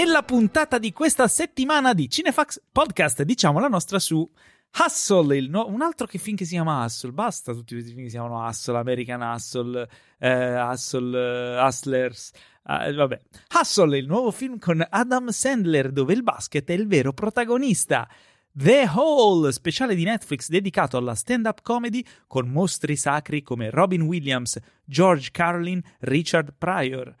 Nella 0.00 0.22
puntata 0.22 0.78
di 0.78 0.94
questa 0.94 1.28
settimana 1.28 1.92
di 1.92 2.08
Cinefax 2.08 2.62
Podcast 2.72 3.22
diciamo 3.22 3.60
la 3.60 3.68
nostra 3.68 3.98
su 3.98 4.26
Hustle, 4.78 5.46
no- 5.46 5.66
un 5.66 5.82
altro 5.82 6.06
che 6.06 6.16
film 6.16 6.38
che 6.38 6.46
si 6.46 6.52
chiama 6.52 6.82
Hustle, 6.82 7.12
basta 7.12 7.52
tutti 7.52 7.74
questi 7.74 7.90
film 7.90 8.04
che 8.04 8.08
si 8.08 8.16
chiamano 8.16 8.42
Hustle, 8.42 8.78
American 8.78 9.20
Hustle, 9.20 9.86
eh, 10.18 10.58
Hustle, 10.58 11.18
eh, 11.18 11.62
Hustlers, 11.62 12.30
eh, 12.66 12.94
vabbè. 12.94 13.20
Hustle, 13.60 13.98
il 13.98 14.06
nuovo 14.06 14.30
film 14.30 14.58
con 14.58 14.82
Adam 14.88 15.28
Sandler 15.28 15.92
dove 15.92 16.14
il 16.14 16.22
basket 16.22 16.66
è 16.70 16.72
il 16.72 16.86
vero 16.86 17.12
protagonista. 17.12 18.08
The 18.52 18.90
Hole, 18.94 19.52
speciale 19.52 19.94
di 19.94 20.04
Netflix 20.04 20.48
dedicato 20.48 20.96
alla 20.96 21.14
stand-up 21.14 21.60
comedy 21.60 22.02
con 22.26 22.48
mostri 22.48 22.96
sacri 22.96 23.42
come 23.42 23.68
Robin 23.68 24.00
Williams, 24.00 24.58
George 24.82 25.28
Carlin, 25.30 25.82
Richard 25.98 26.54
Pryor. 26.56 27.14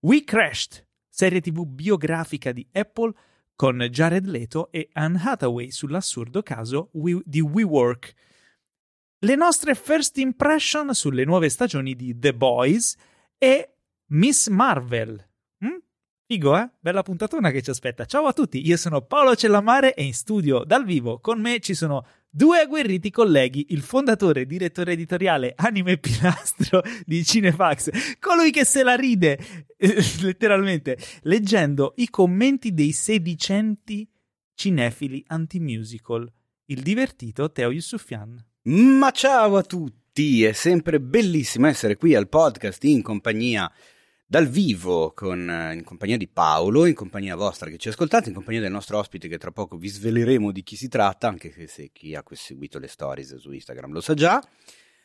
We 0.00 0.24
Crashed, 0.24 0.86
serie 1.14 1.42
tv 1.42 1.66
biografica 1.66 2.52
di 2.52 2.66
Apple 2.72 3.12
con 3.54 3.78
Jared 3.90 4.26
Leto 4.26 4.72
e 4.72 4.88
Anne 4.94 5.20
Hathaway 5.22 5.70
sull'assurdo 5.70 6.42
caso 6.42 6.88
We- 6.92 7.20
di 7.24 7.42
WeWork. 7.42 8.14
Le 9.18 9.34
nostre 9.36 9.74
first 9.74 10.16
impression 10.16 10.94
sulle 10.94 11.24
nuove 11.24 11.50
stagioni 11.50 11.94
di 11.94 12.18
The 12.18 12.34
Boys 12.34 12.96
e 13.36 13.74
Miss 14.06 14.48
Marvel. 14.48 15.22
Mm? 15.64 15.76
Figo, 16.26 16.58
eh? 16.58 16.70
Bella 16.80 17.02
puntatona 17.02 17.50
che 17.50 17.60
ci 17.60 17.70
aspetta. 17.70 18.06
Ciao 18.06 18.24
a 18.24 18.32
tutti, 18.32 18.66
io 18.66 18.78
sono 18.78 19.02
Paolo 19.02 19.36
Cellamare 19.36 19.94
e 19.94 20.04
in 20.04 20.14
studio 20.14 20.64
dal 20.64 20.86
vivo 20.86 21.20
con 21.20 21.40
me 21.42 21.60
ci 21.60 21.74
sono 21.74 22.06
due 22.34 22.60
agguerriti 22.60 23.10
colleghi, 23.10 23.66
il 23.70 23.82
fondatore 23.82 24.46
direttore 24.46 24.92
editoriale 24.92 25.52
Anime 25.54 25.98
Pilastro 25.98 26.82
di 27.04 27.22
Cinefax, 27.22 28.16
colui 28.18 28.50
che 28.50 28.64
se 28.64 28.82
la 28.82 28.94
ride 28.94 29.38
eh, 29.76 30.02
letteralmente 30.22 30.96
leggendo 31.22 31.92
i 31.96 32.08
commenti 32.08 32.72
dei 32.72 32.92
sedicenti 32.92 34.08
cinefili 34.54 35.22
anti-musical, 35.26 36.26
il 36.66 36.80
divertito 36.80 37.52
Teo 37.52 37.70
Yusufian. 37.70 38.42
Ma 38.62 39.10
ciao 39.10 39.56
a 39.56 39.62
tutti, 39.62 40.44
è 40.44 40.52
sempre 40.52 41.00
bellissimo 41.00 41.66
essere 41.66 41.96
qui 41.96 42.14
al 42.14 42.30
podcast 42.30 42.82
in 42.84 43.02
compagnia 43.02 43.70
dal 44.32 44.48
vivo, 44.48 45.12
con, 45.12 45.46
eh, 45.46 45.74
in 45.74 45.84
compagnia 45.84 46.16
di 46.16 46.26
Paolo, 46.26 46.86
in 46.86 46.94
compagnia 46.94 47.36
vostra 47.36 47.68
che 47.68 47.76
ci 47.76 47.90
ascoltate, 47.90 48.30
in 48.30 48.34
compagnia 48.34 48.62
del 48.62 48.70
nostro 48.72 48.96
ospite 48.96 49.28
che 49.28 49.36
tra 49.36 49.50
poco 49.50 49.76
vi 49.76 49.88
sveleremo 49.88 50.50
di 50.52 50.62
chi 50.62 50.74
si 50.74 50.88
tratta, 50.88 51.28
anche 51.28 51.52
se, 51.52 51.66
se 51.66 51.90
chi 51.92 52.14
ha 52.14 52.24
seguito 52.30 52.78
le 52.78 52.86
stories 52.86 53.36
su 53.36 53.52
Instagram 53.52 53.92
lo 53.92 54.00
sa 54.00 54.14
già. 54.14 54.42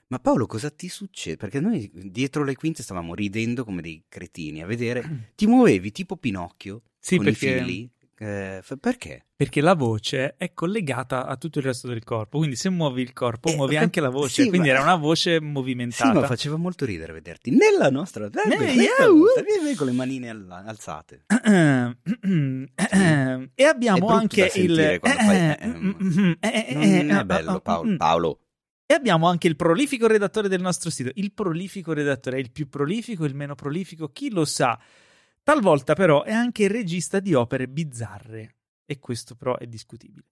Ma 0.08 0.20
Paolo, 0.20 0.46
cosa 0.46 0.70
ti 0.70 0.88
succede? 0.88 1.36
Perché 1.36 1.60
noi 1.60 1.92
dietro 1.94 2.46
le 2.46 2.56
quinte 2.56 2.82
stavamo 2.84 3.14
ridendo 3.14 3.66
come 3.66 3.82
dei 3.82 4.02
cretini 4.08 4.62
a 4.64 4.66
vedere. 4.66 5.04
Ti 5.36 5.46
muovevi 5.46 5.92
tipo 5.92 6.16
Pinocchio 6.16 6.84
Sì, 6.98 7.18
con 7.18 7.26
perché- 7.26 7.50
i 7.50 7.60
fili. 7.60 7.90
Eh, 8.20 8.60
f- 8.64 8.78
perché? 8.80 9.28
Perché 9.36 9.62
la 9.62 9.76
voce 9.76 10.34
è 10.38 10.52
collegata 10.56 11.28
a 11.28 11.38
tutto 11.38 11.60
il 11.60 11.66
resto 11.66 11.88
del 11.88 12.04
corpo, 12.04 12.40
quindi 12.40 12.56
se 12.56 12.70
muovi 12.70 13.04
il 13.04 13.14
corpo 13.14 13.50
Eh, 13.50 13.56
muovi 13.56 13.76
cap- 13.76 13.84
anche 13.84 14.02
la 14.02 14.10
voce, 14.10 14.42
sì, 14.44 14.50
quindi 14.50 14.70
ma- 14.70 14.74
era 14.74 14.82
una 14.84 14.96
voce 14.96 15.38
Sì, 15.38 15.44
movimentata. 15.46 16.20
ma 16.22 16.26
faceva 16.26 16.56
molto 16.58 16.84
ridere 16.86 17.14
vederti 17.14 17.52
nella 17.52 17.92
nostra 17.92 18.26
eh, 18.26 18.32
Eh, 18.34 18.74
yeah, 18.74 19.08
uh. 19.08 19.76
con 19.76 19.86
le 19.86 19.92
manine 19.94 20.30
alla- 20.30 20.64
alzate. 20.66 21.26
e 23.56 23.64
abbiamo 23.64 24.08
anche 24.08 24.52
il 24.56 25.00
fai- 25.00 25.00
Non 26.74 27.10
è 27.20 27.24
bello, 27.24 27.60
Paolo. 27.60 27.98
Paolo. 27.98 28.40
E 28.90 28.94
abbiamo 28.94 29.28
anche 29.28 29.48
il 29.48 29.56
prolifico 29.58 30.08
redattore 30.08 30.48
del 30.48 30.62
nostro 30.62 30.90
sito. 30.90 31.12
Il 31.16 31.34
prolifico 31.34 31.92
redattore 31.94 32.38
è 32.38 32.40
il 32.40 32.52
più 32.52 32.70
prolifico, 32.70 33.26
il 33.26 33.36
meno 33.36 33.54
prolifico, 33.54 34.08
chi 34.10 34.32
lo 34.32 34.46
sa. 34.46 34.80
Talvolta 35.48 35.94
però 35.94 36.24
è 36.24 36.34
anche 36.34 36.64
il 36.64 36.70
regista 36.70 37.22
di 37.22 37.34
opere 37.34 37.70
bizzarre. 37.70 38.56
E 38.86 39.00
questo 39.00 39.34
però 39.34 39.56
è 39.56 39.66
discutibile. 39.66 40.26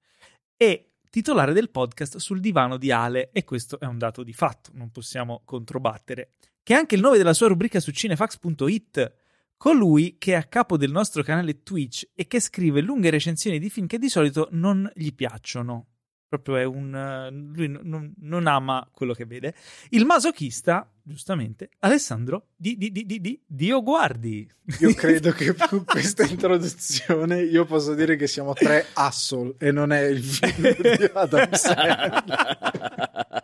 E 0.58 0.96
titolare 1.10 1.54
del 1.54 1.70
podcast 1.70 2.18
sul 2.18 2.42
divano 2.42 2.76
di 2.76 2.92
Ale. 2.92 3.30
E 3.32 3.46
questo 3.46 3.80
è 3.80 3.86
un 3.86 3.98
dato 3.98 4.24
di 4.24 4.34
fatto, 4.34 4.72
non 4.74 4.92
possiamo 4.92 5.42
controbattere. 5.46 6.34
Che 6.62 6.74
è 6.74 6.76
anche 6.76 6.96
il 6.96 7.02
nome 7.02 7.16
della 7.16 7.34
sua 7.34 7.48
rubrica 7.48 7.80
su 7.80 7.92
cinefax.it. 7.92 9.14
Colui 9.56 10.18
che 10.18 10.34
è 10.34 10.36
a 10.36 10.44
capo 10.44 10.76
del 10.76 10.92
nostro 10.92 11.24
canale 11.24 11.64
Twitch 11.64 12.10
e 12.14 12.28
che 12.28 12.42
scrive 12.42 12.82
lunghe 12.82 13.10
recensioni 13.10 13.58
di 13.58 13.70
film 13.70 13.88
che 13.88 13.98
di 13.98 14.10
solito 14.10 14.50
non 14.52 14.92
gli 14.96 15.14
piacciono. 15.14 15.95
Proprio 16.28 16.56
è 16.58 16.64
un. 16.64 16.94
eh, 16.96 17.30
Lui 17.32 17.68
non, 17.68 18.14
non 18.22 18.48
ama 18.48 18.88
quello 18.92 19.14
che 19.14 19.26
vede. 19.26 19.54
Il 19.90 20.06
masochista, 20.06 20.90
giustamente, 21.04 21.70
Alessandro 21.80 22.48
di, 22.56 22.78
di, 22.78 22.92
di, 22.92 23.06
di, 23.06 23.22
di 23.22 23.42
Dio 23.46 23.82
Guardi. 23.84 24.50
Io 24.80 24.94
credo 24.96 25.32
che 25.32 25.54
con 25.70 25.84
questa 25.86 26.24
introduzione 26.26 27.42
io 27.44 27.66
posso 27.66 27.94
dire 27.94 28.16
che 28.16 28.26
siamo 28.28 28.54
tre 28.54 28.88
Assol 28.94 29.56
e 29.60 29.72
non 29.72 29.92
è 29.92 30.02
il 30.02 30.24
film 30.24 30.76
di 30.98 31.10
Adam 31.14 31.52
Sandler. 31.52 32.24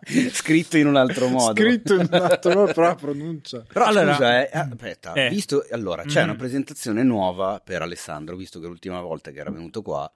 Scritto 0.32 0.78
in 0.78 0.88
un 0.88 0.96
altro 0.96 1.28
modo. 1.28 1.54
Scritto 1.62 1.94
in 1.94 2.08
un 2.12 2.20
altro 2.20 2.54
modo, 2.54 2.74
però 2.74 2.88
la 2.88 2.96
pronuncia. 2.96 3.64
Però 3.72 3.86
Allora- 3.86 4.14
scusa, 4.14 4.42
eh, 4.50 4.50
aspetta, 4.58 5.14
Eh. 5.14 5.30
visto, 5.30 5.64
allora 5.72 6.04
c'è 6.04 6.22
Mhm. 6.24 6.30
una 6.30 6.38
presentazione 6.38 7.04
nuova 7.04 7.62
per 7.64 7.82
Alessandro, 7.84 8.36
visto 8.36 8.60
che 8.60 8.68
l'ultima 8.68 9.00
volta 9.02 9.32
che 9.32 9.40
era 9.40 9.52
venuto 9.52 9.82
qua 9.82 10.12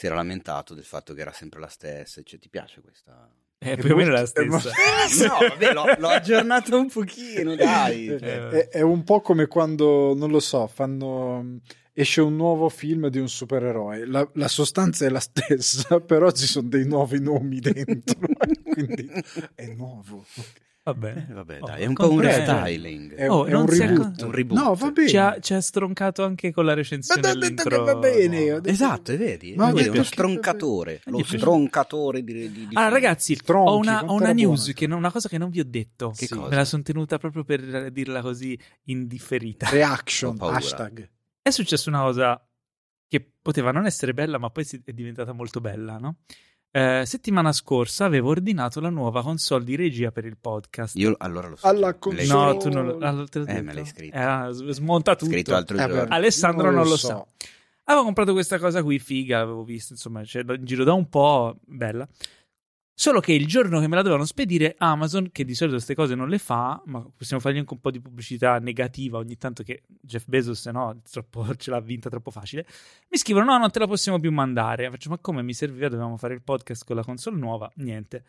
si 0.00 0.06
era 0.06 0.14
lamentato 0.14 0.72
del 0.72 0.84
fatto 0.84 1.12
che 1.12 1.20
era 1.20 1.30
sempre 1.30 1.60
la 1.60 1.68
stessa, 1.68 2.22
cioè 2.22 2.38
ti 2.38 2.48
piace 2.48 2.80
questa... 2.80 3.30
È 3.58 3.76
più 3.76 3.92
o 3.92 3.96
meno 3.96 4.12
la 4.12 4.24
stessa. 4.24 4.70
No, 5.28 5.46
vabbè, 5.46 5.74
l'ho, 5.74 5.84
l'ho 5.98 6.08
aggiornato 6.08 6.78
un 6.78 6.88
pochino, 6.88 7.54
dai. 7.54 8.06
È, 8.06 8.18
cioè. 8.18 8.48
è- 8.48 8.68
è 8.68 8.80
un 8.80 9.04
po' 9.04 9.20
come 9.20 9.46
quando, 9.46 10.14
non 10.14 10.30
lo 10.30 10.40
so, 10.40 10.66
fanno 10.68 11.60
esce 11.92 12.22
un 12.22 12.34
nuovo 12.34 12.70
film 12.70 13.08
di 13.08 13.18
un 13.18 13.28
supereroe. 13.28 14.06
La, 14.06 14.26
la 14.36 14.48
sostanza 14.48 15.04
è 15.04 15.10
la 15.10 15.20
stessa, 15.20 16.00
però 16.00 16.30
ci 16.30 16.46
sono 16.46 16.68
dei 16.68 16.86
nuovi 16.86 17.20
nomi 17.20 17.60
dentro. 17.60 18.20
quindi 18.72 19.06
è 19.54 19.66
nuovo. 19.74 20.24
Va 20.82 20.94
bene. 20.94 21.26
Eh, 21.28 21.32
vabbè, 21.34 21.58
Oh, 21.60 21.66
dai, 21.66 21.82
è 21.82 21.86
un 21.86 21.92
po' 21.94 22.10
un 22.10 22.20
restyling. 22.22 23.14
È, 23.14 23.28
Oh, 23.28 23.44
è 23.44 23.50
non 23.50 23.62
un 23.62 23.66
reboot. 23.68 24.06
accon- 24.06 24.26
un 24.26 24.32
reboot. 24.32 24.60
No, 24.62 24.74
va 24.74 24.90
bene. 24.90 25.08
Ci 25.08 25.16
ha, 25.18 25.38
ci 25.38 25.52
ha 25.54 25.60
stroncato 25.60 26.24
anche 26.24 26.50
con 26.52 26.64
la 26.64 26.72
recensione 26.72 27.20
Ma 27.20 27.30
ho 27.30 27.34
detto 27.34 27.68
che 27.68 27.76
va 27.76 27.94
bene, 27.96 28.52
ho 28.52 28.60
detto- 28.60 28.68
Esatto, 28.70 29.16
vedi? 29.16 29.54
Ma 29.56 29.66
Vedi, 29.66 29.76
ho 29.76 29.80
è 29.80 29.82
detto 29.82 29.92
uno 29.92 30.00
che- 30.02 30.06
stroncatore, 30.08 31.00
lo 31.04 31.12
Gli 31.18 31.20
piace- 31.20 31.36
stroncatore 31.38 32.24
di, 32.24 32.32
di, 32.50 32.50
di 32.68 32.68
Allora, 32.72 32.92
ragazzi, 32.94 33.34
Stronchi, 33.34 33.70
ho 33.70 33.76
una, 33.76 34.04
ho 34.06 34.14
una 34.14 34.32
news, 34.32 34.72
che 34.74 34.86
non- 34.86 34.98
una 34.98 35.12
cosa 35.12 35.28
che 35.28 35.36
non 35.38 35.50
vi 35.50 35.60
ho 35.60 35.66
detto. 35.66 36.10
Che 36.16 36.26
Sì. 36.26 36.34
cosa? 36.34 36.48
Me 36.48 36.56
la 36.56 36.64
sono 36.64 36.82
tenuta 36.82 37.18
proprio 37.18 37.44
per 37.44 37.90
dirla 37.92 38.22
così 38.22 38.58
indifferita. 38.84 39.68
Reaction, 39.68 40.36
hashtag. 40.40 41.08
È 41.42 41.50
successa 41.50 41.90
una 41.90 42.00
cosa 42.02 42.42
che 43.06 43.32
poteva 43.42 43.70
non 43.70 43.84
essere 43.86 44.14
bella, 44.14 44.38
ma 44.38 44.48
poi 44.50 44.64
si- 44.64 44.80
è 44.84 44.92
diventata 44.92 45.32
molto 45.32 45.60
bella, 45.60 45.98
no? 45.98 46.16
Eh, 46.72 47.02
settimana 47.04 47.50
scorsa 47.52 48.04
avevo 48.04 48.30
ordinato 48.30 48.80
la 48.80 48.90
nuova 48.90 49.22
console 49.22 49.64
di 49.64 49.74
regia 49.74 50.12
per 50.12 50.24
il 50.24 50.36
podcast. 50.40 50.94
Io 50.96 51.14
allora 51.18 51.48
lo 51.48 51.56
so. 51.56 51.66
Alla 51.66 51.94
console- 51.94 52.26
No, 52.26 52.56
tu 52.58 52.68
non 52.68 52.86
lo, 52.86 52.98
l'ho 52.98 53.26
Eh, 53.46 53.60
me 53.60 53.74
l'hai 53.74 53.86
scritto. 53.86 54.16
Eh, 54.16 54.72
smonta 54.72 55.16
tutto. 55.16 55.32
scritto 55.32 55.50
l'altro 55.50 55.76
Eh, 55.76 55.86
giorno. 55.86 56.06
Alessandro 56.14 56.66
io 56.66 56.72
non 56.76 56.86
lo 56.86 56.96
so. 56.96 57.06
sa. 57.08 57.26
Avevo 57.84 58.04
comprato 58.04 58.32
questa 58.32 58.58
cosa 58.60 58.84
qui, 58.84 59.00
figa, 59.00 59.38
l'avevo 59.38 59.64
vista, 59.64 59.94
insomma, 59.94 60.22
c'è 60.22 60.44
in 60.46 60.64
giro 60.64 60.84
da 60.84 60.92
un 60.92 61.08
po', 61.08 61.56
bella. 61.66 62.06
Solo 63.00 63.20
che 63.20 63.32
il 63.32 63.46
giorno 63.46 63.80
che 63.80 63.88
me 63.88 63.94
la 63.94 64.02
dovevano 64.02 64.26
spedire, 64.26 64.74
Amazon, 64.76 65.30
che 65.32 65.46
di 65.46 65.54
solito 65.54 65.76
queste 65.76 65.94
cose 65.94 66.14
non 66.14 66.28
le 66.28 66.36
fa, 66.36 66.82
ma 66.84 67.02
possiamo 67.16 67.40
fargli 67.40 67.56
anche 67.56 67.72
un 67.72 67.80
po' 67.80 67.90
di 67.90 67.98
pubblicità 67.98 68.58
negativa 68.58 69.16
ogni 69.16 69.38
tanto 69.38 69.62
che 69.62 69.84
Jeff 70.02 70.26
Bezos, 70.26 70.66
no, 70.66 71.00
troppo, 71.10 71.56
ce 71.56 71.70
l'ha 71.70 71.80
vinta 71.80 72.10
troppo 72.10 72.30
facile, 72.30 72.66
mi 73.08 73.16
scrivono, 73.16 73.46
no, 73.46 73.56
non 73.56 73.70
te 73.70 73.78
la 73.78 73.86
possiamo 73.86 74.20
più 74.20 74.30
mandare. 74.30 74.90
Faccio, 74.90 75.08
ma 75.08 75.16
come 75.16 75.40
mi 75.40 75.54
serviva? 75.54 75.88
Dovevamo 75.88 76.18
fare 76.18 76.34
il 76.34 76.42
podcast 76.42 76.84
con 76.84 76.94
la 76.94 77.02
console 77.02 77.38
nuova? 77.38 77.72
Niente. 77.76 78.22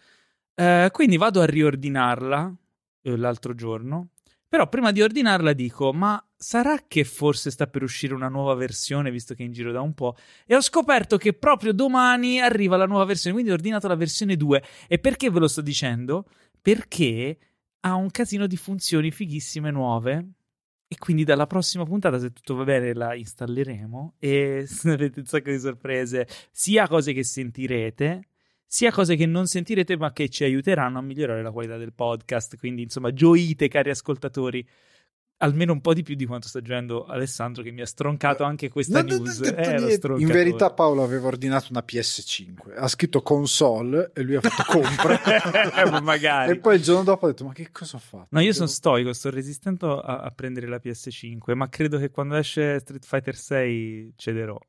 Eh, 0.55 0.87
quindi 0.93 1.17
vado 1.17 1.41
a 1.41 1.45
riordinarla 1.45 2.55
eh, 3.01 3.17
l'altro 3.17 3.53
giorno. 3.53 4.11
Però 4.51 4.67
prima 4.67 4.91
di 4.91 5.01
ordinarla 5.01 5.53
dico, 5.53 5.93
ma 5.93 6.21
sarà 6.35 6.83
che 6.85 7.05
forse 7.05 7.49
sta 7.51 7.67
per 7.67 7.83
uscire 7.83 8.13
una 8.13 8.27
nuova 8.27 8.53
versione, 8.53 9.09
visto 9.09 9.33
che 9.33 9.43
è 9.43 9.45
in 9.45 9.53
giro 9.53 9.71
da 9.71 9.79
un 9.79 9.93
po'? 9.93 10.17
E 10.45 10.57
ho 10.57 10.59
scoperto 10.59 11.15
che 11.15 11.31
proprio 11.31 11.71
domani 11.71 12.41
arriva 12.41 12.75
la 12.75 12.85
nuova 12.85 13.05
versione, 13.05 13.33
quindi 13.33 13.51
ho 13.51 13.55
ordinato 13.55 13.87
la 13.87 13.95
versione 13.95 14.35
2. 14.35 14.61
E 14.89 14.99
perché 14.99 15.31
ve 15.31 15.39
lo 15.39 15.47
sto 15.47 15.61
dicendo? 15.61 16.27
Perché 16.61 17.37
ha 17.79 17.95
un 17.95 18.11
casino 18.11 18.45
di 18.45 18.57
funzioni 18.57 19.09
fighissime 19.09 19.71
nuove. 19.71 20.31
E 20.85 20.97
quindi 20.97 21.23
dalla 21.23 21.47
prossima 21.47 21.85
puntata, 21.85 22.19
se 22.19 22.33
tutto 22.33 22.55
va 22.55 22.65
bene, 22.65 22.93
la 22.93 23.15
installeremo. 23.15 24.15
E 24.19 24.67
avete 24.83 25.21
un 25.21 25.25
sacco 25.27 25.49
di 25.49 25.59
sorprese, 25.59 26.27
sia 26.51 26.89
cose 26.89 27.13
che 27.13 27.23
sentirete, 27.23 28.30
sia 28.73 28.89
cose 28.89 29.17
che 29.17 29.25
non 29.25 29.47
sentirete, 29.47 29.97
ma 29.97 30.13
che 30.13 30.29
ci 30.29 30.45
aiuteranno 30.45 30.97
a 30.97 31.01
migliorare 31.01 31.43
la 31.43 31.51
qualità 31.51 31.75
del 31.75 31.91
podcast. 31.91 32.55
Quindi, 32.57 32.83
insomma, 32.83 33.11
gioite, 33.11 33.67
cari 33.67 33.89
ascoltatori. 33.89 34.65
almeno 35.43 35.73
un 35.73 35.81
po' 35.81 35.93
di 35.95 36.03
più 36.03 36.13
di 36.15 36.25
quanto 36.27 36.47
sta 36.47 36.61
giocando 36.61 37.03
Alessandro 37.05 37.63
che 37.63 37.71
mi 37.71 37.81
ha 37.81 37.85
stroncato 37.87 38.43
anche 38.43 38.69
questa 38.69 39.01
non- 39.01 39.23
news. 39.23 39.41
Eh, 39.41 39.99
in 40.19 40.27
verità 40.27 40.71
Paolo 40.71 41.03
aveva 41.03 41.27
ordinato 41.27 41.67
una 41.71 41.83
PS5 41.85 42.75
ha 42.77 42.87
scritto 42.87 43.23
console 43.23 44.11
e 44.13 44.21
lui 44.21 44.35
ha 44.35 44.41
fatto 44.41 44.71
compra 44.71 45.19
Ma 45.89 45.99
magari. 46.05 46.51
e 46.51 46.59
poi 46.59 46.75
il 46.75 46.83
giorno 46.83 47.01
dopo 47.03 47.25
ha 47.25 47.29
detto 47.29 47.43
ma 47.45 47.53
che 47.53 47.71
cosa 47.71 47.97
ho 47.97 47.99
fatto 47.99 48.27
No, 48.29 48.39
io 48.39 48.53
sono 48.53 48.65
Devo- 48.67 48.77
stoico, 48.77 49.13
sto 49.13 49.31
resistendo 49.31 49.99
a, 49.99 50.19
a 50.19 50.29
prendere 50.29 50.67
la 50.67 50.79
PS5, 50.81 51.55
ma 51.55 51.67
credo 51.69 51.97
che 51.97 52.11
quando 52.11 52.35
esce 52.35 52.77
Street 52.77 53.03
Fighter 53.03 53.35
6 53.35 54.13
cederò. 54.17 54.59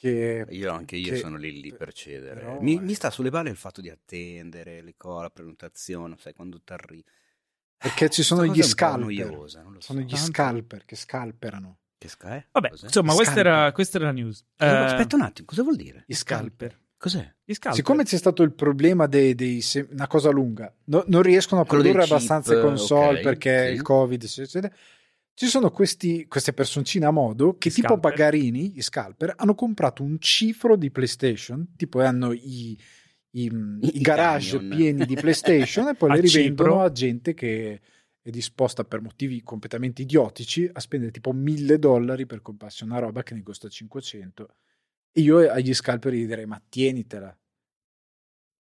Che 0.00 0.46
Io 0.48 0.72
anche 0.72 0.96
io 0.96 1.10
Che- 1.12 1.18
sono 1.18 1.36
lì 1.36 1.60
lì 1.60 1.74
per 1.74 1.92
cedere. 1.92 2.40
però, 2.40 2.60
mi, 2.60 2.76
eh. 2.76 2.80
mi 2.80 2.94
sta 2.94 3.10
sulle 3.10 3.28
balle 3.30 3.50
il 3.50 3.56
fatto 3.56 3.80
di 3.82 3.90
attendere 3.90 4.80
le 4.80 4.94
cose, 4.96 5.22
la 5.22 5.30
prenotazione, 5.30 6.16
sai 6.18 6.32
quando 6.32 6.60
ti 6.62 6.72
arriva. 6.72 7.02
perché 7.76 8.08
ci 8.10 8.22
sono 8.22 8.40
Questa 8.46 8.56
gli 8.56 8.62
scalper 8.62 9.00
noiosa, 9.00 9.62
non 9.62 9.72
lo 9.74 9.80
sono 9.80 10.00
so. 10.00 10.04
gli 10.06 10.08
Tanto- 10.10 10.24
scalper 10.32 10.84
che 10.84 10.96
scalperano 10.96 11.78
Che 11.98 12.08
sca- 12.08 12.36
eh? 12.36 12.46
Vabbè, 12.52 12.70
Cos'è? 12.70 12.84
insomma, 12.86 13.14
questa 13.14 13.38
era, 13.40 13.72
questa 13.72 13.98
era 13.98 14.06
la 14.06 14.12
news. 14.12 14.42
Eh, 14.56 14.66
Eh, 14.66 14.68
Aspetta 14.68 15.16
un 15.16 15.22
attimo, 15.22 15.46
cosa 15.46 15.62
vuol 15.62 15.76
dire? 15.76 16.04
gli 16.06 16.14
scalper 16.14 16.78
Cos'è? 16.96 17.34
Gli 17.44 17.54
scalper. 17.54 17.74
Siccome 17.80 18.04
c'è 18.04 18.18
stato 18.18 18.42
il 18.42 18.52
problema 18.52 19.06
dei, 19.06 19.34
dei 19.34 19.60
se- 19.62 19.86
una 19.90 20.06
cosa 20.06 20.28
lunga, 20.30 20.70
no- 20.84 21.04
non 21.06 21.22
riescono 21.22 21.62
a 21.62 21.64
Quello 21.66 21.82
produrre 21.82 22.04
abbastanza 22.04 22.58
console 22.60 23.18
ok, 23.18 23.22
perché 23.24 23.66
sì. 23.68 23.72
il 23.72 23.80
covid, 23.82 24.22
eccetera, 24.22 24.44
eccetera, 24.46 24.74
ci 25.40 25.46
sono 25.46 25.70
questi, 25.70 26.26
queste 26.26 26.52
personcine 26.52 27.06
a 27.06 27.10
modo 27.10 27.56
che 27.56 27.70
Gli 27.70 27.72
tipo 27.72 27.86
scalper. 27.88 28.10
Bagarini, 28.10 28.76
i 28.76 28.82
scalper, 28.82 29.32
hanno 29.38 29.54
comprato 29.54 30.02
un 30.02 30.18
cifro 30.20 30.76
di 30.76 30.90
PlayStation, 30.90 31.74
tipo 31.76 32.02
hanno 32.02 32.32
i, 32.32 32.78
i- 33.30 33.44
i 33.46 33.96
I 33.96 34.00
garage 34.02 34.58
camion. 34.58 34.76
pieni 34.76 35.06
di 35.06 35.14
PlayStation 35.14 35.88
e 35.88 35.94
poi 35.94 36.10
A 36.12 36.14
le 36.16 36.20
rivendono 36.20 36.70
Cipro. 36.72 36.82
a 36.82 36.92
gente 36.92 37.32
che 37.32 37.80
è 38.20 38.28
disposta 38.28 38.84
per 38.84 39.00
motivi 39.00 39.40
completamente 39.42 40.02
idiotici 40.02 40.68
a 40.70 40.78
spendere 40.78 41.10
tipo 41.10 41.32
mille 41.32 41.78
dollari 41.78 42.26
per 42.26 42.42
comprarsi 42.42 42.84
una 42.84 42.98
roba 42.98 43.22
che 43.22 43.32
ne 43.32 43.42
costa 43.42 43.66
500 43.66 44.56
e 45.10 45.20
io 45.22 45.50
agli 45.50 45.72
scalper 45.72 46.12
gli 46.12 46.26
direi 46.26 46.44
ma 46.44 46.60
tienitela 46.68 47.34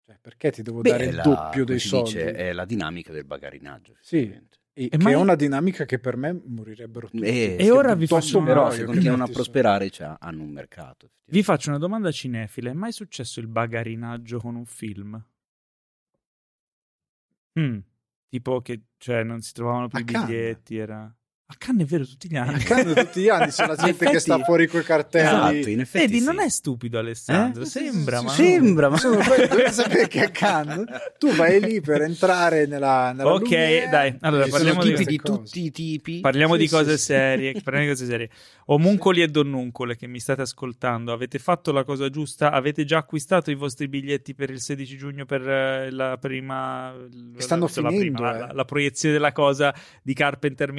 cioè, 0.05 0.17
perché 0.21 0.51
ti 0.51 0.61
devo 0.61 0.81
Beh, 0.81 0.89
dare 0.91 1.05
il 1.05 1.15
la- 1.15 1.23
doppio 1.23 1.65
dei 1.65 1.79
soldi 1.79 2.13
dice, 2.13 2.31
è 2.33 2.53
la 2.53 2.65
dinamica 2.65 3.11
del 3.11 3.25
bagarinaggio. 3.25 3.95
Sì. 3.99 4.31
E, 4.79 4.89
E 4.91 4.97
che 4.97 5.09
è 5.09 5.15
una 5.15 5.33
dinamica 5.33 5.85
che 5.85 5.97
per 5.97 6.15
me 6.17 6.39
morirebbero 6.45 7.07
tutti 7.09 7.23
E- 7.23 7.55
E 7.59 7.71
ora 7.71 7.95
vi 7.95 8.05
faccio 8.05 8.37
una- 8.37 8.45
Però 8.45 8.69
se 8.69 8.83
continuano 8.85 9.23
a 9.23 9.27
prosperare 9.27 9.89
cioè, 9.89 10.15
hanno 10.19 10.43
un 10.43 10.51
mercato. 10.51 11.09
Vi 11.25 11.41
faccio 11.41 11.69
una 11.69 11.79
domanda 11.79 12.11
cinefila. 12.11 12.69
È 12.69 12.73
mai 12.73 12.91
successo 12.91 13.39
il 13.39 13.47
bagarinaggio 13.47 14.37
con 14.37 14.55
un 14.55 14.65
film? 14.65 15.19
Mm, 17.59 17.77
Tipo 18.29 18.61
che 18.61 18.81
cioè, 18.97 19.23
non 19.23 19.41
si 19.41 19.53
trovavano 19.53 19.87
più 19.87 19.99
i 19.99 20.03
biglietti, 20.03 20.77
era... 20.77 21.11
A 21.49 21.55
Cannes 21.57 21.85
è 21.85 21.89
vero 21.89 22.05
tutti 22.05 22.27
gli 22.29 22.35
anni. 22.35 22.55
A 22.55 22.57
Cannes 22.57 22.93
tutti 22.93 23.21
gli 23.21 23.29
anni 23.29 23.51
c'è 23.51 23.65
la 23.67 23.75
gente 23.75 23.93
che 23.99 24.03
effetti- 24.05 24.19
sta 24.19 24.43
fuori 24.43 24.67
coi 24.67 24.83
cartelli 24.83 25.27
Esatto, 25.27 25.69
in 25.69 25.79
effetti 25.79 26.05
Vedi, 26.05 26.19
sì. 26.19 26.25
non 26.25 26.39
è 26.41 26.49
stupido 26.49 26.99
Alessandro, 26.99 27.61
Eh? 27.61 27.65
sembra, 27.65 28.21
ma... 28.21 28.29
Sembra, 28.31 28.89
ma... 28.89 28.97
Sono 28.97 29.15
dovete 29.23 29.71
sapere 29.71 30.07
che 30.09 30.23
a 30.25 30.29
Cannes 30.29 30.83
tu 31.17 31.31
vai 31.35 31.61
lì 31.61 31.79
per 31.79 32.01
entrare 32.01 32.65
nella, 32.65 33.13
nella 33.13 33.31
Ok, 33.31 33.43
Lumière, 33.43 33.89
dai, 33.89 34.17
allora 34.19 34.45
parliamo 34.45 34.83
di- 34.83 35.05
di 35.05 35.17
tutti 35.23 35.63
i 35.63 35.71
tipi. 35.71 36.19
Parliamo 36.19 36.55
Sì, 36.55 36.59
di 36.59 36.67
cose 36.67 36.97
sì. 36.97 37.03
serie, 37.05 37.53
parliamo 37.63 37.87
di 37.87 37.91
cose 37.93 38.05
serie. 38.05 38.29
Omuncoli 38.65 39.21
e 39.21 39.29
donnuncole 39.29 39.95
che 39.95 40.07
mi 40.07 40.19
state 40.19 40.41
ascoltando, 40.41 41.13
avete 41.13 41.39
fatto 41.39 41.71
la 41.71 41.85
cosa 41.85 42.09
giusta? 42.09 42.51
Avete 42.51 42.83
già 42.83 42.97
acquistato 42.97 43.51
i 43.51 43.55
vostri 43.55 43.87
biglietti 43.87 44.35
per 44.35 44.49
il 44.49 44.59
16 44.59 44.97
giugno 44.97 45.23
per 45.23 45.47
eh, 45.47 45.91
la 45.91 46.17
prima 46.19 46.93
stanno 47.37 47.61
la, 47.63 47.69
finendo, 47.69 47.97
prima- 47.99 48.35
eh. 48.35 48.39
la, 48.39 48.51
la 48.51 48.65
proiezione 48.65 49.13
della 49.15 49.31
cosa 49.31 49.73
di 50.03 50.13
Carpenter 50.13 50.73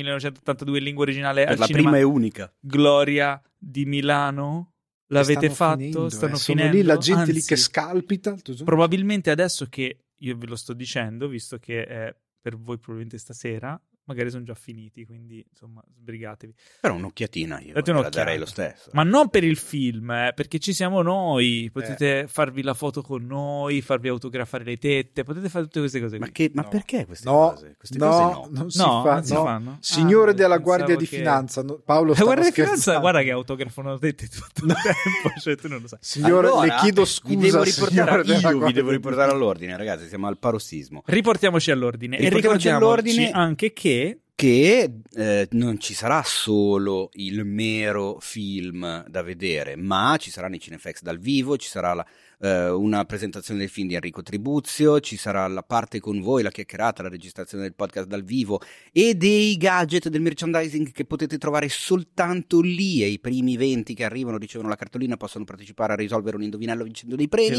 1982 0.64 0.78
in 0.78 0.84
lingua 0.84 1.02
originale 1.04 1.44
Per 1.44 1.52
al 1.52 1.58
la 1.58 1.66
cinema 1.66 1.90
prima 1.90 1.98
e 1.98 2.02
unica. 2.02 2.54
Gloria 2.60 3.42
di 3.56 3.84
Milano? 3.84 4.72
L'avete 5.10 5.48
Stanno 5.50 5.54
fatto? 5.54 5.76
finendo, 5.76 6.08
stanno 6.08 6.34
eh. 6.34 6.38
Sono 6.38 6.58
finendo. 6.58 6.76
lì 6.76 6.82
la 6.82 6.96
gente 6.98 7.30
lì 7.30 7.36
Anzi, 7.36 7.48
che 7.48 7.56
scalpita 7.56 8.36
Probabilmente 8.64 9.30
adesso 9.30 9.66
che 9.68 10.04
io 10.14 10.36
ve 10.36 10.46
lo 10.46 10.56
sto 10.56 10.72
dicendo, 10.74 11.28
visto 11.28 11.58
che 11.58 11.84
è 11.84 12.14
per 12.40 12.56
voi 12.56 12.76
probabilmente 12.76 13.18
stasera, 13.18 13.80
magari 14.08 14.30
sono 14.30 14.42
già 14.42 14.54
finiti, 14.54 15.04
quindi 15.06 15.44
insomma 15.48 15.82
sbrigatevi. 16.00 16.52
Però 16.80 16.94
un'occhiatina 16.94 17.60
io 17.60 17.72
Date 17.74 17.92
la 17.92 18.08
darei 18.08 18.38
lo 18.38 18.46
stesso. 18.46 18.90
Ma 18.94 19.02
non 19.04 19.28
per 19.28 19.44
il 19.44 19.56
film, 19.56 20.10
eh, 20.10 20.32
perché 20.34 20.58
ci 20.58 20.72
siamo 20.72 21.02
noi. 21.02 21.70
Potete 21.72 22.26
farvi 22.28 22.62
la 22.62 22.74
foto 22.74 23.02
con 23.02 23.24
noi, 23.24 23.80
farvi 23.82 24.08
autografare 24.08 24.64
le 24.64 24.76
tette, 24.78 25.22
potete 25.22 25.48
fare 25.48 25.64
tutte 25.66 25.80
queste 25.80 26.00
cose 26.00 26.18
Ma, 26.18 26.28
che- 26.30 26.50
ma 26.54 26.62
No. 26.62 26.68
perché 26.68 27.06
queste 27.06 27.28
no, 27.28 27.50
cose? 27.50 27.74
Queste 27.76 27.98
no, 27.98 28.08
cose 28.08 28.22
no. 28.22 28.48
non 28.50 28.70
si 28.70 28.78
no, 28.78 29.02
fa 29.04 29.12
non 29.14 29.24
si 29.24 29.32
no. 29.34 29.44
fanno. 29.44 29.76
signore 29.80 30.30
Ah, 30.30 30.34
della 30.34 30.58
guardia 30.58 30.96
di 30.96 31.06
che- 31.06 31.16
finanza 31.18 31.62
Paolo 31.84 32.14
La 32.16 32.22
guardia 32.24 32.44
di 32.48 32.52
finanza, 32.52 32.98
guarda 32.98 33.22
che 33.22 33.30
autografano 33.30 33.98
tette 33.98 34.26
tutto 34.28 34.64
il 34.64 34.74
tempo, 34.82 35.38
cioè 35.40 35.56
tu 35.56 35.68
non 35.68 35.80
lo 35.82 35.88
sai. 35.88 35.98
signore 36.00 36.46
Allora, 36.48 36.64
le 36.66 36.74
chiedo 36.80 37.02
vi 37.02 37.08
scusa 37.08 37.36
devo 37.38 37.62
riportare, 37.62 38.22
io 38.22 38.58
vi 38.66 38.72
devo 38.72 38.90
riportare 38.90 39.30
all'ordine, 39.32 39.76
ragazzi. 39.76 40.08
Siamo 40.08 40.26
al 40.26 40.38
parossismo. 40.38 41.02
Riportiamoci 41.04 41.70
all'ordine 41.70 42.16
e 42.16 42.28
ricordiamoci 42.28 42.68
all'ordine. 42.68 43.30
anche 43.30 43.72
che 43.72 43.97
Che 44.34 44.92
eh, 45.16 45.48
non 45.50 45.80
ci 45.80 45.94
sarà 45.94 46.22
solo 46.24 47.10
il 47.14 47.44
mero 47.44 48.18
film 48.20 49.04
da 49.08 49.22
vedere, 49.22 49.74
ma 49.74 50.16
ci 50.18 50.30
saranno 50.30 50.54
i 50.54 50.60
Cinefex 50.60 51.02
dal 51.02 51.18
vivo, 51.18 51.56
ci 51.56 51.68
sarà 51.68 51.92
la- 51.94 52.06
eh, 52.40 52.68
una 52.68 53.04
presentazione 53.04 53.60
del 53.60 53.68
film 53.68 53.88
di 53.88 53.94
Enrico 53.94 54.22
Tribuzio, 54.22 55.00
ci 55.00 55.16
sarà 55.16 55.46
la 55.48 55.62
parte 55.62 56.00
con 56.00 56.20
voi, 56.20 56.42
la 56.42 56.50
chiacchierata, 56.50 57.02
la 57.02 57.08
registrazione 57.08 57.64
del 57.64 57.74
podcast 57.74 58.06
dal 58.06 58.22
vivo 58.22 58.60
e 58.92 59.14
dei 59.14 59.56
gadget 59.56 60.08
del 60.08 60.20
merchandising 60.20 60.92
che 60.92 61.04
potete 61.04 61.38
trovare 61.38 61.68
soltanto 61.68 62.60
lì 62.60 63.02
e 63.02 63.08
i 63.08 63.18
primi 63.18 63.56
20 63.56 63.94
che 63.94 64.04
arrivano 64.04 64.38
ricevono 64.38 64.68
la 64.68 64.76
cartolina 64.76 65.16
possono 65.16 65.44
partecipare 65.44 65.94
a 65.94 65.96
risolvere 65.96 66.36
un 66.36 66.42
indovinello 66.42 66.84
vincendo 66.84 67.16
dei 67.16 67.28
premi. 67.28 67.56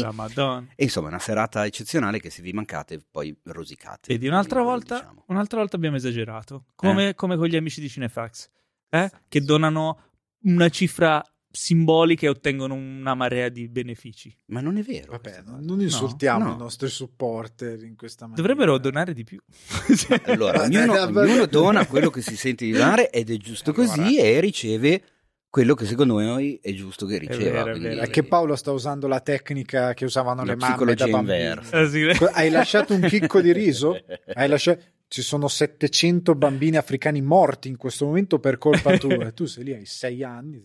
E 0.74 0.84
insomma, 0.84 1.08
una 1.08 1.18
serata 1.18 1.66
eccezionale 1.66 2.20
che 2.20 2.30
se 2.30 2.42
vi 2.42 2.52
mancate 2.52 3.00
poi 3.10 3.36
rosicate. 3.44 4.12
Vedi, 4.12 4.28
un'altra 4.28 4.62
volta, 4.62 4.96
diciamo. 4.96 5.24
un'altra 5.26 5.58
volta 5.58 5.76
abbiamo 5.76 5.96
esagerato, 5.96 6.64
come, 6.74 7.14
come 7.14 7.36
con 7.36 7.46
gli 7.46 7.56
amici 7.56 7.80
di 7.80 7.88
Cinefax, 7.88 8.48
eh, 8.88 9.10
che 9.28 9.40
donano 9.42 9.98
una 10.42 10.68
cifra 10.68 11.22
simbolica 11.50 12.26
e 12.26 12.28
ottengono 12.28 12.74
una 12.74 13.14
marea 13.14 13.48
di 13.48 13.68
benefici. 13.68 14.34
Ma 14.46 14.60
non 14.60 14.76
è 14.76 14.82
vero. 14.82 15.12
Vabbè, 15.12 15.42
non, 15.46 15.80
insultiamo 15.80 16.44
No. 16.46 16.54
i 16.54 16.56
nostri 16.56 16.88
supporter 16.88 17.82
in 17.82 17.96
questa 17.96 18.26
maniera. 18.26 18.46
Dovrebbero 18.46 18.78
donare 18.78 19.12
di 19.14 19.24
più. 19.24 19.38
Allora, 20.26 20.62
ognuno, 20.62 21.02
ognuno 21.02 21.46
dona 21.46 21.86
quello 21.86 22.10
che 22.10 22.22
si 22.22 22.36
sente 22.36 22.64
di 22.64 22.72
donare 22.72 23.10
ed 23.10 23.30
è 23.30 23.36
giusto 23.36 23.70
Allora. 23.70 23.86
così 23.94 24.18
e 24.18 24.40
riceve 24.40 25.02
quello 25.50 25.74
che 25.74 25.84
secondo 25.84 26.20
noi 26.20 26.60
è 26.62 26.72
giusto 26.72 27.06
che 27.06 27.18
riceva. 27.18 27.64
vero, 27.64 27.74
è 27.76 27.78
vero. 27.80 28.00
È 28.02 28.08
che 28.08 28.22
Paolo 28.22 28.54
sta 28.54 28.70
usando 28.70 29.08
la 29.08 29.18
tecnica 29.20 29.94
che 29.94 30.04
usavano 30.04 30.44
La 30.44 30.52
le 30.52 30.56
mamme 30.56 30.94
da 30.94 31.08
bambini. 31.08 31.60
Ah, 31.70 31.86
sì. 31.88 32.04
Hai 32.32 32.50
lasciato 32.50 32.94
un 32.94 33.00
chicco 33.00 33.40
di 33.40 33.52
riso? 33.52 33.98
Hai 34.34 34.48
lasciato... 34.48 34.80
Ci 35.12 35.22
sono 35.22 35.48
700 35.48 36.36
bambini 36.36 36.76
africani 36.76 37.20
morti 37.20 37.66
in 37.66 37.76
questo 37.76 38.06
momento 38.06 38.38
per 38.38 38.58
colpa 38.58 38.96
tua. 38.96 39.26
E 39.26 39.32
tu 39.34 39.44
sei 39.46 39.64
lì, 39.64 39.72
hai 39.74 39.84
6 39.84 40.22
anni. 40.22 40.62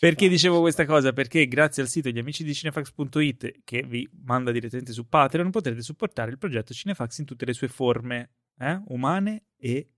Perché 0.00 0.28
dicevo 0.28 0.58
questa 0.58 0.84
cosa? 0.84 1.12
Perché 1.12 1.46
grazie 1.46 1.82
al 1.82 1.88
sito 1.88 2.08
gli 2.08 2.18
amici 2.18 2.42
di 2.42 2.52
cinefax.it 2.52 3.60
che 3.62 3.84
vi 3.84 4.10
manda 4.24 4.50
direttamente 4.50 4.92
su 4.92 5.06
Patreon 5.06 5.52
potrete 5.52 5.82
supportare 5.82 6.32
il 6.32 6.38
progetto 6.38 6.74
Cinefax 6.74 7.18
in 7.18 7.26
tutte 7.26 7.44
le 7.44 7.52
sue 7.52 7.68
forme, 7.68 8.30
eh? 8.58 8.82
umane 8.88 9.44
e, 9.56 9.92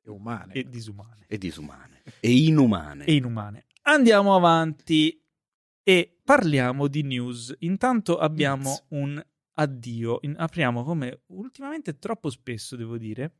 È 0.00 0.08
umane. 0.08 0.54
e 0.54 0.64
disumane. 0.66 1.26
E 1.28 1.36
disumane. 1.36 2.02
E 2.18 2.32
inumane. 2.32 3.04
E 3.04 3.12
inumane. 3.12 3.66
Andiamo 3.82 4.34
avanti 4.34 5.22
e 5.82 6.18
parliamo 6.24 6.88
di 6.88 7.02
news. 7.02 7.54
Intanto 7.58 8.16
abbiamo 8.16 8.86
un 8.88 9.22
addio. 9.54 10.18
In- 10.22 10.36
apriamo 10.38 10.84
come 10.84 11.22
ultimamente 11.26 11.98
troppo 11.98 12.30
spesso, 12.30 12.76
devo 12.76 12.96
dire. 12.98 13.38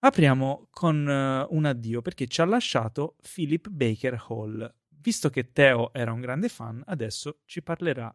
Apriamo 0.00 0.68
con 0.70 1.08
eh, 1.08 1.46
un 1.50 1.64
addio 1.64 2.02
perché 2.02 2.26
ci 2.26 2.40
ha 2.40 2.44
lasciato 2.44 3.16
Philip 3.34 3.68
Baker 3.68 4.22
Hall. 4.28 4.74
Visto 4.88 5.30
che 5.30 5.52
Teo 5.52 5.92
era 5.92 6.12
un 6.12 6.20
grande 6.20 6.48
fan, 6.48 6.82
adesso 6.86 7.40
ci 7.44 7.62
parlerà. 7.62 8.14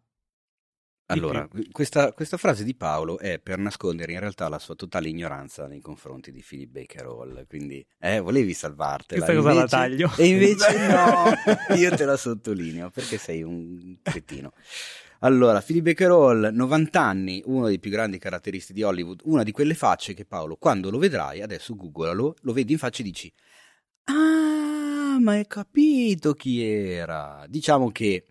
Allora, 1.12 1.48
questa, 1.72 2.14
questa 2.14 2.38
frase 2.38 2.64
di 2.64 2.76
Paolo 2.76 3.18
è 3.18 3.40
per 3.40 3.58
nascondere 3.58 4.12
in 4.14 4.20
realtà 4.20 4.48
la 4.48 4.60
sua 4.60 4.76
totale 4.76 5.10
ignoranza 5.10 5.66
nei 5.66 5.82
confronti 5.82 6.32
di 6.32 6.44
Philip 6.48 6.70
Baker 6.70 7.06
Hall. 7.06 7.46
Quindi, 7.48 7.84
eh, 8.00 8.20
volevi 8.20 8.54
salvartela. 8.54 9.26
Questa 9.26 9.42
cosa 9.42 9.54
la 9.54 9.62
invece- 9.62 9.76
taglio. 9.76 10.12
E 10.18 10.28
invece 10.28 10.78
no, 10.88 11.76
io 11.76 11.96
te 11.96 12.06
la 12.06 12.16
sottolineo 12.18 12.90
perché 12.92 13.18
sei 13.18 13.42
un 13.42 13.98
cretino. 14.04 14.54
Allora, 15.22 15.62
Philip 15.62 15.84
Baker 15.84 16.12
Hall, 16.12 16.50
90 16.54 17.02
anni, 17.02 17.42
uno 17.46 17.68
dei 17.68 17.80
più 17.80 17.92
grandi 17.92 18.20
caratteristi 18.20 18.72
di 18.72 18.84
Hollywood, 18.84 19.22
una 19.24 19.44
di 19.44 19.52
quelle 19.52 19.74
facce 19.74 20.14
che 20.14 20.26
Paolo, 20.26 20.56
quando 20.58 20.90
lo 20.90 20.98
vedrai, 20.98 21.42
adesso 21.42 21.76
googlalo, 21.76 22.36
lo 22.40 22.54
vedi 22.54 22.72
in 22.72 22.78
faccia 22.78 23.02
e 23.02 23.04
dici 23.06 23.34
Ah, 24.06 25.18
ma 25.20 25.32
hai 25.34 25.46
capito 25.48 26.34
chi 26.34 26.64
era. 26.64 27.44
Diciamo 27.48 27.92
che 27.92 28.26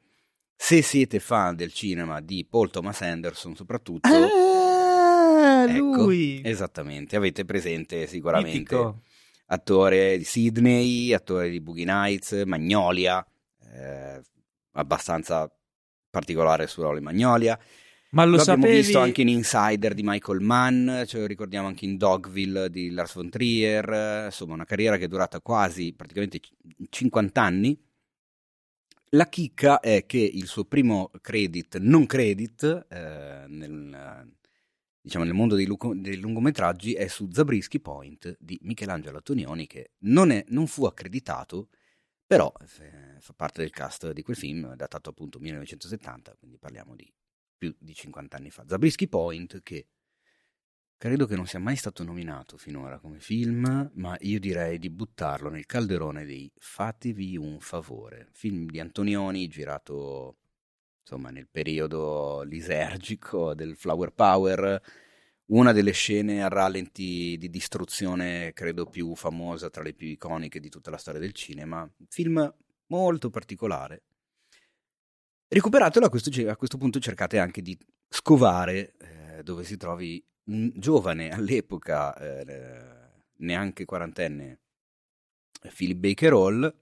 se 0.61 0.83
siete 0.83 1.21
fan 1.21 1.55
del 1.55 1.73
cinema 1.73 2.21
di 2.21 2.45
Paul 2.45 2.69
Thomas 2.71 3.01
Anderson 3.03 3.55
soprattutto, 3.55 4.09
Ah, 4.09 5.67
Ecco, 5.69 6.03
lui! 6.03 6.41
esattamente, 6.45 7.15
avete 7.17 7.45
presente 7.45 8.07
sicuramente 8.09 8.59
Mitico. 8.59 9.03
attore 9.47 10.19
di 10.19 10.25
Sydney, 10.25 11.13
attore 11.13 11.49
di 11.49 11.61
Boogie 11.61 11.85
Nights, 11.85 12.43
Magnolia, 12.45 13.25
eh, 13.73 14.21
abbastanza 14.73 15.49
particolare 16.11 16.67
sul 16.67 16.83
ruolo 16.83 16.99
di 16.99 17.05
Magnolia. 17.05 17.59
Ma 18.11 18.25
lo, 18.25 18.37
Lo 18.37 18.41
abbiamo 18.43 18.63
sapevi? 18.63 18.81
visto 18.81 18.99
anche 18.99 19.21
in 19.21 19.29
Insider 19.29 19.95
di 19.95 20.03
Michael 20.03 20.41
Mann, 20.41 21.05
ce 21.05 21.19
lo 21.21 21.27
ricordiamo 21.27 21.69
anche 21.69 21.85
in 21.85 21.97
Dogville 21.97 22.69
di 22.71 22.91
Lars 22.91 23.15
von 23.15 23.29
Trier, 23.31 24.25
insomma 24.27 24.55
una 24.55 24.65
carriera 24.65 24.97
che 24.97 25.05
è 25.05 25.09
durata 25.09 25.41
quasi 25.41 25.93
praticamente 25.95 26.41
c- 26.41 26.51
50 26.89 27.43
anni. 27.43 27.79
La 29.13 29.29
chicca 29.29 29.81
è 29.81 30.05
che 30.05 30.19
il 30.19 30.47
suo 30.47 30.65
primo 30.65 31.11
credit, 31.23 31.79
non 31.79 32.05
credit, 32.05 32.87
eh, 32.91 33.45
nel, 33.49 34.31
diciamo, 35.01 35.25
nel 35.25 35.33
mondo 35.33 35.55
dei, 35.55 35.65
luco- 35.65 35.95
dei 35.95 36.19
lungometraggi 36.19 36.93
è 36.93 37.07
su 37.07 37.31
Zabriskie 37.33 37.81
Point 37.81 38.37
di 38.39 38.59
Michelangelo 38.63 39.17
Antonioni 39.17 39.67
che 39.67 39.93
non, 40.01 40.31
è- 40.31 40.45
non 40.49 40.67
fu 40.67 40.85
accreditato, 40.85 41.69
però 42.27 42.53
eh, 42.81 43.19
fa 43.21 43.33
parte 43.33 43.63
del 43.63 43.71
cast 43.71 44.13
di 44.13 44.23
quel 44.23 44.37
film, 44.37 44.75
datato 44.75 45.09
appunto 45.09 45.39
1970, 45.39 46.35
quindi 46.39 46.59
parliamo 46.59 46.95
di 46.95 47.11
più 47.57 47.75
di 47.79 47.95
50 47.95 48.37
anni 48.37 48.51
fa. 48.51 48.65
Zabriskie 48.69 49.09
Point, 49.09 49.63
che 49.63 49.87
credo 50.99 51.27
che 51.27 51.37
non 51.37 51.47
sia 51.47 51.61
mai 51.61 51.77
stato 51.77 52.03
nominato 52.03 52.59
finora 52.59 52.99
come 52.99 53.21
film, 53.21 53.91
ma 53.95 54.17
io 54.21 54.41
direi 54.41 54.79
di 54.81 54.91
buttarlo 54.91 55.49
nel 55.49 55.65
calderone 55.65 56.25
dei 56.25 56.51
Fatevi 56.59 57.37
un 57.37 57.61
favore. 57.61 58.29
Film 58.33 58.67
di 58.67 58.81
Antonioni 58.81 59.47
girato 59.47 60.37
insomma 61.01 61.31
nel 61.31 61.49
periodo 61.49 62.43
lisergico 62.43 63.55
del 63.55 63.77
Flower 63.77 64.11
Power. 64.11 64.83
Una 65.47 65.73
delle 65.73 65.93
scene 65.93 66.43
a 66.43 66.49
rallenti 66.49 67.37
di 67.39 67.49
distruzione, 67.49 68.53
credo 68.53 68.85
più 68.85 69.15
famosa, 69.15 69.71
tra 69.71 69.83
le 69.83 69.95
più 69.95 70.09
iconiche 70.09 70.61
di 70.61 70.69
tutta 70.69 70.91
la 70.91 70.99
storia 70.99 71.21
del 71.21 71.33
cinema. 71.33 71.89
Film 72.09 72.55
molto 72.89 73.31
particolare. 73.31 74.03
Recuperatelo 75.47 76.05
a 76.05 76.11
questo, 76.11 76.31
a 76.51 76.57
questo 76.57 76.77
punto 76.77 76.99
cercate 76.99 77.39
anche 77.39 77.63
di 77.63 77.79
scovare 78.09 78.97
eh, 78.99 79.43
dove 79.43 79.65
si 79.65 79.79
trovi 79.79 80.23
un 80.49 80.73
giovane 80.75 81.31
all'epoca, 81.31 82.17
eh, 82.17 83.11
neanche 83.39 83.85
quarantenne, 83.85 84.61
Philip 85.77 85.99
Baker 85.99 86.33
Hall, 86.33 86.75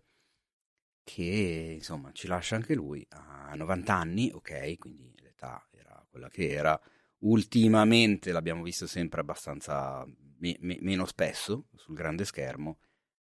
che 1.03 1.75
insomma 1.77 2.11
ci 2.13 2.27
lascia 2.27 2.57
anche 2.57 2.75
lui 2.75 3.07
a 3.11 3.55
90 3.55 3.95
anni, 3.95 4.31
ok, 4.33 4.77
quindi 4.79 5.13
l'età 5.21 5.67
era 5.71 6.05
quella 6.11 6.29
che 6.29 6.51
era. 6.51 6.79
Ultimamente 7.21 8.33
l'abbiamo 8.33 8.63
visto 8.63 8.87
sempre 8.87 9.21
abbastanza 9.21 10.05
me- 10.39 10.57
me- 10.61 10.79
meno 10.81 11.07
spesso 11.07 11.67
sul 11.77 11.95
grande 11.95 12.25
schermo, 12.25 12.79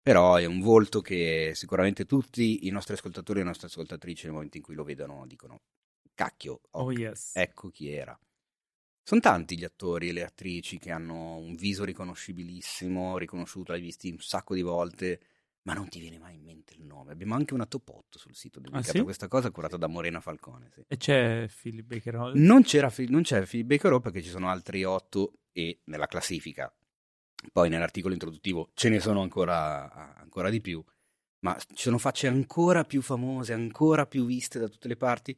però 0.02 0.36
è 0.36 0.46
un 0.46 0.62
volto 0.62 1.02
che 1.02 1.52
sicuramente 1.56 2.06
tutti 2.06 2.66
i 2.68 2.70
nostri 2.72 2.94
ascoltatori 2.94 3.40
e 3.40 3.44
le 3.44 3.50
nostre 3.50 3.68
ascoltatrici 3.68 4.26
nel 4.26 4.34
momento 4.34 4.58
in 4.58 4.64
cui 4.64 4.76
lo 4.76 4.84
vedono 4.84 5.26
dicono 5.28 5.62
cacchio, 6.14 6.62
Oh 6.78 6.92
ok, 6.92 6.92
yes. 6.92 7.24
ecco 7.34 7.70
chi 7.70 7.90
era. 7.92 8.18
Sono 9.08 9.22
tanti 9.22 9.56
gli 9.56 9.64
attori 9.64 10.10
e 10.10 10.14
le 10.14 10.24
attrici 10.24 10.80
che 10.80 10.90
hanno 10.90 11.36
un 11.36 11.54
viso 11.54 11.84
riconoscibilissimo, 11.84 13.20
riconosciuto, 13.20 13.72
l'hai 13.72 13.80
visti 13.80 14.10
un 14.10 14.18
sacco 14.18 14.56
di 14.56 14.64
volte, 14.64 15.20
ma 15.62 15.74
non 15.74 15.88
ti 15.90 16.00
viene 16.00 16.18
mai 16.18 16.34
in 16.34 16.42
mente 16.42 16.74
il 16.74 16.82
nome. 16.82 17.12
Abbiamo 17.12 17.36
anche 17.36 17.54
una 17.54 17.68
top 17.68 17.88
8 17.88 18.18
sul 18.18 18.34
sito 18.34 18.60
dedicata 18.60 18.90
sì? 18.90 18.98
a 18.98 19.04
questa 19.04 19.28
cosa, 19.28 19.52
curata 19.52 19.78
da 19.78 19.86
Morena 19.86 20.22
Falcone. 20.22 20.72
sì. 20.74 20.84
E 20.88 20.98
c'è 20.98 21.48
Philip 21.48 21.86
Baker 21.86 22.16
Hall? 22.16 22.34
Non, 22.34 22.64
non 23.10 23.22
c'è 23.22 23.46
Philip 23.46 23.68
Baker 23.68 23.92
Hall 23.92 24.02
perché 24.02 24.24
ci 24.24 24.30
sono 24.30 24.50
altri 24.50 24.84
8 24.84 25.34
e 25.52 25.82
nella 25.84 26.08
classifica. 26.08 26.76
Poi 27.52 27.70
nell'articolo 27.70 28.12
introduttivo 28.12 28.72
ce 28.74 28.90
ne 28.90 29.00
sono 29.00 29.22
ancora, 29.22 30.16
ancora 30.16 30.50
di 30.50 30.62
più, 30.62 30.84
ma 31.42 31.56
ci 31.60 31.84
sono 31.84 32.00
facce 32.00 32.26
ancora 32.26 32.84
più 32.86 33.04
famose, 33.04 33.54
ancora 33.54 34.08
più 34.08 34.26
viste 34.26 34.58
da 34.58 34.68
tutte 34.68 34.88
le 34.88 34.98
parti, 34.98 35.38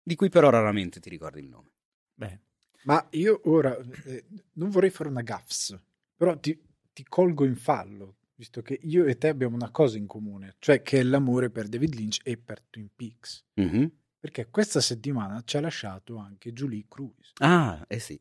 di 0.00 0.14
cui 0.14 0.28
però 0.28 0.50
raramente 0.50 1.00
ti 1.00 1.10
ricordi 1.10 1.40
il 1.40 1.48
nome. 1.48 1.72
Beh, 2.14 2.40
Ma 2.84 3.06
io 3.10 3.40
ora 3.44 3.76
eh, 4.04 4.24
non 4.54 4.70
vorrei 4.70 4.90
fare 4.90 5.08
una 5.08 5.22
gaffs, 5.22 5.78
però 6.16 6.36
ti, 6.38 6.60
ti 6.92 7.04
colgo 7.04 7.44
in 7.44 7.56
fallo, 7.56 8.16
visto 8.34 8.62
che 8.62 8.78
io 8.82 9.04
e 9.04 9.16
te 9.18 9.28
abbiamo 9.28 9.54
una 9.54 9.70
cosa 9.70 9.98
in 9.98 10.06
comune, 10.06 10.56
cioè 10.58 10.82
che 10.82 11.00
è 11.00 11.02
l'amore 11.02 11.50
per 11.50 11.68
David 11.68 11.94
Lynch 11.94 12.20
e 12.24 12.36
per 12.36 12.60
Twin 12.68 12.88
Peaks. 12.94 13.44
Mhm. 13.54 13.90
Perché 14.18 14.48
questa 14.50 14.80
settimana 14.80 15.42
ci 15.44 15.56
ha 15.56 15.60
lasciato 15.60 16.16
anche 16.16 16.52
Julie 16.52 16.84
Cruz. 16.88 17.32
Ah, 17.40 17.84
eh 17.88 17.98
sì. 17.98 18.20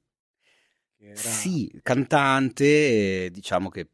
Era... 0.98 1.16
Sì, 1.18 1.72
cantante, 1.84 3.30
diciamo 3.32 3.70
che 3.70 3.90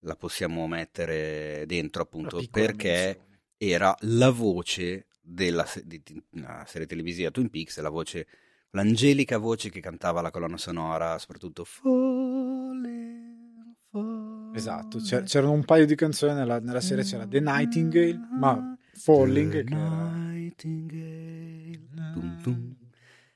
la 0.00 0.16
possiamo 0.16 0.66
mettere 0.66 1.64
dentro 1.66 2.02
appunto 2.02 2.42
perché 2.50 2.88
menzione. 2.88 3.40
era 3.56 3.94
la 4.00 4.30
voce 4.30 5.06
della 5.20 5.64
se- 5.64 5.86
di- 5.86 6.00
di- 6.04 6.22
una 6.30 6.64
serie 6.66 6.86
televisiva 6.86 7.30
Twin 7.30 7.48
Peaks, 7.50 7.78
la 7.80 7.88
voce, 7.88 8.26
l'angelica 8.72 9.38
voce 9.38 9.70
che 9.70 9.80
cantava 9.80 10.20
la 10.20 10.30
colonna 10.30 10.56
sonora, 10.58 11.18
soprattutto 11.18 11.64
Falling, 11.64 13.74
falling. 13.90 14.56
Esatto, 14.56 14.98
c'erano 15.00 15.52
un 15.52 15.64
paio 15.64 15.86
di 15.86 15.94
canzoni 15.94 16.34
nella, 16.34 16.58
nella 16.60 16.80
serie, 16.80 17.04
c'era 17.04 17.26
The 17.26 17.40
Nightingale, 17.40 18.18
ma 18.38 18.76
Falling, 18.92 19.50
The 19.52 19.58
era... 19.58 20.10
Nightingale. 20.10 21.80
Dum, 22.12 22.40
dum. 22.42 22.76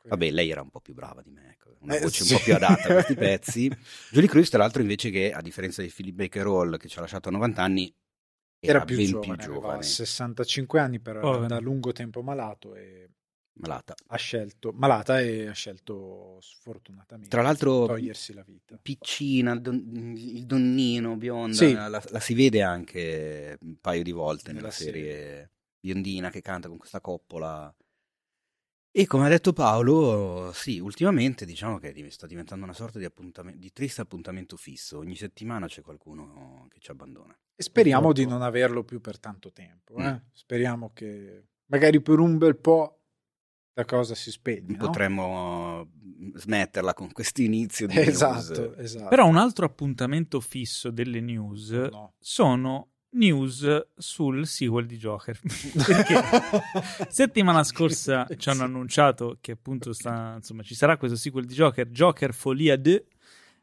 Vabbè, 0.08 0.30
lei 0.30 0.50
era 0.50 0.62
un 0.62 0.70
po' 0.70 0.80
più 0.80 0.94
brava 0.94 1.22
di 1.22 1.30
me, 1.30 1.50
ecco, 1.52 1.76
una 1.80 1.96
Eh, 1.96 2.00
voce 2.00 2.24
sì. 2.24 2.32
un 2.32 2.38
po' 2.38 2.44
più 2.44 2.54
adatta 2.54 2.88
a 2.88 2.92
questi 2.92 3.14
pezzi. 3.16 3.70
Julie 4.10 4.28
Cruz, 4.28 4.48
tra 4.50 4.58
l'altro, 4.58 4.82
invece 4.82 5.10
che, 5.10 5.32
a 5.32 5.40
differenza 5.42 5.82
di 5.82 5.92
Philip 5.94 6.14
Baker 6.14 6.46
Hall, 6.46 6.76
che 6.76 6.88
ci 6.88 6.98
ha 6.98 7.00
lasciato 7.00 7.28
a 7.28 7.32
90 7.32 7.62
anni, 7.62 7.92
era, 8.58 8.76
Era 8.76 8.84
più 8.84 8.96
ben 8.96 9.06
giovane, 9.06 9.36
più 9.36 9.44
aveva 9.52 9.60
giovane, 9.60 9.82
65 9.82 10.80
anni, 10.80 11.00
però 11.00 11.18
era 11.20 11.28
Povero. 11.30 11.46
da 11.46 11.58
lungo 11.60 11.92
tempo 11.92 12.22
malato 12.22 12.74
e 12.74 13.08
malata. 13.56 13.94
ha 14.08 14.16
scelto, 14.16 14.72
malata 14.72 15.20
e 15.20 15.46
ha 15.46 15.52
scelto 15.52 16.38
sfortunatamente 16.40 17.28
Tra 17.30 17.42
l'altro, 17.42 17.86
togliersi 17.86 18.32
la 18.34 18.42
vita. 18.42 18.78
piccina, 18.80 19.54
don- 19.56 20.14
il 20.16 20.44
donnino, 20.46 21.16
bionda, 21.16 21.54
Sì. 21.56 21.72
la, 21.72 21.88
la 21.88 22.20
si 22.20 22.34
vede 22.34 22.62
anche 22.62 23.56
un 23.60 23.76
paio 23.80 24.02
di 24.02 24.12
volte 24.12 24.48
nella, 24.52 24.60
Nella 24.60 24.72
serie 24.72 25.50
biondina 25.80 26.30
che 26.30 26.40
canta 26.40 26.68
con 26.68 26.78
questa 26.78 27.00
coppola. 27.00 27.75
E 28.90 29.06
come 29.06 29.26
ha 29.26 29.28
detto 29.28 29.52
Paolo, 29.52 30.52
sì, 30.54 30.78
ultimamente 30.78 31.44
diciamo 31.44 31.76
che 31.78 31.92
sta 32.10 32.26
diventando 32.26 32.64
una 32.64 32.72
sorta 32.72 32.98
di, 32.98 33.04
appuntamen- 33.04 33.58
di 33.58 33.70
triste 33.70 34.00
appuntamento 34.00 34.56
fisso. 34.56 34.96
Ogni 34.98 35.16
settimana 35.16 35.66
c'è 35.66 35.82
qualcuno 35.82 36.66
che 36.70 36.78
ci 36.80 36.90
abbandona. 36.90 37.36
E 37.54 37.62
speriamo 37.62 38.06
Purtroppo. 38.06 38.26
di 38.28 38.34
non 38.34 38.42
averlo 38.42 38.84
più 38.84 39.00
per 39.02 39.18
tanto 39.18 39.52
tempo. 39.52 39.96
eh. 39.98 40.12
Mm. 40.12 40.16
Speriamo 40.32 40.92
che 40.94 41.44
magari 41.66 42.00
per 42.00 42.20
un 42.20 42.38
bel 42.38 42.56
po' 42.56 42.95
la 43.76 43.85
cosa 43.85 44.14
si 44.14 44.30
spegne. 44.30 44.75
no? 44.76 44.87
Potremmo 44.87 45.85
mm, 45.85 46.35
smetterla 46.35 46.95
con 46.95 47.12
questo 47.12 47.42
inizio 47.42 47.87
di 47.87 47.95
news. 47.95 48.09
Esatto, 48.09 48.75
esatto. 48.76 49.09
però 49.09 49.26
un 49.26 49.37
altro 49.37 49.66
appuntamento 49.66 50.40
fisso 50.40 50.90
delle 50.90 51.21
news 51.21 51.71
No. 51.71 52.14
sono 52.18 52.88
news 53.11 53.87
sul 53.95 54.47
sequel 54.47 54.87
di 54.87 54.97
Joker. 54.97 55.38
Perché 55.87 56.23
settimana 57.11 57.64
scorsa 57.64 58.26
ci 58.38 58.49
hanno 58.49 58.64
annunciato 58.64 59.37
che 59.42 59.52
appunto 59.52 59.92
sta, 59.92 60.35
insomma, 60.37 60.62
ci 60.62 60.75
sarà 60.75 60.97
questo 60.97 61.16
sequel 61.16 61.45
di 61.45 61.54
Joker, 61.54 61.87
Joker 61.88 62.33
Folia 62.33 62.76
2. 62.76 63.06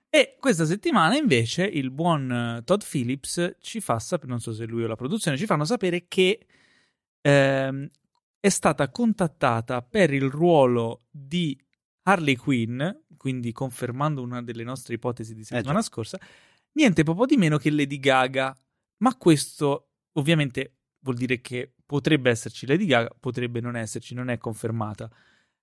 E 0.10 0.36
questa 0.40 0.66
settimana 0.66 1.16
invece 1.18 1.64
il 1.64 1.90
buon 1.90 2.32
eh, 2.32 2.64
Todd 2.64 2.82
Phillips 2.88 3.56
ci 3.60 3.82
fa 3.82 3.98
sapere, 3.98 4.30
non 4.30 4.40
so 4.40 4.54
se 4.54 4.66
lui 4.66 4.84
o 4.84 4.88
la 4.88 4.96
produzione, 4.96 5.38
ci 5.38 5.48
fanno 5.48 5.66
sapere 5.66 6.06
che 6.08 6.46
ehm, 7.22 7.90
è 8.44 8.50
stata 8.50 8.90
contattata 8.90 9.82
per 9.82 10.14
il 10.14 10.30
ruolo 10.30 11.06
di 11.10 11.58
Harley 12.02 12.36
Quinn, 12.36 12.84
quindi 13.16 13.54
confermando 13.54 14.22
una 14.22 14.42
delle 14.42 14.66
nostre 14.66 14.96
ipotesi 14.96 15.34
di 15.34 15.46
settimana 15.46 15.80
già. 15.80 15.86
scorsa, 15.86 16.20
niente 16.74 17.04
poco 17.04 17.26
di 17.26 17.38
meno 17.38 17.58
che 17.58 17.72
Lady 17.72 18.00
Gaga. 18.00 18.54
Ma 18.98 19.16
questo 19.16 19.92
ovviamente 20.18 20.80
vuol 21.00 21.16
dire 21.16 21.40
che 21.40 21.74
potrebbe 21.86 22.32
esserci 22.32 22.66
Lady 22.66 22.86
Gaga, 22.86 23.16
potrebbe 23.18 23.62
non 23.62 23.78
esserci, 23.78 24.14
non 24.14 24.28
è 24.28 24.38
confermata. 24.38 25.10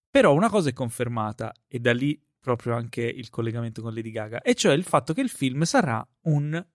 Però 0.08 0.32
una 0.32 0.48
cosa 0.48 0.70
è 0.70 0.72
confermata, 0.72 1.52
e 1.68 1.80
da 1.80 1.92
lì 1.92 2.18
proprio 2.40 2.74
anche 2.74 3.02
il 3.02 3.28
collegamento 3.28 3.82
con 3.82 3.92
Lady 3.92 4.10
Gaga, 4.10 4.40
e 4.40 4.54
cioè 4.54 4.72
il 4.72 4.84
fatto 4.84 5.12
che 5.12 5.20
il 5.20 5.28
film 5.28 5.64
sarà 5.64 6.02
un 6.22 6.66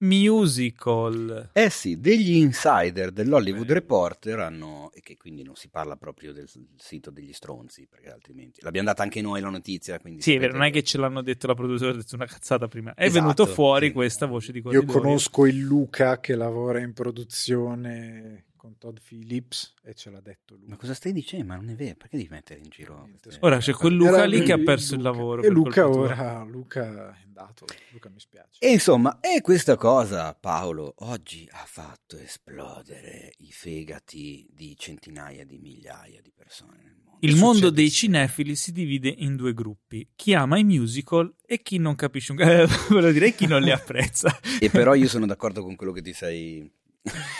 musical. 0.00 1.50
Eh 1.52 1.70
sì, 1.70 2.00
degli 2.00 2.36
insider 2.36 3.10
dell'Hollywood. 3.10 3.70
Reporter 3.70 4.38
hanno, 4.40 4.90
e 4.94 5.00
che 5.00 5.16
quindi 5.16 5.42
non 5.42 5.54
si 5.56 5.68
parla 5.68 5.96
proprio 5.96 6.32
del 6.32 6.48
sito 6.76 7.10
degli 7.10 7.32
stronzi, 7.32 7.86
perché 7.88 8.10
altrimenti 8.10 8.60
l'abbiamo 8.62 8.88
data 8.88 9.02
anche 9.02 9.20
noi 9.20 9.40
la 9.40 9.50
notizia. 9.50 9.98
Quindi 9.98 10.22
Sì, 10.22 10.34
sapete 10.34 10.52
non 10.52 10.62
è 10.62 10.70
che 10.70 10.82
ce 10.82 10.98
l'hanno 10.98 11.22
detto 11.22 11.46
la 11.46 11.54
produttrice, 11.54 11.92
ha 11.92 11.96
detto 11.96 12.14
una 12.14 12.26
cazzata 12.26 12.68
prima. 12.68 12.94
È 12.94 13.04
Esatto, 13.04 13.20
venuto 13.20 13.46
fuori 13.46 13.86
sì. 13.88 13.92
questa 13.92 14.26
voce 14.26 14.52
di 14.52 14.58
Io 14.58 14.64
corridoio. 14.64 15.00
conosco 15.00 15.46
il 15.46 15.58
Luca 15.58 16.20
che 16.20 16.34
lavora 16.34 16.80
in 16.80 16.92
produzione 16.92 18.44
con 18.58 18.76
Todd 18.76 18.98
Phillips 19.02 19.72
e 19.82 19.94
ce 19.94 20.10
l'ha 20.10 20.20
detto 20.20 20.56
lui. 20.56 20.68
Ma 20.68 20.76
cosa 20.76 20.92
stai 20.92 21.12
dicendo? 21.14 21.46
Ma 21.46 21.56
non 21.56 21.70
è 21.70 21.74
vero, 21.74 21.94
perché 21.96 22.18
devi 22.18 22.28
mettere 22.28 22.60
in 22.60 22.68
giro? 22.68 23.08
Queste- 23.22 23.40
Ora 23.46 23.56
c'è 23.56 23.72
quel 23.72 23.94
Luca 23.94 24.10
Era 24.10 24.24
lì 24.26 24.42
che 24.42 24.52
ha 24.52 24.58
perso 24.58 24.94
il 24.94 25.00
Luca. 25.00 25.10
lavoro. 25.10 25.42
E 25.42 25.48
Luca 25.48 25.88
ora, 25.88 26.42
Luca 26.44 27.14
è 27.16 27.22
andato, 27.24 27.64
Luca 27.92 28.10
mi 28.10 28.20
spiace. 28.20 28.58
E 28.58 28.70
insomma, 28.72 29.20
e 29.20 29.40
questa 29.40 29.76
cosa, 29.76 30.34
Paolo, 30.34 30.92
oggi 30.98 31.48
ha 31.52 31.64
fatto 31.66 32.18
esplodere 32.18 33.32
i 33.38 33.50
fegati 33.52 34.46
di 34.52 34.76
centinaia 34.76 35.44
di 35.44 35.58
migliaia 35.58 36.20
di 36.20 36.32
persone 36.34 36.76
nel 36.82 36.96
mondo. 37.02 37.16
Il 37.20 37.36
mondo 37.36 37.70
dei 37.70 37.90
cinefili 37.90 38.54
si 38.54 38.72
divide 38.72 39.08
in 39.08 39.36
due 39.36 39.54
gruppi: 39.54 40.08
chi 40.14 40.34
ama 40.34 40.58
i 40.58 40.64
musical 40.64 41.32
e 41.46 41.62
chi 41.62 41.78
non 41.78 41.94
capisce 41.94 42.32
un 42.32 42.40
eh, 42.40 42.66
volevo 42.90 43.12
dire, 43.12 43.26
e 43.28 43.34
chi 43.34 43.46
non 43.46 43.62
li 43.62 43.70
apprezza. 43.70 44.38
E 44.60 44.68
però 44.70 44.94
io 44.94 45.08
sono 45.08 45.26
d'accordo 45.26 45.62
con 45.62 45.76
quello 45.76 45.92
che 45.92 46.02
ti 46.02 46.12
sei... 46.12 46.70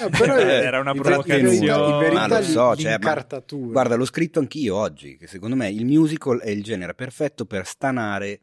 No, 0.01 0.09
però 0.11 0.35
è- 0.37 0.47
Era 0.65 0.81
una 0.81 0.93
provocazione. 0.93 1.41
In 1.55 1.61
verità, 1.61 1.87
in 1.89 1.99
verità 1.99 2.27
Ma 2.27 2.39
lo 2.39 2.43
so, 2.45 2.77
cioè, 2.77 2.99
ma-. 2.99 3.35
Guarda, 3.71 3.95
l'ho 3.97 4.05
scritto 4.05 4.39
anch'io 4.39 4.77
oggi, 4.77 5.17
che 5.17 5.27
secondo 5.27 5.57
me 5.57 5.71
il 5.71 5.85
musical 5.85 6.41
è 6.41 6.51
il 6.51 6.63
genere 6.63 6.95
perfetto 6.95 7.47
per 7.47 7.67
stanare 7.67 8.43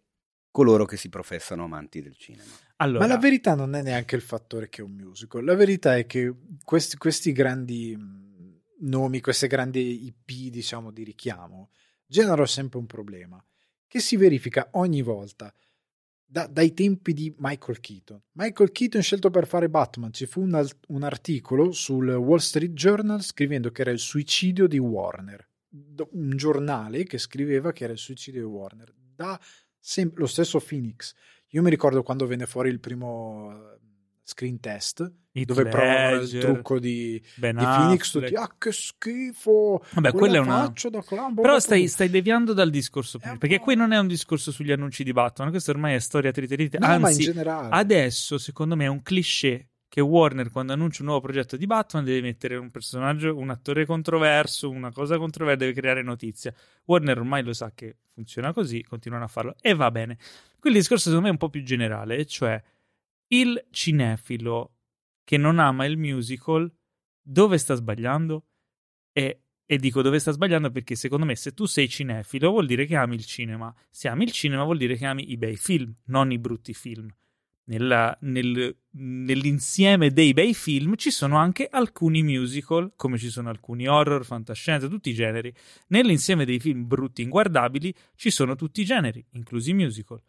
coloro 0.52 0.86
che 0.86 0.98
si 0.98 1.10
professano 1.10 1.64
amanti 1.66 2.02
del 2.02 2.16
cinema. 2.16 2.50
Allora, 2.78 3.06
Ma 3.06 3.14
la 3.14 3.20
verità 3.20 3.56
non 3.56 3.76
è 3.76 3.82
neanche 3.82 4.16
il 4.16 4.22
fattore 4.22 4.70
che 4.70 4.82
è 4.82 4.84
un 4.86 4.92
musical. 4.94 5.44
La 5.44 5.56
verità 5.56 5.96
è 5.98 6.06
che 6.06 6.34
questi, 6.64 6.98
questi 6.98 7.32
grandi 7.32 7.96
mh, 7.96 8.62
nomi, 8.88 9.20
queste 9.22 9.48
grandi 9.48 10.06
IP, 10.06 10.50
diciamo, 10.52 10.92
di 10.92 11.04
richiamo, 11.04 11.70
generano 12.06 12.46
sempre 12.46 12.80
un 12.80 12.86
problema 12.86 13.44
che 13.88 14.00
si 14.00 14.16
verifica 14.18 14.68
ogni 14.72 15.02
volta. 15.02 15.54
Da- 16.26 16.48
dai 16.48 16.74
tempi 16.74 17.14
di 17.14 17.34
Michael 17.38 17.80
Keaton. 17.80 18.22
Michael 18.34 18.72
Keaton 18.72 19.02
scelto 19.02 19.30
per 19.30 19.48
fare 19.48 19.70
Batman. 19.70 20.12
Ci 20.12 20.26
fu 20.26 20.42
un, 20.42 20.68
un 20.88 21.04
articolo 21.04 21.72
sul 21.72 22.10
Wall 22.10 22.38
Street 22.38 22.74
Journal 22.74 23.22
scrivendo 23.22 23.72
che 23.72 23.82
era 23.82 23.92
il 23.92 24.00
suicidio 24.00 24.68
di 24.68 24.78
Warner. 24.80 25.48
Un 26.12 26.36
giornale 26.36 27.04
che 27.04 27.18
scriveva 27.18 27.72
che 27.72 27.84
era 27.84 27.94
il 27.94 28.00
suicidio 28.00 28.42
di 28.42 28.48
Warner. 28.48 28.94
Da 29.16 29.40
sem- 29.80 30.14
lo 30.16 30.28
stesso 30.28 30.60
Phoenix. 30.60 31.14
Io 31.50 31.62
mi 31.62 31.70
ricordo 31.70 32.04
quando 32.04 32.26
venne 32.26 32.48
fuori 32.48 32.70
il 32.70 32.80
primo 32.80 33.75
screen 34.28 34.60
test 34.60 35.10
Heath 35.32 35.46
dove 35.46 35.66
provavano 35.66 36.16
il 36.16 36.22
Ledger, 36.22 36.44
trucco 36.44 36.80
di, 36.80 37.22
Ben 37.36 37.58
di 37.58 37.64
Phoenix 37.64 38.12
tutti 38.12 38.34
ah 38.34 38.52
che 38.58 38.72
schifo 38.72 39.84
Vabbè, 39.94 40.12
quella 40.14 40.38
è 40.38 40.40
una- 40.40 40.74
clown, 40.74 41.36
Però 41.36 41.54
boh, 41.54 41.60
stai, 41.60 41.82
boh. 41.84 41.88
stai 41.88 42.10
deviando 42.10 42.54
dal 42.54 42.72
discorso 42.72 43.20
un 43.24 43.38
perché 43.38 43.60
qui 43.60 43.76
non 43.76 43.92
è 43.92 44.00
un 44.00 44.08
discorso 44.08 44.52
sugli 44.52 44.72
annunci 44.72 45.04
di 45.04 45.12
Batman, 45.12 45.52
questo 45.52 45.72
ormai 45.72 45.94
è 45.94 46.00
storia 46.00 46.32
triterite. 46.32 46.80
no, 46.80 46.86
Anzi, 46.88 47.24
generale 47.24 47.68
adesso 47.72 48.38
secondo 48.40 48.76
me 48.76 48.86
è 48.86 48.90
un 48.90 49.04
cliché 49.04 49.70
che 49.88 50.02
Warner 50.02 50.50
quando 50.52 50.74
annuncia 50.74 51.04
un 51.04 51.08
nuovo 51.10 51.22
progetto 51.22 51.56
di 51.56 51.66
Batman 51.68 52.04
deve 52.04 52.22
mettere 52.22 52.56
un 52.58 52.72
personaggio, 52.72 53.38
un 53.38 53.50
attore 53.50 53.86
controverso, 53.86 54.70
una 54.70 54.92
cosa 54.92 55.18
controversa, 55.18 55.60
deve 55.60 55.74
creare 55.74 56.02
notizia. 56.02 56.54
Warner 56.86 57.20
ormai 57.20 57.44
lo 57.44 57.54
sa 57.54 57.72
che 57.74 57.96
funziona 58.14 58.52
così, 58.52 58.84
continuano 58.84 59.24
a 59.24 59.28
farlo 59.28 59.56
e 59.62 59.74
va 59.74 59.92
bene. 59.92 60.18
Qui 60.60 60.70
il 60.72 60.76
discorso 60.78 61.04
secondo 61.10 61.22
me 61.24 61.30
è 61.30 61.32
un 61.32 61.38
po' 61.38 61.50
più 61.50 61.64
generale, 61.64 62.18
e 62.18 62.26
cioè 62.26 62.62
il 63.28 63.66
cinefilo 63.72 64.74
che 65.24 65.38
non 65.38 65.60
ama 65.60 65.86
il 65.86 65.98
musical 65.98 66.72
dove 67.22 67.58
sta 67.58 67.74
sbagliando? 67.76 68.46
E, 69.12 69.42
e 69.66 69.78
dico 69.78 70.02
dove 70.02 70.20
sta 70.20 70.32
sbagliando 70.32 70.70
perché 70.70 70.96
secondo 70.96 71.26
me 71.26 71.36
se 71.36 71.54
tu 71.54 71.66
sei 71.66 71.90
cinefilo 71.90 72.52
vuol 72.52 72.68
dire 72.68 72.86
che 72.86 72.96
ami 72.96 73.16
il 73.16 73.26
cinema. 73.26 73.74
Se 73.90 74.08
ami 74.08 74.26
il 74.26 74.32
cinema 74.32 74.64
vuol 74.64 74.78
dire 74.78 74.96
che 74.96 75.06
ami 75.06 75.32
i 75.32 75.38
bei 75.38 75.56
film, 75.56 75.94
non 76.06 76.32
i 76.32 76.38
brutti 76.38 76.74
film. 76.74 77.08
Nella- 77.68 78.16
nel- 78.22 78.78
nell'insieme 78.92 80.12
dei 80.12 80.34
bei 80.34 80.54
film 80.54 80.96
ci 80.98 81.10
sono 81.10 81.38
anche 81.38 81.68
alcuni 81.68 82.22
musical, 82.22 82.94
come 82.96 83.18
ci 83.18 83.32
sono 83.32 83.50
alcuni 83.50 83.88
horror, 83.88 84.24
fantascienza, 84.24 84.88
tutti 84.88 85.10
i 85.10 85.16
generi. 85.16 85.52
Nell'insieme 85.88 86.46
dei 86.46 86.60
film 86.60 86.86
brutti 86.86 87.24
inguardabili 87.24 87.92
ci 88.16 88.30
sono 88.30 88.56
tutti 88.56 88.82
i 88.82 88.86
generi, 88.86 89.26
inclusi 89.32 89.72
i 89.72 89.74
musical. 89.74 90.22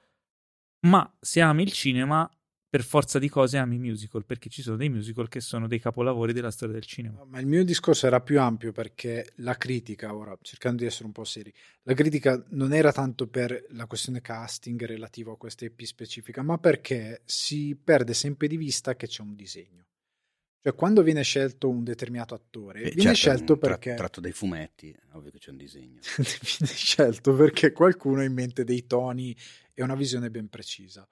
Ma 0.86 1.14
se 1.20 1.42
ami 1.42 1.64
il 1.64 1.72
cinema, 1.72 2.26
per 2.68 2.82
forza 2.82 3.18
di 3.18 3.28
cose 3.28 3.58
ami 3.58 3.76
i 3.76 3.78
musical, 3.78 4.24
perché 4.24 4.48
ci 4.48 4.60
sono 4.60 4.76
dei 4.76 4.88
musical 4.88 5.28
che 5.28 5.40
sono 5.40 5.68
dei 5.68 5.78
capolavori 5.78 6.32
della 6.32 6.50
storia 6.50 6.74
del 6.74 6.84
cinema. 6.84 7.24
Ma 7.24 7.38
il 7.38 7.46
mio 7.46 7.64
discorso 7.64 8.06
era 8.06 8.20
più 8.20 8.40
ampio 8.40 8.72
perché 8.72 9.32
la 9.36 9.56
critica, 9.56 10.14
ora 10.14 10.36
cercando 10.42 10.82
di 10.82 10.86
essere 10.86 11.06
un 11.06 11.12
po' 11.12 11.24
seri, 11.24 11.52
la 11.82 11.94
critica 11.94 12.44
non 12.50 12.72
era 12.72 12.92
tanto 12.92 13.28
per 13.28 13.66
la 13.70 13.86
questione 13.86 14.20
casting 14.20 14.84
relativa 14.84 15.32
a 15.32 15.36
questa 15.36 15.64
EP 15.64 15.80
specifica, 15.82 16.42
ma 16.42 16.58
perché 16.58 17.22
si 17.24 17.76
perde 17.82 18.14
sempre 18.14 18.48
di 18.48 18.56
vista 18.56 18.96
che 18.96 19.06
c'è 19.06 19.22
un 19.22 19.34
disegno. 19.34 19.84
Cioè, 20.66 20.74
quando 20.74 21.04
viene 21.04 21.22
scelto 21.22 21.68
un 21.68 21.84
determinato 21.84 22.34
attore, 22.34 22.82
Beh, 22.82 22.90
viene 22.90 23.14
certo, 23.14 23.36
scelto 23.36 23.58
tra- 23.58 23.68
perché 23.70 23.94
tratto 23.94 24.20
dai 24.20 24.32
fumetti, 24.32 24.90
è 24.90 25.14
ovvio 25.14 25.30
che 25.30 25.38
c'è 25.38 25.50
un 25.50 25.58
disegno. 25.58 26.00
viene 26.18 26.74
scelto 26.74 27.34
perché 27.36 27.70
qualcuno 27.70 28.18
ha 28.18 28.24
in 28.24 28.32
mente 28.32 28.64
dei 28.64 28.84
toni 28.84 29.36
e 29.72 29.82
una 29.84 29.94
visione 29.94 30.28
ben 30.28 30.48
precisa. 30.48 31.08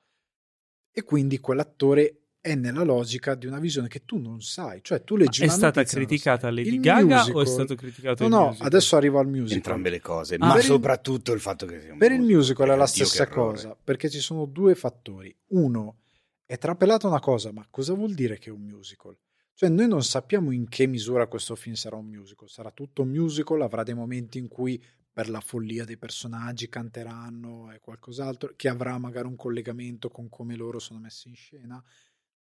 E 0.97 1.03
quindi 1.03 1.41
quell'attore 1.41 2.19
è 2.41 2.55
nella 2.55 2.85
logica 2.85 3.35
di 3.35 3.47
una 3.47 3.59
visione 3.59 3.89
che 3.89 4.05
tu 4.05 4.19
non 4.19 4.41
sai. 4.43 4.81
Cioè, 4.83 5.03
tu 5.03 5.17
leggi 5.17 5.41
È 5.41 5.45
una 5.47 5.53
stata 5.55 5.83
criticata. 5.83 6.51
Lady 6.51 6.75
Il 6.75 6.81
Gaga 6.81 7.01
o 7.01 7.07
è 7.09 7.19
musical- 7.33 7.47
stato 7.49 7.75
criticato 7.75 8.23
No, 8.23 8.29
il 8.29 8.35
no, 8.35 8.47
musical? 8.49 8.67
adesso 8.67 8.97
arrivo 8.97 9.19
al 9.19 9.27
musical. 9.27 9.57
Entrambe 9.57 9.91
le 9.91 10.01
cose, 10.01 10.35
Ah, 10.37 10.47
ma 10.47 10.57
il- 10.57 10.63
soprattutto 10.63 11.33
il 11.33 11.41
fatto 11.41 11.67
che 11.67 11.81
sia 11.81 11.93
un 11.93 11.99
Per 11.99 12.13
il 12.13 12.21
musical 12.21 12.69
è 12.69 12.77
la 12.77 12.87
stessa 12.87 13.23
errore. 13.23 13.53
cosa, 13.55 13.77
perché 13.83 14.09
ci 14.09 14.21
sono 14.21 14.45
due 14.45 14.75
fattori. 14.77 15.35
Uno, 15.49 15.97
è 16.47 16.57
trapelata 16.59 17.09
una 17.09 17.19
cosa, 17.21 17.51
ma 17.51 17.67
cosa 17.71 17.95
vuol 17.95 18.13
dire 18.15 18.39
che 18.39 18.51
è 18.51 18.53
un 18.53 18.63
musical? 18.63 19.17
Cioè, 19.55 19.69
noi 19.71 19.89
non 19.89 20.03
sappiamo 20.05 20.51
in 20.53 20.69
che 20.69 20.87
misura 20.87 21.27
questo 21.27 21.57
film 21.57 21.75
sarà 21.77 21.97
un 21.97 22.07
musical. 22.07 22.49
Sarà 22.51 22.71
tutto 22.71 23.03
un 23.03 23.09
musical, 23.09 23.63
avrà 23.63 23.83
dei 23.83 23.95
momenti 23.95 24.37
in 24.39 24.49
cui 24.49 24.81
per 25.15 25.31
la 25.31 25.41
follia 25.41 25.85
dei 25.85 25.97
personaggi 25.97 26.69
canteranno 26.69 27.71
e 27.71 27.79
qualcos'altro, 27.79 28.55
che 28.57 28.69
avrà 28.69 28.99
magari 28.99 29.29
un 29.29 29.37
collegamento 29.37 30.11
con 30.11 30.29
come 30.29 30.57
loro 30.57 30.81
sono 30.81 30.99
messi 30.99 31.29
in 31.29 31.37
scena. 31.37 31.81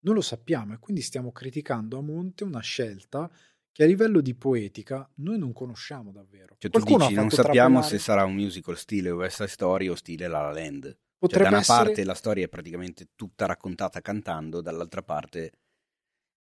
Non 0.03 0.15
lo 0.15 0.21
sappiamo 0.21 0.73
e 0.73 0.79
quindi 0.79 1.01
stiamo 1.01 1.34
criticando 1.34 1.97
a 1.97 2.01
monte 2.01 2.45
una 2.45 2.62
scelta 2.62 3.29
che 3.73 3.84
a 3.84 3.86
livello 3.86 4.21
di 4.21 4.34
poetica 4.36 5.07
noi 5.15 5.38
non 5.38 5.51
conosciamo 5.51 6.13
davvero. 6.13 6.55
Cioè, 6.57 6.71
tu 6.71 6.79
Qualcuno 6.79 7.03
ha 7.03 7.07
dici, 7.07 7.19
non 7.19 7.29
sappiamo 7.29 7.79
trapelare- 7.79 7.97
se 7.97 7.99
sarà 7.99 8.23
un 8.23 8.36
musical 8.36 8.77
stile 8.77 9.12
West 9.12 9.36
Side 9.36 9.49
Story 9.49 9.88
o 9.89 9.95
stile 9.95 10.27
La 10.27 10.41
La 10.41 10.53
Land. 10.53 10.84
Cioè, 10.84 10.97
potrebbe 11.17 11.43
da 11.43 11.49
una 11.49 11.60
essere... 11.60 11.84
parte 11.84 12.03
la 12.05 12.13
storia 12.13 12.45
è 12.45 12.49
praticamente 12.49 13.10
tutta 13.15 13.45
raccontata 13.45 13.99
cantando, 13.99 14.62
dall'altra 14.62 15.03
parte 15.03 15.51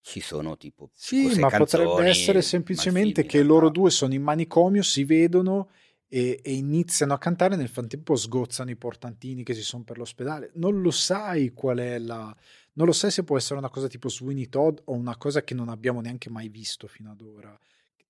ci 0.01 0.21
sono 0.21 0.57
tipo 0.57 0.91
Sì, 0.95 1.39
ma 1.39 1.49
canzoni, 1.49 1.85
potrebbe 1.85 2.09
essere 2.09 2.43
semplicemente 2.43 3.25
che 3.25 3.43
loro 3.43 3.69
due 3.69 3.91
sono 3.91 4.15
in 4.15 4.23
manicomio, 4.23 4.83
si 4.83 5.05
vedono 5.05 5.71
e, 6.09 6.41
e 6.43 6.55
iniziano 6.55 7.13
a 7.13 7.19
cantare, 7.19 7.57
nel 7.57 7.69
frattempo 7.69 8.17
sgozzano 8.17 8.71
i 8.71 8.77
portantini 8.77 9.45
che 9.45 9.55
ci 9.55 9.63
sono 9.63 9.85
per 9.85 9.99
l'ospedale. 9.99 10.51
Non 10.55 10.81
lo 10.81 10.91
sai 10.91 11.53
qual 11.53 11.79
è 11.79 11.99
la... 11.99 12.35
Non 12.75 12.87
lo 12.87 12.93
sai 12.93 13.11
se 13.11 13.25
può 13.25 13.37
essere 13.37 13.59
una 13.59 13.71
cosa 13.71 13.89
tipo 13.89 14.09
Sweeney 14.09 14.49
Todd 14.49 14.79
o 14.85 14.93
una 14.95 15.17
cosa 15.17 15.43
che 15.43 15.53
non 15.53 15.69
abbiamo 15.69 16.01
neanche 16.01 16.31
mai 16.31 16.49
visto 16.49 16.87
fino 16.87 17.11
ad 17.11 17.21
ora. 17.21 17.59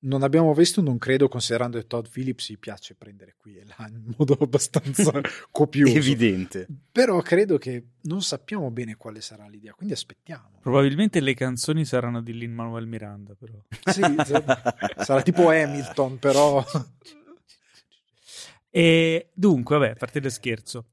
Non 0.01 0.23
abbiamo 0.23 0.55
visto, 0.55 0.81
non 0.81 0.99
credo, 0.99 1.27
considerando 1.27 1.77
che 1.77 1.87
Todd 1.89 2.05
Phillips 2.09 2.51
gli 2.51 2.59
piace 2.59 2.95
prendere 2.95 3.35
qui 3.37 3.57
e 3.57 3.65
là 3.65 3.89
in 3.89 4.13
modo 4.17 4.37
abbastanza 4.39 5.21
copioso. 5.51 5.97
evidente. 5.97 6.69
Però 6.93 7.21
credo 7.21 7.59
che 7.59 7.85
non 8.03 8.23
sappiamo 8.23 8.71
bene 8.71 8.95
quale 8.97 9.21
sarà 9.21 9.49
l'idea, 9.49 9.73
quindi 9.73 9.95
aspettiamo. 9.95 10.61
Probabilmente 10.61 11.19
le 11.19 11.35
canzoni 11.35 11.85
saranno 11.85 12.21
di 12.21 12.33
Lin 12.37 12.53
Manuel 12.53 12.87
Miranda, 12.87 13.35
però. 13.35 13.55
Sì, 13.87 14.03
sarà 15.03 15.23
tipo 15.23 15.49
Hamilton, 15.49 16.19
però... 16.19 16.65
E 18.79 19.31
dunque, 19.35 19.77
vabbè, 19.79 19.91
a 19.93 19.95
parte 19.95 20.21
lo 20.21 20.31
scherzo, 20.31 20.87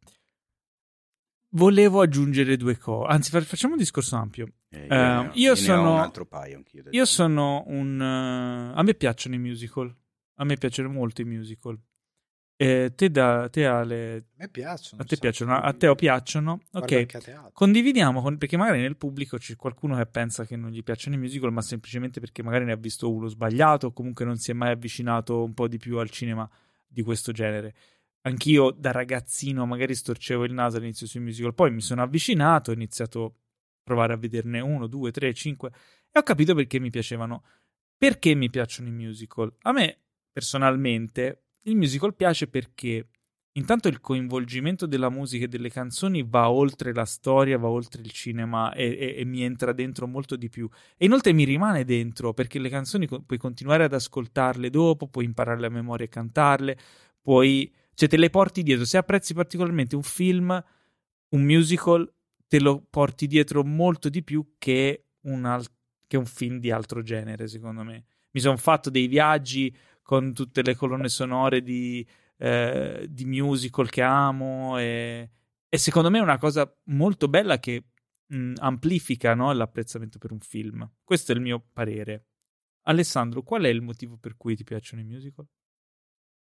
volevo 1.49 2.01
aggiungere 2.01 2.57
due 2.57 2.77
cose. 2.77 3.07
Anzi, 3.11 3.29
fa- 3.29 3.41
facciamo 3.41 3.73
un 3.73 3.79
discorso 3.79 4.15
ampio. 4.15 4.47
Eh, 4.69 4.87
Eh, 4.89 5.15
ho- 5.17 5.29
io 5.33 5.45
ne 5.45 5.49
ho 5.51 5.55
sono- 5.55 5.93
un 5.93 5.99
altro 5.99 6.25
paio 6.25 6.57
anch'io. 6.57 6.81
Io 6.83 6.89
dire. 6.89 7.05
sono 7.05 7.63
un. 7.67 8.01
eh, 8.01 8.77
a 8.77 8.81
me 8.83 8.93
piacciono 8.95 9.35
i 9.35 9.39
musical. 9.39 9.93
A 10.37 10.43
me 10.43 10.57
piacciono 10.57 10.89
molto 10.89 11.21
i 11.21 11.25
musical. 11.25 11.79
Eh, 12.57 12.93
te, 12.95 13.09
da, 13.11 13.49
te 13.49 13.65
Ale, 13.65 14.15
A 14.15 14.23
me 14.37 14.49
piacciono. 14.49 15.01
a 15.01 15.05
te 15.05 15.17
piacciono, 15.17 15.55
a 15.59 15.71
di- 15.73 15.77
Teo 15.77 15.93
piacciono. 15.95 16.61
Ok, 16.71 17.51
condividiamo 17.51 18.21
con- 18.21 18.37
perché 18.37 18.55
magari 18.57 18.79
nel 18.81 18.95
pubblico 18.97 19.37
c'è 19.37 19.55
qualcuno 19.57 19.95
che 19.97 20.05
pensa 20.05 20.45
che 20.45 20.55
non 20.55 20.71
gli 20.71 20.81
piacciono 20.81 21.15
i 21.15 21.19
musical, 21.19 21.51
ma 21.51 21.61
semplicemente 21.61 22.19
perché 22.21 22.41
magari 22.43 22.63
ne 22.65 22.71
ha 22.71 22.77
visto 22.77 23.11
uno 23.13 23.27
sbagliato 23.27 23.87
o 23.87 23.91
comunque 23.93 24.23
non 24.25 24.37
si 24.37 24.51
è 24.51 24.53
mai 24.53 24.71
avvicinato 24.71 25.43
un 25.43 25.53
po' 25.53 25.67
di 25.67 25.77
più 25.77 25.97
al 25.97 26.09
cinema 26.09 26.49
di 26.95 27.03
questo 27.03 27.33
genere. 27.33 27.75
Anch'io 28.21 28.71
da 28.71 28.91
ragazzino 28.91 29.65
magari 29.65 29.93
storcevo 29.93 30.45
il 30.45 30.53
naso 30.53 30.77
all'inizio 30.77 31.05
sui 31.05 31.19
musical, 31.19 31.53
poi 31.53 31.71
mi 31.71 31.81
sono 31.81 32.01
avvicinato, 32.01 32.71
ho 32.71 32.73
iniziato 32.73 33.25
a 33.25 33.31
provare 33.83 34.13
a 34.13 34.17
vederne 34.17 34.61
uno, 34.61 34.87
due, 34.87 35.11
tre, 35.11 35.33
cinque 35.33 35.71
e 36.09 36.17
ho 36.17 36.23
capito 36.23 36.55
perché 36.55 36.79
mi 36.79 36.89
piacevano. 36.89 37.43
Perché 37.97 38.33
mi 38.33 38.49
piacciono 38.49 38.87
i 38.87 38.91
musical? 38.91 39.53
A 39.61 39.71
me 39.71 39.99
personalmente 40.31 41.43
il 41.63 41.75
musical 41.75 42.15
piace 42.15 42.47
perché 42.47 43.09
intanto 43.57 43.87
il 43.87 44.01
coinvolgimento 44.01 44.85
della 44.85 45.09
musica 45.09 45.45
e 45.45 45.47
delle 45.47 45.69
canzoni 45.69 46.23
va 46.27 46.49
oltre 46.49 46.93
la 46.93 47.05
storia, 47.05 47.57
va 47.57 47.69
oltre 47.69 48.01
il 48.01 48.11
cinema 48.11 48.73
e, 48.73 48.85
e, 48.85 49.15
e 49.17 49.25
mi 49.25 49.43
entra 49.43 49.71
dentro 49.73 50.07
molto 50.07 50.35
di 50.35 50.49
più. 50.49 50.69
E 50.97 51.05
inoltre 51.05 51.33
mi 51.33 51.43
rimane 51.43 51.85
dentro 51.85 52.33
perché 52.33 52.59
le 52.59 52.69
canzoni 52.69 53.07
puoi 53.07 53.37
continuare 53.37 53.85
ad 53.85 53.93
ascoltarle 53.93 54.69
dopo, 54.69 55.07
puoi 55.07 55.25
impararle 55.25 55.67
a 55.67 55.69
memoria 55.69 56.05
e 56.05 56.09
cantarle, 56.09 56.77
puoi, 57.21 57.73
cioè 57.93 58.09
te 58.09 58.17
le 58.17 58.29
porti 58.29 58.61
dietro. 58.61 58.85
Se 58.85 58.97
apprezzi 58.97 59.33
particolarmente 59.33 59.95
un 59.95 60.03
film, 60.03 60.63
un 61.29 61.41
musical, 61.41 62.11
te 62.47 62.59
lo 62.59 62.85
porti 62.89 63.25
dietro 63.25 63.63
molto 63.63 64.09
di 64.09 64.21
più 64.21 64.55
che 64.57 65.05
un, 65.21 65.45
al- 65.45 65.65
che 66.07 66.17
un 66.17 66.25
film 66.25 66.59
di 66.59 66.71
altro 66.71 67.01
genere, 67.01 67.47
secondo 67.47 67.83
me. 67.83 68.05
Mi 68.31 68.41
sono 68.41 68.57
fatto 68.57 68.89
dei 68.89 69.07
viaggi 69.07 69.73
con 70.01 70.33
tutte 70.33 70.61
le 70.61 70.75
colonne 70.75 71.07
sonore 71.07 71.63
di, 71.63 72.05
eh, 72.37 73.07
di 73.09 73.25
musical 73.25 73.89
che 73.89 74.01
amo 74.01 74.77
e, 74.77 75.29
e, 75.67 75.77
secondo 75.77 76.09
me 76.09 76.19
è 76.19 76.21
una 76.21 76.37
cosa 76.37 76.71
molto 76.85 77.27
bella 77.27 77.59
che 77.59 77.85
mh, 78.27 78.53
amplifica 78.57 79.33
no, 79.33 79.51
l'apprezzamento 79.53 80.17
per 80.17 80.31
un 80.31 80.39
film. 80.39 80.89
Questo 81.03 81.31
è 81.31 81.35
il 81.35 81.41
mio 81.41 81.67
parere. 81.71 82.27
Alessandro, 82.87 83.41
qual 83.41 83.63
è 83.63 83.69
il 83.69 83.81
motivo 83.81 84.17
per 84.17 84.37
cui 84.37 84.55
ti 84.55 84.63
piacciono 84.63 85.01
i 85.01 85.05
musical? 85.05 85.47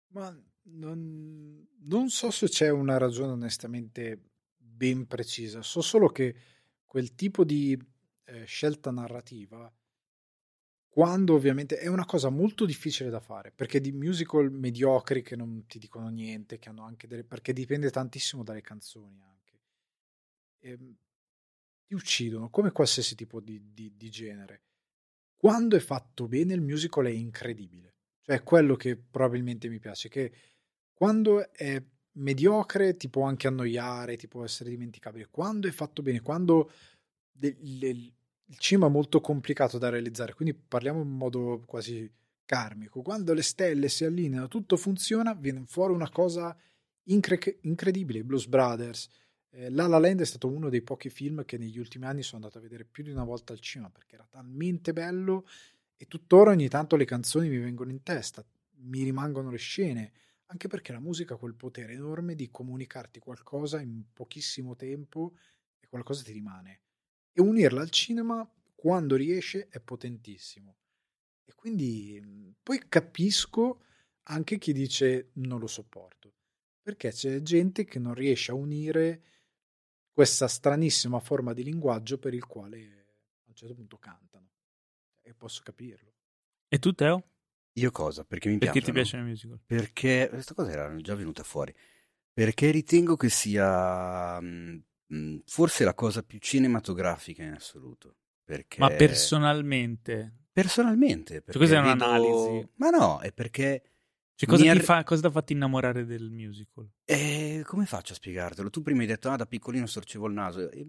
Ma 0.07 0.35
non, 0.63 1.65
non 1.81 2.09
so 2.09 2.31
se 2.31 2.47
c'è 2.47 2.69
una 2.69 2.97
ragione 2.97 3.31
onestamente 3.31 4.21
ben 4.57 5.07
precisa, 5.07 5.61
so 5.61 5.81
solo 5.81 6.09
che 6.09 6.35
quel 6.85 7.15
tipo 7.15 7.43
di 7.43 7.77
eh, 8.25 8.45
scelta 8.45 8.91
narrativa 8.91 9.71
quando 10.93 11.33
ovviamente 11.33 11.79
è 11.79 11.87
una 11.87 12.05
cosa 12.05 12.29
molto 12.29 12.67
difficile 12.67 13.09
da 13.09 13.19
fare, 13.19 13.51
perché 13.51 13.81
di 13.81 13.91
musical 13.91 14.51
mediocri 14.51 15.23
che 15.23 15.35
non 15.35 15.65
ti 15.65 15.79
dicono 15.79 16.07
niente, 16.09 16.59
che 16.59 16.69
hanno 16.69 16.83
anche 16.83 17.07
delle... 17.07 17.23
perché 17.23 17.51
dipende 17.51 17.89
tantissimo 17.89 18.43
dalle 18.43 18.61
canzoni 18.61 19.19
anche. 19.19 19.59
E, 20.59 20.69
ehm, 20.69 20.95
ti 21.87 21.95
uccidono, 21.95 22.51
come 22.51 22.71
qualsiasi 22.71 23.15
tipo 23.15 23.41
di, 23.41 23.73
di, 23.73 23.91
di 23.97 24.09
genere. 24.11 24.61
Quando 25.35 25.75
è 25.75 25.79
fatto 25.79 26.27
bene 26.27 26.53
il 26.53 26.61
musical 26.61 27.07
è 27.07 27.09
incredibile. 27.09 27.95
Cioè, 28.21 28.43
quello 28.43 28.75
che 28.75 28.95
probabilmente 28.95 29.69
mi 29.69 29.79
piace, 29.79 30.09
che 30.09 30.31
quando 30.93 31.51
è 31.53 31.83
mediocre 32.17 32.97
ti 32.97 33.09
può 33.09 33.23
anche 33.23 33.47
annoiare, 33.47 34.15
ti 34.15 34.27
può 34.27 34.43
essere 34.43 34.69
dimenticabile. 34.69 35.27
Quando 35.31 35.67
è 35.67 35.71
fatto 35.71 36.03
bene, 36.03 36.21
quando 36.21 36.71
de- 37.31 37.57
le, 37.61 38.13
il 38.53 38.59
cinema 38.59 38.85
è 38.85 38.89
molto 38.89 39.19
complicato 39.19 39.79
da 39.79 39.89
realizzare, 39.89 40.35
quindi 40.35 40.53
parliamo 40.53 41.01
in 41.01 41.09
modo 41.09 41.63
quasi 41.65 42.09
karmico. 42.45 43.01
Quando 43.01 43.33
le 43.33 43.41
stelle 43.41 43.89
si 43.89 44.05
allineano, 44.05 44.47
tutto 44.47 44.77
funziona, 44.77 45.33
viene 45.33 45.63
fuori 45.65 45.91
una 45.91 46.09
cosa 46.09 46.55
incre- 47.05 47.57
incredibile. 47.61 48.23
Blues 48.23 48.45
Brothers, 48.45 49.09
eh, 49.49 49.71
La 49.71 49.87
La 49.87 49.97
Land 49.97 50.21
è 50.21 50.25
stato 50.25 50.47
uno 50.47 50.69
dei 50.69 50.83
pochi 50.83 51.09
film 51.09 51.43
che 51.45 51.57
negli 51.57 51.79
ultimi 51.79 52.05
anni 52.05 52.21
sono 52.21 52.43
andato 52.43 52.59
a 52.59 52.61
vedere 52.61 52.85
più 52.85 53.03
di 53.03 53.09
una 53.09 53.23
volta 53.23 53.53
al 53.53 53.59
cinema 53.59 53.89
perché 53.89 54.15
era 54.15 54.27
talmente 54.29 54.93
bello 54.93 55.47
e 55.97 56.05
tuttora 56.05 56.51
ogni 56.51 56.67
tanto 56.67 56.95
le 56.95 57.05
canzoni 57.05 57.49
mi 57.49 57.57
vengono 57.57 57.89
in 57.89 58.03
testa, 58.03 58.45
mi 58.81 59.01
rimangono 59.01 59.49
le 59.49 59.57
scene, 59.57 60.11
anche 60.47 60.67
perché 60.67 60.91
la 60.91 60.99
musica 60.99 61.33
ha 61.33 61.37
quel 61.37 61.55
potere 61.55 61.93
enorme 61.93 62.35
di 62.35 62.51
comunicarti 62.51 63.19
qualcosa 63.19 63.81
in 63.81 64.03
pochissimo 64.13 64.75
tempo 64.75 65.33
e 65.79 65.87
qualcosa 65.87 66.21
ti 66.21 66.33
rimane 66.33 66.82
e 67.33 67.41
unirla 67.41 67.81
al 67.81 67.89
cinema 67.89 68.47
quando 68.75 69.15
riesce 69.15 69.67
è 69.69 69.79
potentissimo. 69.79 70.77
E 71.45 71.53
quindi 71.55 72.19
mhmm, 72.21 72.53
poi 72.63 72.81
capisco 72.87 73.81
anche 74.23 74.57
chi 74.57 74.71
dice 74.73 75.31
non 75.33 75.59
lo 75.59 75.67
sopporto, 75.67 76.33
perché 76.81 77.11
c'è 77.11 77.41
gente 77.41 77.83
che 77.85 77.99
non 77.99 78.13
riesce 78.13 78.51
a 78.51 78.55
unire 78.55 79.23
questa 80.11 80.47
stranissima 80.47 81.19
forma 81.19 81.53
di 81.53 81.63
linguaggio 81.63 82.17
per 82.19 82.33
il 82.33 82.45
quale 82.45 82.77
a 83.45 83.49
un 83.49 83.55
certo 83.55 83.73
punto 83.75 83.97
cantano. 83.97 84.51
E 85.21 85.33
posso 85.33 85.61
capirlo. 85.63 86.13
E 86.67 86.79
tu, 86.79 86.93
Teo? 86.93 87.23
Io 87.73 87.91
cosa? 87.91 88.23
Perché 88.23 88.49
mi 88.49 88.57
Perché 88.57 88.81
piacciono? 88.81 88.85
ti 88.85 88.91
piacciono 88.91 89.23
i 89.23 89.27
musical? 89.27 89.59
Perché 89.65 90.27
questa 90.29 90.53
cosa 90.53 90.71
era 90.71 90.95
già 90.97 91.15
venuta 91.15 91.43
fuori. 91.43 91.73
Perché 92.31 92.71
ritengo 92.71 93.15
che 93.15 93.29
sia 93.29 94.39
mh, 94.39 94.83
Mhmm, 95.13 95.41
forse 95.45 95.83
la 95.83 95.93
cosa 95.93 96.23
più 96.23 96.39
cinematografica 96.39 97.43
in 97.43 97.53
assoluto. 97.53 98.15
Perché... 98.43 98.79
Ma 98.79 98.89
personalmente? 98.89 100.47
Personalmente. 100.51 101.43
Cioè, 101.45 101.55
questa 101.55 101.79
è 101.79 101.81
vedo... 101.81 101.93
un'analisi. 101.93 102.69
Ma 102.75 102.89
no, 102.89 103.19
è 103.19 103.31
perché... 103.31 103.83
Cioè, 104.35 104.49
cosa, 104.49 104.69
ar... 104.69 104.77
ti 104.77 104.83
fa, 104.83 105.03
cosa 105.03 105.21
ti 105.21 105.27
ha 105.27 105.31
fatto 105.31 105.53
innamorare 105.53 106.05
del 106.05 106.29
musical? 106.31 106.89
Eh, 107.05 107.61
come 107.65 107.85
faccio 107.85 108.13
a 108.13 108.15
spiegartelo? 108.15 108.69
Tu 108.69 108.81
prima 108.81 109.01
hai 109.01 109.07
detto, 109.07 109.29
ah, 109.29 109.35
da 109.35 109.45
piccolino 109.45 109.85
storcevo 109.85 110.25
il 110.27 110.33
naso. 110.33 110.71
E 110.71 110.87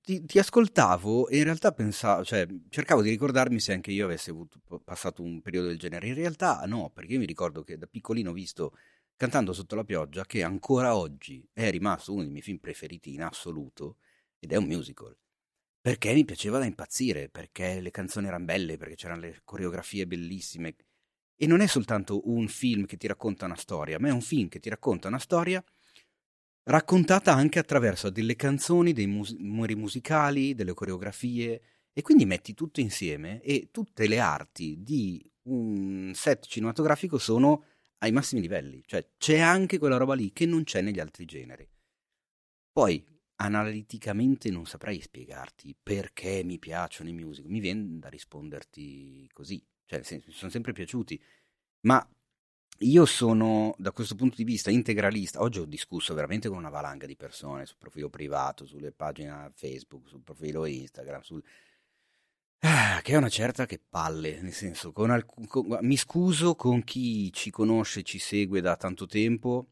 ti, 0.00 0.24
ti, 0.24 0.38
ascoltavo 0.38 1.28
e 1.28 1.38
in 1.38 1.44
realtà 1.44 1.72
pensavo, 1.72 2.24
cioè, 2.24 2.46
cercavo 2.70 3.02
di 3.02 3.10
ricordarmi 3.10 3.60
se 3.60 3.72
anche 3.72 3.90
io 3.90 4.06
avessi 4.06 4.30
avuto, 4.30 4.60
passato 4.82 5.22
un 5.22 5.42
periodo 5.42 5.68
del 5.68 5.78
genere. 5.78 6.06
In 6.08 6.14
realtà 6.14 6.62
no, 6.66 6.90
perché 6.90 7.12
io 7.12 7.18
mi 7.18 7.26
ricordo 7.26 7.62
che 7.62 7.76
da 7.76 7.86
piccolino 7.86 8.30
ho 8.30 8.34
visto 8.34 8.72
Cantando 9.16 9.52
sotto 9.52 9.76
la 9.76 9.84
pioggia, 9.84 10.24
che 10.24 10.42
ancora 10.42 10.96
oggi 10.96 11.48
è 11.52 11.70
rimasto 11.70 12.12
uno 12.12 12.22
dei 12.22 12.30
miei 12.30 12.42
film 12.42 12.58
preferiti 12.58 13.14
in 13.14 13.22
assoluto, 13.22 13.98
ed 14.38 14.52
è 14.52 14.56
un 14.56 14.66
musical. 14.66 15.16
Perché 15.80 16.12
mi 16.12 16.24
piaceva 16.24 16.58
da 16.58 16.64
impazzire, 16.64 17.28
perché 17.28 17.80
le 17.80 17.90
canzoni 17.90 18.26
erano 18.26 18.44
belle, 18.44 18.76
perché 18.76 18.94
c'erano 18.94 19.20
le 19.20 19.40
coreografie 19.44 20.06
bellissime. 20.06 20.74
E 21.36 21.46
non 21.46 21.60
è 21.60 21.66
soltanto 21.66 22.28
un 22.30 22.46
film 22.48 22.86
che 22.86 22.96
ti 22.96 23.06
racconta 23.06 23.46
una 23.46 23.56
storia, 23.56 23.98
ma 23.98 24.08
è 24.08 24.12
un 24.12 24.20
film 24.20 24.48
che 24.48 24.60
ti 24.60 24.68
racconta 24.68 25.08
una 25.08 25.18
storia 25.18 25.62
raccontata 26.64 27.32
anche 27.34 27.58
attraverso 27.58 28.10
delle 28.10 28.36
canzoni, 28.36 28.92
dei 28.92 29.06
mus- 29.06 29.34
musicali, 29.36 30.54
delle 30.54 30.74
coreografie, 30.74 31.62
e 31.92 32.02
quindi 32.02 32.24
metti 32.24 32.54
tutto 32.54 32.80
insieme 32.80 33.40
e 33.42 33.68
tutte 33.70 34.06
le 34.06 34.18
arti 34.18 34.82
di 34.82 35.30
un 35.44 36.12
set 36.14 36.46
cinematografico 36.46 37.18
sono 37.18 37.64
ai 38.02 38.12
massimi 38.12 38.40
livelli, 38.40 38.82
cioè 38.84 39.06
c'è 39.16 39.38
anche 39.38 39.78
quella 39.78 39.96
roba 39.96 40.14
lì 40.14 40.32
che 40.32 40.44
non 40.44 40.64
c'è 40.64 40.80
negli 40.80 40.98
altri 40.98 41.24
generi. 41.24 41.68
Poi, 42.72 43.04
analiticamente 43.36 44.50
non 44.50 44.66
saprei 44.66 45.00
spiegarti 45.00 45.76
perché 45.80 46.42
mi 46.44 46.58
piacciono 46.58 47.10
i 47.10 47.12
musical, 47.12 47.50
mi 47.50 47.60
viene 47.60 47.98
da 47.98 48.08
risponderti 48.08 49.28
così, 49.32 49.64
cioè 49.86 50.02
mi 50.26 50.32
sono 50.32 50.50
sempre 50.50 50.72
piaciuti, 50.72 51.20
ma 51.82 52.04
io 52.78 53.04
sono 53.04 53.74
da 53.78 53.92
questo 53.92 54.16
punto 54.16 54.34
di 54.36 54.44
vista 54.44 54.70
integralista. 54.70 55.40
Oggi 55.40 55.60
ho 55.60 55.64
discusso 55.64 56.14
veramente 56.14 56.48
con 56.48 56.58
una 56.58 56.70
valanga 56.70 57.06
di 57.06 57.16
persone 57.16 57.66
sul 57.66 57.78
profilo 57.78 58.10
privato, 58.10 58.66
sulle 58.66 58.90
pagine 58.90 59.52
Facebook, 59.54 60.08
sul 60.08 60.22
profilo 60.22 60.64
Instagram, 60.64 61.20
sul, 61.20 61.42
Ah, 62.64 63.00
che 63.02 63.12
è 63.12 63.16
una 63.16 63.28
certa 63.28 63.66
che 63.66 63.80
palle, 63.80 64.40
nel 64.40 64.52
senso, 64.52 64.92
con 64.92 65.10
alc- 65.10 65.46
con- 65.48 65.78
mi 65.82 65.96
scuso 65.96 66.54
con 66.54 66.84
chi 66.84 67.32
ci 67.32 67.50
conosce, 67.50 68.02
ci 68.04 68.18
segue 68.20 68.60
da 68.60 68.76
tanto 68.76 69.06
tempo, 69.06 69.66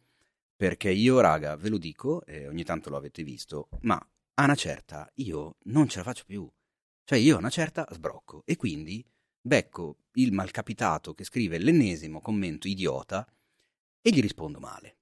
perché 0.56 0.90
io, 0.90 1.20
raga, 1.20 1.56
ve 1.56 1.68
lo 1.68 1.78
dico, 1.78 2.24
e 2.26 2.48
ogni 2.48 2.64
tanto 2.64 2.90
lo 2.90 2.96
avete 2.96 3.22
visto, 3.22 3.68
ma 3.82 3.96
a 4.34 4.44
una 4.44 4.54
certa 4.56 5.08
io 5.16 5.56
non 5.64 5.88
ce 5.88 5.98
la 5.98 6.04
faccio 6.04 6.24
più. 6.26 6.50
Cioè 7.04 7.18
io 7.18 7.36
a 7.36 7.38
una 7.38 7.50
certa 7.50 7.86
sbrocco 7.92 8.42
e 8.44 8.56
quindi 8.56 9.04
becco 9.40 9.98
il 10.14 10.32
malcapitato 10.32 11.14
che 11.14 11.24
scrive 11.24 11.58
l'ennesimo 11.58 12.20
commento 12.20 12.66
idiota 12.68 13.26
e 14.02 14.10
gli 14.10 14.20
rispondo 14.20 14.58
male. 14.60 14.99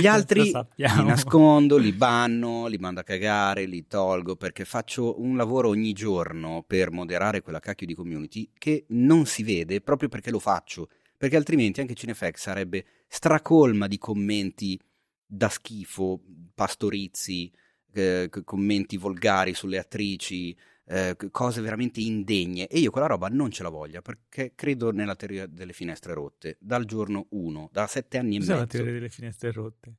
Gli 0.00 0.06
altri 0.06 0.42
li 0.42 1.04
nascondo, 1.04 1.76
li 1.76 1.92
banno, 1.92 2.66
li 2.66 2.78
mando 2.78 3.00
a 3.00 3.04
cagare, 3.04 3.66
li 3.66 3.86
tolgo 3.86 4.36
perché 4.36 4.64
faccio 4.64 5.20
un 5.20 5.36
lavoro 5.36 5.68
ogni 5.68 5.92
giorno 5.92 6.64
per 6.66 6.90
moderare 6.90 7.42
quella 7.42 7.60
cacchio 7.60 7.86
di 7.86 7.94
community 7.94 8.50
che 8.56 8.84
non 8.88 9.26
si 9.26 9.42
vede 9.42 9.80
proprio 9.80 10.08
perché 10.08 10.30
lo 10.30 10.38
faccio. 10.38 10.88
Perché 11.16 11.36
altrimenti 11.36 11.80
anche 11.80 11.94
Cinefx 11.94 12.40
sarebbe 12.40 12.84
stracolma 13.08 13.86
di 13.86 13.98
commenti 13.98 14.78
da 15.26 15.48
schifo, 15.48 16.20
pastorizzi, 16.54 17.50
eh, 17.92 18.28
commenti 18.44 18.96
volgari 18.96 19.54
sulle 19.54 19.78
attrici, 19.78 20.56
eh, 20.86 21.16
cose 21.30 21.60
veramente 21.60 22.00
indegne 22.00 22.66
e 22.66 22.78
io 22.78 22.90
quella 22.90 23.06
roba 23.06 23.28
non 23.28 23.50
ce 23.50 23.62
la 23.62 23.70
voglio 23.70 24.02
perché 24.02 24.52
credo 24.54 24.90
nella 24.92 25.16
teoria 25.16 25.46
delle 25.46 25.72
finestre 25.72 26.12
rotte 26.12 26.56
dal 26.60 26.84
giorno 26.84 27.26
1, 27.30 27.70
da 27.72 27.86
sette 27.86 28.18
anni 28.18 28.36
Cos'è 28.38 28.50
e 28.50 28.54
mezzo. 28.54 28.60
la 28.60 28.66
teoria 28.66 28.92
delle 28.92 29.08
finestre 29.08 29.52
rotte? 29.52 29.94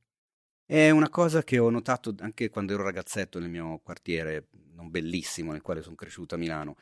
È 0.64 0.90
una 0.90 1.08
cosa 1.08 1.44
che 1.44 1.58
ho 1.58 1.70
notato 1.70 2.14
anche 2.18 2.48
quando 2.48 2.74
ero 2.74 2.82
ragazzetto 2.82 3.38
nel 3.38 3.50
mio 3.50 3.78
quartiere, 3.84 4.48
non 4.74 4.90
bellissimo, 4.90 5.52
nel 5.52 5.62
quale 5.62 5.80
sono 5.80 5.94
cresciuto 5.94 6.34
a 6.34 6.38
Milano. 6.38 6.76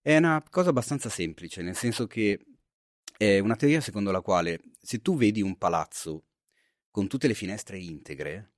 È 0.00 0.16
una 0.16 0.42
cosa 0.50 0.70
abbastanza 0.70 1.08
semplice, 1.08 1.62
nel 1.62 1.74
senso 1.74 2.06
che 2.06 2.44
è 3.16 3.38
una 3.38 3.56
teoria 3.56 3.80
secondo 3.80 4.10
la 4.10 4.20
quale 4.20 4.60
se 4.80 5.00
tu 5.00 5.16
vedi 5.16 5.40
un 5.40 5.56
palazzo 5.56 6.24
con 6.90 7.06
tutte 7.08 7.28
le 7.28 7.34
finestre 7.34 7.78
integre, 7.78 8.52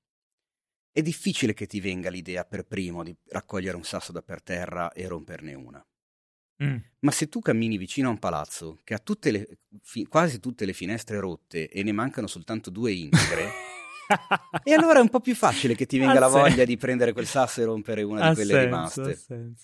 è 0.92 1.00
difficile 1.00 1.54
che 1.54 1.66
ti 1.66 1.80
venga 1.80 2.10
l'idea 2.10 2.44
per 2.44 2.64
primo 2.64 3.02
di 3.02 3.16
raccogliere 3.28 3.76
un 3.76 3.84
sasso 3.84 4.12
da 4.12 4.22
per 4.22 4.42
terra 4.42 4.92
e 4.92 5.08
romperne 5.08 5.54
una. 5.54 5.84
Mm. 6.62 6.76
Ma 7.00 7.10
se 7.10 7.28
tu 7.28 7.40
cammini 7.40 7.78
vicino 7.78 8.08
a 8.08 8.12
un 8.12 8.18
palazzo 8.18 8.78
che 8.84 8.94
ha 8.94 8.98
tutte 8.98 9.30
le, 9.30 9.58
fi- 9.82 10.06
quasi 10.06 10.38
tutte 10.38 10.64
le 10.66 10.74
finestre 10.74 11.18
rotte 11.18 11.68
e 11.68 11.82
ne 11.82 11.92
mancano 11.92 12.26
soltanto 12.26 12.70
due 12.70 12.92
integre, 12.92 13.48
e 14.62 14.72
allora 14.74 14.98
è 14.98 15.02
un 15.02 15.08
po' 15.08 15.20
più 15.20 15.34
facile 15.34 15.74
che 15.74 15.86
ti 15.86 15.98
venga 15.98 16.16
Ha 16.16 16.20
la 16.20 16.28
voglia 16.28 16.64
di 16.64 16.76
prendere 16.76 17.12
quel 17.12 17.26
sasso 17.26 17.62
e 17.62 17.64
rompere 17.64 18.02
una 18.02 18.26
Ha 18.26 18.28
di 18.28 18.34
quelle 18.34 18.52
senso, 18.52 19.02
rimaste. 19.04 19.54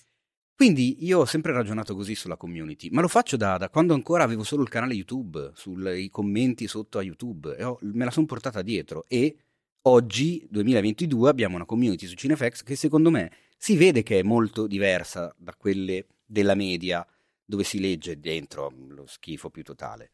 Quindi 0.55 1.05
io 1.05 1.19
ho 1.19 1.25
sempre 1.25 1.53
ragionato 1.53 1.95
così 1.95 2.15
sulla 2.15 2.35
community, 2.35 2.89
ma 2.89 2.99
lo 2.99 3.07
faccio 3.07 3.37
da, 3.37 3.55
da 3.57 3.69
quando 3.69 3.93
ancora 3.93 4.23
avevo 4.23 4.43
solo 4.43 4.63
il 4.63 4.67
canale 4.67 4.93
YouTube, 4.93 5.51
sui 5.53 6.09
commenti 6.09 6.67
sotto 6.67 6.97
a 6.97 7.01
YouTube, 7.01 7.55
e 7.55 7.63
ho- 7.63 7.79
me 7.81 8.03
la 8.03 8.11
sono 8.11 8.25
portata 8.25 8.61
dietro 8.61 9.05
e 9.07 9.37
oggi, 9.83 10.45
2022, 10.49 11.29
abbiamo 11.29 11.55
una 11.55 11.65
community 11.65 12.05
su 12.05 12.15
Cinefx 12.15 12.63
che 12.63 12.75
secondo 12.75 13.09
me 13.09 13.31
si 13.57 13.75
vede 13.77 14.03
che 14.03 14.19
è 14.19 14.23
molto 14.23 14.67
diversa 14.67 15.33
da 15.37 15.53
quelle 15.55 16.07
della 16.25 16.55
media 16.55 17.05
dove 17.43 17.63
si 17.63 17.79
legge 17.79 18.19
dentro 18.19 18.71
lo 18.89 19.05
schifo 19.05 19.49
più 19.49 19.63
totale. 19.63 20.11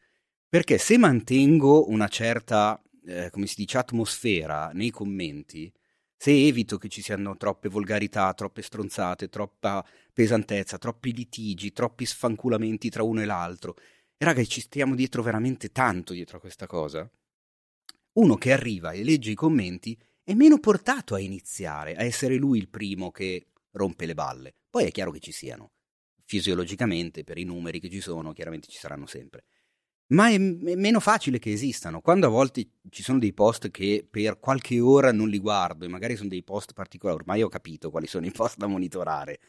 Perché 0.48 0.78
se 0.78 0.96
mantengo 0.96 1.90
una 1.90 2.08
certa, 2.08 2.80
eh, 3.06 3.30
come 3.30 3.46
si 3.46 3.56
dice, 3.56 3.78
atmosfera 3.78 4.70
nei 4.72 4.90
commenti, 4.90 5.72
se 6.16 6.30
evito 6.30 6.78
che 6.78 6.88
ci 6.88 7.02
siano 7.02 7.36
troppe 7.36 7.68
volgarità, 7.68 8.32
troppe 8.32 8.62
stronzate, 8.62 9.28
troppa 9.28 9.86
pesantezza, 10.12 10.78
troppi 10.78 11.12
litigi, 11.12 11.72
troppi 11.72 12.06
sfanculamenti 12.06 12.88
tra 12.88 13.02
uno 13.02 13.20
e 13.20 13.26
l'altro. 13.26 13.76
E 14.16 14.24
raga, 14.24 14.42
ci 14.44 14.62
stiamo 14.62 14.94
dietro 14.94 15.22
veramente 15.22 15.70
tanto 15.72 16.14
dietro 16.14 16.38
a 16.38 16.40
questa 16.40 16.66
cosa. 16.66 17.08
Uno 18.16 18.36
che 18.36 18.52
arriva 18.52 18.92
e 18.92 19.04
legge 19.04 19.30
i 19.30 19.34
commenti 19.34 19.98
è 20.22 20.32
meno 20.32 20.58
portato 20.58 21.14
a 21.14 21.20
iniziare, 21.20 21.94
a 21.96 22.02
essere 22.02 22.36
lui 22.36 22.58
il 22.58 22.68
primo 22.68 23.10
che 23.10 23.48
rompe 23.72 24.06
le 24.06 24.14
balle. 24.14 24.54
Poi 24.70 24.84
è 24.84 24.90
chiaro 24.90 25.10
che 25.10 25.20
ci 25.20 25.32
siano. 25.32 25.72
Fisiologicamente, 26.24 27.24
per 27.24 27.36
i 27.36 27.44
numeri 27.44 27.78
che 27.78 27.90
ci 27.90 28.00
sono, 28.00 28.32
chiaramente 28.32 28.68
ci 28.68 28.78
saranno 28.78 29.06
sempre. 29.06 29.44
Ma 30.14 30.30
è, 30.30 30.34
è 30.34 30.38
meno 30.76 30.98
facile 30.98 31.38
che 31.38 31.52
esistano. 31.52 32.00
Quando 32.00 32.26
a 32.26 32.30
volte 32.30 32.66
ci 32.88 33.02
sono 33.02 33.18
dei 33.18 33.34
post 33.34 33.70
che 33.70 34.06
per 34.08 34.38
qualche 34.38 34.80
ora 34.80 35.12
non 35.12 35.28
li 35.28 35.38
guardo 35.38 35.84
e 35.84 35.88
magari 35.88 36.16
sono 36.16 36.30
dei 36.30 36.42
post 36.42 36.72
particolari, 36.72 37.20
ormai 37.20 37.42
ho 37.42 37.48
capito 37.48 37.90
quali 37.90 38.06
sono 38.06 38.24
i 38.24 38.32
post 38.32 38.56
da 38.56 38.66
monitorare. 38.66 39.40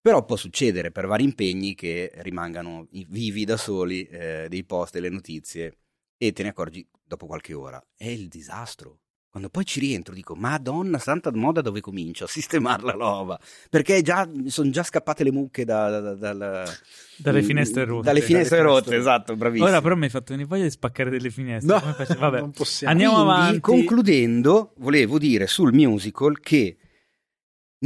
Però 0.00 0.24
può 0.24 0.36
succedere 0.36 0.90
per 0.90 1.06
vari 1.06 1.24
impegni 1.24 1.74
che 1.74 2.10
rimangano 2.16 2.88
vivi 3.08 3.44
da 3.44 3.58
soli 3.58 4.04
eh, 4.04 4.46
dei 4.48 4.64
post, 4.64 4.94
delle 4.94 5.10
notizie 5.10 5.80
e 6.16 6.32
te 6.32 6.42
ne 6.42 6.48
accorgi 6.50 6.86
dopo 7.02 7.26
qualche 7.26 7.52
ora. 7.54 7.82
È 7.96 8.06
il 8.06 8.28
disastro. 8.28 9.00
Quando 9.34 9.50
poi 9.50 9.64
ci 9.66 9.80
rientro 9.80 10.14
dico, 10.14 10.36
madonna 10.36 10.98
santa 10.98 11.32
moda 11.34 11.60
dove 11.60 11.80
comincio 11.80 12.22
a 12.22 12.28
sistemare 12.28 12.84
la 12.84 12.92
roba? 12.92 13.36
Perché 13.68 14.00
già, 14.00 14.28
sono 14.46 14.70
già 14.70 14.84
scappate 14.84 15.24
le 15.24 15.32
mucche 15.32 15.64
da- 15.64 15.90
da- 15.90 16.00
da- 16.00 16.14
dalla- 16.14 16.72
Dalle 17.16 17.42
finestre 17.42 17.84
rotte. 17.84 18.04
Dalle 18.06 18.20
finestre 18.20 18.58
Dalle 18.58 18.68
rotte, 18.68 18.84
finestre- 18.90 19.12
esatto, 19.12 19.34
bravissimo. 19.36 19.68
Ora 19.68 19.80
però 19.80 19.96
mi 19.96 20.04
hai 20.04 20.10
fatto 20.10 20.26
venire 20.30 20.48
voglia 20.48 20.62
di 20.62 20.70
spaccare 20.70 21.10
delle 21.10 21.30
finestre. 21.30 21.74
No? 21.74 22.16
Vabbè. 22.16 22.38
non 22.38 22.52
possiamo. 22.52 22.92
Andiamo 22.92 23.14
Quindi, 23.16 23.32
avanti. 23.32 23.60
concludendo, 23.60 24.72
volevo 24.76 25.18
dire 25.18 25.48
sul 25.48 25.72
musical 25.74 26.38
che 26.38 26.76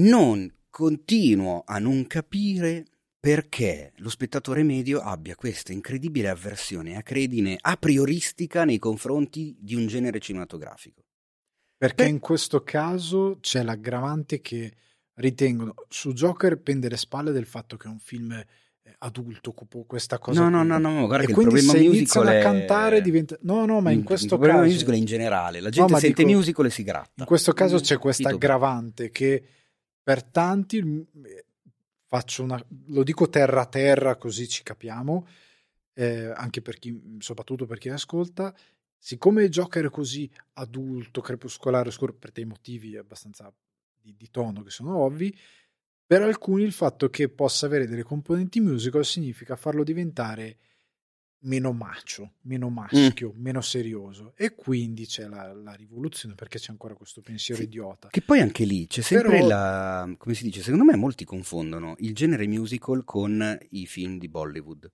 non 0.00 0.54
continuo 0.68 1.62
a 1.66 1.78
non 1.78 2.06
capire 2.06 2.84
perché 3.20 3.92
lo 3.96 4.08
spettatore 4.08 4.62
medio 4.62 5.00
abbia 5.00 5.34
questa 5.34 5.72
incredibile 5.72 6.28
avversione 6.28 6.96
acredine 6.96 7.58
a 7.60 7.76
prioristica 7.76 8.64
nei 8.64 8.78
confronti 8.78 9.56
di 9.58 9.74
un 9.74 9.86
genere 9.86 10.20
cinematografico. 10.20 11.02
Perché 11.76 12.04
Beh. 12.04 12.10
in 12.10 12.18
questo 12.18 12.62
caso 12.62 13.38
c'è 13.40 13.62
l'aggravante 13.62 14.40
che 14.40 14.72
ritengono 15.14 15.74
su 15.88 16.12
Joker 16.12 16.60
pende 16.60 16.88
le 16.88 16.96
spalle 16.96 17.32
del 17.32 17.46
fatto 17.46 17.76
che 17.76 17.86
è 17.86 17.90
un 17.90 17.98
film 17.98 18.32
eh, 18.32 18.46
adulto, 18.98 19.52
questa 19.86 20.18
cosa. 20.18 20.42
No, 20.42 20.48
no, 20.48 20.58
qui. 20.60 20.68
no, 20.68 20.78
no, 20.78 21.06
guarda 21.06 21.22
e 21.22 21.26
che 21.26 21.32
il 21.32 21.36
quindi 21.36 21.54
problema 21.54 21.72
se 21.72 21.78
musical 21.78 21.96
iniziano 21.96 22.30
è... 22.30 22.38
a 22.38 22.42
cantare 22.42 23.00
diventa... 23.00 23.36
No, 23.42 23.64
no, 23.64 23.80
ma 23.80 23.90
in 23.90 24.04
questo 24.04 24.36
il 24.36 24.40
caso... 24.40 24.62
musical 24.62 24.94
è 24.94 24.96
in 24.96 25.04
generale, 25.04 25.60
la 25.60 25.70
gente 25.70 25.92
ma 25.92 25.98
sente 25.98 26.24
dico- 26.24 26.36
musical 26.36 26.66
e 26.66 26.70
si 26.70 26.82
gratta. 26.82 27.12
In 27.16 27.26
questo 27.26 27.52
caso 27.52 27.76
Mm, 27.76 27.80
c'è 27.80 27.98
questa 27.98 28.28
aggravante 28.28 29.10
che 29.10 29.42
per 30.02 30.24
tanti, 30.24 31.06
faccio 32.08 32.42
una, 32.42 32.62
lo 32.86 33.02
dico 33.02 33.28
terra 33.28 33.60
a 33.60 33.66
terra 33.66 34.16
così 34.16 34.48
ci 34.48 34.62
capiamo, 34.62 35.28
eh, 35.92 36.32
anche 36.34 36.62
per 36.62 36.78
chi, 36.78 37.18
soprattutto 37.18 37.66
per 37.66 37.76
chi 37.76 37.90
ascolta, 37.90 38.54
siccome 38.96 39.42
il 39.44 39.50
Joker 39.50 39.86
è 39.86 39.90
così 39.90 40.28
adulto, 40.54 41.20
crepuscolare, 41.20 41.88
oscuro, 41.88 42.14
per 42.14 42.32
dei 42.32 42.46
motivi 42.46 42.96
abbastanza 42.96 43.52
di, 44.00 44.14
di 44.16 44.30
tono 44.30 44.62
che 44.62 44.70
sono 44.70 44.96
ovvi, 44.96 45.36
per 46.06 46.22
alcuni 46.22 46.62
il 46.62 46.72
fatto 46.72 47.10
che 47.10 47.28
possa 47.28 47.66
avere 47.66 47.86
delle 47.86 48.02
componenti 48.02 48.58
musical 48.60 49.04
significa 49.04 49.54
farlo 49.56 49.84
diventare 49.84 50.56
meno 51.40 51.72
macio, 51.72 52.32
meno 52.42 52.68
maschio, 52.68 53.32
meno 53.36 53.60
serioso 53.60 54.32
e 54.36 54.54
quindi 54.54 55.06
c'è 55.06 55.26
la, 55.28 55.52
la 55.52 55.72
rivoluzione 55.74 56.34
perché 56.34 56.58
c'è 56.58 56.70
ancora 56.70 56.94
questo 56.94 57.20
pensiero 57.20 57.60
Sì. 57.60 57.66
idiota. 57.66 58.08
Che 58.08 58.22
poi 58.22 58.40
anche 58.40 58.64
lì 58.64 58.86
c'è 58.86 59.02
sempre 59.02 59.30
Però- 59.30 59.46
la. 59.46 60.14
come 60.18 60.34
si 60.34 60.44
dice? 60.44 60.62
Secondo 60.62 60.84
me 60.84 60.96
molti 60.96 61.24
confondono 61.24 61.94
il 61.98 62.14
genere 62.14 62.46
musical 62.46 63.04
con 63.04 63.58
i 63.70 63.86
film 63.86 64.18
di 64.18 64.28
Bollywood. 64.28 64.90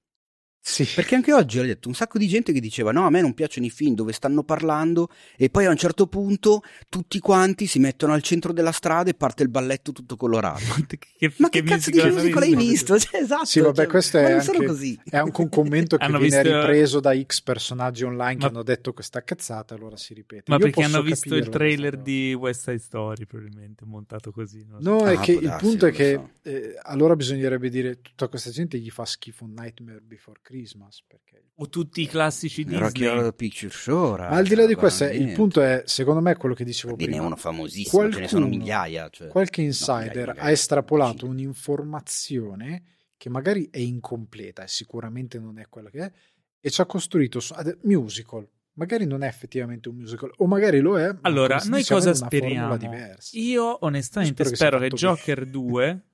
Sì, 0.67 0.89
Perché 0.95 1.15
anche 1.15 1.31
oggi 1.35 1.59
ho 1.59 1.63
letto 1.63 1.89
un 1.89 1.95
sacco 1.95 2.17
di 2.17 2.27
gente 2.27 2.51
che 2.51 2.59
diceva: 2.59 2.91
No, 2.91 3.05
a 3.05 3.11
me 3.11 3.21
non 3.21 3.35
piacciono 3.35 3.67
i 3.67 3.71
film 3.71 3.95
dove 3.95 4.15
stanno 4.15 4.45
parlando, 4.45 5.09
e 5.37 5.51
poi 5.51 5.67
a 5.67 5.71
un 5.71 5.77
certo 5.77 6.07
punto 6.07 6.63
tutti 6.89 7.19
quanti 7.19 7.67
si 7.67 7.79
mettono 7.79 8.15
al 8.15 8.23
centro 8.23 8.51
della 8.55 8.73
strada 8.73 9.11
e 9.11 9.15
parte 9.15 9.43
il 9.43 9.51
balletto 9.51 9.93
tutto 9.93 10.17
colorato. 10.17 10.63
che, 11.19 11.33
Ma 11.37 11.51
che, 11.51 11.63
cazzo 11.63 11.91
di 11.91 12.01
hanno 12.01 12.15
musical 12.15 12.43
hai 12.45 12.57
visto? 12.57 12.99
Cioè, 12.99 13.21
esatto, 13.21 13.45
Sì, 13.45 13.61
vabbè, 13.61 13.75
cioè, 13.77 13.87
questo 13.89 14.19
ma 14.23 14.29
è 14.29 14.33
anche- 14.33 14.65
così. 14.65 14.99
è 15.05 15.17
anche 15.19 15.41
un 15.43 15.49
commento 15.51 15.97
che 15.99 16.05
Hanno 16.05 16.19
viene 16.19 16.41
visto- 16.43 16.59
ripreso 16.61 17.01
da 17.01 17.15
X 17.23 17.43
personaggi 17.43 18.05
online 18.05 18.37
che 18.39 18.45
Ma- 18.45 18.47
hanno 18.49 18.63
detto 18.63 18.95
questa 18.95 19.23
cazzata, 19.23 19.75
allora 19.75 19.99
si 19.99 20.15
ripete. 20.15 20.45
Ma 20.47 20.57
Io 20.57 20.63
perché 20.63 20.83
hanno 20.83 21.03
visto 21.03 21.35
il 21.35 21.51
trailer 21.51 21.99
di 21.99 22.33
West 22.33 22.63
Side 22.63 22.79
Story, 22.79 23.27
probabilmente 23.27 23.85
montato 23.85 24.33
così. 24.33 24.65
so. 24.67 24.77
No, 24.81 25.05
è 25.07 25.17
Ah, 25.17 25.21
che 25.21 25.33
può 25.33 25.43
il 25.43 25.47
darsi, 25.49 25.67
punto 25.67 25.85
è 25.85 25.89
non 25.91 25.99
che 25.99 26.13
so. 26.15 26.31
eh, 26.49 26.75
allora 26.85 27.15
bisognerebbe 27.17 27.69
dire 27.69 28.01
tutta 28.01 28.29
questa 28.29 28.49
gente 28.49 28.79
gli 28.79 28.89
fa 28.89 29.05
schifo 29.05 29.45
Nightmare 29.45 30.01
Before 30.01 30.39
Christmas. 30.41 30.53
Perché... 31.07 31.43
O 31.57 31.69
tutti 31.69 32.03
i 32.03 32.07
classici 32.07 32.63
Rocky 32.65 32.93
Disney. 33.01 33.09
Horror 33.09 33.35
Picture 33.35 33.73
Show. 33.73 34.17
Ma 34.17 34.29
al 34.29 34.47
di 34.47 34.55
là 34.55 34.67
di 34.67 34.75
questo, 34.75 35.05
il 35.05 35.33
punto 35.33 35.61
è, 35.63 35.83
secondo 35.87 36.21
me, 36.21 36.37
quello 36.37 36.55
che 36.55 36.65
dicevo 36.65 36.95
Ve 36.95 37.05
ne 37.05 37.09
è 37.09 37.13
prima. 37.13 37.27
uno 37.27 37.37
famosissimo, 37.37 38.03
ce 38.11 38.21
ne 38.21 38.29
sono 38.29 38.41
Qualcuno- 38.47 38.49
migliaia. 38.49 39.09
Cioè. 39.09 39.29
Qualche 39.29 39.61
No, 39.61 39.67
insider 39.69 40.29
migliaia, 40.29 40.41
ha 40.43 40.51
estrapolato 40.51 41.13
Decine. 41.27 41.31
un'informazione 41.31 42.83
che 43.17 43.29
magari 43.31 43.69
è 43.71 43.79
incompleta 43.79 44.63
e 44.65 44.69
sicuramente 44.69 45.39
non 45.39 45.59
è 45.59 45.67
quella 45.69 45.91
che 45.91 45.99
è, 46.01 46.13
e 46.61 46.71
ci 46.71 46.81
ha 46.81 46.87
costruito 46.87 47.41
su- 47.41 47.53
ad- 47.55 47.79
musical. 47.83 48.47
Magari 48.77 49.07
non 49.07 49.23
è 49.23 49.29
effettivamente 49.29 49.89
un 49.89 49.95
musical, 49.97 50.33
o 50.39 50.47
magari 50.47 50.81
lo 50.81 50.99
è. 50.99 51.15
Allora, 51.23 51.61
noi 51.67 51.79
dice, 51.79 51.95
cosa 51.95 52.13
speriamo? 52.13 52.77
Io 53.33 53.85
onestamente 53.85 54.45
Spero 54.45 54.51
che 54.51 54.57
spero 54.57 54.79
che 54.79 54.85
fatto 54.89 54.97
Joker 54.97 55.47
2, 55.47 56.05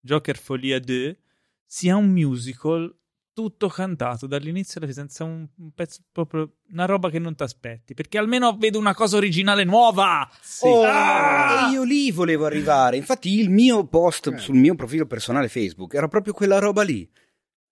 Joker 0.00 0.36
Folia 0.36 0.78
2, 0.78 1.18
sia 1.64 1.96
un 1.96 2.10
musical 2.10 2.94
tutto 3.40 3.68
cantato 3.68 4.26
dall'inizio 4.26 4.80
alla 4.80 4.90
fine, 4.90 5.00
senza 5.06 5.24
un, 5.24 5.46
un 5.56 5.70
pezzo 5.72 6.00
proprio 6.12 6.56
una 6.72 6.84
roba 6.84 7.08
che 7.08 7.18
non 7.18 7.34
ti 7.34 7.42
aspetti, 7.42 7.94
perché 7.94 8.18
almeno 8.18 8.54
vedo 8.58 8.78
una 8.78 8.94
cosa 8.94 9.16
originale 9.16 9.64
nuova. 9.64 10.28
Sì. 10.42 10.66
Oh, 10.66 10.82
Ah! 10.84 11.68
E 11.68 11.72
io 11.72 11.82
lì 11.84 12.10
volevo 12.10 12.44
arrivare. 12.44 12.96
Infatti, 12.98 13.38
il 13.40 13.48
mio 13.48 13.86
post 13.86 14.28
Eh. 14.28 14.38
sul 14.38 14.56
mio 14.56 14.74
profilo 14.74 15.06
personale 15.06 15.48
Facebook 15.48 15.94
era 15.94 16.06
proprio 16.08 16.34
quella 16.34 16.58
roba 16.58 16.82
lì. 16.82 17.08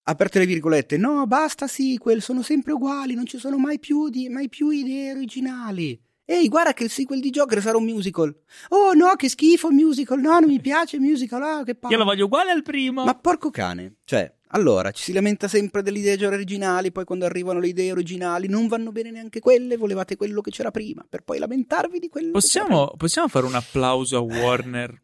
Aperte 0.04 0.38
le 0.38 0.46
virgolette, 0.46 0.96
no, 0.96 1.26
basta 1.26 1.66
sequel, 1.66 2.22
sono 2.22 2.40
sempre 2.40 2.72
uguali, 2.72 3.14
non 3.14 3.26
ci 3.26 3.36
sono 3.38 3.58
mai 3.58 3.78
più, 3.78 4.08
di- 4.08 4.30
mai 4.30 4.48
più 4.48 4.70
idee 4.70 5.12
originali. 5.12 6.00
Ehi, 6.24 6.48
guarda 6.48 6.72
che 6.74 6.84
il 6.84 6.90
sequel 6.90 7.20
di 7.20 7.30
Joker 7.30 7.60
sarà 7.60 7.76
un 7.76 7.84
musical. 7.84 8.34
Oh 8.68 8.92
no, 8.94 9.14
che 9.16 9.28
schifo 9.28 9.70
musical, 9.70 10.18
no, 10.20 10.38
non 10.40 10.48
mi 10.48 10.60
piace 10.60 10.98
musical, 10.98 11.42
ah, 11.42 11.62
che 11.62 11.74
palle. 11.74 11.92
Io 11.94 11.98
lo 11.98 12.04
voglio 12.06 12.24
uguale 12.26 12.50
al 12.50 12.62
primo. 12.62 13.04
Ma 13.04 13.14
porco 13.14 13.50
cane, 13.50 13.96
cioè, 14.04 14.30
allora 14.48 14.90
ci 14.90 15.02
si 15.02 15.12
lamenta 15.12 15.48
sempre 15.48 15.82
delle 15.82 15.98
idee 15.98 16.16
già 16.16 16.28
originali, 16.28 16.92
poi 16.92 17.04
quando 17.04 17.24
arrivano 17.24 17.60
le 17.60 17.68
idee 17.68 17.92
originali 17.92 18.48
non 18.48 18.66
vanno 18.66 18.92
bene 18.92 19.10
neanche 19.10 19.40
quelle, 19.40 19.76
volevate 19.76 20.16
quello 20.16 20.40
che 20.40 20.50
c'era 20.50 20.70
prima, 20.70 21.04
per 21.08 21.22
poi 21.22 21.38
lamentarvi 21.38 21.98
di 21.98 22.08
quello 22.08 22.32
che 22.32 22.46
c'era 22.46 22.64
Possiamo, 22.64 22.92
possiamo 22.96 23.28
fare 23.28 23.46
un 23.46 23.54
applauso 23.54 24.16
a 24.16 24.20
Warner 24.20 25.02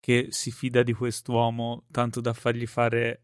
che 0.00 0.28
si 0.30 0.50
fida 0.50 0.82
di 0.82 0.92
quest'uomo 0.92 1.84
tanto 1.90 2.20
da 2.20 2.32
fargli 2.32 2.66
fare 2.66 3.22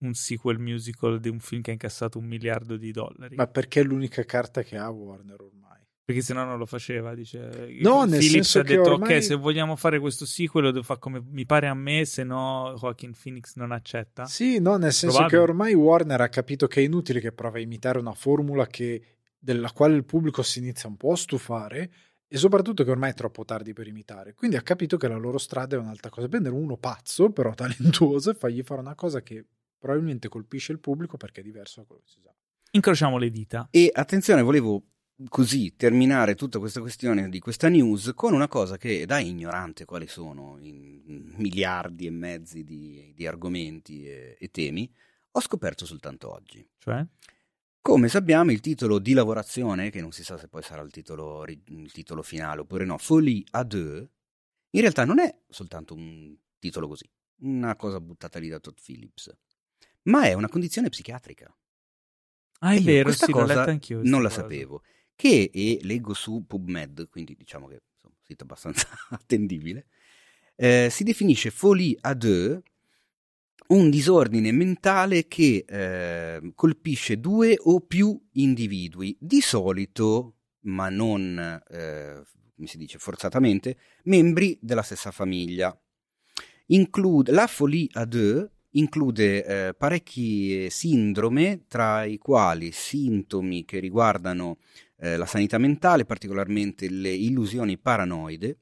un 0.00 0.14
sequel 0.14 0.58
musical 0.58 1.18
di 1.18 1.28
un 1.28 1.40
film 1.40 1.62
che 1.62 1.70
ha 1.70 1.72
incassato 1.72 2.18
un 2.18 2.26
miliardo 2.26 2.76
di 2.76 2.92
dollari? 2.92 3.36
Ma 3.36 3.46
perché 3.46 3.80
è 3.80 3.82
l'unica 3.82 4.24
carta 4.24 4.62
che 4.62 4.76
ha 4.76 4.88
Warner 4.88 5.40
ormai? 5.40 5.77
Perché 6.08 6.22
se 6.22 6.32
no 6.32 6.42
non 6.46 6.56
lo 6.56 6.64
faceva. 6.64 7.14
Dice, 7.14 7.68
No, 7.82 8.04
nel 8.04 8.20
Philips 8.20 8.30
senso 8.32 8.60
ha 8.60 8.62
che 8.62 8.76
detto: 8.76 8.92
ormai- 8.94 9.16
Ok, 9.16 9.22
se 9.22 9.34
vogliamo 9.34 9.76
fare 9.76 9.98
questo 10.00 10.24
sequel, 10.24 10.64
lo 10.64 10.70
devo 10.70 10.82
fare 10.82 10.98
come 10.98 11.22
mi 11.22 11.44
pare 11.44 11.66
a 11.66 11.74
me, 11.74 12.06
se 12.06 12.24
no 12.24 12.74
Joaquin 12.78 13.12
Phoenix 13.12 13.56
non 13.56 13.72
accetta. 13.72 14.24
Sì, 14.24 14.58
no, 14.58 14.78
nel 14.78 14.94
senso 14.94 15.16
Probabile. 15.18 15.28
che 15.28 15.50
ormai 15.50 15.74
Warner 15.74 16.18
ha 16.22 16.30
capito 16.30 16.66
che 16.66 16.80
è 16.80 16.84
inutile 16.84 17.20
che 17.20 17.32
prova 17.32 17.58
a 17.58 17.60
imitare 17.60 17.98
una 17.98 18.14
formula 18.14 18.66
che- 18.68 19.02
della 19.38 19.70
quale 19.70 19.96
il 19.96 20.06
pubblico 20.06 20.42
si 20.42 20.60
inizia 20.60 20.88
un 20.88 20.96
po' 20.96 21.12
a 21.12 21.16
stufare 21.16 21.90
e 22.26 22.36
soprattutto 22.38 22.84
che 22.84 22.90
ormai 22.90 23.10
è 23.10 23.14
troppo 23.14 23.44
tardi 23.44 23.74
per 23.74 23.86
imitare. 23.86 24.32
Quindi 24.32 24.56
ha 24.56 24.62
capito 24.62 24.96
che 24.96 25.08
la 25.08 25.16
loro 25.18 25.36
strada 25.36 25.76
è 25.76 25.78
un'altra 25.78 26.08
cosa. 26.08 26.26
Prendere 26.26 26.54
uno 26.54 26.78
pazzo, 26.78 27.30
però 27.32 27.52
talentuoso, 27.52 28.30
e 28.30 28.34
fargli 28.34 28.62
fare 28.62 28.80
una 28.80 28.94
cosa 28.94 29.20
che 29.20 29.44
probabilmente 29.78 30.28
colpisce 30.28 30.72
il 30.72 30.78
pubblico 30.80 31.18
perché 31.18 31.40
è 31.42 31.44
diverso 31.44 31.80
da 31.80 31.86
quello 31.86 32.00
che 32.02 32.10
si 32.10 32.20
sa. 32.22 32.32
Incrociamo 32.70 33.18
le 33.18 33.28
dita. 33.30 33.68
E 33.70 33.90
attenzione, 33.92 34.40
volevo 34.40 34.82
così 35.28 35.74
terminare 35.74 36.36
tutta 36.36 36.58
questa 36.58 36.80
questione 36.80 37.28
di 37.28 37.40
questa 37.40 37.68
news 37.68 38.12
con 38.14 38.34
una 38.34 38.46
cosa 38.46 38.76
che 38.76 39.04
da 39.04 39.18
ignorante 39.18 39.84
quali 39.84 40.06
sono 40.06 40.58
in 40.60 41.32
miliardi 41.36 42.06
e 42.06 42.10
mezzi 42.10 42.62
di, 42.62 43.12
di 43.14 43.26
argomenti 43.26 44.06
e, 44.06 44.36
e, 44.38 44.50
temi, 44.50 44.90
ho 45.32 45.40
scoperto 45.40 45.84
soltanto 45.84 46.30
oggi. 46.30 46.66
Cioè? 46.78 47.04
Come 47.80 48.08
sappiamo 48.08 48.52
il 48.52 48.60
titolo 48.60 48.98
di 48.98 49.12
lavorazione, 49.12 49.90
che 49.90 50.00
non 50.00 50.12
si 50.12 50.22
sa 50.22 50.36
se 50.36 50.46
poi 50.46 50.62
sarà 50.62 50.82
il 50.82 50.90
titolo, 50.90 51.44
il 51.46 51.90
titolo 51.90 52.22
finale 52.22 52.60
oppure 52.60 52.84
no, 52.84 52.98
Folie 52.98 53.44
à 53.52 53.64
deux, 53.64 54.06
in 54.70 54.80
realtà 54.80 55.04
non 55.04 55.18
è 55.18 55.36
soltanto 55.48 55.94
un 55.94 56.36
titolo 56.58 56.86
così, 56.86 57.08
una 57.40 57.74
cosa 57.76 58.00
buttata 58.00 58.38
lì 58.38 58.48
da 58.48 58.60
Todd 58.60 58.76
Phillips, 58.82 59.34
ma 60.02 60.24
è 60.24 60.34
una 60.34 60.48
condizione 60.48 60.90
psichiatrica. 60.90 61.52
Ah, 62.60 62.74
è 62.74 62.80
vero, 62.80 63.04
questa 63.04 63.26
sì, 63.26 63.32
cosa 63.32 63.64
non 64.02 64.22
la 64.22 64.28
cosa. 64.28 64.42
sapevo. 64.42 64.82
Che, 65.20 65.50
e 65.52 65.80
leggo 65.82 66.14
su 66.14 66.44
PubMed, 66.46 67.08
quindi 67.08 67.34
diciamo 67.34 67.66
che 67.66 67.74
è 67.74 67.80
un 68.02 68.12
sito 68.22 68.44
abbastanza 68.44 68.86
attendibile, 69.10 69.86
eh, 70.54 70.86
si 70.92 71.02
definisce 71.02 71.50
folie 71.50 71.98
à 72.02 72.14
deux 72.14 72.62
un 73.70 73.90
disordine 73.90 74.52
mentale 74.52 75.26
che 75.26 75.64
eh, 75.66 76.52
colpisce 76.54 77.18
due 77.18 77.56
o 77.58 77.80
più 77.80 78.16
individui, 78.34 79.16
di 79.18 79.40
solito, 79.40 80.36
ma 80.66 80.88
non, 80.88 81.36
eh, 81.68 82.22
come 82.54 82.68
si 82.68 82.78
dice, 82.78 82.98
forzatamente, 82.98 83.76
membri 84.04 84.56
della 84.60 84.82
stessa 84.82 85.10
famiglia. 85.10 85.76
Include, 86.66 87.32
la 87.32 87.48
folie 87.48 87.88
à 87.94 88.04
deux 88.04 88.48
include 88.70 89.44
eh, 89.44 89.74
parecchie 89.74 90.70
sindrome, 90.70 91.64
tra 91.66 92.04
i 92.04 92.18
quali 92.18 92.70
sintomi 92.70 93.64
che 93.64 93.80
riguardano 93.80 94.58
eh, 94.98 95.16
la 95.16 95.26
sanità 95.26 95.58
mentale, 95.58 96.04
particolarmente 96.04 96.88
le 96.88 97.10
illusioni 97.10 97.78
paranoide, 97.78 98.58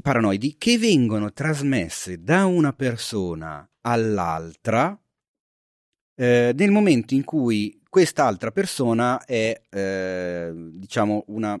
paranoidi, 0.00 0.56
che 0.58 0.78
vengono 0.78 1.32
trasmesse 1.32 2.22
da 2.22 2.46
una 2.46 2.72
persona 2.72 3.68
all'altra 3.82 4.98
eh, 6.16 6.52
nel 6.54 6.70
momento 6.70 7.14
in 7.14 7.24
cui 7.24 7.80
quest'altra 7.88 8.50
persona 8.50 9.24
è, 9.24 9.60
eh, 9.68 10.52
diciamo, 10.54 11.24
una 11.28 11.60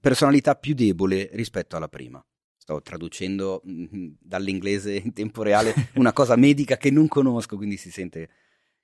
personalità 0.00 0.54
più 0.54 0.74
debole 0.74 1.30
rispetto 1.32 1.76
alla 1.76 1.88
prima. 1.88 2.24
Sto 2.56 2.80
traducendo 2.80 3.60
mh, 3.64 3.96
mm, 3.96 4.08
dall'inglese 4.20 4.94
in 4.94 5.12
tempo 5.12 5.42
reale 5.42 5.74
una 5.94 6.12
cosa 6.12 6.36
medica 6.36 6.76
che 6.76 6.90
non 6.90 7.08
conosco, 7.08 7.56
quindi 7.56 7.76
si 7.76 7.90
sente 7.90 8.28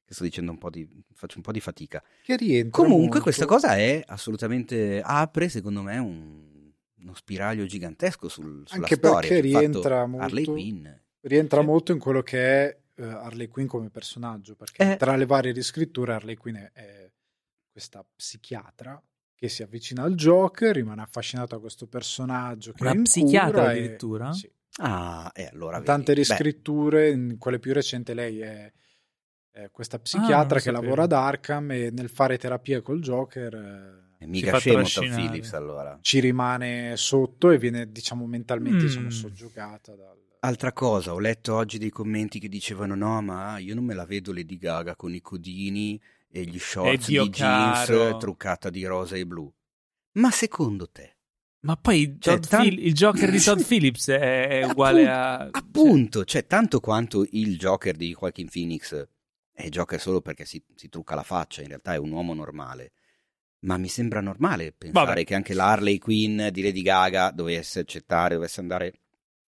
che 0.08 0.14
sto 0.14 0.24
dicendo 0.24 0.50
un 0.52 0.56
po' 0.58 0.70
di 0.70 0.88
faccio 1.12 1.36
un 1.36 1.42
po' 1.42 1.52
di 1.52 1.60
fatica. 1.60 2.02
Che 2.22 2.34
rientra 2.36 2.80
Comunque 2.82 3.06
molto... 3.06 3.20
questa 3.24 3.44
cosa 3.44 3.76
è 3.76 4.02
assolutamente 4.06 5.02
apre, 5.04 5.50
secondo 5.50 5.82
me, 5.82 5.98
un, 5.98 6.72
uno 7.00 7.14
spiraglio 7.14 7.66
gigantesco 7.66 8.26
sul, 8.28 8.62
sulla 8.66 8.82
Anche 8.84 8.94
storia. 8.94 9.28
perché 9.28 9.34
sul 9.34 9.42
rientra 9.60 10.06
molto- 10.06 10.24
Harley 10.24 10.44
Quinn. 10.46 10.86
rientra 11.20 11.60
molto 11.60 11.92
in 11.92 11.98
quello 11.98 12.22
che 12.22 12.38
è 12.38 12.78
eh, 12.94 13.04
Harley 13.04 13.48
Quinn 13.48 13.66
come 13.66 13.90
personaggio, 13.90 14.56
perché 14.56 14.92
Eh. 14.92 14.96
tra 14.96 15.14
le 15.14 15.26
varie 15.26 15.52
riscritture 15.52 16.14
Harley 16.14 16.36
Quinn 16.36 16.56
è, 16.56 16.70
è 16.72 17.12
questa 17.70 18.02
psichiatra 18.16 19.00
che 19.34 19.48
si 19.50 19.62
avvicina 19.62 20.04
al 20.04 20.14
Joker, 20.14 20.74
rimane 20.74 21.02
affascinato 21.02 21.54
da 21.54 21.60
questo 21.60 21.86
personaggio 21.86 22.72
che 22.72 22.82
Una 22.82 22.92
è 22.92 22.96
in 22.96 23.02
psichiatra 23.02 23.50
cura 23.50 23.72
e- 23.72 23.78
addirittura? 23.78 24.32
sì. 24.32 24.50
Ah, 24.80 25.30
e 25.34 25.44
allora 25.52 25.74
vedi. 25.74 25.86
tante 25.86 26.12
Beh, 26.12 26.18
riscritture, 26.18 27.10
in 27.10 27.36
quelle 27.36 27.58
più 27.58 27.72
recenti 27.74 28.14
lei 28.14 28.38
è, 28.40 28.72
è 29.64 29.70
questa 29.70 29.96
Ah, 29.96 30.00
psichiatra 30.00 30.36
lo 30.36 30.54
che 30.54 30.60
sapevo. 30.60 30.80
lavora 30.82 31.02
ad 31.04 31.12
Arkham 31.12 31.70
e 31.72 31.90
nel 31.90 32.08
fare 32.08 32.38
terapia 32.38 32.80
col 32.80 33.00
Joker 33.00 33.54
eh, 33.54 34.06
è 34.18 34.24
si 34.24 34.30
mica 34.30 34.58
scemo 34.58 34.82
Todd. 34.82 35.14
Phillips 35.14 35.52
allora. 35.52 35.98
ci 36.00 36.20
rimane 36.20 36.96
sotto 36.96 37.50
e 37.50 37.58
viene 37.58 37.90
diciamo 37.90 38.26
mentalmente 38.26 38.84
Mm. 38.84 38.86
diciamo, 38.86 39.10
soggiogata 39.10 39.94
dal... 39.94 40.16
Altra 40.40 40.72
cosa, 40.72 41.12
ho 41.14 41.18
letto 41.18 41.54
oggi 41.56 41.78
dei 41.78 41.90
commenti 41.90 42.38
che 42.38 42.48
dicevano 42.48 42.94
no, 42.94 43.20
ma 43.22 43.58
io 43.58 43.74
non 43.74 43.84
me 43.84 43.94
la 43.94 44.04
vedo 44.04 44.32
Lady 44.32 44.56
Gaga 44.56 44.94
con 44.94 45.12
i 45.12 45.20
codini 45.20 46.00
e 46.30 46.42
gli 46.44 46.58
shorts 46.58 47.06
Dio 47.08 47.24
di 47.24 47.30
jeans 47.30 47.86
caro. 47.86 48.16
truccata 48.18 48.70
di 48.70 48.84
rosa 48.84 49.16
e 49.16 49.26
blu. 49.26 49.52
Ma 50.12 50.30
secondo 50.30 50.88
te? 50.90 51.16
Ma 51.60 51.76
poi 51.76 52.16
Cioè, 52.20 52.34
Todd 52.34 52.44
tan- 52.48 52.62
Phil- 52.62 52.86
il 52.86 52.92
Joker 52.94 53.30
di 53.32 53.40
Todd 53.40 53.60
Phillips 53.66 54.08
è, 54.10 54.60
è 54.60 54.64
uguale 54.64 55.08
a... 55.08 55.48
Appunto, 55.50 56.24
cioè 56.24 56.46
tanto 56.46 56.78
quanto 56.78 57.26
il 57.32 57.56
Joker 57.58 57.96
di 57.96 58.14
Joaquin 58.16 58.48
Phoenix 58.48 59.08
è 59.60 59.68
Joker 59.70 60.00
solo 60.00 60.20
perché 60.20 60.44
si, 60.44 60.62
si 60.76 60.88
trucca 60.88 61.16
la 61.16 61.24
faccia, 61.24 61.62
in 61.62 61.68
realtà 61.68 61.92
è 61.94 61.96
un 61.98 62.12
uomo 62.12 62.32
normale. 62.32 62.92
Ma 63.60 63.76
mi 63.76 63.88
sembra 63.88 64.20
normale 64.20 64.72
pensare 64.72 65.06
Vabbè. 65.06 65.24
che 65.24 65.34
anche 65.34 65.52
l'Harley 65.52 65.98
Quinn 65.98 66.46
di 66.48 66.62
Lady 66.62 66.82
Gaga 66.82 67.32
dovesse 67.32 67.80
accettare, 67.80 68.34
dovesse 68.36 68.60
andare 68.60 68.92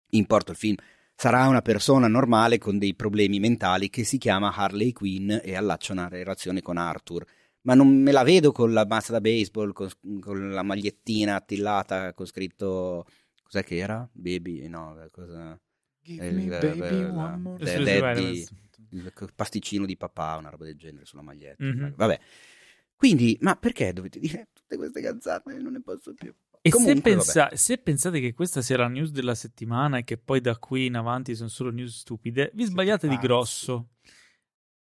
in 0.10 0.26
porto 0.26 0.52
il 0.52 0.58
film. 0.58 0.76
Sarà 1.16 1.48
una 1.48 1.62
persona 1.62 2.08
normale 2.08 2.58
con 2.58 2.78
dei 2.78 2.96
problemi 2.96 3.39
mentali 3.39 3.89
che 3.89 4.04
si 4.04 4.18
chiama 4.18 4.54
Harley 4.54 4.92
Quinn 4.92 5.32
e 5.42 5.56
allaccia 5.56 5.94
una 5.94 6.10
relazione 6.10 6.62
con 6.62 6.76
Arthur. 6.76 7.26
Ma 7.62 7.76
non 7.76 7.88
me 7.88 8.12
la 8.12 8.24
vedo 8.24 8.52
con 8.52 8.74
la 8.74 8.86
mazza 8.86 9.13
da 9.13 9.22
baseball, 9.22 9.72
con, 9.72 9.88
con 10.20 10.52
la 10.52 10.63
magliettina 10.63 11.36
attillata 11.36 12.13
con 12.13 12.26
scritto... 12.26 13.06
Cos'è 13.42 13.63
che 13.63 13.78
era? 13.78 14.06
Baby? 14.12 14.68
No, 14.68 14.98
cosa... 15.12 15.58
Give 16.02 16.28
Eh, 16.28 16.32
me 16.32 16.42
il- 16.44 16.50
baby 16.50 16.82
eh, 16.82 17.06
one 17.06 17.38
more 17.38 17.63
eh. 17.63 17.84
Daddy- 18.02 18.48
il 18.91 19.12
pasticcino 19.36 19.86
di 19.86 19.98
papà, 19.98 20.38
una 20.38 20.50
roba 20.50 20.65
del 20.65 20.78
genere 20.78 21.06
sulla 21.06 21.22
maglietta. 21.22 21.63
Mhm. 21.63 21.93
Vabbè. 21.96 22.19
Quindi, 22.96 23.38
ma 23.41 23.56
perché 23.56 23.91
dovete 23.91 24.19
dire 24.19 24.50
tutte 24.54 24.78
queste 24.78 25.02
cazzate? 25.02 25.58
Non 25.60 25.74
ne 25.74 25.82
posso 25.82 26.13
più. 26.13 26.34
E 26.65 26.69
Comunque, 26.69 26.96
se, 26.96 27.02
pensa- 27.02 27.56
se 27.56 27.78
pensate 27.78 28.22
che 28.22 28.34
questa 28.34 28.62
sia 28.62 28.78
la 28.78 28.88
news 28.88 29.12
della 29.12 29.36
settimana 29.36 29.98
e 29.98 30.06
che 30.06 30.17
poi 30.17 30.39
da 30.39 30.58
qui 30.58 30.86
in 30.86 30.96
avanti 30.96 31.36
sono 31.36 31.50
solo 31.50 31.72
news 31.72 32.00
stupide, 32.00 32.52
vi 32.54 32.63
sbagliate 32.63 33.10
di 33.10 33.17
grosso. 33.17 33.89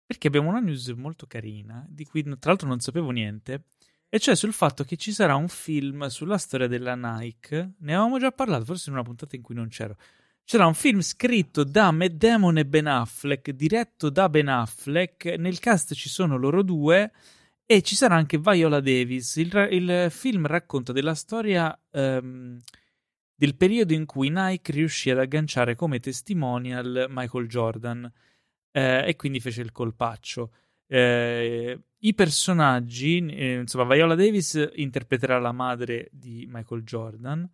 Perché 0.04 0.28
abbiamo 0.28 0.50
una 0.50 0.60
news 0.60 0.88
molto 0.90 1.28
carina, 1.28 1.86
di 1.88 2.06
cui 2.06 2.24
tra 2.24 2.38
l'altro 2.50 2.68
non 2.68 2.80
sapevo 2.80 3.12
niente, 3.12 3.66
e 4.10 4.20
cioè 4.20 4.36
sul 4.36 4.54
fatto 4.54 4.86
che 4.86 4.96
ci 4.96 5.12
sarà 5.12 5.36
un 5.36 5.50
film 5.50 6.08
sulla 6.08 6.38
storia 6.40 6.68
della 6.68 6.96
Nike. 6.96 7.74
Ne 7.80 7.94
avevamo 7.94 8.18
già 8.18 8.32
parlato, 8.32 8.66
forse 8.66 8.90
in 8.90 8.96
una 8.96 9.04
puntata 9.04 9.36
in 9.36 9.44
cui 9.44 9.54
non 9.54 9.68
c'ero. 9.68 9.98
C'era 10.50 10.66
un 10.66 10.76
film 10.76 11.02
scritto 11.02 11.66
da 11.66 11.92
Matt 11.92 12.12
Damon 12.12 12.58
e 12.58 12.66
Ben 12.66 12.88
Affleck, 12.88 13.52
diretto 13.52 14.10
da 14.10 14.30
Ben 14.30 14.48
Affleck. 14.48 15.26
Nel 15.38 15.60
cast 15.60 15.94
ci 15.94 16.08
sono 16.08 16.38
loro 16.38 16.64
due 16.64 17.12
e 17.66 17.82
ci 17.82 17.96
sarà 17.96 18.16
anche 18.16 18.38
Viola 18.38 18.80
Davis. 18.80 19.36
Il, 19.36 19.54
il 19.72 20.08
film 20.10 20.48
racconta 20.48 20.94
della 20.94 21.16
storia 21.16 21.78
ehm, 21.92 22.62
del 23.36 23.56
periodo 23.58 23.92
in 23.92 24.06
cui 24.06 24.30
Nike 24.32 24.72
riuscì 24.72 25.10
ad 25.10 25.18
agganciare 25.18 25.76
come 25.76 26.00
testimonial 26.00 27.08
Michael 27.10 27.48
Jordan 27.50 28.10
eh, 28.72 29.04
e 29.06 29.16
quindi 29.18 29.42
fece 29.42 29.60
il 29.60 29.74
colpaccio. 29.74 30.54
Eh, 30.88 31.78
I 31.98 32.14
personaggi, 32.14 33.18
eh, 33.18 33.56
insomma, 33.56 33.94
Viola 33.94 34.16
Davis 34.16 34.70
interpreterà 34.76 35.40
la 35.40 35.52
madre 35.52 36.08
di 36.14 36.48
Michael 36.50 36.84
Jordan, 36.84 37.52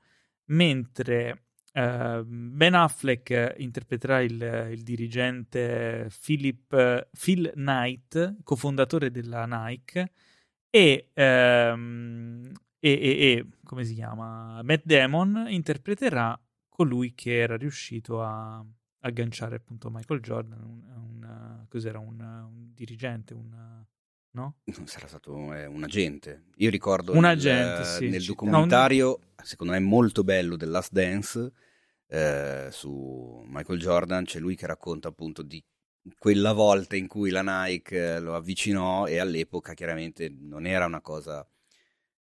mentre 0.49 1.42
eh, 1.73 2.23
Ben 2.25 2.73
Affleck 2.75 3.55
interpreterà 3.57 4.21
il, 4.21 4.69
il 4.71 4.83
dirigente 4.83 6.09
Philip, 6.23 7.09
Phil 7.19 7.51
Knight, 7.55 8.37
cofondatore 8.43 9.11
della 9.11 9.45
Nike, 9.45 10.11
e, 10.69 11.09
ehm, 11.13 12.51
e, 12.79 12.91
e- 12.91 13.31
e, 13.37 13.47
come 13.63 13.83
si 13.85 13.93
chiama? 13.93 14.61
Matt 14.63 14.83
Damon 14.85 15.45
interpreterà 15.49 16.39
colui 16.69 17.13
che 17.15 17.37
era 17.39 17.55
riuscito 17.57 18.21
a 18.23 18.63
agganciare 19.01 19.55
appunto 19.57 19.89
Michael 19.91 20.21
Jordan, 20.21 20.61
un, 20.61 20.83
un- 20.95 21.67
un, 21.99 22.19
un 22.21 22.73
dirigente, 22.73 23.33
un, 23.33 23.51
no? 24.33 24.57
Non 24.65 24.87
sarà 24.87 25.07
stato 25.07 25.53
eh, 25.53 25.65
un 25.65 25.83
agente. 25.83 26.45
Io 26.57 26.69
ricordo 26.69 27.13
Un 27.13 27.21
nel- 27.21 27.31
agente, 27.31 27.83
sì. 27.85 28.09
nel 28.09 28.23
documentario, 28.23 29.19
secondo 29.43 29.73
me 29.73 29.79
molto 29.79 30.23
bello, 30.23 30.55
del 30.55 30.69
Last 30.69 30.91
Dance 30.91 31.51
eh, 32.07 32.67
su 32.71 33.43
Michael 33.47 33.79
Jordan, 33.79 34.25
c'è 34.25 34.39
lui 34.39 34.55
che 34.55 34.67
racconta 34.67 35.07
appunto 35.07 35.41
di 35.41 35.63
quella 36.17 36.51
volta 36.53 36.95
in 36.95 37.07
cui 37.07 37.29
la 37.29 37.41
Nike 37.43 38.15
eh, 38.15 38.19
lo 38.19 38.35
avvicinò 38.35 39.07
e 39.07 39.19
all'epoca 39.19 39.73
chiaramente 39.73 40.29
non 40.29 40.65
era 40.65 40.85
una 40.85 41.01
cosa 41.01 41.47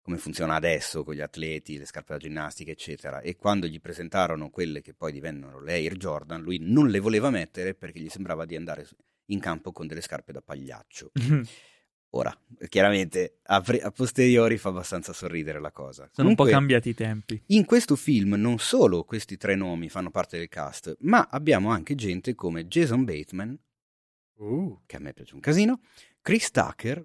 come 0.02 0.18
funziona 0.18 0.56
adesso 0.56 1.04
con 1.04 1.14
gli 1.16 1.20
atleti, 1.22 1.78
le 1.78 1.86
scarpe 1.86 2.14
da 2.14 2.20
ginnastica, 2.20 2.72
eccetera. 2.72 3.20
E 3.20 3.36
quando 3.36 3.68
gli 3.68 3.82
presentarono 3.82 4.50
quelle 4.50 4.82
che 4.82 4.94
poi 4.94 5.12
divennero 5.12 5.62
le 5.62 5.74
Air 5.74 5.98
Jordan, 5.98 6.42
lui 6.42 6.60
non 6.62 6.88
le 6.88 7.00
voleva 7.00 7.30
mettere 7.30 7.76
perché 7.76 8.00
gli 8.00 8.08
sembrava 8.08 8.46
di 8.46 8.56
andare 8.56 8.88
in 9.26 9.40
campo 9.42 9.74
con 9.74 9.86
delle 9.86 10.00
scarpe 10.00 10.32
da 10.32 10.42
pagliaccio. 10.42 11.12
Ora, 12.12 12.36
chiaramente 12.70 13.40
a, 13.44 13.60
pre- 13.62 13.82
a 13.82 13.92
posteriori 13.92 14.58
fa 14.58 14.70
abbastanza 14.70 15.12
sorridere 15.14 15.60
la 15.60 15.72
cosa. 15.72 16.10
Sono 16.14 16.30
un 16.30 16.36
po' 16.36 16.44
Comunque, 16.44 16.52
cambiati 16.52 16.90
i 16.90 16.94
tempi. 16.94 17.42
In 17.48 17.66
questo 17.66 17.96
film 17.96 18.34
non 18.36 18.60
solo 18.60 19.04
questi 19.04 19.36
tre 19.38 19.56
nomi 19.56 19.90
fanno 19.90 20.10
parte 20.10 20.38
del 20.38 20.48
cast, 20.48 20.96
ma 21.02 21.28
abbiamo 21.30 21.70
anche 21.70 21.96
gente 21.96 22.34
come 22.34 22.68
Jason 22.68 23.04
Bateman, 23.04 23.58
Uh, 24.40 24.82
che 24.86 24.98
a 24.98 25.00
me 25.00 25.14
piace 25.14 25.34
un 25.34 25.40
casino, 25.40 25.80
Chris 26.22 26.52
Tucker, 26.52 26.98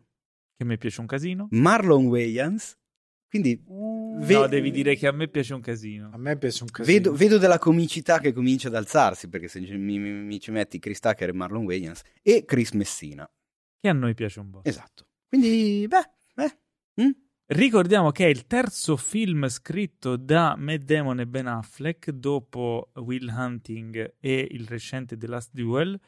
Che 0.54 0.62
a 0.62 0.66
me 0.66 0.76
piace 0.76 1.00
un 1.00 1.06
casino. 1.06 1.48
Marlon 1.52 2.04
Wayans, 2.08 2.76
quindi 3.26 3.58
ve- 3.66 4.34
No, 4.34 4.46
devi 4.46 4.70
dire 4.70 4.96
che 4.96 5.06
a 5.06 5.12
me 5.12 5.28
piace 5.28 5.54
un 5.54 5.62
casino. 5.62 6.10
a 6.12 6.18
me 6.18 6.36
piace 6.36 6.62
un 6.62 6.68
casino. 6.68 6.94
vedo, 6.94 7.14
vedo 7.16 7.38
della 7.38 7.58
comicità 7.58 8.18
che 8.20 8.34
comincia 8.34 8.68
ad 8.68 8.74
alzarsi, 8.74 9.28
perché 9.30 9.48
se 9.48 9.60
mi, 9.60 9.98
mi- 9.98 10.10
mi 10.12 10.38
ci 10.40 10.50
metti 10.50 10.78
Chris 10.78 11.00
Tucker 11.00 11.30
e 11.30 11.32
Marlon 11.32 11.64
Wayans 11.64 12.02
e 12.22 12.44
Chris 12.44 12.72
Messina. 12.72 13.26
Che 13.82 13.88
a 13.88 13.92
noi 13.92 14.14
piace 14.14 14.38
un 14.38 14.48
po'. 14.48 14.60
Esatto. 14.62 15.08
Quindi, 15.26 15.88
beh, 15.88 16.10
beh. 16.34 17.02
mm? 17.02 17.10
Ricordiamo 17.46 18.12
che 18.12 18.26
è 18.26 18.28
il 18.28 18.46
terzo 18.46 18.96
film 18.96 19.48
scritto 19.48 20.14
da 20.14 20.54
Matt 20.56 20.82
Damon 20.82 21.18
e 21.18 21.26
Ben 21.26 21.48
Affleck 21.48 22.10
dopo 22.10 22.92
Will 22.94 23.28
Hunting 23.28 24.18
e 24.20 24.48
il 24.52 24.68
recente 24.68 25.16
The 25.16 25.26
Last 25.26 25.50
Duel 25.52 25.98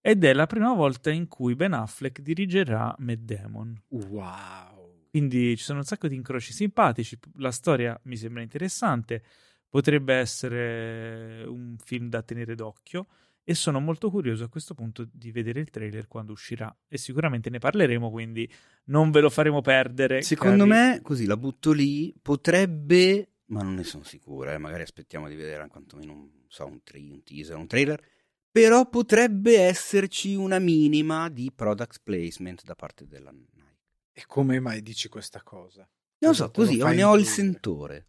ed 0.00 0.22
è 0.22 0.32
la 0.32 0.46
prima 0.46 0.72
volta 0.74 1.10
in 1.10 1.26
cui 1.26 1.56
Ben 1.56 1.72
Affleck 1.72 2.20
dirigerà 2.20 2.94
Matt 2.98 3.18
Damon. 3.18 3.82
Wow. 3.88 5.08
Quindi 5.10 5.56
ci 5.56 5.64
sono 5.64 5.80
un 5.80 5.84
sacco 5.84 6.06
di 6.06 6.14
incroci 6.14 6.52
simpatici, 6.52 7.18
la 7.38 7.50
storia 7.50 7.98
mi 8.04 8.16
sembra 8.16 8.42
interessante, 8.42 9.24
potrebbe 9.68 10.14
essere 10.14 11.42
un 11.48 11.74
film 11.82 12.08
da 12.08 12.22
tenere 12.22 12.54
d'occhio 12.54 13.08
e 13.44 13.54
sono 13.54 13.78
molto 13.78 14.10
curioso 14.10 14.44
a 14.44 14.48
questo 14.48 14.74
punto 14.74 15.06
di 15.12 15.30
vedere 15.30 15.60
il 15.60 15.68
trailer 15.68 16.08
quando 16.08 16.32
uscirà 16.32 16.74
e 16.88 16.96
sicuramente 16.96 17.50
ne 17.50 17.58
parleremo, 17.58 18.10
quindi 18.10 18.50
non 18.84 19.10
ve 19.10 19.20
lo 19.20 19.28
faremo 19.28 19.60
perdere. 19.60 20.22
Secondo 20.22 20.66
cari- 20.66 20.70
me, 20.70 21.00
così 21.02 21.26
la 21.26 21.36
butto 21.36 21.72
lì, 21.72 22.14
potrebbe, 22.20 23.28
ma 23.46 23.62
non 23.62 23.74
ne 23.74 23.84
sono 23.84 24.02
sicuro, 24.02 24.50
eh, 24.50 24.58
magari 24.58 24.82
aspettiamo 24.82 25.28
di 25.28 25.34
vedere 25.34 25.68
quantomeno 25.68 26.12
un, 26.12 26.28
so, 26.48 26.66
un, 26.66 26.82
tra- 26.82 26.98
un 26.98 27.22
teaser, 27.22 27.56
un 27.56 27.66
trailer, 27.66 28.02
però 28.50 28.88
potrebbe 28.88 29.58
esserci 29.58 30.34
una 30.34 30.58
minima 30.58 31.28
di 31.28 31.52
product 31.54 32.00
placement 32.02 32.64
da 32.64 32.74
parte 32.74 33.06
della 33.06 33.30
Nike. 33.30 33.62
E 34.10 34.24
come 34.26 34.58
mai 34.60 34.80
dici 34.80 35.08
questa 35.08 35.42
cosa? 35.42 35.86
Non 36.18 36.34
so, 36.34 36.44
lo 36.44 36.50
così, 36.50 36.78
fa 36.78 36.92
ne 36.92 37.02
ho 37.02 37.16
il 37.16 37.26
sentore. 37.26 38.06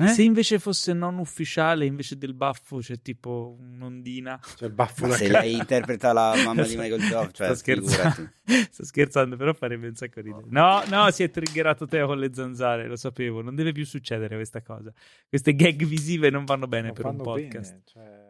Eh? 0.00 0.06
Se 0.06 0.22
invece 0.22 0.60
fosse 0.60 0.92
non 0.92 1.18
ufficiale, 1.18 1.84
invece 1.84 2.16
del 2.16 2.32
baffo 2.32 2.78
c'è 2.78 3.02
tipo 3.02 3.56
un'ondina. 3.58 4.38
Cioè 4.56 4.68
il 4.68 4.74
baffo 4.74 5.08
Ma 5.08 5.14
se 5.14 5.28
lei 5.28 5.54
interpreta 5.54 6.12
la 6.12 6.34
mamma 6.44 6.62
di 6.62 6.76
Michael 6.78 7.00
Jordan, 7.00 7.32
cioè, 7.32 7.46
Sto 7.48 7.56
scherzando. 7.56 8.30
Sto 8.70 8.84
scherzando, 8.84 9.36
però 9.36 9.52
farebbe 9.54 9.88
un 9.88 9.96
sacco 9.96 10.20
ridere. 10.20 10.44
No, 10.50 10.84
no, 10.86 11.10
si 11.10 11.24
è 11.24 11.30
triggerato 11.30 11.86
Teo 11.86 12.06
con 12.06 12.20
le 12.20 12.32
zanzare, 12.32 12.86
lo 12.86 12.94
sapevo. 12.94 13.42
Non 13.42 13.56
deve 13.56 13.72
più 13.72 13.84
succedere 13.84 14.36
questa 14.36 14.62
cosa. 14.62 14.92
Queste 15.28 15.56
gag 15.56 15.84
visive 15.84 16.30
non 16.30 16.44
vanno 16.44 16.68
bene 16.68 16.86
non 16.86 16.94
per 16.94 17.06
un 17.06 17.16
podcast. 17.16 17.70
bene, 17.72 17.82
cioè- 17.84 18.27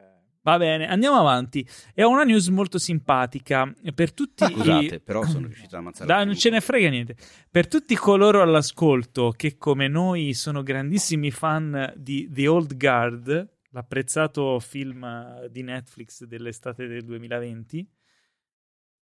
Va 0.49 0.57
bene, 0.57 0.89
andiamo 0.89 1.19
avanti. 1.19 1.69
È 1.93 2.03
una 2.05 2.25
news 2.25 2.49
molto 2.49 2.79
simpatica 2.79 3.71
per 3.95 4.15
tutti 4.15 4.45
i... 4.45 4.55
Scusate, 4.55 5.01
però 5.01 5.23
sono 5.27 5.45
riuscito 5.45 5.77
ad 5.77 5.83
ammazzare. 5.83 6.07
Dai, 6.07 6.25
non 6.25 6.35
ce 6.37 6.49
ne 6.49 6.63
frega 6.63 6.89
niente. 6.89 7.17
Per 7.51 7.69
tutti 7.69 7.95
coloro 7.95 8.41
all'ascolto 8.41 9.35
che, 9.37 9.59
come 9.59 9.89
noi, 9.89 10.33
sono 10.33 10.63
grandissimi 10.63 11.31
fan 11.31 11.93
di 11.99 12.29
The 12.31 12.49
Old 12.49 12.79
Guard, 12.79 13.57
l'apprezzato 13.73 14.59
film 14.59 15.05
eh, 15.05 15.49
di 15.51 15.63
Netflix 15.63 16.25
dell'estate 16.25 16.87
del 16.87 17.05
2020, 17.05 17.87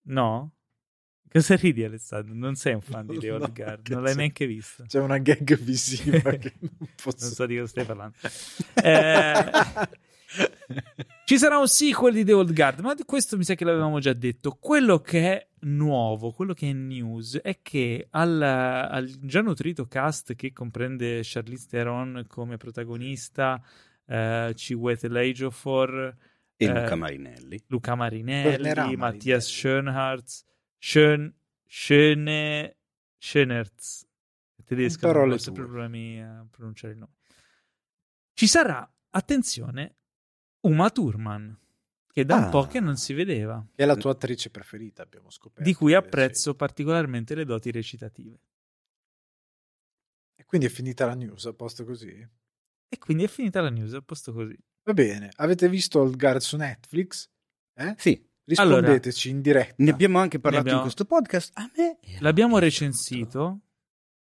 no? 0.08 0.56
Cosa 1.32 1.56
ridi, 1.56 1.86
Alessandro? 1.86 2.34
Non 2.34 2.56
sei 2.56 2.74
un 2.74 2.82
fan 2.82 3.08
di 3.08 3.16
The 3.18 3.32
Old 3.32 3.42
No, 3.44 3.52
Guard, 3.54 3.88
non 3.88 4.02
l'hai 4.02 4.12
c'è- 4.12 4.18
neanche 4.18 4.46
visto. 4.46 4.84
C'è 4.86 5.00
una 5.00 5.20
gag 5.20 5.58
visiva 5.58 6.20
che 6.36 6.54
non 6.60 6.90
posso... 7.02 7.24
Non 7.26 7.34
so 7.34 7.46
di 7.46 7.56
cosa 7.56 7.68
stai 7.68 7.86
parlando. 7.86 8.18
Eh, 8.84 9.52
Ci 11.30 11.38
sarà 11.38 11.60
un 11.60 11.68
sequel 11.68 12.12
di 12.12 12.24
The 12.26 12.34
Old 12.34 12.56
Guard, 12.56 12.80
ma 12.80 12.96
di 12.96 13.04
questo 13.04 13.38
mi 13.38 13.44
sa 13.44 13.54
che 13.54 13.64
l'avevamo 13.64 14.00
già 14.00 14.14
detto. 14.14 14.58
Quello 14.60 14.98
che 14.98 15.32
è 15.32 15.48
nuovo, 15.60 16.32
quello 16.32 16.56
che 16.56 16.72
è 16.72 16.74
news, 16.74 17.40
è 17.44 17.62
che 17.62 18.08
al, 18.10 18.42
al 18.42 19.08
già 19.20 19.42
nutrito 19.42 19.86
cast 19.86 20.34
che 20.34 20.52
comprende 20.52 21.20
Charlize 21.22 21.68
Theron 21.68 22.26
come 22.28 22.58
protagonista, 22.58 23.62
eh, 24.08 24.54
Chiwetel 24.56 25.18
Ejiofor, 25.18 26.18
E 26.56 26.66
eh, 26.66 26.74
Luca 26.74 26.96
Marinelli. 26.96 27.64
Luca 27.68 27.92
Tornerà 27.92 27.96
Marinelli, 27.96 28.64
Marinelli. 28.64 28.96
Mattias 28.96 29.46
Schoenhardt, 29.46 30.46
Schön, 30.80 31.32
Schöne, 31.64 32.76
Schönertz. 33.20 34.04
Tedesco, 34.66 35.12
non 35.12 35.30
ho 35.30 35.38
sempre 35.38 35.64
problemi 35.66 36.24
a 36.24 36.44
pronunciare 36.50 36.94
il 36.94 36.98
nome. 36.98 37.14
Ci 38.34 38.48
sarà, 38.48 38.92
attenzione, 39.12 39.98
Uma 40.62 40.90
Thurman, 40.90 41.58
che 42.12 42.26
da 42.26 42.36
Ah. 42.36 42.46
un 42.46 42.50
po' 42.52 42.68
che 42.68 42.80
non 42.80 42.98
si 42.98 43.14
vedeva, 43.14 43.66
Che 43.76 43.84
è 43.84 43.86
la 43.86 43.96
tua 43.96 44.12
attrice 44.12 44.50
preferita, 44.50 45.04
abbiamo 45.04 45.30
scoperto. 45.30 45.64
di 45.64 45.74
cui 45.76 45.94
apprezzo 45.94 46.56
particolarmente 46.56 47.36
le 47.36 47.46
doti 47.46 47.72
recitative. 47.72 48.40
E 50.36 50.46
quindi 50.46 50.68
è 50.68 50.70
finita 50.70 51.06
la 51.06 51.14
news, 51.16 51.46
a 51.46 51.54
posto 51.54 51.86
così? 51.86 52.28
E 52.92 52.98
quindi 52.98 53.24
è 53.24 53.28
finita 53.28 53.62
la 53.62 53.70
news, 53.70 53.94
a 53.94 54.02
posto 54.02 54.34
così. 54.34 54.58
Va 54.84 54.94
bene, 54.94 55.30
avete 55.36 55.70
visto 55.70 56.00
Old 56.00 56.18
Guard 56.18 56.40
su 56.40 56.58
Netflix? 56.58 57.30
Eh? 57.76 57.94
Sì, 57.98 58.28
Rispondeteci 58.46 59.30
in 59.30 59.42
diretta. 59.42 59.76
ne 59.78 59.92
abbiamo 59.92 60.18
anche 60.20 60.40
parlato 60.40 60.62
abbiamo- 60.64 60.80
in 60.80 60.84
questo 60.86 61.06
podcast. 61.06 61.52
A 61.58 61.70
me 61.78 62.00
L'abbiamo 62.20 62.58
recensito 62.58 63.60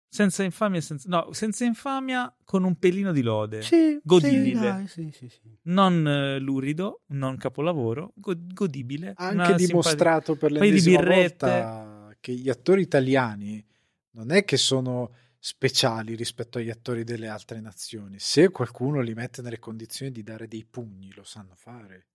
senza 0.08 0.42
infamia, 0.42 0.80
senza, 0.80 1.08
no, 1.08 1.32
senza 1.32 1.64
infamia 1.64 2.34
con 2.44 2.64
un 2.64 2.76
pelino 2.76 3.12
di 3.12 3.22
lode. 3.22 3.62
Sì, 3.62 4.00
Godibile. 4.02 4.86
Sì, 4.88 5.10
sì, 5.12 5.28
sì, 5.28 5.40
non 5.64 6.06
eh, 6.06 6.38
lurido, 6.38 7.02
non 7.08 7.36
capolavoro, 7.36 8.12
go- 8.14 8.34
godibile. 8.36 9.12
Anche 9.16 9.54
dimostrato 9.54 10.36
per 10.36 10.52
paio 10.52 10.60
di 10.60 10.80
l'ennesima 10.80 11.02
volta 11.02 12.16
che 12.20 12.32
gli 12.32 12.48
attori 12.48 12.82
italiani 12.82 13.64
non 14.12 14.30
è 14.30 14.44
che 14.44 14.56
sono 14.56 15.14
speciali 15.38 16.16
rispetto 16.16 16.58
agli 16.58 16.70
attori 16.70 17.04
delle 17.04 17.28
altre 17.28 17.60
nazioni. 17.60 18.18
Se 18.18 18.48
qualcuno 18.48 19.00
li 19.00 19.14
mette 19.14 19.42
nelle 19.42 19.58
condizioni 19.58 20.10
di 20.10 20.22
dare 20.22 20.48
dei 20.48 20.64
pugni, 20.64 21.12
lo 21.14 21.22
sanno 21.22 21.54
fare. 21.54 22.06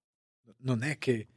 Non 0.57 0.83
è 0.83 0.97
che... 0.97 1.27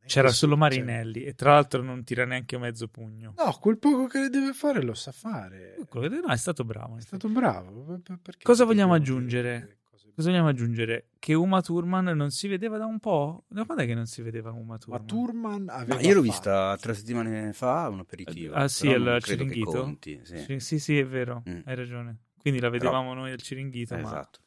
non 0.00 0.08
C'era 0.08 0.28
solo 0.30 0.52
su- 0.54 0.58
Marinelli 0.58 1.24
e 1.24 1.34
tra 1.34 1.52
l'altro 1.52 1.82
non 1.82 2.02
tira 2.04 2.24
neanche 2.24 2.58
mezzo 2.58 2.88
pugno. 2.88 3.32
cioè- 3.36 3.46
no, 3.46 3.52
quel 3.60 3.78
poco 3.78 4.06
che 4.06 4.28
deve 4.28 4.52
fare 4.52 4.82
lo 4.82 4.94
sa 4.94 5.12
fare. 5.12 5.76
No, 5.92 6.26
è 6.28 6.36
stato 6.36 6.64
bravo. 6.64 6.96
È 6.96 7.00
stato 7.00 7.28
bravo. 7.28 7.82
per- 7.84 8.00
per- 8.02 8.18
perché 8.20 8.44
Cosa 8.44 8.64
vogliamo 8.64 8.94
aggiungere? 8.94 9.76
Cosa 10.14 10.30
vogliamo 10.30 10.48
aggiungere? 10.48 11.06
Che 11.18 11.32
Uma 11.34 11.62
Thurman 11.62 12.04
non 12.06 12.30
si 12.30 12.46
vedeva 12.48 12.76
da 12.76 12.84
un 12.84 12.98
po'? 12.98 13.44
Da 13.48 13.64
quando 13.64 13.84
è 13.84 13.86
che 13.86 13.94
non 13.94 14.06
si 14.06 14.20
vedeva 14.22 14.50
Uma 14.50 14.72
Ma 14.72 14.78
Thurman? 14.78 15.06
Turman 15.06 15.68
aveva 15.70 15.94
Ma 15.94 16.00
io 16.00 16.08
l'ho 16.08 16.14
fatto- 16.16 16.20
vista 16.22 16.76
tre 16.78 16.94
settimane 16.94 17.52
fa, 17.54 17.88
un 17.88 18.00
aperitivo. 18.00 18.54
Ah, 18.54 18.68
sì, 18.68 18.88
però 18.88 18.96
al 18.98 19.02
non 19.04 19.20
Ciringhito? 19.20 19.70
conti, 19.70 20.20
sì. 20.24 20.58
Sì, 20.60 20.78
sì, 20.78 20.98
è 20.98 21.06
vero, 21.06 21.42
Mm. 21.48 21.60
hai 21.64 21.74
ragione. 21.74 22.18
Quindi 22.38 22.60
la 22.60 22.68
Però- 22.70 22.82
vedevamo 22.90 23.14
noi 23.14 23.30
al 23.32 23.40
Ciringhito, 23.40 23.94
Eh, 23.94 23.98
ma 24.02 24.08
Esatto. 24.08 24.38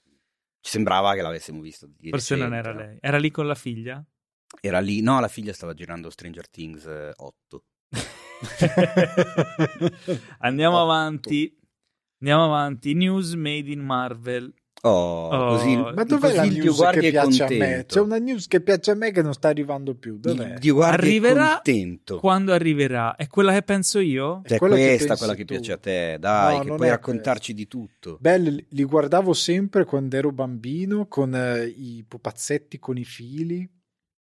Ci 0.59 0.69
sembrava 0.71 1.13
che 1.15 1.21
l'avessimo 1.21 1.59
visto. 1.61 1.87
di 1.97 2.09
forse 2.09 2.35
non 2.35 2.49
recente, 2.49 2.69
era 2.69 2.77
però. 2.77 2.89
lei. 2.89 2.97
Era 3.01 3.17
lì 3.17 3.31
con 3.31 3.47
la 3.47 3.55
figlia? 3.55 4.05
Era 4.61 4.79
lì, 4.79 5.01
no, 5.01 5.19
la 5.19 5.27
figlia 5.27 5.53
stava 5.53 5.73
girando 5.73 6.09
Stranger 6.09 6.49
Things 6.49 6.85
eh, 6.85 7.11
8. 7.15 7.63
Andiamo 10.39 10.77
Otto. 10.77 10.83
avanti. 10.91 11.57
Andiamo 12.19 12.45
avanti. 12.45 12.93
News 12.93 13.33
made 13.33 13.69
in 13.71 13.79
Marvel. 13.81 14.53
Oh, 14.85 15.29
Oh, 15.29 15.55
così, 15.55 15.75
Ma 15.77 16.03
dov'è 16.03 16.19
così 16.19 16.35
la 16.35 16.43
news 16.43 16.79
che 16.91 16.99
è 16.99 17.09
piace 17.11 17.43
a 17.43 17.47
me? 17.49 17.85
C'è 17.87 18.01
una 18.01 18.17
news 18.17 18.47
che 18.47 18.59
piace 18.59 18.91
a 18.91 18.95
me 18.95 19.11
che 19.11 19.21
non 19.21 19.31
sta 19.33 19.47
arrivando 19.47 19.95
più. 19.95 20.17
Dov'è? 20.19 20.55
Dio 20.55 20.81
Arriverà 20.81 21.51
è 21.51 21.61
contento. 21.63 22.19
Quando 22.19 22.51
arriverà? 22.51 23.15
È 23.15 23.27
quella 23.27 23.53
che 23.53 23.61
penso 23.61 23.99
io? 23.99 24.41
È 24.43 24.49
Cioè, 24.49 24.57
quella 24.57 24.75
che 24.75 24.87
questa, 24.87 25.05
pensi 25.07 25.19
quella 25.19 25.35
che 25.35 25.45
tu. 25.45 25.53
piace 25.53 25.71
a 25.71 25.77
te, 25.77 26.17
dai, 26.19 26.57
No, 26.57 26.63
che 26.63 26.73
puoi 26.75 26.87
è 26.87 26.91
raccontarci 26.91 27.53
di 27.53 27.67
tutto. 27.67 28.17
Belli, 28.19 28.65
li 28.71 28.83
guardavo 28.83 29.31
sempre 29.31 29.85
quando 29.85 30.17
ero 30.17 30.31
bambino 30.33 31.07
con 31.07 31.33
eh, 31.33 31.63
i 31.65 32.03
pupazzetti 32.05 32.77
con 32.77 32.97
i 32.97 33.05
fili. 33.05 33.69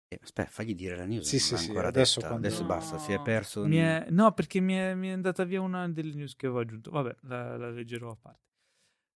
Eh, 0.08 0.18
aspetta, 0.22 0.50
fagli 0.50 0.74
dire 0.74 0.96
la 0.96 1.06
news. 1.06 1.26
Sì, 1.26 1.38
sì, 1.38 1.56
sì, 1.56 1.68
ancora 1.68 1.88
adesso 1.88 2.20
quando- 2.20 2.38
Adesso 2.46 2.60
No. 2.62 2.66
basta, 2.68 2.98
si 2.98 3.12
è 3.12 3.20
perso. 3.20 3.64
Mi 3.66 3.76
è- 3.78 4.06
No, 4.10 4.32
perché 4.32 4.60
mi 4.60 4.74
è, 4.74 4.94
mi 4.94 5.08
è 5.08 5.12
andata 5.12 5.44
via 5.44 5.60
una 5.60 5.88
delle 5.88 6.14
news 6.14 6.36
che 6.36 6.46
avevo 6.46 6.60
aggiunto. 6.60 6.90
Vabbè, 6.90 7.16
la, 7.22 7.56
la 7.56 7.70
leggerò 7.70 8.10
a 8.10 8.16
parte. 8.20 8.42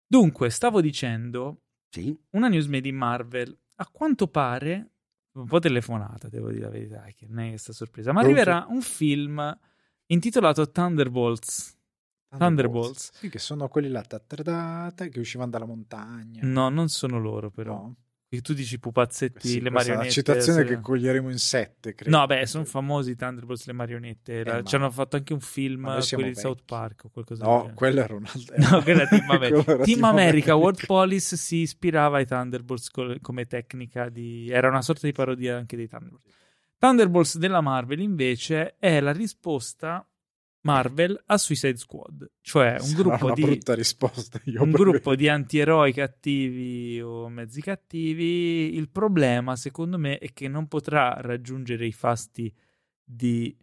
Dunque, 0.08 0.50
stavo 0.50 0.80
dicendo, 0.82 1.64
Sì? 1.90 2.18
una 2.32 2.48
news 2.48 2.68
made 2.68 2.88
in 2.88 2.96
Marvel. 2.96 3.58
A 3.76 3.88
quanto 3.92 4.28
pare, 4.28 4.92
un 5.34 5.46
po' 5.46 5.60
telefonata, 5.60 6.30
devo 6.30 6.50
dire 6.50 6.62
la 6.64 6.70
verità, 6.70 7.04
che 7.16 7.28
non 7.28 7.40
è 7.40 7.50
questa 7.50 7.74
sorpresa, 7.74 8.12
ma 8.14 8.22
Pronto? 8.22 8.40
arriverà 8.40 8.66
un 8.70 8.82
film 8.82 9.60
intitolato 10.08 10.72
Thunderbolts. 10.72 11.76
Thunderbolts. 12.30 13.12
Sì, 13.14 13.30
che 13.30 13.40
sono 13.40 13.68
quelli 13.68 13.90
là 13.90 14.02
ta- 14.02 14.20
ta- 14.20 14.36
ta- 14.44 14.92
ta- 14.96 15.08
che 15.08 15.20
uscivano 15.20 15.50
dalla 15.52 15.66
montagna. 15.66 16.42
No, 16.44 16.70
non 16.70 16.88
sono 16.90 17.20
loro 17.20 17.50
però. 17.52 17.74
No? 17.76 17.96
E 18.30 18.42
Tu 18.42 18.54
dici 18.54 18.78
pupazzetti, 18.78 19.48
Sì, 19.48 19.62
le 19.62 19.70
questa 19.70 19.92
è 19.92 19.94
una 19.94 20.04
marionette. 20.04 20.12
citazione 20.12 20.60
adesso- 20.60 20.76
che 20.76 20.82
coglieremo 20.82 21.30
in 21.30 21.38
sette, 21.40 21.96
credo. 21.96 22.18
No, 22.18 22.26
beh, 22.26 22.46
sono 22.46 22.66
famosi 22.66 23.12
i 23.12 23.16
Thunderbolts, 23.16 23.66
le 23.68 23.72
marionette. 23.74 24.44
La- 24.44 24.52
Eh, 24.52 24.56
ma- 24.58 24.64
ci 24.64 24.76
hanno 24.76 24.92
fatto 24.92 25.16
anche 25.16 25.32
un 25.32 25.40
film, 25.40 25.84
quelli 26.10 26.30
di 26.30 26.36
South. 26.36 26.64
Park 26.66 27.06
o 27.06 27.10
qualcosa 27.10 27.46
No, 27.46 27.72
quello 27.74 28.02
era 28.02 28.14
un 28.16 28.26
altro. 28.26 28.56
No, 28.80 28.84
quella 28.84 29.04
è 29.04 29.08
Team 29.08 29.30
America. 29.30 29.64
Quello 29.64 29.78
era 29.80 29.84
Team 29.86 30.04
America, 30.04 30.56
World 30.56 30.86
Police 30.86 31.38
si 31.38 31.56
ispirava 31.58 32.18
ai 32.18 32.26
Thunderbolts 32.26 32.90
co- 32.90 33.16
come 33.22 33.46
tecnica 33.46 34.10
di... 34.10 34.50
Era 34.50 34.68
una 34.68 34.82
sorta 34.82 35.08
di 35.08 35.14
parodia 35.14 35.56
anche 35.56 35.78
dei 35.78 35.88
Thunderbolts. 35.88 36.30
Thunderbolts 36.80 37.38
della 37.38 37.62
Marvel 37.62 38.02
invece 38.02 38.76
è 38.78 39.00
la 39.00 39.14
risposta 39.14 40.06
Marvel 40.62 41.22
a 41.28 41.38
Suicide 41.38 41.78
Squad, 41.78 42.30
cioè 42.42 42.74
un 42.74 42.88
Sarà 42.88 43.02
gruppo 43.02 43.32
di 43.34 43.60
risposta. 43.66 44.40
Io 44.46 44.64
un 44.64 44.72
gruppo 44.72 45.16
di 45.16 45.30
antieroi 45.30 45.94
cattivi 45.94 47.00
o 47.02 47.30
mezzi 47.30 47.62
cattivi. 47.62 48.76
Il 48.76 48.90
problema, 48.90 49.56
secondo 49.56 49.98
me, 49.98 50.18
è 50.18 50.34
che 50.34 50.48
non 50.48 50.68
potrà 50.68 51.16
raggiungere 51.22 51.86
i 51.86 51.94
fasti 51.94 52.54
di 53.04 53.56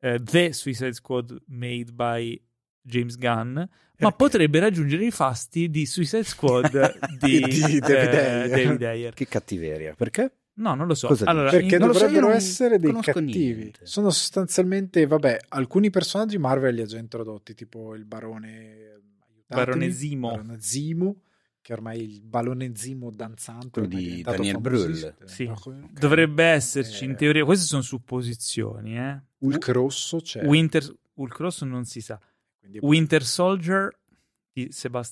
eh, 0.00 0.20
The 0.22 0.52
Suicide 0.52 0.92
Squad 0.92 1.42
made 1.46 1.92
by 1.92 2.40
James 2.80 3.16
Gunn, 3.16 3.54
ma 3.54 3.66
Perché? 3.96 4.16
potrebbe 4.16 4.58
raggiungere 4.60 5.06
i 5.06 5.10
fasti 5.10 5.70
di 5.70 5.86
Suicide 5.86 6.24
Squad 6.24 6.98
di, 7.18 7.40
Di 7.40 7.78
David 7.78 7.88
eh, 7.88 8.18
Ayer. 8.18 8.48
David 8.48 8.82
Ayer. 8.82 9.14
Che 9.14 9.26
cattiveria. 9.26 9.94
Perché? 9.94 10.30
No, 10.56 10.74
non 10.74 10.86
lo 10.86 10.94
so. 10.94 11.08
Cosa 11.08 11.24
Allora, 11.26 11.50
Perché 11.50 11.74
in- 11.76 11.80
non 11.80 11.92
so, 11.92 11.98
dovrebbero 12.00 12.28
non 12.28 12.36
essere 12.36 12.78
dei 12.78 12.92
cattivi. 13.00 13.54
niente. 13.54 13.86
Sono 13.86 14.10
sostanzialmente, 14.10 15.04
vabbè, 15.06 15.38
alcuni 15.48 15.90
personaggi 15.90 16.38
Marvel 16.38 16.74
li 16.74 16.82
ha 16.82 16.86
già 16.86 16.98
introdotti, 16.98 17.54
tipo 17.54 17.94
il 17.94 18.04
barone 18.04 19.00
Barone 19.46 19.90
Zimo. 19.90 20.30
Barone 20.30 20.60
Zimo, 20.60 21.16
che 21.60 21.72
ormai 21.72 21.98
è 21.98 22.02
il 22.02 22.22
balone 22.22 22.72
Zimo 22.76 23.10
danzante. 23.10 23.86
Di 23.86 24.22
Daniel. 24.22 24.60
Brühl. 24.60 25.14
Sì. 25.24 25.44
Ok. 25.44 25.92
dovrebbe 25.92 26.44
esserci 26.44 27.04
in 27.04 27.12
Eh, 27.12 27.16
teoria. 27.16 27.44
Queste 27.44 27.66
sono 27.66 27.82
supposizioni, 27.82 28.96
eh. 28.98 29.20
Hulk 29.38 29.68
rosso 29.68 30.18
c'è. 30.20 30.44
Winter 30.44 30.82
Hulk 31.14 31.38
Rosso 31.38 31.64
non 31.64 31.84
si 31.84 32.00
sa. 32.00 32.18
quindi- 32.58 32.78
Winter 32.80 33.24
Soldier 33.24 33.88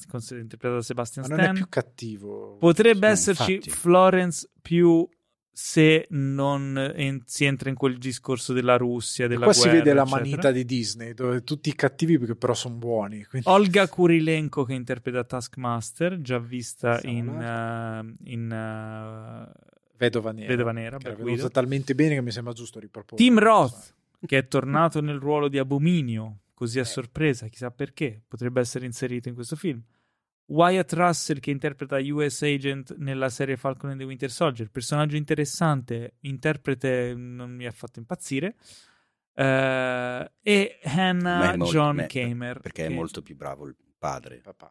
con- 0.08 0.20
interpretato 0.30 0.74
da 0.74 0.82
Sebastian 0.82 1.24
ma 1.28 1.30
non 1.34 1.40
è 1.40 1.42
Stan. 1.44 1.54
più 1.56 1.66
cattivo. 1.68 2.56
Potrebbe 2.58 3.06
Sì, 3.08 3.12
esserci 3.30 3.52
infatti. 3.54 3.70
Florence 3.70 4.48
più 4.60 5.08
se 5.52 6.06
non 6.10 6.92
en- 6.96 7.22
si 7.26 7.44
entra 7.44 7.68
in 7.68 7.74
quel 7.76 7.98
discorso 7.98 8.52
della 8.52 8.76
Russia, 8.76 9.26
della 9.28 9.44
Qua 9.44 9.52
si 9.52 9.60
guerra, 9.60 9.76
vede 9.78 9.92
la 9.92 10.02
eccetera. 10.02 10.20
manita 10.22 10.50
di 10.50 10.64
Disney, 10.64 11.12
dove 11.14 11.44
tutti 11.44 11.68
i 11.68 11.74
cattivi 11.74 12.18
però 12.34 12.54
sono 12.54 12.76
buoni. 12.76 13.24
quindi- 13.24 13.48
Olga 13.48 13.86
Kurilenko 13.88 14.64
che 14.64 14.72
interpreta 14.72 15.24
Taskmaster, 15.24 16.20
già 16.20 16.38
vista 16.38 16.98
Siamo 16.98 17.16
in, 17.18 17.28
uh, 17.28 18.30
in 18.30 18.44
uh, 19.46 19.52
Vedova 19.96 20.32
Nera. 20.32 20.48
Vedova 20.48 20.72
Nera, 20.72 20.96
che 20.96 21.14
era 21.20 21.48
talmente 21.50 21.94
bene 21.94 22.14
che 22.14 22.22
mi 22.22 22.30
sembra 22.30 22.52
giusto 22.54 22.80
riproporre. 22.80 23.22
Tim 23.22 23.38
Roth 23.38 23.94
che 24.24 24.38
è 24.38 24.48
tornato 24.48 25.00
nel 25.00 25.18
ruolo 25.18 25.48
di 25.48 25.58
Abominio, 25.58 26.38
così 26.54 26.78
a 26.78 26.84
sorpresa, 26.84 27.48
chissà 27.48 27.70
perché, 27.70 28.22
potrebbe 28.26 28.60
essere 28.60 28.86
inserito 28.86 29.28
in 29.28 29.34
questo 29.34 29.56
film. 29.56 29.82
Wyatt 30.46 30.92
Russell 30.92 31.38
che 31.40 31.50
interpreta 31.50 31.96
US 31.98 32.42
Agent 32.42 32.94
nella 32.96 33.28
serie 33.30 33.56
Falcon 33.56 33.90
and 33.90 33.98
the 34.00 34.04
Winter 34.04 34.30
Soldier, 34.30 34.68
personaggio 34.70 35.16
interessante, 35.16 36.14
interprete 36.20 37.14
non 37.16 37.50
mi 37.54 37.64
ha 37.66 37.70
fatto 37.70 37.98
impazzire. 38.00 38.56
Eh, 39.34 40.30
e 40.42 40.78
Hannah 40.82 41.52
è 41.52 41.56
molto- 41.56 41.72
John 41.72 41.96
beh, 41.96 42.06
Kamer, 42.06 42.60
Perché 42.60 42.84
è 42.84 42.88
che- 42.88 42.94
molto 42.94 43.22
più 43.22 43.34
bravo 43.36 43.66
il 43.66 43.74
padre. 43.98 44.40
Papà. 44.42 44.70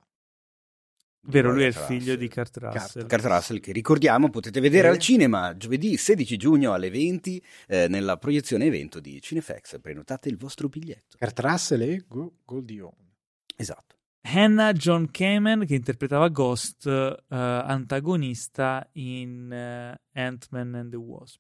vero, 1.26 1.52
lui 1.52 1.64
è 1.64 1.68
il 1.68 1.74
figlio 1.74 2.16
di 2.16 2.28
Kurt 2.28 2.58
Russell. 2.58 3.08
Kurt 3.08 3.26
Russell 3.26 3.60
che 3.60 3.72
ricordiamo 3.72 4.30
potete 4.32 4.60
vedere 4.60 4.88
Eh. 4.88 4.92
al 4.92 4.98
cinema 4.98 5.56
giovedì 5.56 5.96
16 5.96 6.36
giugno 6.36 6.74
alle 6.74 6.90
20 6.90 7.40
eh, 7.68 7.88
nella 7.88 8.18
proiezione 8.18 8.66
evento 8.66 9.00
di 9.00 9.22
Cinefax 9.22 9.80
prenotate 9.82 10.30
il 10.30 10.38
vostro 10.38 10.68
biglietto 10.68 11.18
Kurt 11.20 11.40
Russell 11.40 11.82
e 11.82 12.04
Go- 12.08 12.38
Goldie 12.44 12.82
Hawn. 12.82 13.14
esatto 13.56 13.98
Hannah 14.24 14.74
John 14.74 15.10
Kamen 15.10 15.66
che 15.66 15.76
interpretava 15.76 16.28
Ghost, 16.30 16.86
eh, 16.86 17.18
antagonista 17.36 18.88
in 18.94 19.52
eh, 19.52 20.00
Ant-Man 20.14 20.76
and 20.76 20.90
the 20.92 20.98
Wasp. 20.98 21.40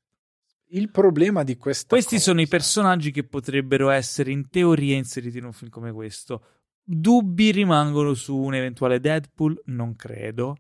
Il 0.74 0.90
problema 0.90 1.44
di 1.44 1.58
questa 1.58 1.88
Questi 1.90 2.16
cosa- 2.16 2.28
sono 2.30 2.42
i 2.42 2.48
personaggi 2.48 3.12
che 3.12 3.24
potrebbero 3.24 3.90
essere 3.90 4.32
in 4.32 4.50
teoria 4.50 4.96
inseriti 4.96 5.38
in 5.38 5.44
un 5.46 5.54
film 5.54 5.70
come 5.70 5.92
questo. 5.92 6.44
Dubbi 6.82 7.52
rimangono 7.52 8.14
su 8.14 8.36
un 8.38 8.56
eventuale 8.56 9.00
Deadpool? 9.00 9.62
Non 9.66 9.96
credo. 9.96 10.58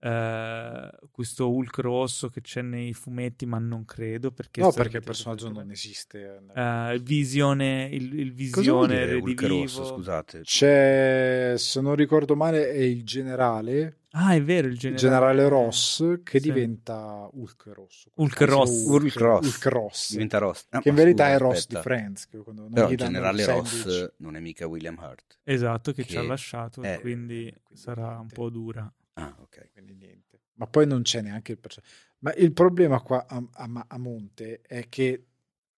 Eh, 0.00 0.90
questo 1.10 1.50
Hulk 1.50 1.78
rosso 1.78 2.28
che 2.28 2.40
c'è 2.40 2.62
nei 2.62 2.92
fumetti, 2.94 3.46
ma 3.46 3.58
non 3.58 3.84
credo. 3.84 4.30
Perché 4.30 4.60
No, 4.60 4.70
perché 4.72 4.98
il 4.98 5.02
personaggio 5.04 5.50
non 5.50 5.70
esiste. 5.70 6.40
Eh, 6.54 6.94
il 6.94 7.02
visione, 7.02 7.88
il, 7.90 8.18
il 8.18 8.32
visione 8.32 9.02
Hulk 9.14 9.40
redivivo. 9.40 9.62
rosso 9.62 9.84
scusate 9.84 10.40
C'è, 10.42 11.54
se 11.56 11.80
non 11.80 11.94
ricordo 11.96 12.36
male, 12.36 12.70
è 12.70 12.78
il 12.80 13.04
generale, 13.04 13.94
Ah, 14.12 14.32
è 14.34 14.42
vero, 14.42 14.66
il 14.68 14.72
il 14.72 14.78
generale, 14.78 15.36
generale 15.36 15.48
Ross, 15.48 16.02
che 16.24 16.40
Sì. 16.40 16.50
diventa 16.50 17.28
Hulk 17.30 17.64
rosso. 17.74 18.10
Hulk 18.14 18.40
Ross. 18.40 18.84
Hulk 18.86 19.16
Ross. 19.16 19.44
Hulk 19.46 19.66
Ross. 19.66 20.10
diventa 20.12 20.38
Ross 20.38 20.64
Ah, 20.70 20.80
che 20.80 20.88
in 20.88 20.94
verità 20.94 21.24
scusa, 21.24 21.34
è 21.36 21.38
Ross 21.38 21.56
aspetta. 21.58 21.76
di 21.78 21.84
Friends. 21.84 22.26
Che 22.28 22.38
però 22.38 22.88
gli 22.88 22.92
il 22.92 22.96
generale 22.96 23.44
Ross 23.44 24.12
non 24.16 24.34
è 24.36 24.40
mica 24.40 24.66
William 24.66 24.96
Hurt 24.98 25.38
Esatto, 25.44 25.92
che, 25.92 26.04
ci 26.04 26.16
ha 26.16 26.22
che 26.22 26.26
lasciato, 26.26 26.80
è- 26.82 26.98
quindi 27.00 27.54
sarà 27.74 28.18
un 28.18 28.28
po' 28.28 28.48
dura. 28.48 28.90
Ah 29.22 29.36
ok 29.40 29.70
quindi 29.72 29.94
niente. 29.94 30.40
Ma 30.54 30.66
poi 30.66 30.86
non 30.86 31.02
c'è 31.02 31.20
neanche 31.20 31.52
il 31.52 31.58
personaggio. 31.58 31.92
Ma 32.18 32.32
il 32.34 32.52
problema 32.52 33.00
qua 33.00 33.26
a, 33.26 33.42
a- 33.52 33.84
a 33.86 33.98
monte 33.98 34.60
è 34.62 34.88
che 34.88 35.26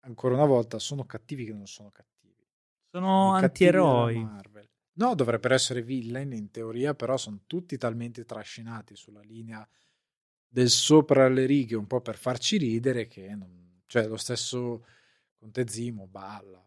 ancora 0.01 0.35
una 0.35 0.47
volta 0.47 0.79
sono 0.79 1.05
cattivi 1.05 1.45
che 1.45 1.53
non 1.53 1.67
sono 1.67 1.91
cattivi. 1.91 2.47
Sono 2.91 3.39
I 3.39 3.43
antieroi. 3.43 4.23
Marvel. 4.23 4.69
No, 4.93 5.15
dovrebbero 5.15 5.55
essere 5.55 5.83
villain 5.83 6.33
in 6.33 6.51
teoria, 6.51 6.95
però 6.95 7.17
sono 7.17 7.41
tutti 7.47 7.77
talmente 7.79 8.25
trascinati 8.25 8.97
sulla 8.97 9.21
linea 9.23 9.67
del 10.47 10.69
sopra 10.69 11.29
le 11.29 11.47
righe, 11.47 11.77
un 11.77 11.87
po' 11.87 12.01
per 12.01 12.17
farci 12.17 12.57
ridere, 12.57 13.07
che 13.07 13.35
non... 13.35 13.83
cioè 13.87 14.07
lo 14.07 14.17
stesso 14.17 14.85
Conte 15.37 15.67
Zimo 15.69 16.07
balla. 16.07 16.63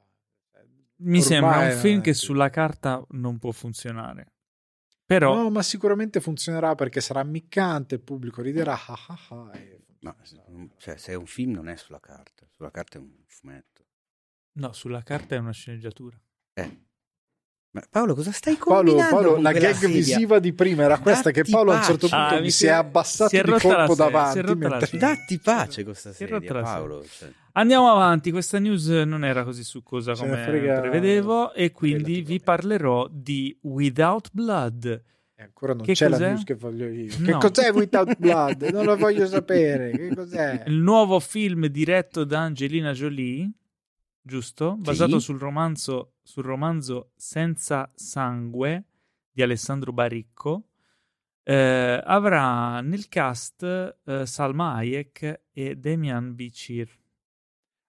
Mi 0.97 1.21
sembra 1.21 1.49
Ormai 1.49 1.67
un 1.67 1.73
non 1.73 1.81
film 1.81 2.01
che 2.01 2.13
sulla 2.13 2.49
carta 2.49 3.05
non 3.09 3.37
può 3.37 3.51
funzionare. 3.51 4.32
Però 5.13 5.35
No, 5.35 5.49
ma 5.49 5.61
sicuramente 5.61 6.19
funzionerà 6.19 6.75
perché 6.75 7.01
sarà 7.01 7.19
ammiccante, 7.21 7.95
il 7.95 8.01
pubblico 8.01 8.41
riderà. 8.41 8.73
ah 8.73 8.97
ah 9.07 9.19
ah, 9.29 9.57
e 9.57 9.81
ma 9.99 10.15
cioè, 10.77 10.97
se 10.97 11.11
è 11.13 11.15
un 11.15 11.25
film 11.25 11.53
non 11.53 11.69
è 11.69 11.77
sulla 11.77 11.99
carta 11.99 12.45
sulla 12.51 12.71
carta 12.71 12.97
è 12.97 13.01
un 13.01 13.09
fumetto 13.25 13.85
no, 14.53 14.73
sulla 14.73 15.01
carta 15.01 15.35
è 15.35 15.37
una 15.39 15.51
sceneggiatura. 15.53 16.19
eh 16.55 16.85
Paolo 17.89 18.13
cosa 18.13 18.31
stai 18.31 18.55
Paolo, 18.55 18.91
combinando 18.91 19.15
Paolo, 19.15 19.33
con 19.33 19.41
la 19.43 19.51
gag 19.51 19.73
sedia? 19.73 19.87
visiva 19.95 20.37
di 20.39 20.53
prima 20.53 20.83
era 20.83 20.99
questa 20.99 21.31
che 21.31 21.39
Datti 21.41 21.51
Paolo 21.51 21.71
a 21.71 21.77
un 21.77 21.81
certo 21.83 22.07
pace. 22.07 22.21
punto 22.21 22.35
Ah, 22.35 22.39
mi 22.41 22.51
si 22.51 22.65
è 22.67 22.69
abbassato 22.69 23.29
si 23.29 23.37
è 23.37 23.41
di 23.43 23.49
la 23.49 23.57
colpo 23.59 23.95
davanti. 23.95 24.37
si 24.39 24.45
la 24.45 24.55
mentre- 24.55 24.97
datti 24.99 25.39
pace 25.39 25.83
con 25.83 25.93
sta 25.95 26.09
Si 26.11 26.23
è 26.23 26.27
sedia 26.27 26.35
rotta 26.37 26.53
la 26.53 26.61
Paolo 26.61 27.05
cioè. 27.09 27.31
Andiamo 27.53 27.91
avanti, 27.91 28.29
questa 28.31 28.59
news 28.59 28.87
non 28.87 29.25
era 29.25 29.43
così 29.43 29.63
succosa 29.63 30.13
come 30.13 30.37
frega 30.37 30.79
prevedevo 30.81 31.53
e 31.53 31.71
quindi 31.71 32.21
vi 32.21 32.39
parlerò 32.39 33.07
di 33.11 33.55
Without 33.61 34.29
Blood. 34.31 35.03
E 35.35 35.41
ancora 35.43 35.73
non 35.73 35.83
Che 35.83 35.93
c'è 35.93 36.09
la 36.09 36.17
cos'è? 36.17 36.29
news 36.29 36.43
che 36.43 36.53
voglio 36.55 36.87
io. 36.87 37.07
Che 37.09 37.31
No. 37.31 37.37
cos'è 37.39 37.71
Without 37.71 38.15
Blood? 38.21 38.61
Non 38.71 38.85
lo 38.85 38.95
voglio 38.97 39.25
sapere. 39.27 39.89
Che 39.91 40.13
cos'è? 40.15 40.63
Il 40.67 40.75
nuovo 40.75 41.19
film 41.19 41.65
diretto 41.67 42.23
da 42.23 42.41
Angelina 42.41 42.91
Jolie, 42.91 43.49
giusto? 44.23 44.75
Basato 44.77 45.19
sul 45.19 45.37
romanzo, 45.37 46.13
sul 46.23 46.43
romanzo 46.43 47.11
Senza 47.15 47.91
sangue 47.93 48.85
di 49.31 49.41
Alessandro 49.41 49.91
Baricco. 49.93 50.69
eh, 51.45 52.01
avrà 52.05 52.79
nel 52.81 53.09
cast 53.09 53.63
eh, 54.05 54.25
Salma 54.25 54.75
Hayek 54.75 55.41
e 55.51 55.75
Demian 55.75 56.33
Bichir. 56.35 56.89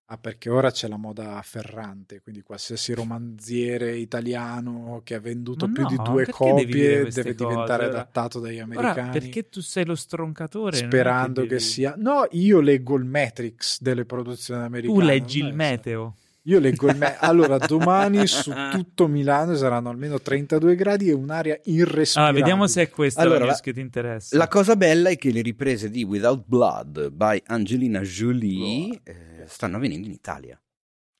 Ah, 0.06 0.18
perché 0.18 0.50
ora 0.50 0.70
c'è 0.70 0.86
la 0.86 0.98
moda 0.98 1.38
afferrante, 1.38 2.20
quindi 2.20 2.42
qualsiasi 2.42 2.92
romanziere 2.92 3.96
italiano 3.96 5.00
che 5.02 5.14
ha 5.14 5.20
venduto 5.20 5.66
Ma 5.66 5.72
più 5.72 5.82
no, 5.82 5.88
di 5.88 5.96
due 5.96 6.26
copie 6.26 6.66
deve 6.66 7.34
diventare 7.34 7.86
Ora- 7.86 7.94
adattato 8.00 8.38
dagli 8.38 8.56
Ora, 8.60 8.64
americani. 8.64 9.10
perché 9.12 9.48
tu 9.48 9.60
sei 9.60 9.86
lo 9.86 9.94
stroncatore? 9.94 10.76
sperando 10.76 11.40
che, 11.42 11.46
devi- 11.46 11.60
sia 11.62 11.94
no 11.96 12.26
io 12.32 12.60
leggo 12.60 12.96
il 12.96 13.04
Matrix 13.04 13.80
delle 13.80 14.04
produzioni 14.04 14.62
americane 14.64 14.98
Tu 14.98 15.04
leggi 15.06 15.38
il 15.38 15.54
meteo. 15.54 16.16
Io 16.46 16.58
leggo 16.58 16.88
il 16.88 16.96
me- 16.96 17.16
allora 17.20 17.58
domani 17.58 18.26
su 18.26 18.52
tutto 18.70 19.06
Milano 19.06 19.54
saranno 19.54 19.88
almeno 19.88 20.20
32 20.20 20.74
gradi 20.74 21.08
e 21.08 21.12
un'aria 21.12 21.58
irrespirabile 21.64 22.16
Allora, 22.16 22.32
vediamo 22.32 22.66
se 22.66 22.82
è 22.82 22.90
questa 22.90 23.20
Allora, 23.20 23.44
la 23.44 23.58
che 23.60 23.72
ti 23.72 23.80
interessa. 23.80 24.36
La 24.36 24.48
cosa 24.48 24.76
bella 24.76 25.10
è 25.10 25.16
che 25.16 25.30
le 25.30 25.40
riprese 25.42 25.90
di 25.90 26.04
Without 26.04 26.44
Blood 26.46 27.10
by 27.10 27.42
Angelina 27.46 28.00
Jolie 28.00 29.00
eh, 29.02 29.44
stanno 29.46 29.76
avvenendo 29.76 30.06
in 30.06 30.12
Italia. 30.12 30.58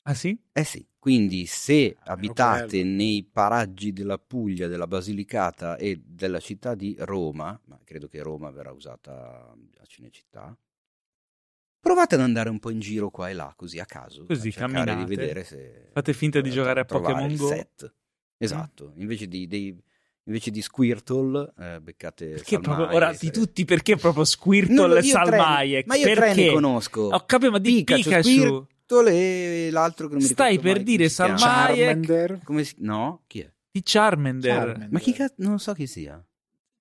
Ah 0.06 0.12
sì? 0.14 0.38
Eh 0.52 0.64
sì, 0.64 0.86
quindi 0.98 1.46
se 1.46 1.96
Ah, 2.00 2.12
abitate 2.12 2.84
nei 2.84 3.26
paraggi 3.30 3.92
della 3.94 4.18
Puglia, 4.18 4.68
della 4.68 4.86
Basilicata 4.86 5.76
e 5.76 6.02
della 6.04 6.40
città 6.40 6.74
di 6.74 6.94
Roma, 6.98 7.58
ma 7.68 7.80
credo 7.82 8.06
che 8.06 8.22
Roma 8.22 8.50
verrà 8.50 8.70
usata 8.72 9.50
a 9.50 9.84
Cinecittà, 9.86 10.54
provate 11.85 12.14
ad 12.16 12.22
andare 12.22 12.49
un 12.49 12.59
po' 12.59 12.70
in 12.70 12.80
giro 12.80 13.11
qua 13.11 13.28
e 13.28 13.35
là, 13.35 13.53
così 13.57 13.78
a 13.78 13.85
caso, 13.85 14.24
Così, 14.24 14.49
a 14.49 14.53
camminate. 14.53 14.97
di 14.97 15.05
vedere 15.05 15.45
se... 15.45 15.89
Fate 15.93 16.12
finta 16.14 16.41
di 16.41 16.51
giocare 16.51 16.80
a 16.80 16.85
trovare 16.85 17.12
Pokémon 17.14 17.37
Go. 17.37 17.47
set. 17.49 17.95
Esatto, 18.39 18.93
invece 18.97 19.28
di, 19.28 19.47
dei- 19.47 19.78
Invece 20.26 20.51
di 20.51 20.62
Squirtle, 20.62 21.53
eh, 21.59 21.80
beccate 21.82 22.26
Perché 22.28 22.55
Salma 22.55 22.74
proprio, 22.76 22.97
ora 22.97 23.12
di 23.12 23.30
tutti, 23.30 23.66
perché 23.66 23.97
proprio 23.97 24.24
Squirtle 24.24 24.87
lo- 24.87 24.97
e 24.97 25.01
io 25.01 25.11
Salma 25.11 25.26
tre- 25.26 25.39
Hayek? 25.39 25.87
Ma 25.87 25.95
io 25.97 26.03
tre 26.05 26.14
Perché? 26.14 26.45
ne 26.47 26.53
conosco. 26.53 27.01
Ho 27.03 27.24
capito, 27.26 27.51
ma 27.51 27.59
di 27.59 27.85
Pikachu, 27.85 28.03
Pikachu. 28.03 28.22
Squirtle 28.30 29.12
e 29.66 29.70
l'altro 29.70 30.07
che 30.09 30.14
non 30.14 30.22
mi 30.22 30.28
Stai 30.30 30.57
ricordo 30.57 30.72
per 30.72 30.76
mai 30.76 30.85
dire 30.97 30.97
come 30.97 31.09
si 31.11 31.14
chiama. 31.14 31.39
Salma 31.39 31.66
Hayek. 31.66 31.85
Charmander 31.87 32.41
Come 32.43 32.64
si... 32.64 32.74
No? 32.78 33.22
Chi 33.26 33.41
è? 33.41 33.53
Di 33.70 33.80
Charmander. 33.85 34.57
Charmander. 34.57 34.89
Ma 34.93 34.99
chi 34.99 35.12
cazzo? 35.12 35.35
Non 35.37 35.59
so 35.59 35.74
chi 35.74 35.87
sia. 35.87 36.24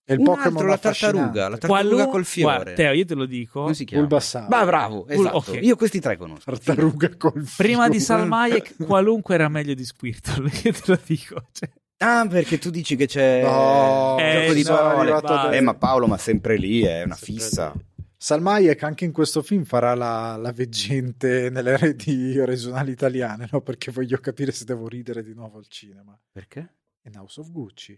È 0.06 0.14
il 0.14 0.20
Un 0.20 0.26
Pokémon 0.26 0.52
altro, 0.54 0.68
la 0.68 0.78
tartaruga, 0.78 1.48
la 1.50 1.58
tartaruga 1.58 1.96
Qualu- 1.96 2.10
col 2.12 2.26
fiore. 2.26 2.56
Guarda, 2.56 2.74
Teo, 2.74 2.92
io 2.94 3.06
te 3.06 3.14
lo 3.16 3.26
dico. 3.26 3.62
Come 3.62 3.74
si 3.74 3.86
chiama? 3.86 4.06
Bulbasaur. 4.06 4.50
Ma 4.50 4.66
bravo, 4.66 5.08
esatto. 5.08 5.36
ok. 5.38 5.60
Io 5.62 5.76
questi 5.76 6.00
tre 6.00 6.18
conosco. 6.18 6.44
Tartaruga 6.52 7.16
col 7.18 7.48
Prima 7.58 7.88
di 7.88 8.00
fiore. 8.00 8.22
Salma 8.22 8.42
Hayek, 8.42 8.76
qualunque 8.86 9.36
era 9.36 9.48
meglio 9.50 9.74
di 9.74 9.86
Squirtle. 9.86 10.50
Io 10.64 10.72
te 10.74 10.82
lo 10.86 11.00
dico. 11.06 11.44
Cioè, 11.52 11.70
Ah, 11.98 12.28
perché 12.28 12.58
tu 12.58 12.70
dici 12.70 12.98
che 12.98 13.06
c'è 13.08 13.44
No, 13.44 14.18
Eh, 14.20 14.42
gioco 14.42 14.54
di 14.54 14.64
sono 14.64 14.78
parole. 14.78 15.56
Eh, 15.58 15.62
ma 15.62 15.74
Paolo, 15.76 16.06
ma 16.08 16.18
sempre 16.18 16.58
lì, 16.58 16.82
è 16.82 17.04
una 17.04 17.16
Sempre 17.16 17.42
fissa. 17.42 17.72
lì. 17.74 18.76
Anche 18.80 19.06
in 19.06 19.12
questo 19.14 19.42
film 19.42 19.64
farà 19.64 19.94
la, 19.96 20.36
la 20.36 20.52
veggente 20.52 21.50
nelle 21.50 21.78
reti 21.78 22.38
regionali 22.44 22.92
italiane, 22.92 23.48
no? 23.50 23.62
Perché 23.62 23.92
voglio 23.92 24.18
capire 24.18 24.52
se 24.52 24.66
devo 24.66 24.90
ridere 24.90 25.24
di 25.24 25.34
nuovo 25.34 25.58
al 25.60 25.68
cinema. 25.70 26.18
Perché? 26.30 26.76
In 27.04 27.16
House 27.18 27.40
of 27.40 27.50
Gucci. 27.52 27.98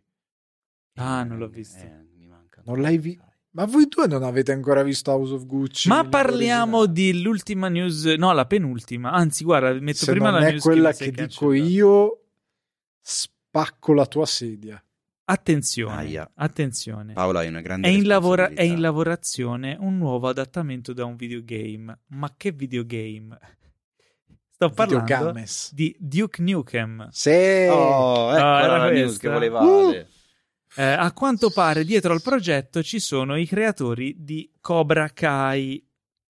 Ah, 0.95 1.23
non 1.23 1.37
l'ho 1.37 1.47
visto. 1.47 1.77
Eh, 1.83 2.05
mi 2.17 2.25
manca. 2.27 2.61
Non 2.65 2.81
l'hai 2.81 2.97
visto? 2.97 3.23
Ma 3.55 3.63
voi 3.65 3.87
due 3.87 4.05
non 4.07 4.23
avete 4.23 4.51
ancora 4.51 4.83
visto 4.83 5.11
House 5.11 5.33
of 5.33 5.45
Gucci? 5.45 5.87
Ma 5.87 6.03
parliamo 6.05 6.79
originale? 6.79 7.11
dell'ultima 7.11 7.67
news, 7.69 8.03
no, 8.03 8.33
la 8.33 8.45
penultima. 8.45 9.11
Anzi, 9.11 9.43
guarda, 9.45 9.71
metto 9.79 9.99
Se 9.99 10.11
prima 10.11 10.29
non 10.29 10.41
la 10.41 10.47
è 10.47 10.51
news 10.51 10.61
quella 10.63 10.89
mi 10.89 10.93
sei 10.95 11.11
che, 11.11 11.25
dico 11.27 11.47
cancellato. 11.47 11.69
io, 11.71 12.23
spacco 13.01 13.93
la 13.93 14.05
tua 14.05 14.25
sedia. 14.25 14.81
Attenzione, 15.27 15.95
Aia. 15.95 16.31
attenzione. 16.35 17.13
Paola 17.13 17.39
hai 17.39 17.47
una 17.47 17.61
grande 17.61 17.87
È 17.87 17.91
in, 17.91 18.05
lavora- 18.05 18.49
è 18.49 18.61
in 18.61 18.79
lavorazione 18.79 19.75
un 19.79 19.97
nuovo 19.97 20.27
adattamento 20.27 20.93
da 20.93 21.05
un 21.05 21.15
videogame. 21.15 21.97
Ma 22.07 22.33
che 22.37 22.51
videogame? 22.51 23.37
Sto 24.51 24.69
parlando 24.69 25.03
Videogames. 25.05 25.73
di 25.73 25.95
Duke 25.99 26.41
Nukem. 26.41 27.07
Sì. 27.09 27.29
Oh, 27.69 28.31
ecco 28.33 28.45
Ah, 28.45 28.61
era 28.63 28.77
la 28.77 28.89
news 28.91 29.17
questa? 29.17 29.19
che 29.27 29.33
volevate. 29.33 30.09
Eh, 30.77 30.83
a 30.83 31.13
quanto 31.13 31.51
pare 31.51 31.85
dietro 31.85 32.11
al 32.11 32.21
progetto 32.21 32.83
ci 32.83 32.99
sono 32.99 33.37
i 33.37 33.45
creatori 33.45 34.15
di 34.17 34.51
Cobra 34.59 35.07
Kai, 35.07 35.81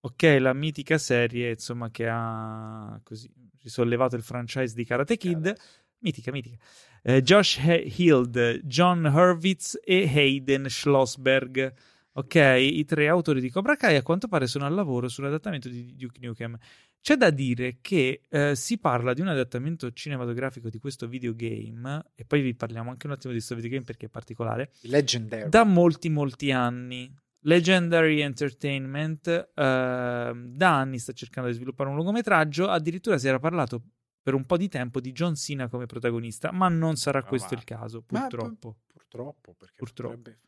ok, 0.02 0.38
la 0.40 0.54
mitica 0.54 1.00
serie 1.00 1.50
insomma 1.52 1.90
che 1.90 2.08
ha 2.08 3.00
così 3.04 3.28
risollevato 3.64 4.16
il 4.16 4.22
franchise 4.22 4.76
di 4.76 4.86
Karate 4.86 5.18
Kid, 5.18 5.52
mitica, 6.00 6.32
mitica. 6.32 6.58
Eh, 7.02 7.24
Josh 7.24 7.58
Hild, 7.58 8.62
John 8.64 9.06
Hurwitz 9.06 9.80
e 9.84 10.08
Hayden 10.14 10.70
Schlossberg, 10.70 11.74
ok, 12.18 12.36
i 12.60 12.86
tre 12.86 13.08
autori 13.08 13.42
di 13.42 13.50
Cobra 13.50 13.76
Kai 13.76 13.96
a 13.98 14.04
quanto 14.04 14.28
pare 14.28 14.48
sono 14.48 14.66
al 14.66 14.74
lavoro 14.74 15.08
sull'adattamento 15.10 15.68
di 15.70 15.96
Duke 15.96 16.20
Nukem. 16.26 16.58
C'è 17.02 17.18
da 17.18 17.30
dire 17.30 17.78
che 17.82 18.22
eh, 18.30 18.56
si 18.56 18.78
parla 18.80 19.14
di 19.14 19.22
un 19.22 19.28
adattamento 19.28 19.92
cinematografico 19.92 20.70
di 20.70 20.80
questo 20.80 21.08
videogame, 21.08 22.04
e 22.16 22.26
poi 22.26 22.42
vi 22.42 22.56
parliamo 22.56 22.90
anche 22.90 23.06
un 23.06 23.14
attimo 23.14 23.32
di 23.32 23.38
questo 23.38 23.54
videogame 23.56 23.84
perché 23.84 24.06
è 24.08 24.10
particolare, 24.10 24.72
Legendary. 24.82 25.50
da 25.50 25.64
molti 25.64 26.10
molti 26.10 26.52
anni. 26.52 27.14
Legendary 27.46 28.22
Entertainment 28.22 29.28
eh, 29.28 29.52
da 29.54 30.80
anni 30.80 30.98
sta 30.98 31.14
cercando 31.14 31.48
di 31.50 31.56
sviluppare 31.56 31.90
un 31.90 31.96
lungometraggio, 31.96 32.68
addirittura 32.70 33.20
si 33.20 33.28
era 33.28 33.38
parlato 33.38 33.84
per 34.24 34.34
un 34.34 34.46
po' 34.48 34.58
di 34.58 34.68
tempo 34.68 35.00
di 35.00 35.12
John 35.12 35.36
Cena 35.36 35.68
come 35.68 35.86
protagonista, 35.86 36.52
ma 36.52 36.70
non 36.70 36.96
sarà 36.96 37.20
Ma 37.22 37.28
questo 37.28 37.50
va. 37.52 37.58
il 37.58 37.64
caso, 37.66 38.04
Ma- 38.10 38.22
purtroppo. 38.22 38.78
Purtroppo, 38.88 39.54
perché 39.56 39.76
Purtroppo. 39.78 40.16
potrebbe- 40.16 40.40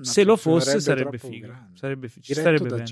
Se 0.00 0.24
lo 0.24 0.36
fosse 0.36 0.80
sarebbe 0.80 1.18
figo, 1.18 1.52
sarebbe 1.74 2.08
ci 2.20 2.32
da 2.68 2.76
bene. 2.76 2.84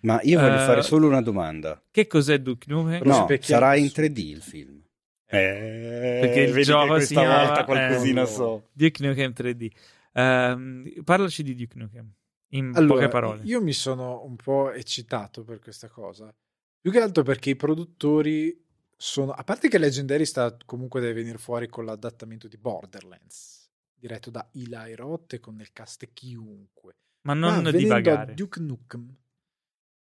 Ma 0.00 0.20
io 0.22 0.40
voglio 0.40 0.54
Eh, 0.54 0.64
fare 0.64 0.82
solo 0.82 1.06
una 1.06 1.20
domanda. 1.22 1.82
Che 1.90 2.06
cos'è 2.06 2.38
Duke 2.38 2.66
Nukem? 2.68 3.02
No, 3.04 3.26
sarà 3.40 3.76
in 3.76 3.88
su. 3.88 4.00
3D 4.00 4.18
il 4.18 4.42
film. 4.42 4.82
Eh, 5.26 6.18
Perché 6.22 6.40
il 6.40 6.64
gioco 6.64 6.88
questa 6.94 7.20
chiama- 7.20 7.44
volta 7.46 7.64
qualcosina 7.64 8.22
eh, 8.22 8.26
so. 8.26 8.68
Duke 8.72 9.06
Nukem 9.06 9.32
3D. 9.32 9.70
Ehm, 10.12 10.92
parlaci 11.04 11.42
di 11.42 11.54
Duke 11.54 11.78
Nukem 11.78 12.12
in 12.52 12.72
Allora, 12.74 12.94
poche 12.94 13.08
parole. 13.08 13.42
io 13.44 13.62
mi 13.62 13.72
sono 13.72 14.24
un 14.24 14.34
po' 14.36 14.72
eccitato 14.72 15.44
per 15.44 15.60
questa 15.60 15.88
cosa. 15.88 16.34
Più 16.80 16.90
che 16.90 17.00
altro 17.00 17.22
perché 17.22 17.50
i 17.50 17.56
produttori 17.56 18.58
sono... 18.96 19.30
A 19.32 19.44
parte 19.44 19.68
che 19.68 19.78
Legendary 19.78 20.24
sta 20.24 20.56
comunque 20.64 21.00
deve 21.00 21.12
venire 21.12 21.38
fuori 21.38 21.68
con 21.68 21.84
l'adattamento 21.84 22.48
di 22.48 22.56
Borderlands, 22.56 23.59
diretto 24.00 24.30
da 24.30 24.48
Eli 24.52 24.94
Roth 24.94 25.38
con 25.38 25.56
nel 25.56 25.72
cast 25.72 26.08
chiunque. 26.12 26.96
Ma 27.22 27.34
Ma 27.34 27.40
non 27.40 27.62
venendo 27.62 27.78
divagare. 27.78 28.34
Duke 28.34 28.60
Nukem, 28.60 29.14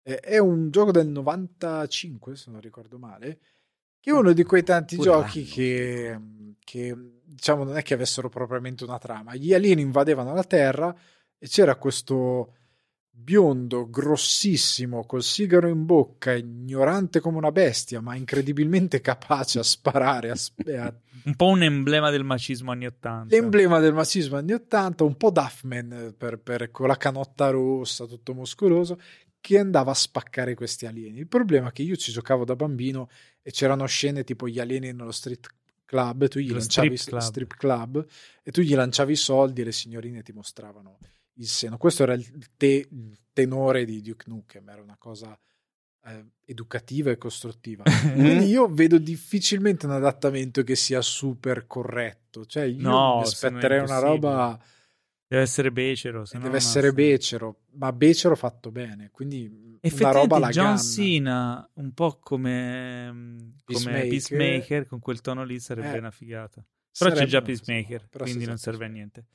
eh, 0.04 0.20
è 0.20 0.38
un 0.38 0.72
gioco 0.72 0.92
del 0.92 1.08
95, 1.08 2.36
se 2.36 2.50
non 2.50 2.62
ricordo 2.62 2.98
male, 2.98 3.40
che 4.00 4.10
è 4.10 4.14
uno 4.14 4.32
di 4.32 4.44
quei 4.44 4.64
tanti 4.64 4.96
Pure 4.96 5.10
giochi 5.10 5.44
che, 5.44 6.20
che, 6.60 6.96
diciamo, 7.26 7.66
non 7.66 7.78
è 7.78 7.84
che 7.84 7.94
avessero 7.94 8.30
propriamente 8.30 8.86
una 8.86 8.98
trama. 8.98 9.36
Gli 9.36 9.54
alieni 9.54 9.82
invadevano 9.82 10.34
la 10.34 10.44
Terra 10.44 10.96
e 11.38 11.48
c'era 11.48 11.76
questo 11.76 12.56
biondo 13.22 13.90
grossissimo 13.90 15.06
col 15.06 15.22
sigaro 15.24 15.68
in 15.68 15.86
bocca, 15.86 16.34
ignorante 16.34 17.20
come 17.20 17.38
una 17.38 17.52
bestia, 17.52 18.02
ma 18.02 18.16
incredibilmente 18.16 19.02
capace 19.02 19.60
a 19.60 19.64
sparare, 19.64 20.30
a, 20.32 20.36
sp- 20.36 20.68
a 20.70 20.94
Un 21.26 21.36
po' 21.36 21.48
un 21.48 21.62
emblema 21.64 22.10
del 22.10 22.24
macismo 22.24 22.72
anni 22.72 22.86
80. 22.86 23.36
L'emblema 23.36 23.80
del 23.80 23.94
macismo 23.94 24.38
anni 24.38 24.54
80, 24.54 25.04
un 25.04 25.16
po' 25.18 25.32
Duffman 25.32 26.16
per, 26.18 26.40
per- 26.40 26.72
con 26.72 26.88
la 26.88 26.98
canotta 26.98 27.50
rossa, 27.50 28.06
tutto 28.06 28.34
muscoloso, 28.34 29.00
che 29.42 29.58
andava 29.60 29.92
a 29.92 29.96
spaccare 29.96 30.56
questi 30.56 30.86
alieni. 30.86 31.20
Il 31.20 31.28
problema 31.28 31.70
è 31.70 31.72
che 31.72 31.82
io 31.84 31.96
ci 31.96 32.12
giocavo 32.12 32.46
da 32.46 32.56
bambino 32.56 33.10
e 33.42 33.52
c'erano 33.52 33.86
scene 33.86 34.24
tipo 34.24 34.48
gli 34.48 34.60
alieni 34.60 34.92
nello 34.92 35.12
street 35.12 35.48
club, 35.86 36.28
tu 36.28 36.40
gli 36.40 36.50
Lo 36.50 36.58
lanciavi 36.58 36.98
strip 36.98 37.18
club. 37.18 37.30
strip 37.30 37.56
club 37.56 38.06
e 38.44 38.52
tu 38.52 38.62
gli 38.62 38.76
lanciavi 38.76 39.12
i 39.12 39.16
soldi 39.16 39.62
e 39.62 39.66
le 39.66 39.72
signorine 39.72 40.22
ti 40.24 40.32
mostravano 40.34 40.98
il 41.40 41.48
seno. 41.48 41.78
Questo 41.78 42.04
era 42.04 42.14
il, 42.14 42.26
te- 42.56 42.88
il 42.90 43.18
tenore 43.34 43.86
di 43.86 44.02
Duke 44.02 44.26
Nukem, 44.28 44.68
era 44.70 44.82
una 44.82 44.98
cosa 44.98 45.38
eh, 46.06 46.26
educativa 46.46 47.12
e 47.12 47.18
costruttiva. 47.18 47.84
Quindi 48.14 48.46
io 48.46 48.68
vedo 48.68 48.98
difficilmente 48.98 49.86
un 49.86 49.92
adattamento 49.94 50.64
che 50.64 50.76
sia 50.76 51.02
super 51.02 51.66
corretto. 51.68 52.46
Cioè, 52.46 52.64
io 52.64 52.82
No, 52.82 52.90
mi 52.90 53.16
no 53.16 53.20
aspetterei 53.22 53.80
una 53.80 54.00
roba. 54.00 54.60
Deve 55.28 55.44
essere 55.44 55.72
becero. 55.72 56.26
se 56.26 56.38
no 56.38 56.44
deve 56.46 56.56
ha 56.56 56.58
essere 56.58 56.88
senso. 56.88 56.96
becero, 56.96 57.60
ma 57.74 57.94
becero 57.94 58.36
fatto 58.36 58.72
bene. 58.72 59.10
Quindi 59.12 59.78
una 59.82 60.12
roba 60.12 60.38
alla 60.38 60.50
John. 60.50 60.78
Cena, 60.80 61.70
un 61.76 61.94
po' 61.94 62.18
come, 62.20 63.54
come 63.64 64.08
Peacemaker. 64.08 64.88
Con 64.88 65.00
quel 65.00 65.22
tono 65.22 65.44
lì 65.44 65.60
sarebbe 65.60 65.94
Eh, 65.96 66.00
una 66.00 66.12
figata. 66.12 66.62
Però 66.98 67.12
c'è 67.12 67.16
sarebbe 67.16 67.26
già 67.28 67.38
una- 67.38 67.46
Peacemaker, 67.46 68.10
quindi 68.10 68.46
non 68.46 68.58
serve 68.58 68.86
a 68.86 68.88
niente. 68.90 69.26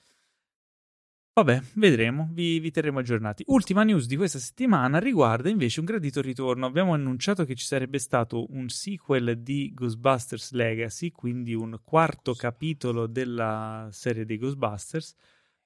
Vabbè, 1.37 1.61
vedremo, 1.75 2.29
vi, 2.31 2.61
vi 2.61 2.71
terremo 2.71 3.01
aggiornati. 3.01 3.43
Ultima 3.49 3.83
news 3.83 4.07
di 4.07 4.15
questa 4.15 4.39
settimana 4.39 5.01
riguarda 5.01 5.49
invece 5.49 5.81
un 5.81 5.87
gradito 5.87 6.21
ritorno. 6.21 6.65
Abbiamo 6.65 6.95
annunciato 6.95 7.45
che 7.45 7.57
ci 7.57 7.65
sarebbe 7.67 7.99
stato 7.99 8.47
un 8.53 8.69
sequel 8.69 9.43
di 9.43 9.73
Ghostbusters 9.75 10.53
Legacy, 10.53 11.11
quindi 11.11 11.53
un 11.53 11.81
quarto 11.83 12.35
capitolo 12.35 13.09
della 13.09 13.89
serie 13.91 14.25
dei 14.25 14.39
Ghostbusters, 14.39 15.17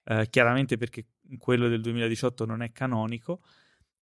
eh, 0.05 0.29
chiaramente 0.31 0.79
perché 0.79 1.05
quello 1.37 1.69
del 1.69 1.83
2018 1.83 2.47
non 2.47 2.63
è 2.63 2.73
canonico. 2.73 3.43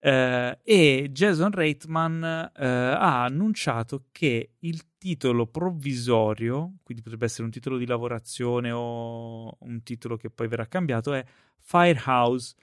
Eh, 0.06 0.60
e 0.62 1.10
Jason 1.12 1.49
Reitman 1.49 2.24
eh, 2.56 2.64
ha 2.64 3.24
annunciato 3.24 4.06
che 4.12 4.51
il 4.60 4.97
titolo 4.99 5.47
provvisorio, 5.47 6.76
quindi 6.84 7.01
potrebbe 7.01 7.26
essere 7.26 7.45
un 7.45 7.49
titolo 7.49 7.76
di 7.78 7.88
lavorazione 7.88 8.70
o 8.72 9.58
un 9.62 9.82
titolo 9.82 10.16
che 10.16 10.30
poi 10.30 10.47
verrà 10.47 10.68
cambiato, 10.68 11.12
è 11.12 11.26
Firehouse, 11.60 12.53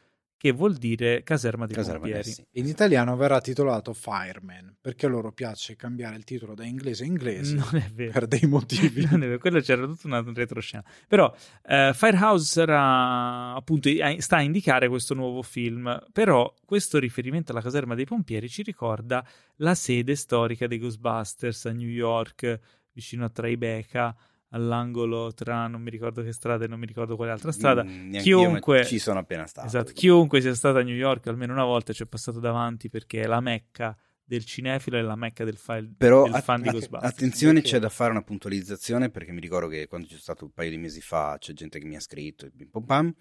che 0.43 0.51
vuol 0.51 0.75
dire 0.75 1.23
caserma 1.23 1.67
dei 1.67 1.77
Caserma, 1.77 2.01
pompieri. 2.01 2.29
eh 2.29 2.33
sì. 2.33 2.45
In 2.55 2.67
italiano 2.67 3.15
verrà 3.15 3.41
titolato 3.41 3.93
Fireman 3.93 4.75
perché 4.81 5.07
a 5.07 5.09
loro 5.09 5.31
piace 5.31 5.77
cambiare 5.77 6.17
il 6.17 6.25
titolo 6.25 6.55
da 6.55 6.65
inglese 6.65 7.05
a 7.05 7.07
inglese 7.07 7.55
Non 7.55 7.77
è 7.77 7.89
vero. 7.95 8.11
per 8.11 8.27
dei 8.27 8.49
motivi. 8.49 9.07
Non 9.09 9.23
è 9.23 9.27
vero, 9.27 9.39
quello 9.39 9.61
c'era 9.61 9.87
tutta 9.87 10.09
una 10.09 10.21
retroscena. 10.35 10.83
Però 11.07 11.33
eh, 11.65 11.93
Firehouse 11.95 12.45
sarà 12.45 13.55
appunto 13.55 13.89
sta 14.19 14.39
a 14.39 14.43
indicare 14.43 14.89
questo 14.89 15.15
nuovo 15.15 15.43
film. 15.43 15.97
Però 16.11 16.53
questo 16.65 16.99
riferimento 16.99 17.53
alla 17.53 17.61
caserma 17.63 17.95
dei 17.95 18.05
pompieri 18.07 18.49
ci 18.49 18.63
ricorda 18.65 19.25
la 19.59 19.77
sede 19.77 20.17
storica 20.17 20.67
dei 20.67 20.81
Ghostbusters 20.81 21.67
a 21.67 21.71
New 21.71 21.87
York, 21.89 22.59
vicino 22.93 23.25
a 23.27 23.29
Tribeca, 23.29 24.13
all'angolo 24.53 25.33
tra 25.35 25.67
non 25.67 25.83
mi 25.83 25.91
ricordo 25.91 26.23
che 26.23 26.33
strada 26.33 26.65
e 26.65 26.69
non 26.69 26.79
mi 26.79 26.87
ricordo 26.87 27.17
quale 27.17 27.33
altra 27.33 27.53
strada. 27.53 27.83
Mm, 27.85 27.89
neanche 28.11 28.21
Chiunque- 28.23 28.79
io, 28.79 28.85
ci 28.85 28.99
sono 28.99 29.19
appena 29.19 29.47
stato. 29.47 29.67
Esatto, 29.67 29.93
chiunque 29.93 30.41
sia 30.41 30.55
stato 30.55 30.79
a 30.79 30.83
New 30.83 30.95
York 30.95 31.27
almeno 31.27 31.53
una 31.53 31.65
volta 31.65 31.93
ci 31.93 32.03
è 32.03 32.07
passato 32.07 32.41
davanti 32.41 32.89
perché 32.89 33.21
è 33.23 33.27
la 33.27 33.41
mecca 33.41 33.97
del 34.25 34.45
cinefilo 34.45 34.97
e 34.97 35.03
la 35.03 35.17
mecca 35.17 35.45
del, 35.45 35.57
file, 35.57 35.93
Però 35.99 36.23
del 36.25 36.41
fan 36.43 36.61
att- 36.61 36.63
di 36.63 36.71
Ghostbusters. 36.71 37.13
attenzione, 37.13 37.59
Ok. 37.59 37.65
c'è 37.67 37.79
da 37.79 37.89
fare 37.91 38.13
una 38.13 38.23
puntualizzazione 38.23 39.11
perché 39.11 39.33
mi 39.33 39.41
ricordo 39.41 39.69
che 39.69 39.87
quando 39.89 40.07
c'è 40.07 40.17
stato 40.17 40.45
un 40.45 40.53
paio 40.53 40.71
di 40.71 40.79
mesi 40.79 41.01
fa 41.03 41.37
c'è 41.39 41.53
gente 41.53 41.79
che 41.79 41.85
mi 41.85 41.97
ha 41.97 42.01
scritto 42.01 42.47
e 42.47 42.51
bim 42.55 42.69
pom 42.71 42.85
pam. 42.85 43.15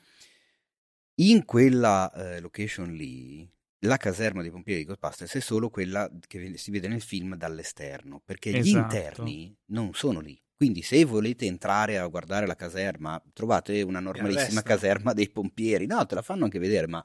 In 1.15 1.43
quella 1.45 2.11
eh, 2.13 2.39
location 2.39 2.93
lì, 2.93 3.47
la 3.79 3.97
caserma 3.97 4.41
dei 4.41 4.51
pompieri 4.51 4.82
di 4.82 4.86
Ghostbusters 4.86 5.36
è 5.36 5.39
solo 5.39 5.69
quella 5.69 6.09
che 6.27 6.53
si 6.57 6.71
vede 6.71 6.88
nel 6.88 7.01
film 7.01 7.36
dall'esterno, 7.36 8.21
perché 8.23 8.51
gli 8.51 8.57
Esatto. 8.57 8.95
interni 8.95 9.55
non 9.67 9.93
sono 9.93 10.19
lì. 10.19 10.39
Quindi 10.62 10.84
se 10.84 11.03
volete 11.05 11.47
entrare 11.47 11.97
a 11.97 12.05
guardare 12.05 12.45
la 12.45 12.53
caserma, 12.55 13.20
trovate 13.34 13.82
una 13.82 13.99
normalissima 13.99 14.62
caserma 14.62 15.12
dei 15.12 15.28
pompieri. 15.28 15.88
No, 15.88 16.05
te 16.05 16.14
la 16.14 16.22
fanno 16.22 16.43
anche 16.43 16.59
vedere, 16.59 16.86
ma 16.86 17.01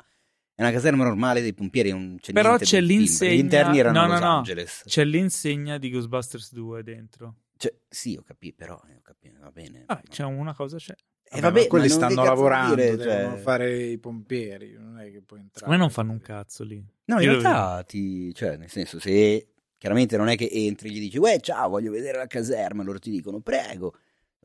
è 0.54 0.60
una 0.60 0.70
caserma 0.70 1.04
normale 1.04 1.40
dei 1.40 1.54
pompieri, 1.54 1.88
non 1.88 2.18
c'è 2.20 2.34
Però 2.34 2.48
niente 2.48 2.66
c'è 2.66 2.80
l'insegna- 2.82 3.32
Gli 3.32 3.38
interni 3.38 3.78
erano 3.78 4.00
no, 4.00 4.06
no, 4.08 4.12
Los 4.12 4.20
no. 4.20 4.36
Angeles. 4.36 4.82
C'è 4.84 5.04
l'insegna 5.04 5.78
di 5.78 5.88
Ghostbusters 5.90 6.52
2 6.52 6.82
dentro. 6.82 7.34
Cioè, 7.56 7.74
sì, 7.88 8.14
ho 8.18 8.22
capito, 8.22 8.56
però 8.58 8.78
eh, 8.90 8.96
ho 8.96 9.00
capito, 9.00 9.38
va 9.40 9.50
bene. 9.50 9.84
Ah, 9.86 10.02
c'è 10.06 10.24
una 10.24 10.54
cosa, 10.54 10.76
c'è. 10.76 10.92
Eh, 10.92 11.40
Vabbè, 11.40 11.40
vabbè, 11.40 11.60
ma 11.62 11.66
quelli 11.68 11.88
stanno 11.88 12.24
lavorando, 12.24 12.74
dire, 12.74 12.96
devono 12.96 13.30
cioè- 13.36 13.40
fare 13.42 13.84
i 13.84 13.96
pompieri, 13.98 14.74
non 14.78 14.98
è 15.00 15.10
che 15.10 15.22
puoi 15.22 15.40
entrare. 15.40 15.64
Secondo 15.64 15.72
me 15.72 15.76
non 15.78 15.88
fanno 15.90 16.12
un 16.12 16.20
cazzo 16.20 16.62
lì. 16.62 16.84
No, 17.06 17.20
in 17.20 17.28
realtà, 17.30 17.82
ti, 17.84 18.34
cioè, 18.34 18.58
nel 18.58 18.68
senso, 18.68 19.00
se 19.00 19.54
chiaramente 19.78 20.16
non 20.16 20.28
è 20.28 20.36
che 20.36 20.48
entri 20.50 20.88
e 20.88 20.92
gli 20.92 21.00
dici, 21.00 21.18
uè, 21.18 21.38
ciao, 21.40 21.68
voglio 21.68 21.90
vedere 21.90 22.18
la 22.18 22.26
caserma, 22.26 22.82
loro 22.82 22.98
ti 22.98 23.10
dicono, 23.10 23.40
prego. 23.40 23.96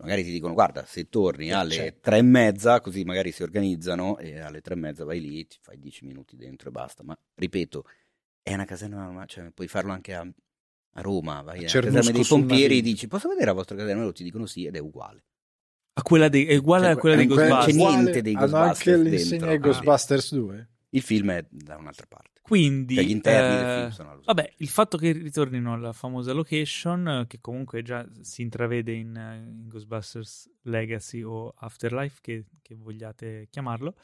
Magari 0.01 0.23
ti 0.23 0.31
dicono, 0.31 0.53
guarda, 0.53 0.83
se 0.85 1.09
torni 1.09 1.49
Eh, 1.49 1.53
alle 1.53 1.73
certo. 1.73 1.99
tre 2.01 2.17
e 2.17 2.21
mezza, 2.23 2.79
così 2.81 3.03
magari 3.03 3.31
si 3.31 3.43
organizzano 3.43 4.17
e 4.17 4.39
alle 4.39 4.61
tre 4.61 4.73
e 4.73 4.77
mezza 4.77 5.03
vai 5.05 5.19
lì, 5.21 5.45
ti 5.45 5.57
fai 5.61 5.77
dieci 5.79 6.05
minuti 6.05 6.35
dentro 6.35 6.69
e 6.69 6.71
basta. 6.71 7.03
Ma 7.03 7.15
ripeto, 7.35 7.85
è 8.41 8.53
una 8.53 8.65
caserma 8.65 9.25
cioè, 9.27 9.51
puoi 9.51 9.67
farlo 9.67 9.91
anche 9.91 10.15
a, 10.15 10.21
a 10.21 11.01
Roma, 11.01 11.41
vai 11.43 11.67
Cernusco 11.67 11.97
caserma 11.97 12.11
dei 12.17 12.25
pompieri 12.27 12.77
e 12.79 12.81
dici, 12.81 13.07
posso 13.07 13.27
vedere 13.27 13.45
la 13.47 13.53
vostra 13.53 13.75
caserma? 13.75 14.01
Loro 14.01 14.13
ti 14.13 14.23
dicono 14.23 14.47
sì 14.47 14.65
ed 14.65 14.75
è 14.75 14.79
uguale. 14.79 15.23
A 15.93 16.01
quella 16.01 16.29
dei- 16.29 16.45
è 16.47 16.55
uguale 16.55 16.85
Cioè, 16.85 16.93
a 16.93 16.97
quella 16.97 17.15
dei 17.17 17.27
Ghostbusters. 17.27 17.65
c'è 17.65 17.73
Uguale- 17.73 17.95
niente 18.01 18.21
dei 18.23 18.33
Hanno 18.33 18.45
Ghostbusters 18.47 18.97
anche 18.97 19.09
l'insegna 19.09 19.51
Ah, 19.51 19.57
Ghostbusters 19.57 20.33
2? 20.33 20.69
Il 20.89 21.01
film 21.03 21.31
è 21.31 21.45
da 21.47 21.77
un'altra 21.77 22.05
parte. 22.07 22.40
Quindi, 22.41 22.95
Cioè, 22.95 23.03
gli 23.03 23.11
interni 23.11 23.55
del 23.55 23.65
eh, 23.65 23.79
film 23.79 23.89
sono 23.91 24.11
allo 24.11 24.21
vabbè, 24.25 24.53
il 24.57 24.67
fatto 24.67 24.97
che 24.97 25.11
ritornino 25.11 25.73
alla 25.73 25.93
famosa 25.93 26.33
location, 26.33 27.07
eh, 27.07 27.27
che 27.27 27.39
comunque 27.39 27.83
già 27.83 28.05
si 28.21 28.41
intravede 28.41 28.91
in, 28.93 29.15
eh, 29.15 29.37
in 29.37 29.67
Ghostbusters 29.67 30.49
Legacy 30.63 31.21
o 31.21 31.53
Afterlife, 31.55 32.17
che, 32.21 32.45
che 32.61 32.75
vogliate 32.75 33.47
chiamarlo, 33.49 33.95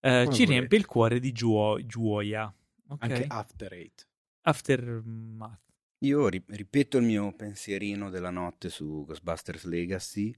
eh, 0.00 0.28
ci 0.30 0.44
riempie 0.44 0.78
il 0.78 0.86
cuore 0.86 1.18
di 1.18 1.32
gio- 1.32 1.80
gioia. 1.86 2.52
Ok? 2.88 3.02
Anche 3.02 3.24
After 3.26 3.72
Eight. 3.72 4.06
Aftermath. 4.42 5.60
Io 5.98 6.28
ri- 6.28 6.44
ripeto 6.46 6.98
il 6.98 7.04
mio 7.04 7.32
pensierino 7.32 8.10
della 8.10 8.30
notte 8.30 8.68
su 8.68 9.04
Ghostbusters 9.06 9.64
Legacy. 9.64 10.36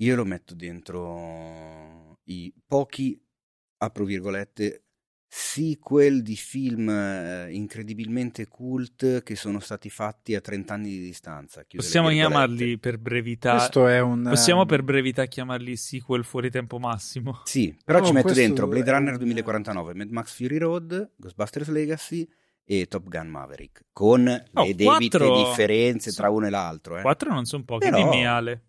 Io 0.00 0.14
lo 0.14 0.24
metto 0.24 0.54
dentro 0.54 2.20
i 2.24 2.52
pochi, 2.66 3.18
apro 3.78 4.04
virgolette, 4.04 4.85
sequel 5.28 6.22
di 6.22 6.36
film 6.36 6.88
eh, 6.88 7.48
incredibilmente 7.52 8.46
cult 8.46 9.22
che 9.22 9.36
sono 9.36 9.58
stati 9.60 9.90
fatti 9.90 10.34
a 10.34 10.40
30 10.40 10.74
anni 10.74 10.88
di 10.90 11.00
distanza. 11.00 11.64
Possiamo 11.68 12.08
chiamarli 12.10 12.78
per 12.78 12.98
brevità. 12.98 13.56
Questo 13.56 13.86
è 13.88 14.00
un... 14.00 14.22
Possiamo 14.28 14.62
ehm, 14.62 14.66
per 14.66 14.82
brevità 14.82 15.26
chiamarli 15.26 15.76
sequel 15.76 16.24
fuori 16.24 16.50
tempo 16.50 16.78
massimo. 16.78 17.40
Sì, 17.44 17.76
però 17.84 17.98
No, 18.00 18.06
ci 18.06 18.12
metto 18.12 18.26
questo 18.26 18.42
dentro 18.42 18.66
Blade 18.66 18.90
Runner 18.90 19.12
un- 19.12 19.18
2049, 19.18 19.94
Mad 19.94 20.10
Max 20.10 20.34
Fury 20.36 20.58
Road, 20.58 21.12
Ghostbusters 21.16 21.68
Legacy 21.68 22.28
e 22.64 22.86
Top 22.86 23.08
Gun 23.08 23.28
Maverick, 23.28 23.84
con 23.92 24.26
Oh, 24.26 24.62
le 24.64 24.74
debite 24.74 25.18
quattro- 25.18 25.44
differenze 25.48 26.12
tra 26.12 26.30
uno 26.30 26.46
e 26.46 26.50
l'altro. 26.50 26.98
Eh. 26.98 27.02
Quattro 27.02 27.32
non 27.32 27.44
sono 27.44 27.64
pochi, 27.64 27.88
Però- 27.90 27.96
dimmi 28.10 28.26
Ale. 28.26 28.62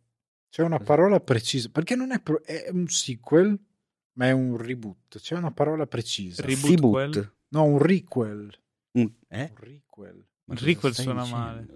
C'è 0.49 0.63
una 0.63 0.79
parola 0.79 1.19
precisa, 1.19 1.69
perché 1.71 1.95
non 1.95 2.11
è, 2.11 2.19
pro- 2.21 2.41
è 2.43 2.67
un 2.71 2.87
sequel, 2.87 3.59
ma 4.17 4.25
è 4.27 4.31
un 4.31 4.57
reboot. 4.57 5.19
C'è 5.19 5.35
una 5.35 5.51
parola 5.51 5.85
precisa. 5.87 6.43
Reboot 6.43 6.79
quel? 6.89 7.33
no, 7.49 7.63
un 7.63 7.77
requel. 7.79 8.51
Un- 8.91 9.11
eh? 9.27 9.51
Un 9.51 9.57
requel. 9.59 10.25
Cosa 10.45 10.65
requel 10.65 10.93
suona 10.93 11.21
dicendo? 11.23 11.43
male. 11.43 11.67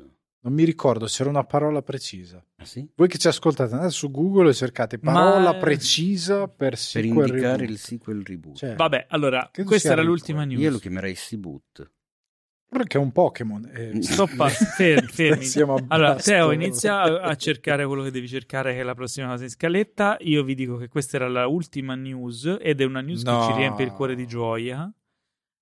Non 0.44 0.54
mi 0.54 0.64
ricordo, 0.64 1.06
c'era 1.06 1.30
una 1.30 1.44
parola 1.44 1.84
precisa. 1.84 2.44
Ah, 2.56 2.66
sì? 2.66 2.90
Voi 2.96 3.08
che 3.08 3.20
ci 3.20 3.28
ascoltate, 3.28 3.74
andate 3.74 3.92
su 3.92 4.10
Google 4.10 4.50
e 4.50 4.54
cercate 4.56 4.98
parola 4.98 5.52
Ma- 5.52 5.58
precisa 5.60 6.48
per 6.48 6.70
Per 6.70 6.78
sequel 6.78 7.28
indicare 7.30 7.58
reboot. 7.58 7.70
il 7.70 7.78
sequel 7.78 8.24
reboot. 8.26 8.56
Cioè, 8.58 8.76
Vabbè, 8.76 9.06
allora, 9.10 9.52
questa 9.64 9.92
era 9.92 10.02
l'ultima 10.02 10.44
news. 10.44 10.60
Io 10.62 10.72
lo 10.72 10.80
chiamerei 10.80 11.14
Seaboot. 11.14 11.92
Perché 12.74 12.98
è 12.98 13.02
un 13.02 13.12
Pokémon. 13.12 13.70
eh, 13.74 14.02
Sto 14.02 14.28
pa- 14.34 14.48
fermi, 14.48 15.08
fermi. 15.12 15.44
Siamo 15.44 15.76
Allora. 15.90 16.16
Teo, 16.16 16.52
inizia 16.52 17.02
a, 17.22 17.36
cercare 17.36 17.86
quello 17.86 18.02
che 18.02 18.12
devi 18.12 18.30
cercare, 18.30 18.74
che 18.74 18.80
è 18.80 18.84
la 18.84 18.94
prossima 18.96 19.28
cosa 19.28 19.44
in 19.44 19.50
scaletta. 19.50 20.16
Io 20.22 20.42
vi 20.44 20.56
dico 20.56 20.78
che 20.78 20.88
questa 20.88 21.18
era 21.18 21.28
la 21.28 21.48
ultima 21.48 21.96
news 21.96 22.58
ed 22.62 22.80
è 22.80 22.86
una 22.86 23.02
news 23.02 23.24
No. 23.24 23.40
che 23.40 23.52
ci 23.52 23.58
riempie 23.58 23.84
il 23.86 23.92
cuore 23.92 24.16
di 24.16 24.26
gioia. 24.26 24.90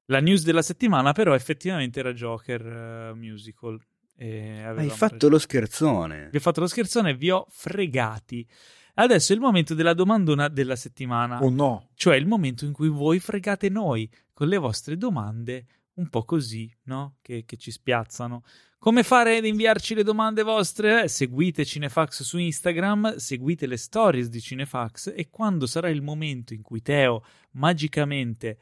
La 0.06 0.20
news 0.20 0.44
della 0.44 0.62
settimana, 0.62 1.12
però, 1.12 1.34
effettivamente 1.34 2.00
era 2.00 2.14
Joker 2.14 2.66
eh, 2.66 3.14
Musical. 3.16 3.80
Hai 4.20 4.90
fatto 4.90 5.14
ragione. 5.14 5.32
lo 5.34 5.40
scherzone. 5.40 6.28
Vi 6.30 6.38
ho 6.38 6.42
fatto 6.42 6.60
lo 6.60 6.68
scherzone 6.68 7.10
e 7.12 7.16
vi 7.16 7.32
ho 7.32 7.48
fregati. 7.50 8.48
Adesso 8.96 9.32
è 9.32 9.36
il 9.36 9.42
momento 9.42 9.74
della 9.74 9.94
domandona 9.94 10.48
della 10.48 10.76
settimana. 10.76 11.42
Oh 11.42 11.50
no. 11.50 11.90
Cioè 11.96 12.18
il 12.18 12.28
momento 12.28 12.66
in 12.66 12.74
cui 12.74 12.90
voi 12.90 13.20
fregate 13.20 13.70
noi 13.70 14.08
con 14.34 14.48
le 14.48 14.58
vostre 14.58 14.98
domande 14.98 15.66
un 16.00 16.10
po' 16.10 16.24
così, 16.24 16.74
no? 16.84 17.18
Che, 17.22 17.44
che 17.46 17.58
ci 17.58 17.72
spiazzano. 17.72 18.44
Come 18.80 19.04
fare 19.04 19.38
ad 19.38 19.46
inviarci 19.46 19.94
le 19.94 20.04
domande 20.04 20.42
vostre? 20.42 21.04
Eh, 21.04 21.08
Seguite 21.10 21.66
Cinefax 21.66 22.24
su 22.24 22.38
Instagram, 22.38 23.18
seguite 23.18 23.68
le 23.68 23.76
stories 23.76 24.30
di 24.30 24.40
Cinefax 24.40 25.12
e 25.14 25.30
quando 25.30 25.68
sarà 25.68 25.90
il 25.90 26.02
momento 26.02 26.54
in 26.54 26.62
cui 26.62 26.82
Teo 26.82 27.24
magicamente 27.52 28.58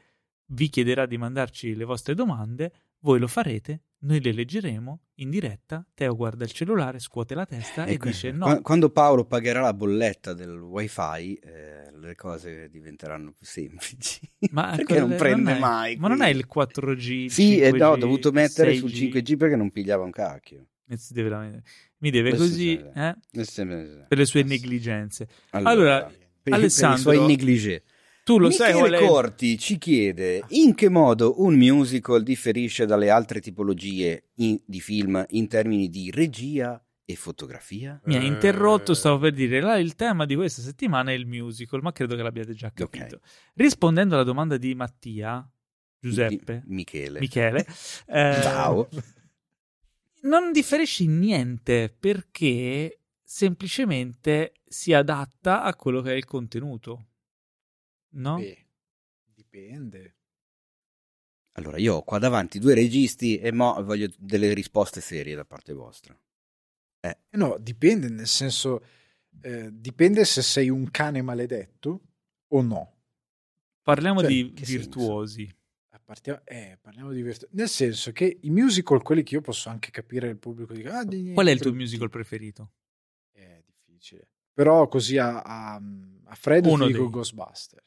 vi 0.46 0.68
chiederà 0.68 1.06
di 1.06 1.16
mandarci 1.16 1.76
le 1.76 1.84
vostre 1.84 2.14
domande, 2.14 2.72
voi 3.00 3.18
lo 3.18 3.26
farete, 3.26 3.82
noi 4.00 4.20
le 4.20 4.32
leggeremo 4.32 5.00
in 5.16 5.30
diretta, 5.30 5.84
Teo 5.94 6.14
guarda 6.14 6.44
il 6.44 6.52
cellulare, 6.52 7.00
scuote 7.00 7.34
la 7.34 7.44
testa 7.46 7.84
e, 7.84 7.94
Ecco, 7.94 8.06
dice 8.06 8.30
no. 8.30 8.44
qua- 8.44 8.60
Quando 8.60 8.90
Paolo 8.90 9.24
pagherà 9.24 9.60
la 9.60 9.74
bolletta 9.74 10.34
del 10.34 10.56
wifi, 10.60 11.34
eh, 11.34 11.90
le 11.98 12.14
cose 12.14 12.68
diventeranno 12.68 13.32
più 13.32 13.44
semplici. 13.44 14.20
Ma 14.52 14.74
perché 14.76 15.00
non 15.00 15.16
prende 15.16 15.56
è- 15.56 15.58
mai? 15.58 15.96
Ma 15.96 16.06
non 16.08 16.22
è 16.22 16.28
il 16.28 16.46
4G? 16.52 17.26
Sì, 17.26 17.58
e 17.58 17.70
5G, 17.72 17.76
no, 17.78 17.88
ho 17.88 17.96
dovuto 17.96 18.30
mettere 18.30 18.74
sul 18.76 18.90
6G? 18.90 19.10
5G 19.12 19.36
perché 19.36 19.56
non 19.56 19.70
pigliava 19.70 20.04
un 20.04 20.10
cacchio. 20.12 20.66
E 20.88 20.96
deve 21.10 21.62
Mi 21.98 22.10
deve 22.10 22.30
Questo 22.30 22.46
così 22.46 22.76
eh, 22.78 23.08
Eh, 23.08 23.16
per 24.08 24.16
le 24.18 24.24
sue 24.24 24.42
negligenze. 24.42 25.28
Allora, 25.50 25.70
Allora, 25.70 26.04
per, 26.06 26.16
per 26.42 26.52
Alessandro, 26.54 27.12
i 27.12 27.16
suoi 27.16 27.26
negligé. 27.26 27.82
Tu 28.28 28.38
lo 28.38 28.50
sai 28.50 28.74
Michele 28.74 28.98
qual 28.98 29.00
è? 29.00 29.06
Corti 29.06 29.58
ci 29.58 29.78
chiede 29.78 30.44
in 30.48 30.74
che 30.74 30.90
modo 30.90 31.40
un 31.42 31.54
musical 31.54 32.22
differisce 32.22 32.84
dalle 32.84 33.08
altre 33.08 33.40
tipologie 33.40 34.28
in- 34.34 34.60
di 34.66 34.80
film 34.82 35.24
in 35.30 35.48
termini 35.48 35.88
di 35.88 36.10
regia 36.10 36.78
e 37.06 37.14
fotografia? 37.16 37.98
Mi 38.04 38.16
ha 38.16 38.20
interrotto, 38.22 38.92
stavo 38.92 39.16
per 39.16 39.32
dire, 39.32 39.60
là, 39.62 39.78
il 39.78 39.94
tema 39.94 40.26
di 40.26 40.34
questa 40.34 40.60
settimana 40.60 41.10
è 41.10 41.14
il 41.14 41.26
musical, 41.26 41.80
ma 41.80 41.90
credo 41.90 42.16
che 42.16 42.22
l'abbiate 42.22 42.52
già 42.52 42.70
capito. 42.70 43.20
Rispondendo 43.54 44.14
alla 44.14 44.24
domanda 44.24 44.58
di 44.58 44.74
Mattia, 44.74 45.50
Giuseppe, 45.98 46.64
Mi- 46.66 46.74
Michele. 46.74 47.20
Michele, 47.20 47.66
eh, 48.08 48.38
Ciao. 48.42 48.88
non 50.24 50.52
differisce 50.52 51.04
in 51.04 51.18
niente 51.18 51.96
perché 51.98 53.00
semplicemente 53.24 54.52
si 54.66 54.92
adatta 54.92 55.62
a 55.62 55.74
quello 55.74 56.02
che 56.02 56.10
è 56.12 56.14
il 56.14 56.26
contenuto. 56.26 57.04
No? 58.18 58.36
Beh, 58.36 58.66
dipende. 59.34 60.14
Allora, 61.52 61.78
io 61.78 61.96
ho 61.96 62.02
qua 62.04 62.18
davanti 62.18 62.58
due 62.58 62.74
registi 62.74 63.38
e 63.38 63.50
mo 63.52 63.82
voglio 63.84 64.08
delle 64.16 64.52
risposte 64.54 65.00
serie 65.00 65.34
da 65.34 65.44
parte 65.44 65.72
vostra. 65.72 66.16
Eh 67.00 67.16
No, 67.30 67.56
dipende, 67.58 68.08
nel 68.08 68.26
senso, 68.26 68.84
eh, 69.42 69.68
dipende 69.72 70.24
se 70.24 70.42
sei 70.42 70.68
un 70.68 70.90
cane 70.90 71.22
maledetto 71.22 72.00
o 72.48 72.62
no. 72.62 72.96
Parliamo 73.82 74.20
Cioè, 74.20 74.28
di 74.28 74.52
virtuosi. 74.54 75.42
Eh, 75.90 75.98
Partiamo, 76.04 76.40
eh, 76.44 76.78
parliamo 76.80 77.12
di 77.12 77.22
virtu- 77.22 77.48
Nel 77.52 77.68
senso 77.68 78.12
che 78.12 78.38
i 78.42 78.50
musical, 78.50 79.02
quelli 79.02 79.22
che 79.22 79.34
io 79.34 79.40
posso 79.40 79.68
anche 79.68 79.90
capire 79.90 80.28
il 80.28 80.36
pubblico 80.38 80.72
dica, 80.72 80.98
ah, 80.98 81.04
di- 81.04 81.32
Qual 81.32 81.46
è 81.46 81.50
il 81.50 81.58
tuo 81.60 81.70
brutti". 81.70 81.84
musical 81.84 82.10
preferito? 82.10 82.72
È 83.32 83.62
difficile. 83.64 84.28
Però 84.52 84.88
così 84.88 85.18
a, 85.18 85.40
a, 85.42 85.74
a 86.24 86.34
freddo 86.34 86.68
Uno 86.72 86.86
ti 86.86 86.92
dico 86.92 87.04
dei- 87.04 87.12
Ghostbuster. 87.12 87.82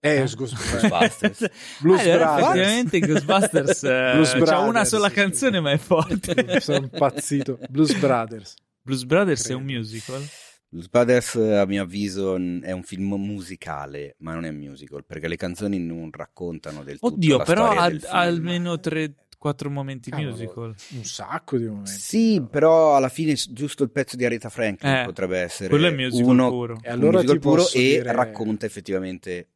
Eh, 0.00 0.16
Eh? 0.16 0.18
Ghostbusters. 0.20 0.70
Ghostbusters. 0.88 1.50
Blues 1.80 2.00
Allora, 2.00 2.24
Brothers. 2.24 2.46
effettivamente 2.56 2.98
Ghostbusters 3.00 3.82
eh, 3.84 4.10
Blues 4.14 4.30
c'ha 4.30 4.36
una 4.38 4.44
Brothers, 4.70 4.88
sola 4.88 5.08
sì. 5.08 5.14
canzone 5.14 5.60
ma 5.60 5.70
è 5.72 5.76
forte. 5.78 6.60
Sono 6.60 6.88
impazzito. 6.92 7.58
Blues 7.68 7.94
Brothers. 7.98 8.54
Blues 8.82 9.04
Brothers 9.04 9.40
è 9.40 9.44
Credo. 9.44 9.58
un 9.58 9.64
musical? 9.66 10.26
Blues 10.72 10.88
Brothers, 10.88 11.34
a 11.34 11.66
mio 11.66 11.82
avviso, 11.82 12.36
è 12.36 12.70
un 12.70 12.82
film 12.84 13.14
musicale, 13.14 14.14
ma 14.20 14.32
non 14.34 14.44
è 14.44 14.48
un 14.50 14.56
musical, 14.56 15.04
perché 15.04 15.26
le 15.26 15.36
canzoni 15.36 15.80
non 15.80 16.10
raccontano 16.12 16.84
del 16.84 16.98
tutto 17.00 17.12
Oddio, 17.14 17.38
la 17.38 17.44
però 17.44 17.70
ha 17.70 17.90
almeno 18.10 18.78
tre 18.78 19.14
quattro 19.36 19.68
momenti 19.68 20.10
Cavolo. 20.10 20.30
musical. 20.30 20.74
Un 20.90 21.04
sacco 21.04 21.56
di 21.58 21.64
momenti. 21.66 21.90
Sì, 21.90 22.42
però 22.48 22.94
alla 22.94 23.08
fine 23.08 23.34
giusto 23.34 23.82
il 23.82 23.90
pezzo 23.90 24.14
di 24.14 24.24
Aretha 24.24 24.48
Franklin 24.48 24.92
Eh, 24.94 25.04
potrebbe 25.06 25.38
essere 25.38 25.68
Quello 25.70 25.88
è 25.88 25.90
musical 25.92 26.28
uno 26.30 26.48
puro. 26.50 26.74
E 26.82 26.86
un 26.88 26.92
allora 26.92 27.12
musical 27.16 27.34
ti 27.34 27.40
puro 27.40 27.62
posso 27.62 27.76
e 27.76 27.80
dire- 27.80 28.12
racconta 28.12 28.66
effettivamente, 28.66 29.48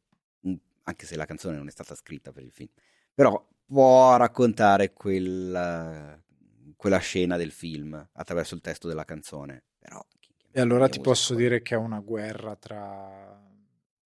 anche 0.85 1.05
se 1.05 1.15
la 1.15 1.25
canzone 1.25 1.57
non 1.57 1.67
è 1.67 1.71
stata 1.71 1.93
scritta 1.95 2.31
per 2.31 2.43
il 2.43 2.51
film, 2.51 2.69
però 3.13 3.45
può 3.65 4.15
raccontare 4.17 4.93
quella, 4.93 6.19
quella 6.75 6.97
scena 6.99 7.37
del 7.37 7.51
film 7.51 8.09
attraverso 8.13 8.55
il 8.55 8.61
testo 8.61 8.87
della 8.87 9.05
canzone. 9.05 9.63
Però, 9.79 10.03
E 10.51 10.61
allora 10.61 10.87
ti 10.89 10.99
posso 11.01 11.35
dire 11.35 11.61
che 11.61 11.75
è 11.75 11.77
una 11.77 11.99
guerra 11.99 12.55
tra 12.55 13.41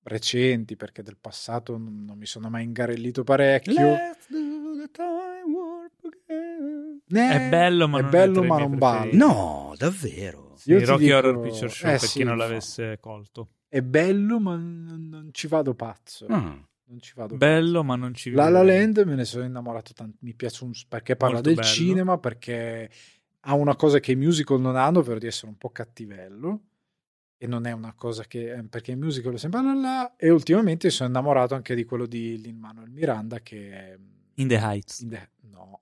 recenti, 0.04 0.76
perché 0.76 1.04
del 1.04 1.18
passato 1.20 1.78
non, 1.78 2.04
non 2.06 2.18
mi 2.18 2.26
sono 2.26 2.50
mai 2.50 2.64
ingarellito 2.64 3.24
parecchio. 3.24 3.74
Let's 3.74 4.28
do 4.30 4.76
the 4.78 4.90
time 4.92 5.44
warp 5.54 6.04
again. 6.06 7.02
Eh, 7.12 7.48
È 7.48 7.50
bello, 7.50 7.88
ma 7.88 8.00
è 8.00 8.02
non 8.02 8.10
bello, 8.12 8.44
ma 8.44 8.58
non 8.60 8.78
balla. 8.78 9.12
No, 9.14 9.74
davvero. 9.78 10.56
Sì, 10.58 10.72
Io 10.72 10.86
Rocky 10.86 11.04
dico- 11.06 11.16
Horror 11.18 11.40
Picture 11.42 11.70
Show 11.70 11.88
eh, 11.90 11.92
per 11.98 12.08
sì, 12.08 12.18
chi 12.20 12.24
non 12.24 12.36
no. 12.38 12.44
l'avesse 12.44 12.98
colto. 13.00 13.50
È 13.68 13.82
bello, 13.82 14.40
ma 14.40 14.56
non, 14.56 15.08
non 15.10 15.30
ci 15.32 15.48
vado 15.48 15.74
pazzo. 15.76 16.26
Ah. 16.28 16.58
Non 16.90 17.00
ci 17.00 17.14
vado 17.16 17.36
Bello, 17.38 17.84
ma 17.84 17.96
non 17.96 18.14
ci 18.16 18.32
La 18.32 18.50
La. 18.50 18.64
Land 18.64 19.04
me 19.06 19.16
ne 19.16 19.24
sono 19.26 19.44
innamorato 19.46 19.94
tanto, 19.94 20.18
mi 20.22 20.34
piace 20.34 20.64
un, 20.64 20.72
perché 20.88 21.16
parla 21.16 21.36
Molto 21.36 21.50
del 21.50 21.60
bello. 21.60 21.70
cinema, 21.70 22.18
perché 22.18 22.90
ha 23.42 23.54
una 23.54 23.76
cosa 23.76 24.00
che 24.00 24.12
i 24.14 24.16
musical 24.16 24.60
non 24.60 24.76
hanno, 24.76 25.00
ovvero 25.00 25.20
di 25.20 25.28
essere 25.28 25.48
un 25.48 25.58
po' 25.58 25.70
cattivello 25.70 26.62
e 27.38 27.48
non 27.48 27.66
è 27.68 27.72
una 27.72 27.94
cosa 27.94 28.24
che 28.26 28.52
eh, 28.54 28.64
perché 28.64 28.92
i 28.92 28.96
musical 28.96 29.34
è 29.36 29.38
sempre 29.38 29.62
là, 29.62 30.16
e 30.18 30.30
ultimamente 30.30 30.90
sono 30.90 31.10
innamorato 31.10 31.54
anche 31.56 31.76
di 31.76 31.86
quello 31.86 32.06
di 32.08 32.42
Lin 32.42 32.58
Manuel 32.58 32.90
Miranda 32.90 33.40
che 33.40 33.72
è 33.72 33.98
In 34.36 34.48
the 34.48 34.58
Heights. 34.58 35.00
in 35.02 35.10
the- 35.10 35.30
no 35.52 35.82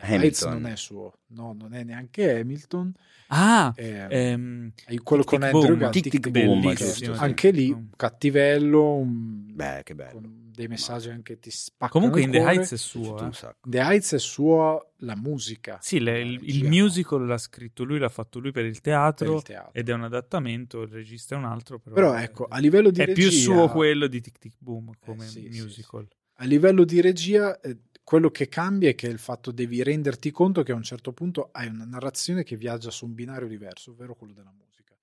Hamilton. 0.00 0.20
Heights 0.22 0.42
non 0.44 0.66
è 0.66 0.76
suo 0.76 1.12
no 1.28 1.54
non 1.58 1.74
è 1.74 1.82
neanche 1.84 2.40
Hamilton 2.40 2.92
Ah, 3.30 3.72
è, 3.76 4.06
ehm, 4.08 4.72
è 4.86 4.94
quello 5.02 5.22
Tic 5.22 5.30
con 5.30 5.40
Tic 5.40 5.52
Andrew 5.54 5.66
Boom. 5.68 5.78
Garfield, 5.80 6.10
Tic 6.10 6.20
Tic 6.22 6.30
Boom, 6.30 6.74
giusto, 6.74 7.14
sì. 7.14 7.20
anche 7.20 7.50
lì 7.50 7.88
cattivello 7.94 8.94
un- 8.94 9.44
Beh, 9.54 9.82
che 9.84 9.94
bello. 9.94 10.12
con 10.20 10.46
dei 10.58 10.66
messaggi 10.66 11.10
anche 11.10 11.38
ti 11.38 11.50
spaccano 11.50 11.90
comunque 11.92 12.22
In 12.22 12.30
the 12.30 12.38
cuore. 12.38 12.52
Heights 12.54 12.70
è 12.72 12.74
è 12.74 12.78
suo. 12.78 13.28
eh. 13.28 13.54
The 13.62 13.78
Heights 13.80 14.14
è 14.14 14.18
suo 14.18 14.92
la 15.00 15.14
musica. 15.14 15.78
Sì, 15.80 16.00
le- 16.00 16.20
il, 16.20 16.66
musical 16.66 17.24
l'ha 17.26 17.38
scritto 17.38 17.84
lui, 17.84 17.98
l'ha 17.98 18.08
fatto 18.08 18.38
lui 18.40 18.50
per 18.50 18.64
il 18.64 18.72
per 18.72 18.80
teatro, 18.80 19.36
il 19.36 19.42
teatro. 19.42 19.70
ed 19.74 19.88
è 19.88 19.92
un 19.92 20.02
adattamento, 20.04 20.80
il 20.82 20.88
regista 20.88 21.34
è 21.34 21.38
un 21.38 21.44
altro. 21.44 21.78
Però, 21.78 21.94
Però 21.94 22.14
ecco, 22.16 22.46
a 22.48 22.58
livello 22.58 22.90
di 22.90 23.00
è 23.00 23.04
regia, 23.04 23.28
più 23.28 23.30
suo 23.30 23.68
quello 23.68 24.06
di 24.08 24.20
Tic 24.20 24.38
Tic 24.38 24.54
Boom 24.58 24.90
come 24.98 25.26
Eh, 25.26 25.28
sì, 25.28 25.48
sì, 25.52 25.60
musical. 25.60 26.08
a 26.40 26.44
livello 26.44 26.84
di 26.84 27.00
regia, 27.00 27.60
eh, 27.60 27.76
quello 28.08 28.30
che 28.30 28.48
cambia 28.48 28.88
è 28.88 28.94
che 28.94 29.06
il 29.06 29.18
fatto 29.18 29.50
devi 29.52 29.82
renderti 29.82 30.30
conto 30.30 30.62
che 30.62 30.72
a 30.72 30.74
un 30.74 30.82
certo 30.82 31.12
punto 31.12 31.50
hai 31.52 31.66
una 31.68 31.84
narrazione 31.84 32.42
che 32.42 32.56
viaggia 32.56 32.90
su 32.90 33.04
un 33.04 33.12
binario 33.12 33.46
diverso, 33.46 33.90
ovvero 33.90 34.14
quello 34.14 34.32
della 34.32 34.50
musica. 34.50 34.96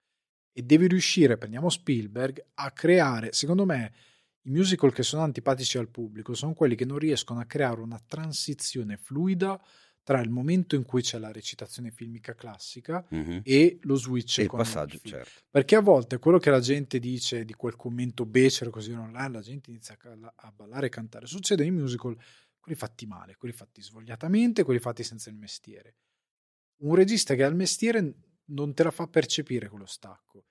E 0.52 0.64
devi 0.64 0.88
riuscire, 0.88 1.38
prendiamo 1.38 1.70
Spielberg, 1.70 2.44
a 2.56 2.72
creare, 2.72 3.32
secondo 3.32 3.64
me, 3.64 3.94
i 4.42 4.50
musical 4.50 4.92
che 4.92 5.04
sono 5.04 5.22
antipatici 5.22 5.78
al 5.78 5.90
pubblico 5.90 6.34
sono 6.34 6.54
quelli 6.56 6.74
che 6.74 6.86
non 6.86 6.98
riescono 6.98 7.40
a 7.40 7.46
creare 7.46 7.80
una 7.80 8.02
transizione 8.08 8.98
fluida 8.98 9.62
tra 10.02 10.20
il 10.20 10.32
momento 10.32 10.76
in 10.76 10.84
cui 10.84 11.04
c'è 11.04 11.20
la 11.20 11.32
recitazione 11.32 11.92
filmica 11.92 12.34
classica 12.34 13.06
Mhm. 13.10 13.42
e 13.44 13.78
lo 13.82 13.96
switch 13.98 14.40
E 14.40 14.44
il 14.44 14.50
passaggio, 14.50 14.98
film. 14.98 15.14
certo. 15.16 15.42
Perché 15.52 15.76
a 15.76 15.82
volte 15.82 16.18
quello 16.18 16.40
che 16.40 16.50
la 16.50 16.60
gente 16.60 16.98
dice 16.98 17.46
di 17.46 17.54
quel 17.54 17.76
commento 17.76 18.26
becero 18.26 18.72
così 18.72 18.92
online, 18.94 19.32
la 19.32 19.42
gente 19.42 19.70
inizia 19.70 19.96
a, 20.02 20.34
a 20.36 20.52
ballare 20.52 20.88
e 20.88 20.90
cantare. 20.90 21.28
Succede 21.28 21.62
nei 21.62 21.72
musical, 21.72 22.16
quelli 22.66 22.78
fatti 22.80 23.06
male, 23.06 23.36
quelli 23.36 23.54
fatti 23.54 23.84
svogliatamente, 23.84 24.64
quelli 24.64 24.80
fatti 24.80 25.04
senza 25.04 25.30
il 25.30 25.36
mestiere. 25.36 25.98
Un 26.78 26.96
regista 26.96 27.36
che 27.36 27.44
ha 27.44 27.48
il 27.48 27.54
mestiere 27.54 28.16
non 28.46 28.74
te 28.74 28.82
la 28.82 28.90
fa 28.90 29.06
percepire 29.06 29.70
quello 29.70 29.86
stacco. 29.86 30.46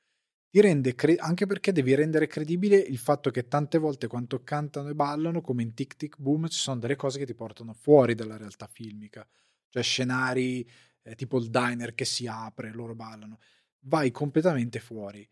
Ti 0.48 0.60
rende 0.60 0.94
cre- 0.94 1.16
anche 1.16 1.46
perché 1.46 1.72
devi 1.72 1.92
rendere 1.96 2.28
credibile 2.28 2.76
il 2.76 2.98
fatto 2.98 3.32
che 3.32 3.48
tante 3.48 3.78
volte 3.78 4.06
quando 4.06 4.44
cantano 4.44 4.90
e 4.90 4.94
ballano, 4.94 5.40
come 5.40 5.62
in 5.64 5.74
Tic 5.74 5.96
Tic 5.96 6.16
Boom, 6.18 6.46
ci 6.46 6.58
sono 6.58 6.78
delle 6.78 6.94
cose 6.94 7.18
che 7.18 7.26
ti 7.26 7.34
portano 7.34 7.74
fuori 7.74 8.14
dalla 8.14 8.36
realtà 8.36 8.68
filmica. 8.68 9.26
Cioè 9.68 9.82
scenari 9.82 10.64
eh, 11.02 11.16
tipo 11.16 11.38
il 11.38 11.50
diner 11.50 11.94
che 11.94 12.04
si 12.04 12.28
apre, 12.28 12.72
loro 12.72 12.94
ballano 12.94 13.40
vai 13.86 14.12
completamente 14.12 14.78
fuori. 14.78 15.28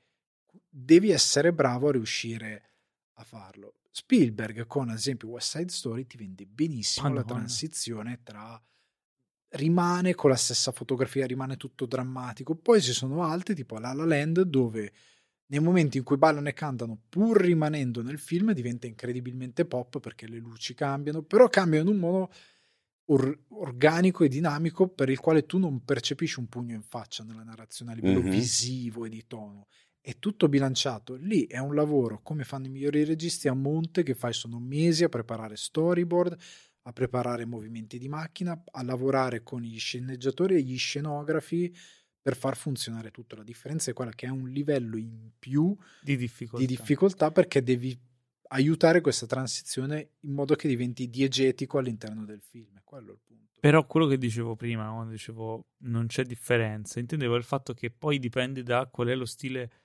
Devi 0.69 1.11
essere 1.11 1.53
bravo 1.53 1.89
a 1.89 1.93
riuscire 1.93 2.71
a 3.15 3.23
farlo. 3.23 3.77
Spielberg 3.95 4.67
con 4.67 4.89
ad 4.89 4.97
esempio 4.97 5.29
West 5.29 5.57
Side 5.57 5.71
Story 5.71 6.07
ti 6.07 6.17
vende 6.17 6.47
benissimo 6.47 7.09
la 7.09 7.15
Madonna. 7.17 7.35
transizione 7.41 8.21
tra 8.23 8.61
rimane 9.55 10.15
con 10.15 10.31
la 10.31 10.37
stessa 10.37 10.73
fotografia, 10.73 11.27
rimane 11.27 11.59
tutto 11.59 11.85
drammatico. 11.85 12.55
Poi 12.55 12.81
ci 12.81 12.93
sono 12.93 13.23
altri 13.25 13.55
tipo 13.55 13.79
La 13.79 13.93
La 13.93 14.07
Land 14.07 14.41
dove 14.43 14.93
nei 15.53 15.61
momenti 15.61 15.99
in 15.99 16.05
cui 16.05 16.17
ballano 16.17 16.49
e 16.49 16.55
cantano, 16.55 16.99
pur 17.11 17.39
rimanendo 17.39 18.03
nel 18.03 18.19
film, 18.19 18.53
diventa 18.53 18.87
incredibilmente 18.87 19.67
pop 19.67 20.01
perché 20.01 20.27
le 20.27 20.39
luci 20.39 20.73
cambiano, 20.73 21.21
però 21.21 21.49
cambiano 21.51 21.91
in 21.91 21.95
un 21.97 22.01
modo 22.01 22.33
or- 23.11 23.39
organico 23.49 24.25
e 24.25 24.29
dinamico 24.29 24.89
per 24.89 25.11
il 25.11 25.19
quale 25.21 25.45
tu 25.45 25.59
non 25.59 25.85
percepisci 25.85 26.39
un 26.39 26.49
pugno 26.49 26.75
in 26.75 26.83
faccia 26.83 27.23
nella 27.23 27.43
narrazione 27.43 27.93
a 27.93 27.95
livello 27.97 28.23
Mhm. 28.23 28.31
visivo 28.31 29.05
e 29.05 29.11
di 29.11 29.27
tono. 29.27 29.67
È 30.05 30.19
tutto 30.19 30.49
bilanciato. 30.49 31.15
Lì 31.15 31.47
è 31.47 31.59
un 31.59 31.77
lavoro, 31.77 32.23
come 32.23 32.43
fanno 32.43 32.67
i 32.67 32.71
migliori 32.71 33.05
registi 33.05 33.47
a 33.47 33.55
monte, 33.55 34.03
che 34.03 34.17
fai 34.17 34.33
sono 34.33 34.59
mesi 34.59 35.05
a 35.05 35.09
preparare 35.09 35.55
storyboard, 35.55 36.37
a 36.83 36.93
preparare 36.93 37.45
movimenti 37.47 37.99
di 37.99 38.09
macchina, 38.09 38.61
a 38.73 38.83
lavorare 38.83 39.45
con 39.45 39.61
gli 39.61 39.79
sceneggiatori 39.79 40.57
e 40.57 40.63
gli 40.63 40.77
scenografi 40.77 41.73
per 42.21 42.35
far 42.37 42.57
funzionare 42.57 43.13
tutto. 43.13 43.37
La 43.37 43.45
differenza 43.45 43.93
è 43.93 43.95
quella 43.95 44.11
che 44.11 44.27
è 44.27 44.31
un 44.31 44.49
livello 44.49 44.97
in 44.97 45.31
più 45.39 45.77
Di 46.01 46.17
difficoltà. 46.17 46.67
di 46.67 46.75
difficoltà 46.75 47.31
perché 47.31 47.63
devi 47.63 47.97
aiutare 48.49 49.01
questa 49.01 49.27
transizione 49.27 50.15
in 50.23 50.33
modo 50.33 50.57
che 50.57 50.67
diventi 50.67 51.09
diegetico 51.11 51.79
all'interno 51.79 52.25
del 52.25 52.43
film. 52.43 52.77
È 52.77 52.81
quello 52.83 53.13
il 53.13 53.21
punto. 53.25 53.61
Però 53.61 53.87
quello 53.87 54.09
che 54.09 54.19
dicevo 54.19 54.57
prima, 54.57 54.91
quando 54.91 55.13
dicevo 55.13 55.67
non 55.85 56.07
c'è 56.07 56.25
differenza, 56.25 56.99
intendevo 56.99 57.37
il 57.37 57.45
fatto 57.45 57.73
che 57.73 57.93
poi 57.93 58.19
dipende 58.19 58.65
da 58.65 58.89
qual 58.89 59.07
è 59.07 59.15
lo 59.15 59.25
stile 59.25 59.82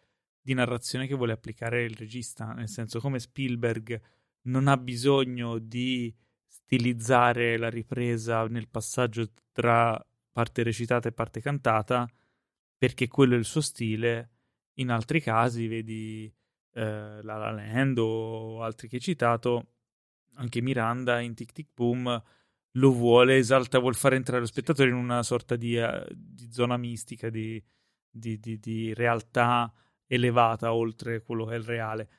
di 0.48 0.54
narrazione 0.54 1.08
che 1.08 1.16
vuole 1.16 1.34
applicare 1.34 1.84
il 1.84 1.94
regista, 1.94 2.54
nel 2.54 2.70
senso 2.70 3.02
come 3.02 3.20
Spielberg 3.20 4.02
non 4.44 4.70
ha 4.70 4.78
bisogno 4.78 5.58
di 5.60 6.16
stilizzare 6.46 7.58
la 7.58 7.70
ripresa 7.70 8.48
nel 8.48 8.70
passaggio 8.70 9.30
tra 9.52 10.02
parte 10.32 10.64
recitata 10.64 11.10
e 11.10 11.12
parte 11.12 11.42
cantata, 11.42 12.10
perché 12.78 13.10
quello 13.10 13.36
è 13.36 13.38
il 13.38 13.44
suo 13.44 13.60
stile. 13.60 14.30
In 14.76 14.90
altri 14.90 15.20
casi, 15.20 15.68
vedi 15.68 16.34
eh, 16.76 17.22
La 17.24 17.36
La 17.36 17.52
Land 17.52 17.98
o 17.98 18.64
altri 18.64 18.88
che 18.88 18.96
hai 18.96 19.02
citato, 19.02 19.74
anche 20.36 20.62
Miranda 20.62 21.20
in 21.20 21.34
Tic 21.34 21.52
Tic 21.52 21.68
Boom 21.74 22.24
lo 22.72 22.92
vuole, 22.94 23.36
esalta, 23.36 23.80
vuol 23.80 23.96
fare 23.96 24.16
entrare 24.16 24.40
lo 24.40 24.46
spettatore 24.46 24.88
in 24.88 24.96
una 24.96 25.24
sorta 25.24 25.58
di, 25.58 25.76
eh, 25.76 26.08
di 26.16 26.50
zona 26.54 26.78
mistica, 26.78 27.30
di, 27.30 27.62
di- 28.10 28.40
di- 28.40 28.60
di 28.60 28.94
realtà 28.94 29.74
elevata 30.08 30.74
oltre 30.74 31.22
quello 31.22 31.46
che 31.46 31.54
è 31.54 31.58
il 31.58 31.64
reale. 31.64 32.10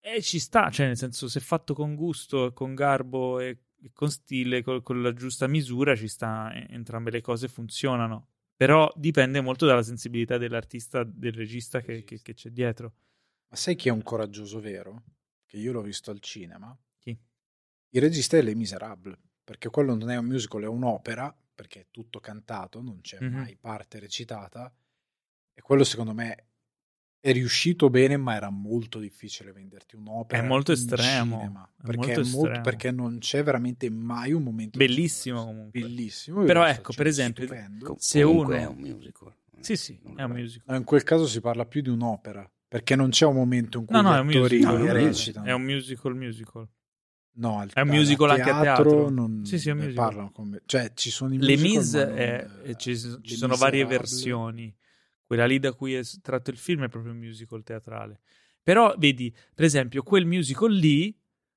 E 0.00 0.22
ci 0.22 0.38
sta, 0.38 0.70
cioè 0.70 0.86
nel 0.86 0.96
senso 0.96 1.28
se 1.28 1.40
fatto 1.40 1.74
con 1.74 1.94
gusto, 1.94 2.52
con 2.52 2.74
garbo 2.74 3.40
e, 3.40 3.64
e 3.80 3.90
con 3.92 4.10
stile, 4.10 4.62
col- 4.62 4.82
con, 4.82 5.02
la 5.02 5.12
giusta 5.12 5.46
misura, 5.46 5.96
ci 5.96 6.08
sta, 6.08 6.52
entrambe 6.68 7.10
le 7.10 7.20
cose 7.20 7.48
funzionano. 7.48 8.28
Però 8.56 8.90
dipende 8.96 9.40
molto 9.40 9.66
dalla 9.66 9.82
sensibilità 9.82 10.36
dell'artista, 10.36 11.04
del 11.04 11.32
regista 11.32 11.80
che, 11.80 12.02
che- 12.04 12.20
che 12.22 12.34
c'è 12.34 12.50
dietro. 12.50 12.94
Ma 13.48 13.56
sai 13.56 13.76
chi 13.76 13.88
è 13.88 13.92
un 13.92 14.02
coraggioso 14.02 14.60
vero? 14.60 15.04
Che 15.46 15.56
io 15.56 15.72
l'ho 15.72 15.82
visto 15.82 16.10
al 16.10 16.20
cinema. 16.20 16.76
Chi? 16.98 17.16
Il 17.90 18.00
regista 18.00 18.36
è 18.36 18.42
Les 18.42 18.54
Miserables, 18.54 19.16
perché 19.44 19.68
quello 19.70 19.94
non 19.94 20.10
è 20.10 20.16
un 20.16 20.26
musical, 20.26 20.62
è 20.62 20.66
un'opera, 20.66 21.34
perché 21.54 21.80
è 21.80 21.86
tutto 21.90 22.20
cantato, 22.20 22.80
non 22.82 23.00
c'è 23.00 23.20
Mhm. 23.20 23.32
mai 23.32 23.56
parte 23.56 23.98
recitata. 23.98 24.72
E 25.54 25.60
quello 25.62 25.84
secondo 25.84 26.12
me 26.14 26.46
è 27.20 27.32
riuscito 27.32 27.90
bene, 27.90 28.16
ma 28.16 28.34
era 28.36 28.50
molto 28.50 28.98
difficile 28.98 29.52
venderti 29.52 29.96
un'opera. 29.96 30.42
È 30.42 30.46
molto 30.46 30.72
in 30.72 30.78
estremo, 30.78 31.36
cinema, 31.38 31.68
è 31.76 31.84
perché, 31.86 32.06
molto 32.06 32.20
estremo. 32.20 32.60
perché 32.62 32.90
non 32.90 33.18
c'è 33.18 33.42
veramente 33.42 33.90
mai 33.90 34.32
un 34.32 34.42
momento. 34.42 34.78
Bellissimo 34.78 35.44
comunque. 35.44 35.80
Bellissimo. 35.80 36.44
Però 36.44 36.64
ecco, 36.64 36.92
per 36.94 37.06
esempio, 37.06 37.44
stupendo. 37.44 37.96
Se 37.98 38.22
uno- 38.22 38.50
è 38.50 38.66
un 38.66 38.76
musical. 38.76 39.34
Sì, 39.60 39.76
sì, 39.76 39.98
è 40.16 40.22
un 40.22 40.30
musical. 40.32 40.76
In 40.76 40.84
quel 40.84 41.02
caso 41.02 41.26
si 41.26 41.40
parla 41.40 41.66
più 41.66 41.80
di 41.82 41.88
un'opera, 41.88 42.48
perché 42.68 42.94
non 42.94 43.10
c'è 43.10 43.26
un 43.26 43.34
momento 43.34 43.78
in 43.80 43.84
cui 43.86 43.94
No, 43.96 44.02
no, 44.02 44.10
gli 44.12 44.16
è 44.16 44.20
un 44.20 44.26
musical. 44.26 44.78
No, 44.80 44.92
recitano. 44.92 45.46
È 45.46 45.52
un 45.52 45.62
musical 45.62 46.14
musical. 46.14 46.68
No, 47.38 47.58
al- 47.60 47.70
È 47.72 47.80
un 47.80 47.88
al 47.90 47.94
musical 47.96 48.30
anche 48.30 48.50
a 48.50 48.60
teatro. 48.62 49.10
Non, 49.10 49.44
Sì, 49.44 49.58
sì, 49.58 49.68
è 49.68 49.72
un 49.72 49.78
musical. 49.78 50.04
parlano 50.04 50.30
come... 50.32 50.62
Cioè, 50.66 50.92
ci 50.94 51.10
sono 51.10 51.34
i 51.34 51.38
Le 51.38 51.56
ma 51.56 51.62
non, 52.02 52.16
è- 52.16 52.46
eh, 52.64 52.74
ci, 52.76 52.96
ci 52.96 53.36
sono 53.36 53.54
varie 53.56 53.84
versioni. 53.84 54.74
Quella 55.28 55.44
lì 55.44 55.58
da 55.58 55.74
cui 55.74 55.92
è 55.92 56.00
tratto 56.22 56.48
il 56.48 56.56
film 56.56 56.84
è 56.84 56.88
proprio 56.88 57.12
un 57.12 57.18
musical 57.18 57.62
teatrale. 57.62 58.20
Però 58.62 58.94
vedi, 58.96 59.30
per 59.54 59.66
esempio, 59.66 60.02
quel 60.02 60.24
musical 60.24 60.72
lì 60.72 61.14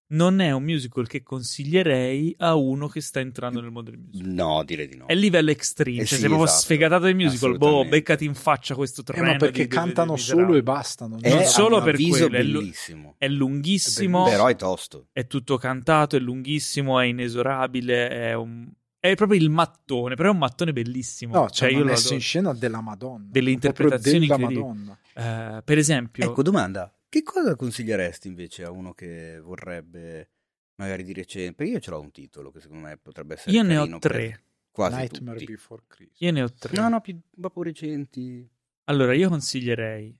non 0.07 0.41
è 0.41 0.51
un 0.51 0.63
musical 0.63 1.07
che 1.07 1.23
consiglierei 1.23 2.35
a 2.39 2.55
uno 2.55 2.89
che 2.89 2.99
sta 2.99 3.21
entrando 3.21 3.61
nel 3.61 3.71
mondo 3.71 3.91
del 3.91 3.99
musical. 4.01 4.29
No, 4.33 4.61
direi 4.65 4.89
di 4.89 4.97
no. 4.97 5.05
È 5.05 5.13
il 5.13 5.19
livello 5.19 5.51
extreme, 5.51 6.01
Eh 6.01 6.05
cioè 6.05 6.15
sì, 6.15 6.15
sei 6.19 6.27
proprio 6.27 6.47
esatto. 6.47 6.61
sfegatato 6.63 7.03
del 7.05 7.15
musical, 7.15 7.57
boh, 7.57 7.85
beccati 7.85 8.25
in 8.25 8.33
faccia 8.33 8.75
questo 8.75 8.99
Eh, 9.01 9.03
treno. 9.05 9.25
ma 9.25 9.35
perché 9.37 9.63
di- 9.63 9.67
cantano 9.69 10.15
di- 10.15 10.19
di- 10.19 10.27
solo 10.27 10.55
e 10.55 10.63
basta. 10.63 11.07
Non 11.07 11.19
È 11.21 11.33
non 11.33 11.45
solo 11.45 11.81
per 11.81 11.95
quello, 11.95 12.27
bellissimo. 12.27 13.15
È 13.17 13.27
lunghissimo, 13.29 14.27
È 14.27 14.31
Però 14.31 14.47
è 14.47 14.55
tosto. 14.57 15.07
è 15.13 15.25
tutto 15.27 15.55
cantato, 15.57 16.17
è 16.17 16.19
lunghissimo, 16.19 16.99
è 16.99 17.05
inesorabile, 17.05 18.09
è 18.09 18.33
un... 18.33 18.69
È 19.01 19.15
proprio 19.15 19.39
il 19.39 19.49
mattone, 19.49 20.13
però 20.13 20.29
è 20.29 20.31
un 20.31 20.37
mattone 20.37 20.73
bellissimo. 20.73 21.33
No, 21.33 21.49
cioè 21.49 21.69
c'è 21.69 21.73
io 21.73 21.77
una 21.77 21.85
lo 21.85 21.91
messa 21.91 22.01
adoro. 22.01 22.15
in 22.15 22.21
scena 22.21 22.53
della 22.53 22.81
Madonna. 22.81 23.25
Delle 23.27 23.49
interpretazioni 23.49 24.27
della. 24.27 24.37
Madonna. 24.37 24.97
Eh, 25.15 25.61
per 25.63 25.77
esempio, 25.79 26.23
Ecco, 26.23 26.43
domanda. 26.43 26.93
Che 27.09 27.23
cosa 27.23 27.55
consiglieresti 27.55 28.27
invece 28.27 28.63
a 28.63 28.69
uno 28.69 28.93
che 28.93 29.39
vorrebbe 29.41 30.29
magari 30.75 31.03
di 31.03 31.13
recente? 31.13 31.55
Perché 31.55 31.71
io 31.71 31.79
ce 31.79 31.89
l'ho 31.89 31.99
un 31.99 32.11
titolo 32.11 32.51
che 32.51 32.59
secondo 32.59 32.87
me 32.87 32.97
potrebbe 32.97 33.33
essere 33.33 33.55
io 33.55 33.63
ne 33.63 33.77
ho 33.77 33.97
tre. 33.97 34.43
Quasi 34.69 34.97
Nightmare 34.97 35.39
tutti. 35.39 35.51
Before 35.51 35.81
Christmas. 35.87 36.19
Io 36.19 36.31
ne 36.31 36.43
ho 36.43 36.53
tre. 36.53 36.79
No, 36.79 36.87
no, 36.87 37.01
più 37.01 37.19
proprio 37.39 37.63
recenti. 37.63 38.47
Allora, 38.83 39.15
io 39.15 39.29
consiglierei 39.29 40.15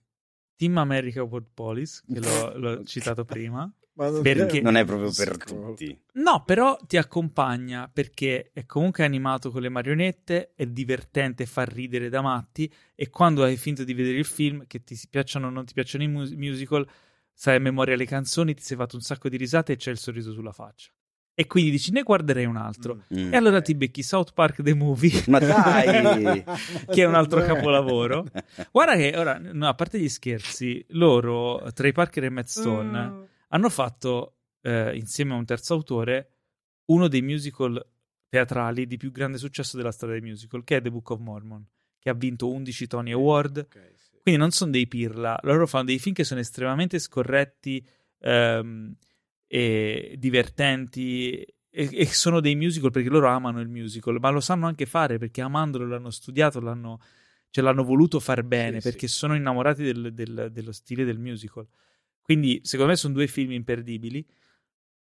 Team 0.55 0.77
America 0.79 1.21
World 1.21 1.49
Police, 1.53 2.01
che 2.11 2.19
l'ho, 2.19 2.57
l'ho 2.57 2.84
citato 2.84 3.25
prima. 3.25 3.71
Ma 3.93 4.09
non 4.09 4.21
Perché- 4.21 4.61
Non 4.61 4.77
è 4.77 4.85
proprio 4.85 5.11
per 5.13 5.37
tutti. 5.37 5.99
No, 6.13 6.43
però 6.45 6.77
ti 6.87 6.97
accompagna 6.97 7.89
perché 7.91 8.51
è 8.53 8.65
comunque 8.65 9.03
animato 9.03 9.51
con 9.51 9.61
le 9.61 9.69
marionette, 9.69 10.53
è 10.55 10.65
divertente, 10.65 11.45
fa 11.45 11.63
ridere 11.65 12.09
da 12.09 12.21
matti 12.21 12.71
e 12.95 13.09
quando 13.09 13.43
hai 13.43 13.57
finito 13.57 13.83
di 13.83 13.93
vedere 13.93 14.17
il 14.17 14.25
film, 14.25 14.65
che 14.67 14.83
ti 14.83 14.95
si 14.95 15.07
piacciono 15.09 15.47
o 15.47 15.49
non 15.49 15.65
ti 15.65 15.73
piacciono 15.73 16.03
i 16.03 16.07
mus- 16.07 16.31
musical, 16.31 16.87
sai 17.33 17.57
a 17.57 17.59
memoria 17.59 17.95
le 17.95 18.05
canzoni, 18.05 18.53
ti 18.53 18.63
sei 18.63 18.77
fatto 18.77 18.95
un 18.95 19.01
sacco 19.01 19.27
di 19.27 19.35
risate 19.37 19.73
e 19.73 19.75
c'è 19.75 19.91
il 19.91 19.97
sorriso 19.97 20.31
sulla 20.31 20.53
faccia. 20.53 20.89
E 21.33 21.47
quindi 21.47 21.71
dici, 21.71 21.91
ne 21.91 22.03
guarderei 22.03 22.45
un 22.45 22.57
altro. 22.57 23.03
Mm. 23.15 23.33
E 23.33 23.37
allora 23.37 23.61
ti 23.61 23.73
becchi 23.73 24.03
South 24.03 24.33
Park 24.33 24.61
The 24.61 24.73
Movie, 24.75 25.23
Ma 25.27 25.39
dai! 25.39 26.43
che 26.91 27.01
è 27.01 27.05
un 27.05 27.15
altro 27.15 27.41
capolavoro. 27.41 28.25
Guarda 28.71 28.95
che 28.95 29.13
ora, 29.17 29.39
no, 29.41 29.67
a 29.67 29.73
parte 29.73 29.97
gli 29.99 30.09
scherzi, 30.09 30.85
loro, 30.89 31.63
Trey 31.73 31.93
Parker 31.93 32.25
e 32.25 32.29
Matt 32.29 32.47
Stone, 32.47 33.29
hanno 33.54 33.70
fatto, 33.70 34.36
eh, 34.62 34.95
insieme 34.95 35.34
a 35.34 35.38
un 35.38 35.45
terzo 35.45 35.74
autore, 35.74 36.32
uno 36.86 37.08
dei 37.08 37.22
musical 37.22 37.84
teatrali 38.28 38.88
di 38.88 38.97
più 38.97 39.12
grande 39.12 39.38
successo 39.38 39.78
della 39.78 39.91
storia 39.91 40.20
dei 40.20 40.30
musical, 40.30 40.64
che 40.64 40.78
è 40.78 40.82
The 40.82 40.89
Book 40.91 41.10
of 41.12 41.20
Mormon, 41.20 41.66
che 41.99 42.10
ha 42.10 42.14
vinto 42.14 42.49
11 42.49 42.88
Tony 42.88 43.12
Award. 43.12 43.58
Ok, 43.58 43.91
sì. 43.95 44.20
Quindi 44.22 44.39
non 44.39 44.52
sono 44.52 44.72
dei 44.72 44.88
pirla, 44.88 45.38
loro 45.43 45.68
fanno 45.68 45.86
dei 45.86 45.99
film 45.99 46.16
che 46.16 46.24
sono 46.24 46.39
estremamente 46.39 46.97
scorretti 46.99 47.86
ehm, 48.20 48.95
e 49.47 50.16
divertenti 50.18 51.32
e, 51.34 51.89
e 51.91 52.06
sono 52.06 52.39
dei 52.39 52.56
musical 52.56 52.91
perché 52.91 53.10
loro 53.10 53.28
amano 53.28 53.60
il 53.62 53.68
musical, 53.68 54.18
ma 54.20 54.30
lo 54.30 54.39
sanno 54.41 54.68
anche 54.68 54.86
fare 54.86 55.18
perché 55.18 55.41
amandolo 55.41 55.88
l'hanno 55.88 56.10
studiato, 56.12 56.60
l'hanno, 56.60 57.02
cioè 57.49 57.64
l'hanno 57.64 57.84
voluto 57.84 58.20
far 58.20 58.43
bene 58.43 58.80
Sì, 58.80 58.89
perché 58.89 59.08
sì. 59.08 59.16
sono 59.16 59.36
innamorati 59.36 59.84
del- 59.84 60.14
del- 60.14 60.49
dello 60.52 60.72
stile 60.72 61.04
del 61.04 61.18
musical. 61.20 61.68
Quindi 62.22 62.61
secondo 62.63 62.91
me 62.91 62.97
sono 62.97 63.13
due 63.13 63.28
film 63.28 63.51
imperdibili. 63.51 64.26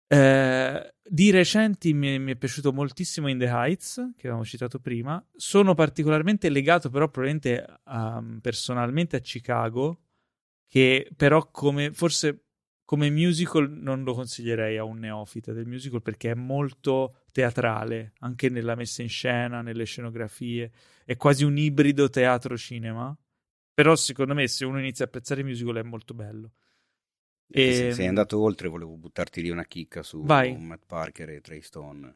Eh, 0.07 0.93
di 1.01 1.31
recenti 1.31 1.93
mi, 1.93 2.19
mi 2.19 2.33
è 2.33 2.35
piaciuto 2.35 2.71
moltissimo 2.71 3.27
In 3.27 3.39
the 3.39 3.45
Heights, 3.47 3.95
che 4.15 4.27
avevamo 4.27 4.45
citato 4.45 4.79
prima. 4.79 5.23
Sono 5.35 5.73
particolarmente 5.73 6.49
legato, 6.49 6.89
però, 6.89 7.09
probabilmente 7.09 7.65
a- 7.83 8.23
personalmente 8.41 9.15
a 9.17 9.19
Chicago, 9.19 10.01
che 10.67 11.09
però 11.15 11.49
come 11.51 11.91
forse 11.93 12.41
come 12.85 13.09
musical 13.09 13.69
non 13.71 14.03
lo 14.03 14.13
consiglierei 14.13 14.77
a 14.77 14.83
un 14.83 14.99
neofita 14.99 15.51
del 15.53 15.65
musical 15.65 16.03
perché 16.03 16.31
è 16.31 16.35
molto 16.35 17.23
teatrale, 17.31 18.13
anche 18.19 18.49
nella 18.49 18.75
messa 18.75 19.01
in 19.01 19.09
scena, 19.09 19.61
nelle 19.61 19.85
scenografie. 19.85 20.71
È 21.03 21.15
quasi 21.17 21.43
un 21.43 21.57
ibrido 21.57 22.09
teatro-cinema. 22.09 23.15
Però 23.73 23.95
secondo 23.95 24.33
me 24.33 24.47
se 24.47 24.65
uno 24.65 24.79
inizia 24.79 25.05
a 25.05 25.07
apprezzare 25.07 25.41
il 25.41 25.47
musical 25.47 25.75
è 25.77 25.83
molto 25.83 26.13
bello. 26.13 26.51
E- 27.47 27.73
se 27.73 27.91
sei 27.93 28.07
andato 28.07 28.39
oltre, 28.39 28.67
volevo 28.67 28.95
buttarti 28.97 29.41
lì 29.41 29.49
una 29.49 29.65
chicca 29.65 30.03
su 30.03 30.21
Vai. 30.23 30.55
Matt 30.57 30.83
Parker 30.85 31.29
e 31.29 31.41
Trey 31.41 31.61
Stone. 31.61 32.15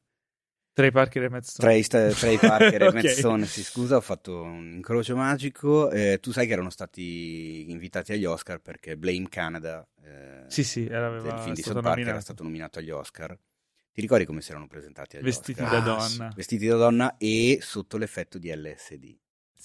Trey 0.74 0.92
Parker 0.92 1.24
e 1.24 1.30
Matt 1.30 1.44
Stone. 1.44 1.82
Trey, 1.84 2.14
Trey 2.14 2.38
Parker 2.38 2.82
e 2.82 2.88
Ok. 2.88 2.94
Matt 2.94 3.08
Stone, 3.08 3.46
sì, 3.46 3.64
scusa, 3.64 3.98
ho 3.98 4.02
fatto 4.02 4.42
un 4.42 4.72
incrocio 4.74 5.16
magico. 5.16 5.92
Eh, 5.92 6.20
tu 6.22 6.32
sai 6.32 6.48
che 6.48 6.54
erano 6.54 6.70
stati 6.70 7.70
invitati 7.70 8.14
agli 8.14 8.26
Oscar 8.26 8.60
perché 8.60 8.96
Blame 8.98 9.28
Canada, 9.30 9.86
eh, 10.04 10.46
Sì, 10.48 10.64
sì, 10.64 10.86
aveva- 10.86 11.38
film 11.42 11.54
di 11.54 11.62
South 11.62 11.82
Park, 11.82 12.00
era 12.00 12.22
stato 12.22 12.44
nominato 12.44 12.80
agli 12.80 12.92
Oscar. 12.92 13.38
Ti 13.92 14.02
ricordi 14.02 14.24
come 14.26 14.42
si 14.42 14.52
erano 14.52 14.68
presentati 14.68 15.18
agli 15.18 15.24
Vestiti 15.26 15.62
Oscar? 15.62 15.82
da 15.84 15.94
Ah, 15.96 16.00
sì. 16.08 16.18
donna. 16.18 16.32
Vestiti 16.34 16.66
da 16.68 16.76
donna 16.78 17.18
e 17.18 17.58
sotto 17.62 17.98
l'effetto 17.98 18.38
di 18.38 18.50
LSD. 18.56 19.18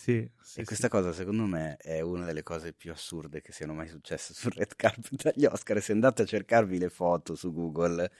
Sì, 0.04 0.28
sì, 0.38 0.60
e 0.60 0.60
sì. 0.60 0.64
questa 0.64 0.88
cosa, 0.88 1.12
secondo 1.14 1.46
me, 1.46 1.76
è 1.78 2.00
una 2.00 2.26
delle 2.26 2.42
cose 2.42 2.74
più 2.74 2.92
assurde 2.92 3.40
che 3.40 3.52
siano 3.52 3.72
mai 3.72 3.88
successe 3.88 4.34
sul 4.34 4.52
red 4.52 4.76
carpet 4.76 5.26
agli 5.34 5.46
Oscar. 5.46 5.80
Se 5.80 5.92
andate 5.92 6.22
a 6.22 6.26
cercarvi 6.26 6.78
le 6.78 6.90
foto 6.90 7.34
su 7.34 7.52
Google, 7.52 8.10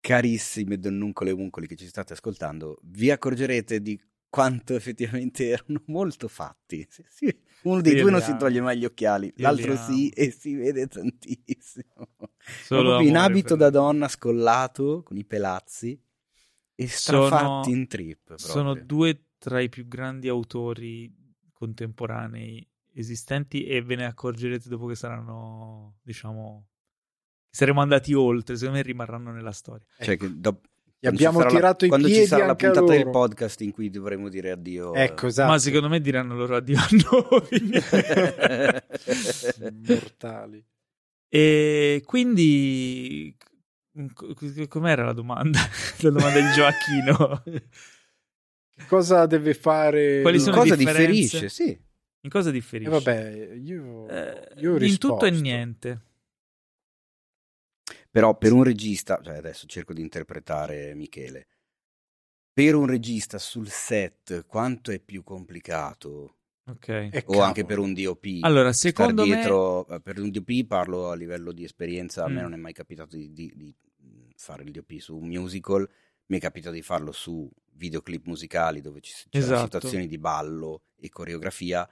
carissime 0.00 0.78
donnuncole 0.78 1.30
e 1.30 1.32
uncoli 1.32 1.66
che 1.66 1.76
ci 1.76 1.86
state 1.86 2.12
ascoltando, 2.12 2.78
vi 2.82 3.10
accorgerete 3.10 3.80
di 3.80 3.98
quanto 4.28 4.74
effettivamente 4.74 5.48
erano 5.48 5.82
molto 5.86 6.28
fatti. 6.28 6.86
Sì, 6.90 7.04
sì. 7.08 7.38
Uno 7.62 7.80
dei 7.80 7.94
Io 7.94 8.02
due 8.02 8.10
non 8.10 8.20
si 8.22 8.36
toglie 8.36 8.60
mai 8.60 8.78
gli 8.78 8.84
occhiali, 8.84 9.32
Io 9.36 9.44
l'altro 9.44 9.74
sì 9.76 10.08
e 10.10 10.30
si 10.30 10.54
vede 10.54 10.86
tantissimo. 10.86 12.08
Solo 12.62 13.00
in 13.00 13.16
abito 13.16 13.56
da 13.56 13.70
donna 13.70 14.08
scollato, 14.08 15.02
con 15.02 15.16
i 15.16 15.24
pelazzi 15.24 15.98
e 16.74 16.88
Sono- 16.88 17.26
strafatti 17.26 17.70
in 17.70 17.86
trip. 17.86 18.22
Proprio. 18.24 18.48
Sono 18.48 18.74
due 18.74 19.24
tra 19.40 19.58
i 19.60 19.68
più 19.70 19.88
grandi 19.88 20.28
autori 20.28 21.10
contemporanei 21.52 22.64
esistenti 22.92 23.64
e 23.64 23.80
ve 23.82 23.96
ne 23.96 24.04
accorgerete 24.04 24.68
dopo 24.68 24.86
che 24.86 24.94
saranno, 24.94 25.96
diciamo, 26.02 26.66
saremo 27.48 27.80
andati 27.80 28.12
oltre, 28.14 28.56
secondo 28.56 28.78
me 28.78 28.84
rimarranno 28.84 29.32
nella 29.32 29.52
storia. 29.52 29.86
Cioè 29.98 30.16
che 30.18 30.38
dopo- 30.38 30.60
Gli 31.00 31.06
quando 31.06 31.18
ci 31.18 31.24
abbiamo 31.26 31.38
sarà 31.38 31.50
la- 31.50 31.56
tirato 31.58 31.84
i 31.86 31.88
quando 31.88 32.06
piedi 32.08 32.22
ci 32.22 32.28
sarà 32.28 32.44
la 32.46 32.54
puntata 32.54 32.84
del 32.84 32.98
loro. 32.98 33.10
podcast 33.10 33.60
in 33.62 33.70
cui 33.70 33.88
dovremo 33.88 34.28
dire 34.28 34.50
addio. 34.50 34.92
eh, 34.94 35.04
Ecco, 35.04 35.28
esatto. 35.28 35.50
Ma 35.50 35.58
secondo 35.58 35.88
me 35.88 36.00
diranno 36.02 36.34
loro 36.36 36.56
addio 36.56 36.76
a 36.78 36.88
noi. 37.10 37.80
Mortali. 39.88 40.62
e 41.28 42.02
quindi 42.04 43.34
co- 44.12 44.34
co- 44.34 44.66
com'era 44.68 45.04
la 45.04 45.12
domanda? 45.12 45.58
la 46.00 46.10
domanda 46.10 46.38
di 46.40 46.52
Gioacchino. 46.52 47.42
Cosa 48.88 49.26
deve 49.26 49.54
fare? 49.54 50.20
Quali 50.22 50.40
sono 50.40 50.56
cosa 50.56 50.76
differisce? 50.76 51.48
Sì. 51.48 51.78
In 52.22 52.30
cosa 52.30 52.50
Eh, 52.50 52.52
differisce? 52.52 52.90
vabbè, 52.90 53.52
io, 53.54 54.08
Eh, 54.08 54.48
io 54.58 54.74
ho 54.74 54.78
in 54.78 54.98
tutto 54.98 55.24
e 55.24 55.30
niente. 55.30 56.00
Però 58.10 58.36
per 58.36 58.52
un 58.52 58.64
regista, 58.64 59.20
cioè 59.22 59.36
adesso 59.36 59.66
cerco 59.66 59.92
di 59.92 60.00
interpretare 60.00 60.94
Michele, 60.94 61.46
per 62.52 62.74
un 62.74 62.86
regista 62.86 63.38
sul 63.38 63.68
set 63.68 64.44
quanto 64.46 64.90
è 64.90 64.98
più 65.00 65.22
complicato, 65.22 66.36
Ok. 66.66 66.88
Eh, 66.88 67.10
o 67.14 67.20
cavolo. 67.22 67.42
anche 67.42 67.64
per 67.64 67.78
un 67.78 67.94
DOP, 67.94 68.26
Allora, 68.42 68.72
secondo 68.72 69.24
me 69.26 69.34
dietro, 69.34 69.86
eh, 69.88 70.00
per 70.00 70.18
un 70.18 70.30
DOP 70.30 70.66
parlo 70.66 71.10
a 71.10 71.14
livello 71.14 71.52
di 71.52 71.64
esperienza, 71.64 72.24
a 72.24 72.28
me 72.28 72.40
Mm. 72.40 72.42
non 72.42 72.52
è 72.54 72.56
mai 72.56 72.72
capitato 72.72 73.16
di, 73.16 73.32
di- 73.32 73.52
di 73.54 73.74
fare 74.36 74.62
il 74.64 74.70
DOP 74.72 74.98
su 74.98 75.16
un 75.16 75.26
musical, 75.28 75.88
mi 76.30 76.38
è 76.38 76.40
capitato 76.40 76.74
di 76.74 76.82
farlo 76.82 77.12
su 77.12 77.48
videoclip 77.74 78.26
musicali 78.26 78.80
dove 78.80 79.00
ci 79.00 79.12
c'erano 79.28 79.54
Esatto. 79.54 79.64
situazioni 79.64 80.06
di 80.06 80.18
ballo 80.18 80.82
e 80.96 81.08
coreografia 81.08 81.88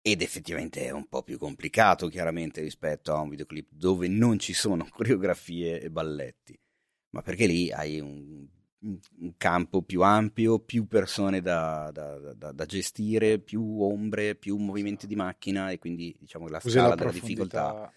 ed 0.00 0.22
effettivamente 0.22 0.84
è 0.84 0.90
un 0.90 1.08
po' 1.08 1.22
più 1.22 1.38
complicato 1.38 2.08
chiaramente 2.08 2.60
rispetto 2.60 3.12
a 3.14 3.20
un 3.20 3.28
videoclip 3.30 3.68
dove 3.70 4.08
non 4.08 4.38
ci 4.38 4.52
sono 4.52 4.86
coreografie 4.90 5.80
e 5.80 5.90
balletti, 5.90 6.58
ma 7.10 7.22
perché 7.22 7.46
lì 7.46 7.70
hai 7.72 8.00
un, 8.00 8.46
un- 8.80 8.98
campo 9.36 9.82
più 9.82 10.02
ampio, 10.02 10.60
più 10.60 10.86
persone 10.86 11.40
da, 11.40 11.90
da- 11.92 12.32
da- 12.34 12.52
da 12.52 12.64
gestire, 12.64 13.38
più 13.40 13.82
ombre, 13.82 14.36
più 14.36 14.56
movimenti 14.56 15.06
di 15.06 15.16
macchina 15.16 15.70
e 15.70 15.78
quindi 15.78 16.14
diciamo 16.18 16.46
che 16.46 16.52
la 16.52 16.60
Usi 16.62 16.70
scala 16.70 16.88
la 16.88 16.94
della 16.94 17.10
difficoltà 17.10 17.92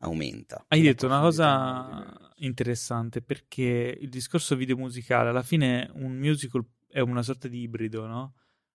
aumenta. 0.00 0.64
Hai 0.68 0.80
detto 0.82 1.06
una 1.06 1.20
cosa 1.20 2.32
interessante 2.36 3.22
perché 3.22 3.96
il 4.00 4.08
discorso 4.08 4.56
video 4.56 4.76
musicale 4.76 5.28
alla 5.30 5.42
fine 5.42 5.90
un 5.94 6.16
musical 6.16 6.64
è 6.88 7.00
una 7.00 7.22
sorta 7.22 7.48
di 7.48 7.60
ibrido, 7.60 8.06
no? 8.06 8.34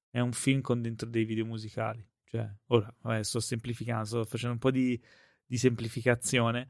È 0.09 0.19
un 0.19 0.31
film 0.31 0.61
con 0.61 0.81
dentro 0.81 1.09
dei 1.09 1.25
video 1.25 1.45
musicali. 1.45 2.07
Cioè, 2.23 2.49
ora, 2.67 2.93
vabbè, 3.01 3.23
sto 3.23 3.39
semplificando, 3.39 4.05
sto 4.05 4.25
facendo 4.25 4.53
un 4.53 4.59
po' 4.59 4.71
di, 4.71 4.99
di 5.45 5.57
semplificazione. 5.57 6.67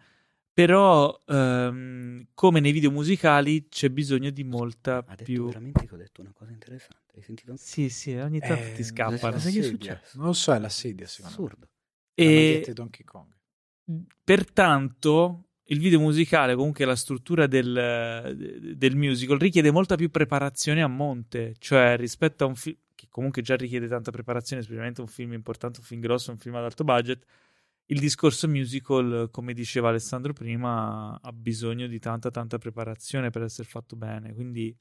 Però, 0.51 1.22
ehm, 1.28 2.28
come 2.34 2.60
nei 2.62 2.72
video 2.72 2.89
musicali, 2.89 3.68
c'è 3.68 3.89
bisogno 3.89 4.30
di 4.30 4.43
molta 4.45 4.99
Ha 4.99 5.01
detto 5.16 5.24
più. 5.24 5.45
veramente 5.47 5.86
che 5.86 5.93
ho 5.93 5.97
detto 5.97 6.22
una 6.22 6.32
cosa 6.34 6.51
interessante. 6.53 7.14
Hai 7.16 7.22
sentito? 7.22 7.56
Sì, 7.58 7.89
sì, 7.89 8.14
ogni 8.16 8.39
tanto 8.39 8.64
Eh, 8.64 8.72
ti 8.74 8.84
scappano. 8.84 9.20
la 9.22 9.32
Cosa 9.32 9.49
gli 9.49 9.60
è 9.60 9.64
sedia. 9.64 9.95
successo? 9.95 10.18
Non 10.18 10.28
lo 10.28 10.34
so, 10.34 10.53
è 10.53 10.60
la 10.60 10.70
sedia, 10.70 11.08
secondo 11.08 11.38
me. 11.38 11.43
Assurdo. 11.45 11.70
E 12.14 12.72
Donkey 12.74 13.03
Kong. 13.03 13.35
Pertanto 14.24 15.46
il 15.66 15.80
video 15.80 16.00
musicale, 16.00 16.56
comunque 16.56 16.86
la 16.86 16.96
struttura 16.96 17.48
del, 17.48 18.76
del, 18.76 18.96
musical, 18.96 19.40
richiede 19.40 19.72
molta 19.72 19.96
più 19.96 20.12
preparazione 20.12 20.82
a 20.82 20.88
monte, 20.88 21.56
cioè 21.58 21.98
rispetto 21.98 22.44
a 22.44 22.48
un 22.48 22.56
film 22.56 22.78
che 22.94 23.08
comunque 23.10 23.42
già 23.42 23.56
richiede 23.56 23.88
tanta 23.88 24.12
preparazione, 24.12 24.62
specialmente 24.62 25.02
un 25.02 25.08
film 25.08 25.34
importante, 25.34 25.80
un 25.80 25.86
film 25.86 26.02
grosso, 26.02 26.32
un 26.32 26.38
film 26.38 26.56
ad 26.56 26.64
alto 26.64 26.84
budget. 26.84 27.26
Il 27.88 28.00
discorso 28.00 28.48
musical, 28.48 29.30
come 29.32 29.54
diceva 29.54 29.90
Alessandro 29.90 30.34
prima, 30.34 31.20
ha 31.22 31.32
bisogno 31.32 31.88
di 31.88 32.00
tanta 32.00 32.32
tanta 32.32 32.58
preparazione 32.58 33.30
per 33.30 33.44
essere 33.44 33.68
fatto 33.68 33.96
bene, 33.96 34.34
quindi 34.34 34.76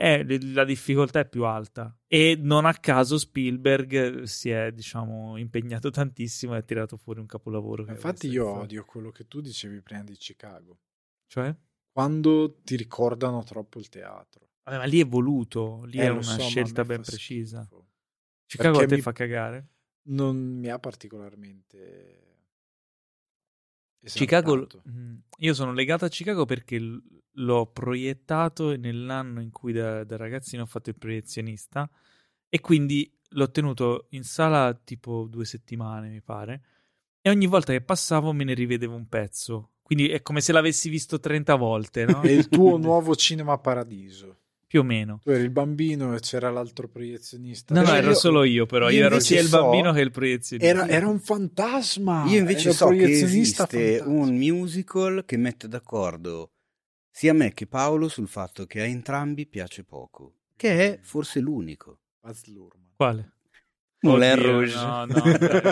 è, 0.00 0.24
la 0.24 0.64
difficoltà 0.64 1.20
è 1.20 1.28
più 1.28 1.44
alta 1.44 1.94
e 2.06 2.34
non 2.40 2.64
a 2.64 2.72
caso 2.72 3.18
Spielberg 3.18 4.22
si 4.22 4.48
è 4.48 4.72
diciamo 4.72 5.36
impegnato 5.36 5.90
tantissimo 5.92 6.54
e 6.54 6.58
ha 6.58 6.62
tirato 6.62 6.96
fuori 6.96 7.20
un 7.20 7.26
capolavoro 7.26 7.84
infatti 7.86 8.28
io 8.28 8.48
odio 8.48 8.86
quello 8.86 9.10
che 9.10 9.28
tu 9.28 9.42
dicevi 9.42 9.82
prima 9.82 10.02
di 10.02 10.16
Chicago 10.16 10.78
cioè? 11.26 11.54
quando 11.92 12.60
ti 12.62 12.76
ricordano 12.76 13.44
troppo 13.44 13.78
il 13.78 13.90
teatro 13.90 14.48
Vabbè, 14.62 14.78
ma 14.78 14.84
lì 14.84 15.02
è 15.02 15.06
voluto 15.06 15.84
lì 15.84 15.98
eh, 15.98 16.04
è 16.04 16.08
una 16.08 16.22
so, 16.22 16.40
scelta 16.40 16.82
ben 16.82 17.02
precisa 17.02 17.60
schifo. 17.60 17.88
Chicago 18.46 18.78
Perché 18.78 18.84
a 18.84 18.88
te 18.88 18.94
mi... 18.94 19.02
fa 19.02 19.12
cagare? 19.12 19.68
non 20.04 20.36
mi 20.36 20.68
ha 20.70 20.78
particolarmente 20.78 22.28
Chicago, 24.02 24.66
io 25.40 25.52
sono 25.52 25.74
legato 25.74 26.06
a 26.06 26.08
Chicago 26.08 26.46
perché 26.46 26.78
l'ho 27.40 27.66
proiettato 27.66 28.76
nell'anno 28.76 29.40
in 29.40 29.50
cui 29.50 29.72
da, 29.72 30.04
da 30.04 30.16
ragazzino 30.16 30.62
ho 30.62 30.66
fatto 30.66 30.90
il 30.90 30.96
proiezionista 30.96 31.88
e 32.48 32.60
quindi 32.60 33.10
l'ho 33.30 33.50
tenuto 33.50 34.06
in 34.10 34.24
sala 34.24 34.74
tipo 34.74 35.26
due 35.28 35.44
settimane, 35.44 36.08
mi 36.08 36.20
pare, 36.20 36.62
e 37.20 37.30
ogni 37.30 37.46
volta 37.46 37.72
che 37.72 37.80
passavo 37.80 38.32
me 38.32 38.44
ne 38.44 38.54
rivedevo 38.54 38.94
un 38.94 39.08
pezzo. 39.08 39.72
Quindi 39.82 40.08
è 40.08 40.22
come 40.22 40.40
se 40.40 40.52
l'avessi 40.52 40.88
visto 40.88 41.18
30 41.18 41.54
volte, 41.56 42.04
no? 42.04 42.22
È 42.22 42.30
il 42.30 42.48
tuo 42.48 42.76
nuovo 42.78 43.14
cinema 43.14 43.58
paradiso 43.58 44.36
più 44.70 44.80
o 44.80 44.84
meno. 44.84 45.18
Tu 45.20 45.30
eri 45.30 45.42
il 45.42 45.50
bambino 45.50 46.14
e 46.14 46.20
c'era 46.20 46.48
l'altro 46.48 46.86
proiezionista. 46.86 47.74
No, 47.74 47.82
no, 47.82 47.92
ero 47.92 48.10
io, 48.10 48.14
solo 48.14 48.44
io, 48.44 48.66
però. 48.66 48.88
Io, 48.88 48.98
io 48.98 49.06
ero 49.06 49.18
sia 49.18 49.40
il 49.40 49.48
bambino 49.48 49.92
che 49.92 50.00
il 50.00 50.12
proiezionista. 50.12 50.72
Era, 50.72 50.88
era 50.88 51.08
un 51.08 51.18
fantasma. 51.18 52.24
Io 52.28 52.38
invece 52.38 52.72
so 52.72 52.86
che 52.90 53.02
esiste 53.02 53.98
fantasma. 53.98 54.12
un 54.12 54.36
musical 54.36 55.24
che 55.26 55.36
mette 55.36 55.66
d'accordo 55.66 56.52
sia 57.10 57.34
me 57.34 57.52
che 57.52 57.66
Paolo 57.66 58.08
sul 58.08 58.28
fatto 58.28 58.66
che 58.66 58.80
a 58.80 58.84
entrambi 58.84 59.46
piace 59.46 59.84
poco, 59.84 60.34
che 60.56 60.94
è 60.94 60.98
forse 61.02 61.40
l'unico. 61.40 62.00
Quale? 62.96 63.32
Moulin 64.00 64.40
Rouge. 64.40 64.74
No, 64.76 65.04
no, 65.04 65.22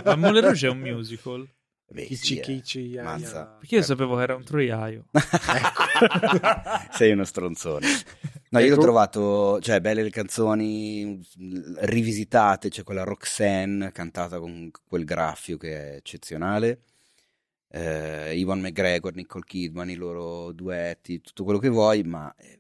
ma 0.05 0.17
Moulin 0.17 0.43
Rouge 0.43 0.67
è 0.67 0.71
un 0.71 0.79
musical. 0.79 1.49
Beh, 1.91 2.05
Kici, 2.05 2.35
sì, 2.35 2.41
kici, 2.41 2.93
eh. 2.93 3.03
Perché 3.03 3.77
io 3.77 3.83
sapevo 3.83 4.17
che 4.17 4.23
era 4.23 4.35
un 4.35 4.45
troiaio. 4.45 5.07
Sei 6.93 7.13
uno 7.13 7.25
stronzone. 7.25 7.87
No, 8.51 8.61
io 8.61 8.69
ecco. 8.69 8.77
l'ho 8.77 8.81
trovato, 8.81 9.61
cioè, 9.61 9.79
belle 9.83 10.03
le 10.03 10.09
canzoni 10.09 11.21
rivisitate, 11.81 12.71
c'è 12.71 12.83
quella 12.83 13.05
Roxanne 13.05 13.93
cantata 13.93 14.39
con 14.39 14.71
quel 14.87 15.05
graffio 15.05 15.59
che 15.59 15.91
è 15.91 15.97
eccezionale. 15.97 16.85
Eh, 17.71 18.39
Ivan 18.39 18.61
McGregor, 18.61 19.15
Nicole 19.15 19.45
Kidman, 19.45 19.91
i 19.91 19.95
loro 19.95 20.53
duetti, 20.53 21.21
tutto 21.21 21.45
quello 21.45 21.59
che 21.59 21.69
vuoi, 21.69 22.03
ma 22.03 22.35
è, 22.35 22.59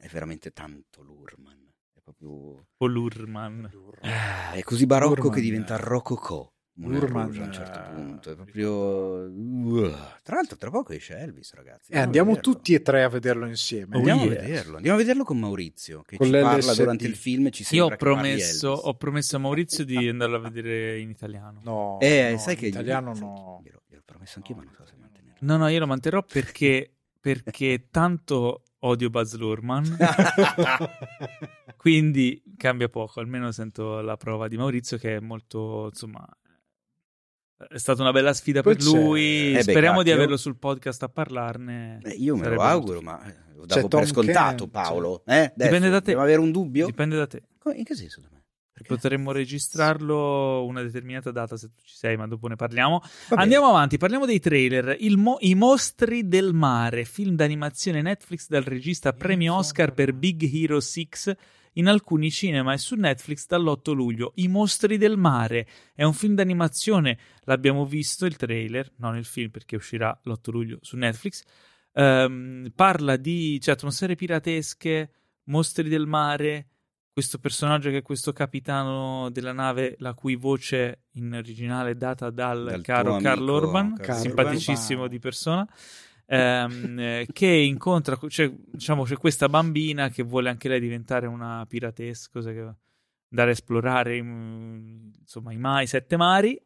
è 0.00 0.06
veramente 0.08 0.52
tanto 0.52 1.02
Lurman. 1.02 1.58
È 1.92 2.00
proprio... 2.02 2.66
O 2.76 2.86
Lurman. 2.86 3.68
Lurman. 3.72 4.10
Ah, 4.10 4.52
è 4.52 4.62
così 4.62 4.86
barocco 4.86 5.14
Lurman. 5.14 5.34
che 5.34 5.40
diventa 5.40 5.76
rococò. 5.76 6.50
Moulin 6.80 7.14
a 7.14 7.44
un 7.44 7.52
certo 7.52 7.80
punto, 7.92 8.30
è 8.30 8.34
proprio... 8.34 8.72
Uh. 8.72 9.94
Tra 10.22 10.36
l'altro 10.36 10.56
tra 10.56 10.70
poco 10.70 10.94
esce 10.94 11.18
Elvis, 11.18 11.52
ragazzi. 11.52 11.92
Eh, 11.92 11.98
andiamo 11.98 12.38
tutti 12.40 12.72
e 12.72 12.80
tre 12.80 13.02
a 13.02 13.08
vederlo 13.10 13.46
insieme. 13.46 13.96
Andiamo, 13.96 14.24
yeah. 14.24 14.38
a 14.38 14.42
vederlo. 14.42 14.76
andiamo 14.76 14.96
a 14.96 15.00
vederlo 15.00 15.24
con 15.24 15.38
Maurizio, 15.38 16.02
che 16.02 16.16
con 16.16 16.28
ci 16.28 16.32
parla 16.32 16.74
durante 16.74 17.06
il 17.06 17.16
film 17.16 17.46
e 17.46 17.50
ci 17.50 17.66
Io 17.74 17.84
ho 17.84 17.96
promesso, 17.96 18.70
ho 18.70 18.94
promesso, 18.94 19.36
a 19.36 19.40
Maurizio 19.40 19.84
di 19.84 20.08
andarlo 20.08 20.36
a 20.36 20.40
vedere 20.40 20.98
in 21.00 21.10
italiano. 21.10 21.60
No, 21.62 21.98
eh, 22.00 22.30
no, 22.32 22.38
sai 22.38 22.56
che... 22.56 22.66
In 22.66 22.72
italiano 22.72 23.12
no. 23.12 23.60
Glielo, 23.62 23.82
glielo 23.86 24.00
ho 24.00 24.04
promesso 24.06 24.38
anch'io, 24.38 24.54
no, 24.54 24.62
ma 24.62 24.66
non 24.66 24.74
so 24.74 24.86
se 24.86 24.94
mantenerlo. 24.98 25.38
No, 25.40 25.56
no, 25.58 25.68
io 25.68 25.78
lo 25.78 25.86
manterrò 25.86 26.22
perché, 26.22 26.94
perché 27.20 27.88
tanto 27.90 28.62
odio 28.78 29.10
Buzz 29.10 29.34
Lurman. 29.34 29.98
Quindi 31.76 32.42
cambia 32.56 32.88
poco, 32.88 33.20
almeno 33.20 33.52
sento 33.52 34.00
la 34.00 34.16
prova 34.16 34.48
di 34.48 34.56
Maurizio 34.56 34.96
che 34.96 35.16
è 35.16 35.20
molto, 35.20 35.88
insomma, 35.90 36.26
è 37.68 37.78
stata 37.78 38.00
una 38.02 38.12
bella 38.12 38.32
sfida 38.32 38.62
Poi 38.62 38.74
per 38.74 38.84
c'è... 38.84 38.90
lui. 38.90 39.54
Eh 39.54 39.62
Speriamo 39.62 39.98
cacchio. 39.98 40.02
di 40.02 40.10
averlo 40.10 40.36
sul 40.36 40.56
podcast 40.56 41.02
a 41.02 41.08
parlarne. 41.08 42.00
Eh, 42.02 42.10
io 42.12 42.36
me 42.36 42.48
lo 42.48 42.62
auguro, 42.62 43.00
ma 43.02 43.20
lo 43.54 43.66
davo 43.66 43.88
per 43.88 44.06
scontato, 44.06 44.64
Ken, 44.64 44.70
Paolo. 44.70 45.22
Eh? 45.26 45.52
Dipende 45.54 45.88
da 45.90 46.00
te. 46.00 46.12
Dobbiamo 46.12 46.22
avere 46.22 46.40
un 46.40 46.50
dubbio? 46.50 46.86
Dipende 46.86 47.16
da 47.16 47.26
te. 47.26 47.42
In 47.74 47.84
che 47.84 47.94
senso 47.94 48.20
da 48.20 48.28
me? 48.32 48.38
Perché? 48.72 48.94
Potremmo 48.94 49.30
registrarlo 49.32 50.64
una 50.64 50.80
determinata 50.80 51.30
data 51.30 51.58
se 51.58 51.68
tu 51.68 51.82
ci 51.84 51.94
sei, 51.94 52.16
ma 52.16 52.26
dopo 52.26 52.46
ne 52.48 52.56
parliamo. 52.56 53.02
Andiamo 53.30 53.66
avanti, 53.68 53.98
parliamo 53.98 54.24
dei 54.24 54.40
trailer. 54.40 54.96
Mo- 55.16 55.36
I 55.40 55.54
mostri 55.54 56.26
del 56.26 56.54
mare, 56.54 57.04
film 57.04 57.34
d'animazione 57.34 58.00
Netflix 58.00 58.48
dal 58.48 58.62
regista 58.62 59.12
premio 59.12 59.54
Oscar 59.56 59.92
per 59.92 60.14
Big 60.14 60.42
Hero 60.50 60.80
6 60.80 61.08
in 61.74 61.88
alcuni 61.88 62.30
cinema 62.30 62.72
e 62.72 62.78
su 62.78 62.94
Netflix 62.94 63.46
dall'8 63.46 63.92
luglio. 63.92 64.32
I 64.36 64.48
mostri 64.48 64.98
del 64.98 65.16
mare 65.16 65.66
è 65.94 66.04
un 66.04 66.12
film 66.12 66.34
d'animazione, 66.34 67.18
l'abbiamo 67.42 67.84
visto 67.84 68.26
il 68.26 68.36
trailer, 68.36 68.90
non 68.96 69.16
il 69.16 69.24
film 69.24 69.50
perché 69.50 69.76
uscirà 69.76 70.18
l'8 70.24 70.50
luglio 70.50 70.78
su 70.80 70.96
Netflix. 70.96 71.42
Um, 71.92 72.70
parla 72.74 73.16
di 73.16 73.60
cioè, 73.60 73.74
atmosfere 73.74 74.14
piratesche, 74.14 75.10
mostri 75.44 75.88
del 75.88 76.06
mare, 76.06 76.68
questo 77.12 77.38
personaggio 77.38 77.90
che 77.90 77.98
è 77.98 78.02
questo 78.02 78.32
capitano 78.32 79.28
della 79.30 79.52
nave 79.52 79.96
la 79.98 80.14
cui 80.14 80.36
voce 80.36 81.06
in 81.14 81.34
originale 81.34 81.90
è 81.90 81.94
data 81.94 82.30
dal, 82.30 82.64
dal 82.64 82.82
caro 82.82 83.16
Carl 83.18 83.48
Orban, 83.48 83.96
Carl 83.96 84.20
simpaticissimo 84.20 85.02
Orban. 85.02 85.10
di 85.10 85.18
persona 85.18 85.68
ehm, 86.36 87.24
che 87.32 87.46
incontra, 87.46 88.18
cioè, 88.28 88.52
diciamo, 88.54 89.04
c'è 89.04 89.16
questa 89.16 89.48
bambina 89.48 90.08
che 90.10 90.22
vuole 90.22 90.48
anche 90.48 90.68
lei 90.68 90.80
diventare 90.80 91.26
una 91.26 91.64
piratesca, 91.68 92.40
che 92.40 92.74
andare 93.30 93.50
a 93.50 93.52
esplorare 93.52 94.16
insomma, 94.16 95.52
i, 95.52 95.58
mai, 95.58 95.86
sette 95.86 96.16
mari, 96.16 96.60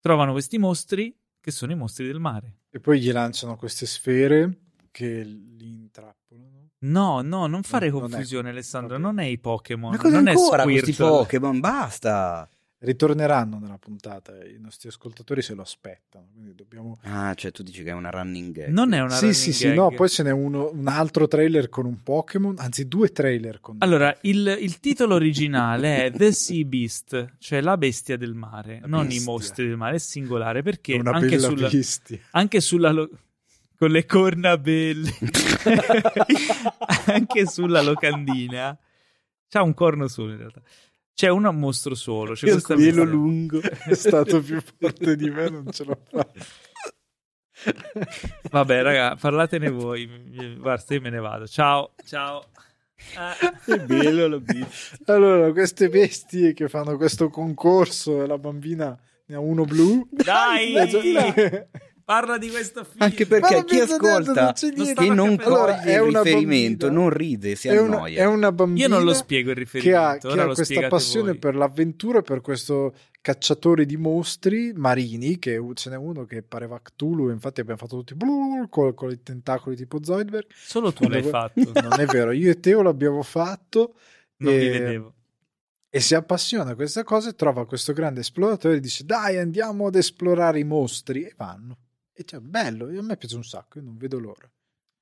trovano 0.00 0.32
questi 0.32 0.58
mostri 0.58 1.14
che 1.40 1.50
sono 1.50 1.72
i 1.72 1.76
mostri 1.76 2.06
del 2.06 2.20
mare. 2.20 2.58
E 2.70 2.80
poi 2.80 3.00
gli 3.00 3.10
lanciano 3.10 3.56
queste 3.56 3.86
sfere 3.86 4.58
che 4.90 5.22
li 5.22 5.72
intrappolano. 5.72 6.68
No, 6.82 7.20
no, 7.20 7.46
non 7.46 7.62
fare 7.62 7.90
non, 7.90 8.00
confusione, 8.00 8.44
non 8.44 8.52
è... 8.52 8.54
Alessandro. 8.54 8.98
Non 8.98 9.18
è 9.18 9.24
i 9.24 9.38
Pokémon. 9.38 9.90
Ma 9.90 9.98
cosa 9.98 10.16
non 10.16 10.28
ancora 10.28 10.62
è 10.62 10.64
questi 10.64 10.92
Pokémon? 10.94 11.60
Basta 11.60 12.48
ritorneranno 12.82 13.58
nella 13.58 13.76
puntata 13.76 14.42
i 14.42 14.56
nostri 14.58 14.88
ascoltatori 14.88 15.42
se 15.42 15.52
lo 15.52 15.60
aspettano 15.60 16.28
quindi 16.32 16.54
dobbiamo 16.54 16.98
ah 17.02 17.34
cioè 17.34 17.50
tu 17.50 17.62
dici 17.62 17.82
che 17.82 17.90
è 17.90 17.92
una 17.92 18.08
running 18.08 18.54
gag. 18.54 18.68
Non 18.68 18.94
è 18.94 19.00
una 19.00 19.10
sì 19.10 19.26
running 19.26 19.34
sì 19.34 19.50
gag. 19.50 19.58
sì 19.58 19.74
no 19.74 19.90
poi 19.90 20.08
ce 20.08 20.22
n'è 20.22 20.30
uno, 20.30 20.70
un 20.72 20.88
altro 20.88 21.28
trailer 21.28 21.68
con 21.68 21.84
un 21.84 22.02
Pokémon 22.02 22.54
anzi 22.58 22.88
due 22.88 23.12
trailer 23.12 23.60
con 23.60 23.76
allora 23.80 24.16
il, 24.22 24.56
il, 24.60 24.80
titolo 24.80 25.14
originale 25.14 26.06
è 26.06 26.10
The 26.10 26.32
Sea 26.32 26.64
Beast 26.64 27.34
cioè 27.38 27.60
la 27.60 27.76
bestia 27.76 28.16
del 28.16 28.32
mare 28.32 28.78
la 28.80 28.86
non 28.86 29.06
bestia. 29.06 29.20
i 29.20 29.24
mostri 29.24 29.66
del 29.66 29.76
mare 29.76 29.96
è 29.96 29.98
singolare 29.98 30.62
perché 30.62 30.94
è 30.94 31.00
anche 31.04 31.38
sulla, 31.38 31.68
anche 32.30 32.60
sulla 32.62 32.92
lo- 32.92 33.10
con 33.76 33.90
le 33.90 34.06
corna 34.06 34.56
belle 34.56 35.12
anche 37.06 37.46
sulla 37.46 37.82
locandina 37.82 38.78
c'ha 39.50 39.62
un 39.62 39.74
corno 39.74 40.08
solo 40.08 40.32
in 40.32 40.38
realtà 40.38 40.62
c'è 41.20 41.28
un 41.28 41.42
mostro 41.54 41.94
solo. 41.94 42.32
C'è 42.32 42.48
il 42.50 42.64
pelo 42.66 43.04
lungo 43.04 43.60
è 43.60 43.92
stato 43.92 44.40
più 44.40 44.58
forte 44.78 45.16
di 45.16 45.28
me, 45.28 45.50
non 45.50 45.70
ce 45.70 45.84
l'ho 45.84 45.98
fatta. 46.10 46.32
Vabbè, 48.50 48.82
raga, 48.82 49.16
parlatene 49.16 49.68
voi. 49.68 50.08
Guarda, 50.58 50.94
io 50.94 51.00
me 51.02 51.10
ne 51.10 51.18
vado. 51.18 51.46
Ciao, 51.46 51.92
ciao. 52.06 52.46
Ah. 53.16 53.36
È 53.66 53.76
bello, 53.80 54.38
visto. 54.38 55.12
Allora, 55.12 55.52
queste 55.52 55.90
bestie 55.90 56.54
che 56.54 56.70
fanno 56.70 56.96
questo 56.96 57.28
concorso 57.28 58.24
la 58.24 58.38
bambina 58.38 58.98
ne 59.26 59.34
ha 59.34 59.40
uno 59.40 59.66
blu. 59.66 60.08
Dai! 60.10 60.72
Parla 62.10 62.38
di 62.38 62.48
questo 62.48 62.82
film. 62.82 62.96
Anche 63.04 63.24
perché 63.24 63.64
chi 63.64 63.78
ascolta 63.78 64.52
che 64.52 65.10
non 65.10 65.36
coglie 65.36 65.94
allora, 65.94 66.08
il 66.08 66.24
riferimento 66.24 66.86
bambina, 66.86 67.02
non 67.02 67.10
ride, 67.10 67.54
si 67.54 67.68
annoia. 67.68 68.22
È 68.22 68.24
una, 68.24 68.32
è 68.32 68.34
una 68.34 68.50
bambina 68.50 68.88
Io 68.88 68.92
non 68.92 69.04
lo 69.04 69.14
spiego 69.14 69.50
il 69.50 69.56
riferimento. 69.56 70.26
Che 70.26 70.26
ha, 70.26 70.34
che 70.34 70.40
ha 70.40 70.52
questa 70.52 70.88
passione 70.88 71.30
voi. 71.30 71.38
per 71.38 71.54
l'avventura, 71.54 72.20
per 72.20 72.40
questo 72.40 72.94
cacciatore 73.20 73.86
di 73.86 73.96
mostri 73.96 74.72
marini, 74.74 75.38
che 75.38 75.64
ce 75.74 75.90
n'è 75.90 75.96
uno 75.96 76.24
che 76.24 76.42
pareva 76.42 76.80
Cthulhu, 76.80 77.30
infatti 77.30 77.60
abbiamo 77.60 77.78
fatto 77.78 77.98
tutti 77.98 78.16
blu, 78.16 78.66
con, 78.68 78.92
con 78.92 79.12
i 79.12 79.22
tentacoli 79.22 79.76
tipo 79.76 80.02
Zoidberg. 80.02 80.46
Solo 80.52 80.92
tu 80.92 81.06
l'hai 81.06 81.22
fatto. 81.22 81.60
Non 81.80 82.00
è 82.00 82.06
vero, 82.06 82.32
io 82.32 82.50
e 82.50 82.58
Teo 82.58 82.82
l'abbiamo 82.82 83.22
fatto. 83.22 83.94
Non 84.38 84.52
e... 84.52 84.58
vi 84.58 84.68
vedevo 84.68 85.14
e 85.92 85.98
si 85.98 86.14
appassiona 86.16 86.70
a 86.70 86.74
questa 86.76 87.02
cosa 87.02 87.30
e 87.30 87.34
trova 87.34 87.66
questo 87.66 87.92
grande 87.92 88.20
esploratore 88.20 88.76
e 88.76 88.80
dice 88.80 89.04
dai 89.04 89.38
andiamo 89.38 89.88
ad 89.88 89.96
esplorare 89.96 90.60
i 90.60 90.64
mostri 90.64 91.24
e 91.24 91.34
vanno 91.36 91.78
E 92.20 92.24
cioè, 92.26 92.38
bello, 92.40 92.84
a 92.86 93.02
me 93.02 93.16
piace 93.16 93.36
un 93.36 93.44
sacco, 93.44 93.78
io 93.78 93.84
non 93.86 93.96
vedo 93.96 94.18
l'ora. 94.18 94.46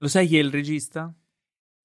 Lo 0.01 0.07
sai 0.07 0.28
chi 0.28 0.36
è 0.36 0.40
il 0.40 0.53
regista? 0.53 1.12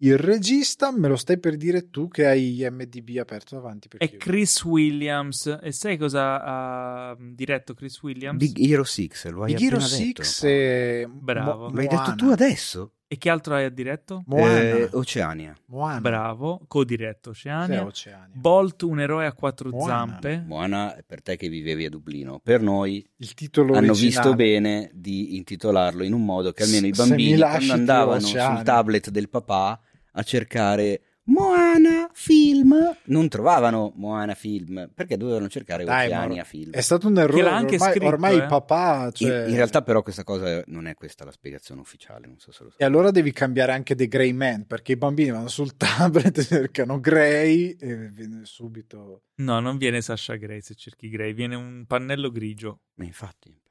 Il 0.04 0.18
regista 0.20 0.92
me 0.92 1.08
lo 1.08 1.16
stai 1.16 1.40
per 1.40 1.56
dire 1.58 1.90
tu 1.90 2.08
che 2.08 2.28
hai 2.28 2.62
IMDB 2.62 3.18
aperto 3.18 3.56
davanti. 3.56 3.88
È 3.98 4.04
io- 4.04 4.18
Chris 4.18 4.64
Williams. 4.64 5.58
E 5.60 5.72
sai 5.72 5.98
cosa 5.98 6.44
ha 6.44 7.18
diretto 7.20 7.74
Chris 7.74 8.00
Williams? 8.04 8.38
Big 8.38 8.60
Hero 8.60 8.84
6, 8.84 9.10
lo 9.32 9.44
hai 9.44 9.54
Big 9.56 9.64
Hero 9.64 9.78
appena 9.78 9.98
detto, 9.98 10.22
6 10.24 11.02
Paolo. 11.02 11.16
e 11.16 11.20
Bravo. 11.20 11.70
L'hai 11.72 11.88
detto 11.88 12.14
tu 12.16 12.26
adesso? 12.26 12.94
E 13.08 13.18
che 13.18 13.30
altro 13.30 13.54
hai 13.54 13.72
diretto? 13.72 14.24
Moana. 14.26 14.60
Eh, 14.60 14.90
Oceania. 14.94 15.56
Moana. 15.68 16.00
Bravo, 16.02 16.62
co-diretto 16.68 17.30
Oceania. 17.30 17.84
Oceania? 17.86 18.30
Bolt, 18.34 18.82
un 18.84 19.00
eroe 19.00 19.26
a 19.28 19.34
quattro 19.34 19.70
Moana. 19.70 19.86
zampe. 20.08 20.40
Buona 20.40 20.98
per 21.06 21.22
te 21.22 21.36
che 21.38 21.48
vivevi 21.48 21.86
a 21.86 21.90
Dublino. 21.90 22.40
Per 22.44 22.62
noi 22.62 23.08
Il 23.18 23.34
titolo 23.36 23.74
hanno 23.76 23.92
originale. 23.92 24.08
visto 24.08 24.34
bene 24.36 24.90
di 24.94 25.36
intitolarlo 25.38 26.04
in 26.04 26.14
un 26.14 26.26
modo 26.26 26.52
che 26.54 26.64
almeno 26.64 26.88
i 26.88 26.92
bambini 26.92 27.38
quando 27.38 27.74
andavano 27.74 28.20
sul 28.20 28.62
tablet 28.64 29.10
del 29.12 29.30
papà 29.30 29.80
a 30.14 30.24
cercare 30.24 31.02
Moana 31.26 32.10
film 32.12 32.76
non 33.06 33.30
trovavano 33.30 33.94
Moana 33.96 34.34
film 34.34 34.90
perché 34.94 35.16
dovevano 35.16 35.48
cercare 35.48 35.86
Dai, 35.86 36.08
Oceania 36.08 36.44
film. 36.44 36.72
È 36.72 36.82
stato 36.82 37.08
un 37.08 37.18
errore. 37.18 37.38
Che 37.38 37.44
l'ha 37.44 37.56
anche 37.56 37.76
ormai, 37.76 37.92
scritto, 37.92 38.06
ormai 38.08 38.34
eh. 38.34 38.38
il 38.38 38.46
papà. 38.48 39.12
Cioè... 39.12 39.44
In, 39.44 39.50
in 39.50 39.56
realtà 39.56 39.82
però 39.84 40.02
questa 40.02 40.24
cosa 40.24 40.62
non 40.68 40.88
è 40.88 40.96
questa 40.96 41.24
la 41.24 41.32
spiegazione 41.32 41.80
ufficiale, 41.80 42.28
non 42.28 42.40
so 42.40 42.52
se 42.52 42.64
lo 42.64 42.70
so. 42.72 42.78
E 42.78 42.84
allora 42.84 43.12
devi 43.12 43.32
cambiare 43.32 43.72
anche 43.72 43.96
The 43.96 44.08
Grey 44.08 44.34
Man 44.34 44.66
perché 44.66 44.94
i 44.94 44.98
bambini 44.98 45.32
vanno 45.32 45.48
sul 45.48 45.76
tablet 45.78 46.38
e 46.38 46.44
cercano 46.44 47.00
Grey 47.00 47.78
e 47.80 48.10
viene 48.10 48.42
subito. 48.44 49.24
No, 49.36 49.60
non 49.62 49.78
viene 49.78 50.02
Sasha 50.02 50.36
Grey 50.36 50.62
se 50.62 50.76
cerchi 50.76 51.10
Grey, 51.10 51.34
viene 51.34 51.56
un 51.56 51.86
pannello 51.88 52.32
grigio. 52.32 52.82
Ma 52.96 53.06
infatti 53.06 53.63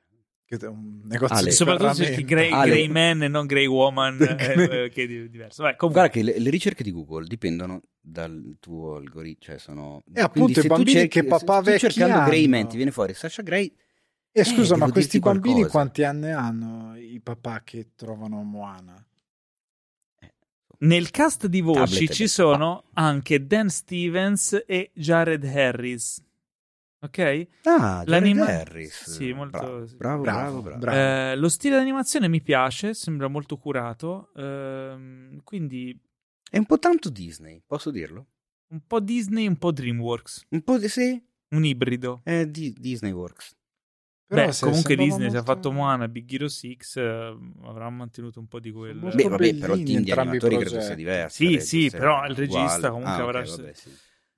è 0.59 0.67
un 0.69 1.01
negozio 1.05 1.37
Ale. 1.37 1.49
di 1.49 1.53
Soprattutto 1.55 1.95
se. 1.95 2.23
Grey. 2.25 2.51
Grey 2.51 2.89
Man 2.89 3.23
e 3.23 3.29
non 3.29 3.47
Grey 3.47 3.67
Woman, 3.67 4.21
eh, 4.23 4.91
che 4.93 5.03
è 5.03 5.07
di- 5.07 5.29
diverso. 5.31 5.63
Vai, 5.63 5.77
comunque, 5.77 6.03
Guarda 6.03 6.09
che 6.09 6.23
le, 6.23 6.39
le 6.39 6.51
ricerche 6.51 6.83
di 6.83 6.91
Google 6.93 7.27
dipendono 7.27 7.81
dal 8.01 8.57
tuo 8.61 8.97
algoritmo, 8.97 9.39
cioè 9.41 9.59
sono... 9.59 10.03
E 10.13 10.21
appunto 10.21 10.61
i 10.61 10.67
bambini 10.67 10.93
cerchi- 10.93 11.21
che 11.21 11.25
papà 11.27 11.57
se 11.57 11.63
tu 11.63 11.71
vecchi 11.71 11.79
cercando 11.91 12.25
Grey 12.27 12.45
hanno. 12.45 12.57
Man 12.57 12.69
ti 12.69 12.77
viene 12.77 12.91
fuori 12.91 13.15
Sasha 13.15 13.43
Grey, 13.43 13.75
E 14.33 14.45
scusa, 14.45 14.75
Eh, 14.75 14.79
ma 14.79 14.85
devo 14.87 14.93
questi 14.93 15.19
bambini 15.19 15.55
qualcosa. 15.61 15.71
quanti 15.79 16.03
anni 16.05 16.31
hanno 16.31 16.97
i 16.97 17.21
papà 17.21 17.63
che 17.65 17.91
trovano 17.95 18.43
Moana? 18.43 19.05
nel 20.83 21.11
cast 21.11 21.47
di 21.47 21.61
voci 21.61 21.79
Tablet 21.79 22.13
ci 22.13 22.27
sono 22.27 22.85
anche 22.95 23.47
Dan 23.47 23.69
Stevens 23.69 24.65
e 24.67 24.91
Jared 24.95 25.45
Harris. 25.45 26.21
Ok? 27.05 27.19
Ah, 27.19 28.05
Jared 28.05 28.09
L'anima- 28.09 28.47
Harris. 28.47 29.11
Sì, 29.11 29.33
molto- 29.33 29.59
Bravo, 29.59 29.87
sì. 29.87 29.97
bravo, 29.97 30.23
bravo. 30.23 30.61
Bravo, 30.63 30.79
bravo. 30.79 30.97
Eh, 31.33 31.37
lo 31.37 31.49
stile 31.49 31.77
d'animazione 31.77 32.29
mi 32.29 32.41
piace, 32.41 32.95
sembra 32.95 33.27
molto 33.29 33.57
curato. 33.57 34.31
ehm, 34.37 35.41
quindi 35.43 35.99
È 36.49 36.59
un 36.59 36.67
po' 36.67 36.79
tanto 36.79 37.09
Disney, 37.09 37.63
posso 37.67 37.91
dirlo? 37.91 38.27
un 38.73 38.81
po' 38.87 39.01
Disney, 39.01 39.47
un 39.47 39.57
po' 39.57 39.73
DreamWorks. 39.73 40.47
Un 40.51 40.63
po' 40.63 40.79
di 40.79 40.89
sì, 40.89 41.23
Un 41.51 41.65
ibrido. 41.65 42.21
è 42.25 42.47
di 42.47 42.73
Disney 42.79 43.11
Works. 43.13 43.57
Però 44.27 44.47
Beh, 44.47 44.57
comunque 44.61 44.95
Disney 44.97 45.29
se 45.31 45.37
ha 45.37 45.43
molto- 45.43 45.53
fatto 45.53 45.73
Moana, 45.73 46.09
Big 46.09 46.31
Hero 46.33 46.49
6 46.49 46.79
eh, 46.95 47.37
avrà 47.65 47.91
mantenuto 47.91 48.39
un 48.41 48.47
po' 48.49 48.61
di 48.61 48.71
quel... 48.71 48.97
Molto 48.97 49.17
Beh, 49.17 49.29
vabbè, 49.29 49.55
però 49.57 49.75
il 49.75 49.81
bellini 49.83 49.85
team 49.85 50.03
di 50.05 50.11
animatori 50.13 50.57
credo 50.57 50.81
sia 50.81 50.95
diverso. 50.95 51.37
Sì, 51.37 51.47
credo 51.49 51.61
sì, 51.65 51.89
sia 51.91 51.99
però 51.99 52.25
il 52.27 52.35
regista 52.35 52.63
uguale. 52.77 52.89
comunque 52.89 53.11
Ah, 53.13 53.17
ok, 53.17 53.21
avrà- 53.23 53.43
vabbè, 53.57 53.73
sì. 53.75 53.91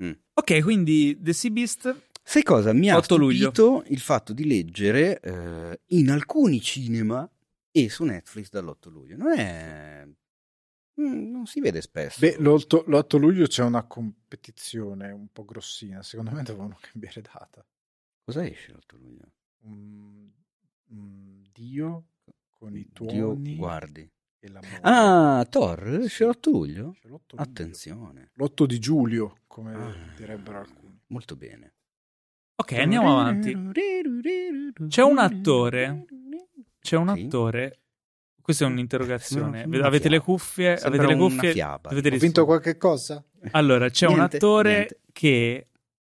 Mm. 0.05 0.11
Ok, 0.35 0.62
quindi 0.62 1.19
The 1.20 1.32
Sea 1.32 1.51
Beast 1.53 2.03
Sai 2.26 2.42
cosa? 2.42 2.72
Mi 2.72 2.90
ha 2.90 2.96
8 2.96 3.16
luglio. 3.16 3.51
stupito 3.52 3.84
il 3.92 4.01
fatto 4.01 4.32
di 4.32 4.46
leggere 4.46 5.20
eh, 5.20 5.80
in 5.88 6.10
alcuni 6.10 6.60
cinema 6.60 7.28
e 7.70 7.88
su 7.90 8.05
Netflix 8.05 8.48
dall'8 8.51 8.90
luglio. 8.90 9.16
Non 9.16 9.38
è... 9.38 10.06
mm, 11.01 11.30
Non 11.30 11.46
si 11.46 11.60
vede 11.60 11.80
spesso. 11.82 12.20
Beh, 12.20 12.36
l'8, 12.38 12.84
l'8 12.88 13.18
luglio 13.18 13.46
c'è 13.46 13.62
una 13.62 13.84
competizione 13.84 15.10
un 15.10 15.28
po' 15.32 15.44
grossina. 15.44 16.02
Secondo 16.02 16.30
me 16.32 16.42
dovevano 16.42 16.78
cambiare 16.80 17.20
data. 17.20 17.64
Cosa 18.24 18.44
esce 18.46 18.72
l'8 18.72 18.96
luglio? 18.98 19.32
Un, 19.64 20.30
un 20.88 21.42
Dio 21.52 22.05
con 22.48 22.74
i 22.76 22.88
Dio 22.90 23.06
tuoni 23.34 23.56
guardi. 23.56 24.10
e 24.38 24.48
l'amore. 24.48 24.78
Ah, 24.80 25.46
Thor 25.48 25.88
esce 26.02 26.24
l'8 26.26 26.51
luglio? 26.51 26.92
C'è 26.92 27.09
l'8 27.09 27.10
luglio. 27.10 27.42
Attenzione. 27.42 28.30
L'8 28.34 28.64
di 28.64 28.78
giugno, 28.78 29.36
come 29.46 29.74
Ah. 29.74 29.94
direbbero 30.16 30.59
alcuni. 30.60 30.98
Molto 31.09 31.36
bene. 31.36 31.74
Ok, 32.56 32.72
andiamo 32.72 33.18
avanti. 33.18 33.52
C'è 34.89 35.02
un 35.02 35.18
attore. 35.18 36.05
C'è 36.81 36.97
un 36.97 37.09
attore. 37.09 37.81
Questa 38.40 38.64
è 38.64 38.68
un'interrogazione. 38.68 39.62
Avete 39.81 40.09
le 40.09 40.20
cuffie? 40.20 40.76
Sembra 40.76 41.02
Avete 41.05 41.14
le 41.14 41.18
cuffie? 41.18 41.52
fiaba. 41.52 41.90
Ho 41.90 42.01
vinto 42.18 42.44
qualche 42.44 42.76
cosa? 42.76 43.24
Allora, 43.52 43.89
c'è 43.89 44.06
un 44.06 44.16
Niente, 44.16 44.36
attore 44.36 44.72
niente. 44.74 45.01
che 45.12 45.68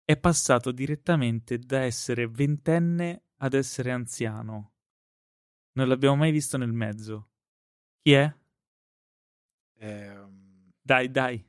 è 0.05 0.17
passato 0.17 0.73
direttamente 0.73 1.59
da 1.59 1.81
essere 1.81 2.27
ventenne 2.27 3.25
ad 3.39 3.53
essere 3.55 3.91
anziano. 3.91 4.73
Non 5.73 5.89
l'abbiamo 5.89 6.17
mai 6.17 6.31
visto 6.31 6.57
nel 6.57 6.73
mezzo. 6.73 7.29
Chi 8.03 8.13
è? 8.13 8.35
Ehm, 9.79 10.71
Dai, 10.81 11.11
dai. 11.11 11.45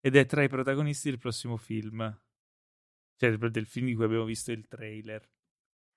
Ed 0.00 0.16
è 0.16 0.26
tra 0.26 0.42
i 0.42 0.48
protagonisti 0.48 1.10
del 1.10 1.18
prossimo 1.18 1.56
film. 1.56 2.16
Cioè, 3.18 3.36
del 3.36 3.50
del 3.50 3.66
film 3.66 3.86
di 3.86 3.94
cui 3.94 4.04
abbiamo 4.04 4.24
visto 4.24 4.52
il 4.52 4.66
trailer. 4.68 5.28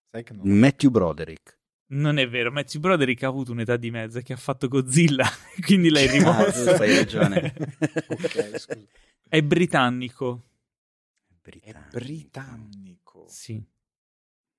sai 0.09 0.23
che 0.23 0.33
non... 0.33 0.47
Matthew 0.49 0.89
Broderick. 0.89 1.59
Non 1.91 2.17
è 2.17 2.27
vero, 2.27 2.51
Matthew 2.51 2.79
Broderick 2.81 3.21
ha 3.23 3.27
avuto 3.27 3.51
un'età 3.51 3.75
di 3.77 3.91
mezzo 3.91 4.17
e 4.19 4.23
che 4.23 4.33
ha 4.33 4.37
fatto 4.37 4.67
Godzilla, 4.69 5.25
quindi 5.65 5.89
l'hai 5.89 6.07
Ah, 6.07 6.11
rimosso. 6.11 6.63
giusto, 6.65 6.81
hai 6.83 6.95
ragione. 6.95 7.53
ok, 8.07 8.57
scusa. 8.59 8.87
è 9.27 9.41
britannico. 9.43 10.45
È 11.43 11.73
britannico. 11.91 13.25
Sì. 13.27 13.61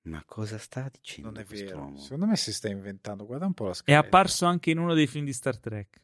Ma 0.03 0.21
cosa 0.25 0.57
sta 0.57 0.89
dicendo 0.91 1.31
Non 1.31 1.39
è 1.39 1.43
vero. 1.45 1.95
Secondo 1.97 2.25
me 2.27 2.35
si 2.35 2.51
sta 2.53 2.69
inventando. 2.69 3.25
Guarda 3.25 3.45
un 3.45 3.53
po' 3.53 3.65
la 3.65 3.71
È 3.71 3.75
scaletta. 3.75 4.05
apparso 4.05 4.45
anche 4.45 4.69
in 4.71 4.77
uno 4.77 4.93
dei 4.93 5.07
film 5.07 5.25
di 5.25 5.33
Star 5.33 5.57
Trek. 5.57 6.01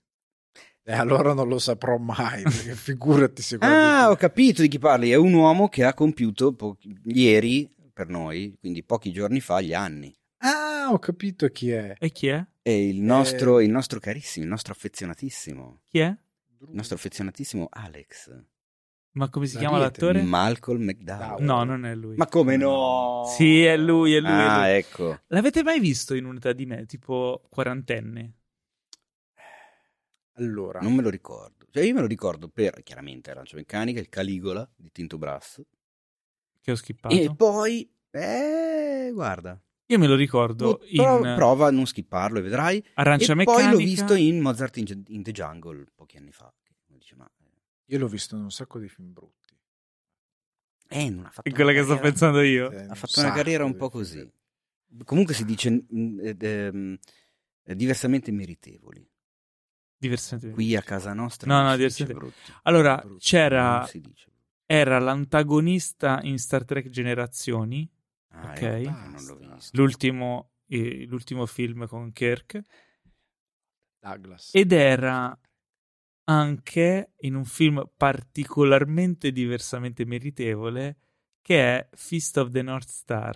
E 0.84 0.94
allora 0.94 1.34
non 1.34 1.48
lo 1.48 1.60
saprò 1.60 1.98
mai, 1.98 2.42
perché 2.44 2.74
figurati 2.76 3.42
se 3.42 3.58
guardi 3.58 3.76
Ah, 3.76 4.10
ho 4.10 4.16
capito 4.16 4.62
di 4.62 4.68
chi 4.68 4.80
parli. 4.80 5.12
È 5.12 5.16
un 5.16 5.34
uomo 5.34 5.68
che 5.70 5.84
ha 5.84 5.94
compiuto 5.94 6.54
po- 6.54 6.78
ieri, 7.06 7.70
per 7.94 8.08
noi, 8.08 8.56
quindi 8.60 8.84
pochi 8.84 9.12
giorni 9.12 9.40
fa, 9.40 9.62
gli 9.62 9.74
anni. 9.74 10.16
Ah, 10.38 10.88
ho 10.92 10.98
capito 11.00 11.48
chi 11.50 11.70
è. 11.72 11.94
E 12.00 12.12
chi 12.12 12.28
è? 12.28 12.44
È 12.62 12.70
il 12.72 13.02
nostro, 13.02 13.60
il 13.60 13.70
nostro 13.70 14.00
carissimo, 14.00 14.46
il 14.46 14.50
nostro 14.52 14.74
affezionatissimo, 14.74 15.82
Chi 15.90 16.00
è? 16.00 16.08
il 16.08 16.70
nostro 16.72 16.96
affezionatissimo 16.96 17.68
Alex. 17.70 18.44
Ma 19.12 19.30
come 19.30 19.48
si 19.48 19.56
La 19.56 19.60
chiama 19.62 19.78
Riete. 19.80 20.02
l'attore? 20.02 20.22
Malcolm 20.24 20.84
McDowell. 20.84 21.44
No, 21.44 21.64
non 21.64 21.86
è 21.86 21.94
lui. 21.96 22.16
Ma 22.16 22.28
come 22.28 22.58
no? 22.58 23.24
Sì, 23.36 23.64
è 23.64 23.76
lui, 23.76 24.14
è 24.14 24.20
lui. 24.20 24.30
è 24.30 24.34
Ah, 24.34 24.60
lui. 24.68 24.76
ecco. 24.78 25.20
L'avete 25.28 25.64
mai 25.64 25.80
visto 25.80 26.14
in 26.16 26.26
un'età 26.26 26.54
di 26.54 26.66
me, 26.66 26.86
tipo 26.86 27.42
quarantenne? 27.50 28.34
Allora, 30.40 30.80
Non 30.80 30.94
me 30.94 31.02
lo 31.02 31.10
ricordo. 31.10 31.66
Cioè, 31.70 31.84
io 31.84 31.94
me 31.94 32.02
lo 32.02 32.08
ricordo 32.08 32.48
per, 32.48 32.82
chiaramente, 32.84 33.32
Arancia 33.32 33.56
Meccanica, 33.56 34.00
il 34.00 34.10
Caligola 34.10 34.68
di 34.76 34.92
Tinto 34.92 35.18
Brass. 35.18 35.62
Che 36.62 36.72
ho 36.72 36.76
skippato. 36.76 37.16
E 37.16 37.34
poi, 37.36 37.92
eh, 38.12 39.12
guarda. 39.14 39.62
Io 39.88 39.98
me 39.98 40.08
lo 40.08 40.16
ricordo 40.16 40.82
in 40.86 41.02
Pro- 41.04 41.36
Prova 41.36 41.68
a 41.68 41.72
non 41.72 41.86
skipparlo 41.86 42.40
e 42.40 42.42
vedrai. 42.42 42.84
Arancia 42.94 43.32
e 43.32 43.36
Meccanica. 43.36 43.70
poi 43.70 43.72
l'ho 43.72 43.90
visto 43.90 44.14
in 44.14 44.40
Mozart 44.40 44.78
in, 44.78 45.04
in 45.08 45.24
the 45.24 45.32
Jungle 45.32 45.86
pochi 45.96 46.18
anni 46.18 46.32
fa. 46.32 46.54
Dice, 46.86 47.16
ma 47.16 47.30
io 47.86 47.98
l'ho 47.98 48.08
visto 48.08 48.36
in 48.36 48.44
un 48.44 48.52
sacco 48.52 48.78
di 48.78 48.88
film 48.88 49.12
brutti. 49.12 49.58
eh, 50.90 51.10
non 51.10 51.26
ha 51.26 51.32
fatto 51.32 51.50
È 51.50 51.52
quella 51.52 51.72
che 51.72 51.84
sto 51.84 51.98
pensando 51.98 52.42
io. 52.42 52.70
Eh, 52.72 52.84
Ha 52.84 52.96
fatto 52.96 53.20
un 53.20 53.26
una 53.26 53.34
carriera 53.34 53.66
un 53.66 53.76
po' 53.76 53.90
così. 53.90 54.32
Comunque 55.04 55.34
si 55.34 55.46
dice 55.46 55.72
mm, 55.72 56.20
ehm, 56.40 56.98
eh, 57.64 57.76
diversamente 57.76 58.32
meritevoli. 58.32 59.08
Diversamente. 60.00 60.52
Qui 60.52 60.76
a 60.76 60.82
casa 60.82 61.14
nostra 61.14 61.52
No, 61.54 61.68
no, 61.68 61.76
diversamente- 61.76 62.18
brutti. 62.18 62.54
Allora, 62.64 62.98
Brutti. 63.04 63.24
C'era 63.26 63.86
si 63.86 64.00
dice 64.00 64.26
brutti. 64.28 64.44
era 64.66 64.98
l'antagonista 65.00 66.20
in 66.24 66.40
Star 66.40 66.64
Trek 66.64 66.88
Generazioni, 66.90 67.88
Ah, 68.30 68.52
ok. 68.52 68.62
ecco, 68.62 68.90
non 68.90 69.12
l'ho 69.26 69.36
Basta. 69.36 69.56
visto. 69.56 69.78
l'ultimo, 69.82 70.52
eh, 70.68 71.06
l'ultimo 71.06 71.46
film 71.46 71.86
con 71.88 72.12
Kirk, 72.14 72.62
Douglas. 74.00 74.52
ed 74.54 74.72
era 74.72 75.38
anche 76.26 77.14
in 77.22 77.36
un 77.36 77.46
film 77.46 77.84
particolarmente 77.98 79.32
diversamente 79.32 80.06
meritevole 80.06 80.98
che 81.42 81.78
è 81.78 81.90
Fist 81.94 82.38
of 82.38 82.52
the 82.52 82.62
North 82.62 82.90
Star, 82.90 83.36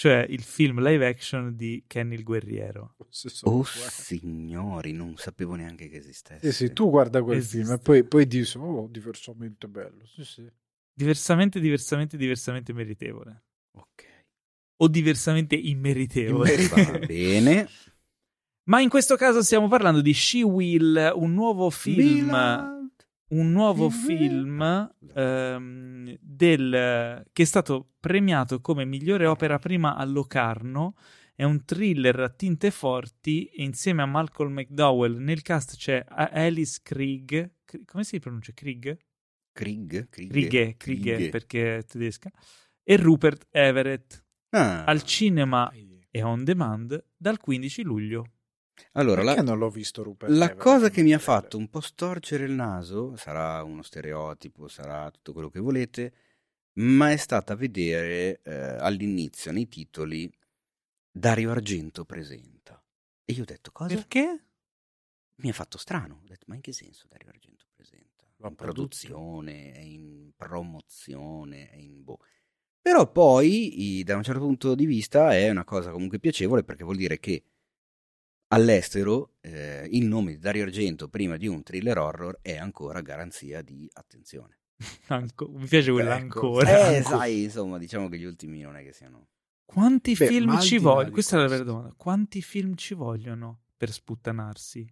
cioè 0.00 0.24
il 0.30 0.42
film 0.42 0.80
live 0.82 1.06
action 1.06 1.54
di 1.54 1.84
Kenny 1.86 2.14
il 2.14 2.22
Guerriero. 2.22 2.94
Oh 3.42 3.64
signori, 3.64 4.92
non 4.92 5.14
sapevo 5.18 5.56
neanche 5.56 5.90
che 5.90 5.98
esistesse. 5.98 6.52
Sì, 6.52 6.68
sì, 6.68 6.72
tu 6.72 6.88
guarda 6.88 7.22
quel 7.22 7.36
Esiste. 7.36 7.58
film 7.58 7.72
e 7.72 7.78
poi, 7.80 8.04
poi 8.04 8.26
dici, 8.26 8.56
oh, 8.56 8.88
diversamente 8.90 9.68
bello. 9.68 10.06
Sì, 10.06 10.24
sì. 10.24 10.50
Diversamente, 10.90 11.60
diversamente, 11.60 12.16
diversamente 12.16 12.72
meritevole. 12.72 13.44
Ok. 13.76 14.24
O 14.78 14.88
diversamente 14.88 15.54
immeritevole. 15.54 16.56
Va 16.68 16.98
bene. 17.00 17.68
Ma 18.70 18.80
in 18.80 18.88
questo 18.88 19.16
caso 19.16 19.42
stiamo 19.42 19.68
parlando 19.68 20.00
di 20.00 20.14
She 20.14 20.42
Will, 20.42 21.12
un 21.14 21.34
nuovo 21.34 21.68
film, 21.68 22.24
Milan. 22.24 22.79
Un 23.30 23.50
nuovo 23.52 23.86
Will. 23.86 23.92
film 24.06 24.92
ehm, 25.14 26.16
del, 26.20 27.24
che 27.32 27.42
è 27.42 27.46
stato 27.46 27.90
premiato 28.00 28.60
come 28.60 28.84
migliore 28.84 29.26
opera 29.26 29.58
prima 29.58 29.96
a 29.96 30.04
Locarno. 30.04 30.94
È 31.34 31.44
un 31.44 31.64
thriller 31.64 32.20
a 32.20 32.28
tinte 32.28 32.70
forti 32.70 33.46
e 33.46 33.62
insieme 33.62 34.02
a 34.02 34.06
Malcolm 34.06 34.52
McDowell 34.52 35.16
nel 35.18 35.40
cast 35.42 35.76
c'è 35.76 36.04
A- 36.06 36.30
Alice 36.32 36.80
Krieg. 36.82 37.52
Kri- 37.64 37.84
Come 37.86 38.04
si 38.04 38.18
pronuncia? 38.18 38.52
Krieg? 38.52 38.96
Krieg? 39.52 40.08
Krieg? 40.10 40.30
Krieg, 40.76 40.76
Krieg 40.76 41.30
perché 41.30 41.78
è 41.78 41.84
tedesca. 41.84 42.30
E 42.82 42.96
Rupert 42.96 43.46
Everett 43.50 44.22
Ah. 44.50 44.84
al 44.84 45.02
cinema 45.04 45.70
e 46.10 46.22
on 46.22 46.42
demand 46.44 47.02
dal 47.16 47.38
15 47.38 47.82
luglio. 47.84 48.24
Allora, 48.92 49.22
la, 49.22 49.34
Perché 49.34 49.48
non 49.48 49.58
l'ho 49.58 49.70
visto 49.70 50.02
Rupert 50.02 50.30
la 50.32 50.44
Everett 50.44 50.60
cosa 50.60 50.90
che 50.90 51.02
mi 51.02 51.12
ha 51.12 51.18
fatto 51.18 51.56
un 51.56 51.68
po' 51.68 51.80
storcere 51.80 52.44
il 52.44 52.52
naso, 52.52 53.16
sarà 53.16 53.62
uno 53.62 53.82
stereotipo, 53.82 54.68
sarà 54.68 55.10
tutto 55.10 55.32
quello 55.32 55.50
che 55.50 55.60
volete, 55.60 56.12
ma 56.74 57.10
è 57.10 57.16
stata 57.16 57.54
vedere 57.54 58.40
eh, 58.42 58.52
all'inizio 58.52 59.52
nei 59.52 59.68
titoli 59.68 60.30
Dario 61.10 61.50
Argento 61.50 62.04
presenta. 62.04 62.82
E 63.24 63.32
io 63.32 63.42
ho 63.42 63.46
detto 63.46 63.70
cosa? 63.72 63.94
Perché? 63.94 64.44
Mi 65.36 65.48
ha 65.48 65.52
fatto 65.52 65.78
strano. 65.78 66.20
Ho 66.22 66.26
detto, 66.26 66.44
ma 66.48 66.54
in 66.54 66.60
che 66.60 66.72
senso 66.72 67.06
Dario 67.08 67.28
Argento 67.28 67.64
presenta? 67.74 68.24
Lo 68.36 68.46
ha 68.46 68.48
in 68.50 68.54
produzione, 68.54 69.72
è 69.72 69.80
in 69.80 70.30
promozione, 70.36 71.70
è 71.70 71.76
in 71.76 72.02
boh. 72.02 72.18
Però 72.80 73.10
poi, 73.10 74.02
da 74.04 74.16
un 74.16 74.22
certo 74.22 74.40
punto 74.40 74.74
di 74.74 74.86
vista, 74.86 75.34
è 75.36 75.50
una 75.50 75.64
cosa 75.64 75.90
comunque 75.90 76.18
piacevole 76.18 76.64
perché 76.64 76.84
vuol 76.84 76.96
dire 76.96 77.18
che 77.18 77.44
all'estero 78.52 79.34
eh, 79.40 79.86
il 79.90 80.06
nome 80.06 80.32
di 80.32 80.38
Dario 80.38 80.64
Argento 80.64 81.08
prima 81.08 81.36
di 81.36 81.46
un 81.46 81.62
thriller 81.62 81.98
horror 81.98 82.38
è 82.42 82.56
ancora 82.56 83.00
garanzia 83.00 83.62
di 83.62 83.88
attenzione. 83.92 84.58
Anco- 85.08 85.48
mi 85.50 85.66
piace 85.66 85.90
quella 85.92 86.16
Ecco. 86.16 86.22
ancora. 86.22 86.90
Eh, 86.96 87.02
sai, 87.02 87.44
insomma, 87.44 87.78
diciamo 87.78 88.08
che 88.08 88.18
gli 88.18 88.24
ultimi 88.24 88.60
non 88.60 88.76
è 88.76 88.82
che 88.82 88.92
siano... 88.92 89.28
Quanti 89.64 90.14
Beh, 90.14 90.26
film 90.26 90.58
ci 90.60 90.78
vogliono? 90.78 91.12
Questa 91.12 91.36
è 91.36 91.40
la 91.40 91.46
vera 91.46 91.62
domanda. 91.62 91.94
Quanti 91.96 92.42
film 92.42 92.74
ci 92.74 92.94
vogliono 92.94 93.60
per 93.76 93.92
sputtanarsi? 93.92 94.84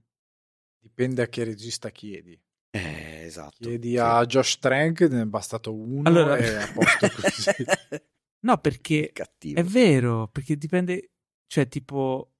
Dipende 0.81 1.23
a 1.23 1.27
che 1.27 1.43
regista 1.43 1.91
chiedi. 1.91 2.41
Eh, 2.71 3.23
esatto. 3.25 3.57
Chiedi 3.59 3.91
Sì. 3.91 3.97
a 3.99 4.25
Josh 4.25 4.59
Trank, 4.61 5.01
ne 5.01 5.23
è 5.23 5.25
bastato 5.25 5.75
uno 5.75 6.09
Allora- 6.09 6.37
e 6.37 6.55
a 6.55 6.73
posto 6.73 7.09
così. 7.11 7.65
No, 8.41 8.57
perché 8.59 9.11
Cattivo. 9.13 9.59
è 9.59 9.65
vero, 9.65 10.29
perché 10.29 10.57
dipende, 10.57 11.11
cioè 11.49 11.67
tipo, 11.67 12.35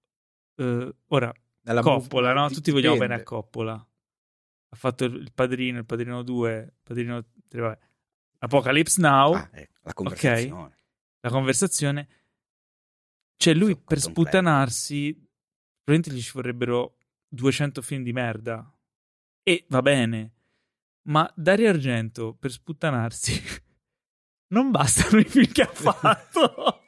eh, 0.59 0.95
ora, 1.07 1.33
Nella 1.63 1.81
Coppola, 1.83 2.33
no? 2.33 2.49
Tutti 2.51 2.71
vogliamo 2.71 2.95
dipende. 2.95 3.15
bene 3.15 3.21
a 3.23 3.25
Coppola. 3.25 3.73
Ha 4.71 4.77
fatto 4.77 5.05
il 5.05 5.33
Padrino, 5.33 5.79
il 5.79 5.87
Padrino 5.87 6.23
2, 6.23 6.59
il 6.61 6.73
Padrino 6.83 7.25
3, 7.49 7.61
vabbè. 7.61 7.79
Apocalypse 8.41 9.01
Now, 9.01 9.33
Ah, 9.35 9.49
ecco, 9.53 9.81
la 9.83 9.93
conversazione. 9.95 10.79
la 11.21 11.31
conversazione. 11.31 12.09
Cioè 13.37 13.55
lui 13.55 13.73
Su 13.73 13.85
per 13.85 14.01
sputtanarsi, 14.01 15.13
probabilmente 15.83 16.13
gli 16.13 16.23
ci 16.23 16.33
vorrebbero 16.35 16.99
200 17.29 17.83
film 17.83 18.03
di 18.03 18.13
merda. 18.13 18.71
E 19.43 19.65
va 19.69 19.81
bene. 19.83 20.33
Ma 21.09 21.31
Dario 21.35 21.71
Argento 21.71 22.35
per 22.35 22.51
sputtanarsi 22.51 23.33
non 24.53 24.71
bastano 24.71 25.21
i 25.21 25.25
film 25.25 25.51
che 25.51 25.63
ha 25.63 25.67
fatto. 25.73 26.85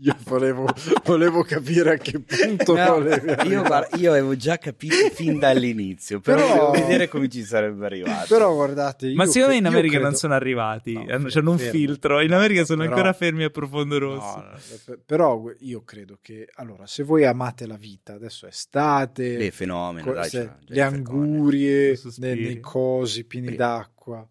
Io 0.00 0.16
volevo, 0.26 0.64
volevo 1.04 1.42
capire 1.42 1.94
a 1.94 1.96
che 1.96 2.20
punto 2.20 2.76
No, 2.76 2.98
io, 3.44 3.62
guarda, 3.64 3.96
io 3.96 4.10
avevo 4.12 4.36
già 4.36 4.56
capito 4.56 4.94
fin 5.12 5.40
dall'inizio, 5.40 6.20
però, 6.20 6.46
Però- 6.46 6.70
vedere 6.70 7.08
come 7.08 7.28
ci 7.28 7.42
sarebbe 7.42 7.84
arrivato. 7.86 8.26
Però 8.28 8.54
guardate, 8.54 9.08
io 9.08 9.16
Ma 9.16 9.26
secondo 9.26 9.48
me 9.54 9.56
in 9.56 9.66
America 9.66 9.94
credo- 9.94 10.08
non 10.08 10.14
sono 10.16 10.34
arrivati. 10.34 10.92
No, 10.92 11.00
Hanno, 11.00 11.18
fer- 11.22 11.32
c'hanno 11.32 11.50
un 11.50 11.58
filtro. 11.58 12.20
In 12.20 12.32
America 12.32 12.64
sono 12.64 12.82
Però- 12.82 12.94
ancora 12.94 13.12
fermi 13.12 13.42
a 13.42 13.50
profondo 13.50 13.98
rosso. 13.98 14.36
No, 14.36 14.42
no, 14.44 14.58
per- 14.84 15.00
però 15.04 15.42
io 15.58 15.82
credo 15.82 16.18
che 16.22 16.48
allora 16.54 16.86
se 16.86 17.02
voi 17.02 17.24
amate 17.24 17.66
la 17.66 17.76
vita 17.76 18.12
adesso 18.12 18.46
è 18.46 18.50
estate 18.50 19.36
Le 19.36 19.50
fenomeno, 19.50 20.06
co- 20.06 20.12
dai, 20.12 20.28
se- 20.28 20.52
le 20.64 20.80
angurie 20.80 21.98
nei, 22.18 22.40
nei 22.40 22.60
cosi 22.60 23.24
pieni 23.24 23.46
Prima. 23.48 23.64
d'acqua 23.66 24.28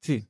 Sì. 0.00 0.26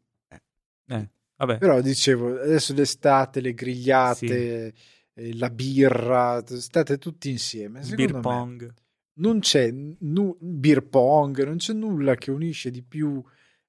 Eh. 0.88 1.08
Vabbè. 1.36 1.58
però 1.58 1.80
dicevo 1.80 2.40
adesso 2.40 2.72
l'estate 2.74 3.40
le 3.40 3.54
grigliate 3.54 4.72
eh, 5.14 5.36
la 5.36 5.50
birra 5.50 6.42
state 6.46 6.98
tutti 6.98 7.30
insieme 7.30 7.82
secondo 7.82 8.02
beer 8.02 8.14
me 8.14 8.20
pong. 8.20 8.74
non 9.14 9.40
c'è 9.40 9.70
nu- 9.70 10.36
beer 10.40 10.86
pong 10.86 11.42
non 11.44 11.56
c'è 11.56 11.72
nulla 11.72 12.14
che 12.14 12.30
unisce 12.30 12.70
di 12.70 12.82
più 12.82 13.22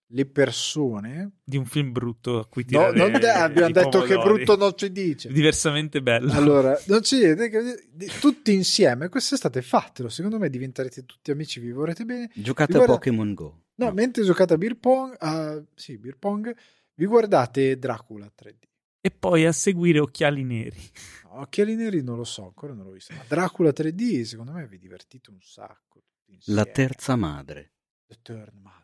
le 0.10 0.26
persone 0.28 1.38
Di 1.44 1.58
un 1.58 1.66
film 1.66 1.92
brutto 1.92 2.38
a 2.38 2.46
cui 2.46 2.62
no, 2.70 2.92
tirare 2.92 2.96
non 2.98 3.20
de- 3.20 3.28
abbiamo 3.32 3.72
detto 3.72 4.02
che 4.02 4.14
pomodori. 4.14 4.44
brutto 4.44 4.56
non 4.56 4.74
ci 4.78 4.92
dice 4.92 5.32
Diversamente 5.32 6.02
bello. 6.04 6.32
Allora, 6.34 6.78
non 6.88 7.00
c'è 7.02 7.18
niente, 7.18 7.50
che- 7.50 7.88
di- 7.92 8.06
tutti 8.20 8.54
insieme, 8.54 9.10
quest'estate 9.10 9.64
fatelo, 9.64 10.08
secondo 10.10 10.38
me 10.38 10.50
diventerete 10.52 11.06
tutti 11.06 11.32
amici, 11.32 11.60
vi 11.60 11.72
vorrete 11.72 12.06
bene. 12.06 12.30
Giocate 12.36 12.74
Guarda- 12.74 12.92
a 12.92 12.96
Pokémon 12.96 13.34
Go. 13.34 13.62
No, 13.78 13.92
mentre 13.92 14.24
giocate 14.24 14.54
a 14.54 14.58
beer 14.58 14.78
pong, 14.78 15.16
a- 15.18 15.62
sì, 15.74 15.98
beer 15.98 16.18
pong, 16.18 16.56
vi 16.96 17.06
guardate 17.06 17.78
Dracula 17.78 18.26
3D. 18.26 18.64
E 19.02 19.12
poi 19.12 19.46
a 19.46 19.52
seguire 19.52 20.00
Occhiali 20.00 20.44
Neri. 20.44 20.82
No, 21.24 21.42
Occhiali 21.42 21.76
neri 21.76 22.02
non 22.02 22.18
lo 22.18 22.24
so, 22.24 22.46
ancora 22.46 22.74
non 22.74 22.86
l'ho 22.86 22.92
visto, 22.92 23.14
ma 23.14 23.24
Dracula 23.28 23.70
3D 23.70 24.24
secondo 24.24 24.52
me 24.52 24.68
vi 24.68 24.80
divertite 24.80 25.30
un 25.30 25.40
sacco. 25.42 26.04
La 26.46 26.66
terza 26.66 27.16
madre. 27.16 27.74
The 28.08 28.18
Third 28.22 28.54
Mother. 28.56 28.84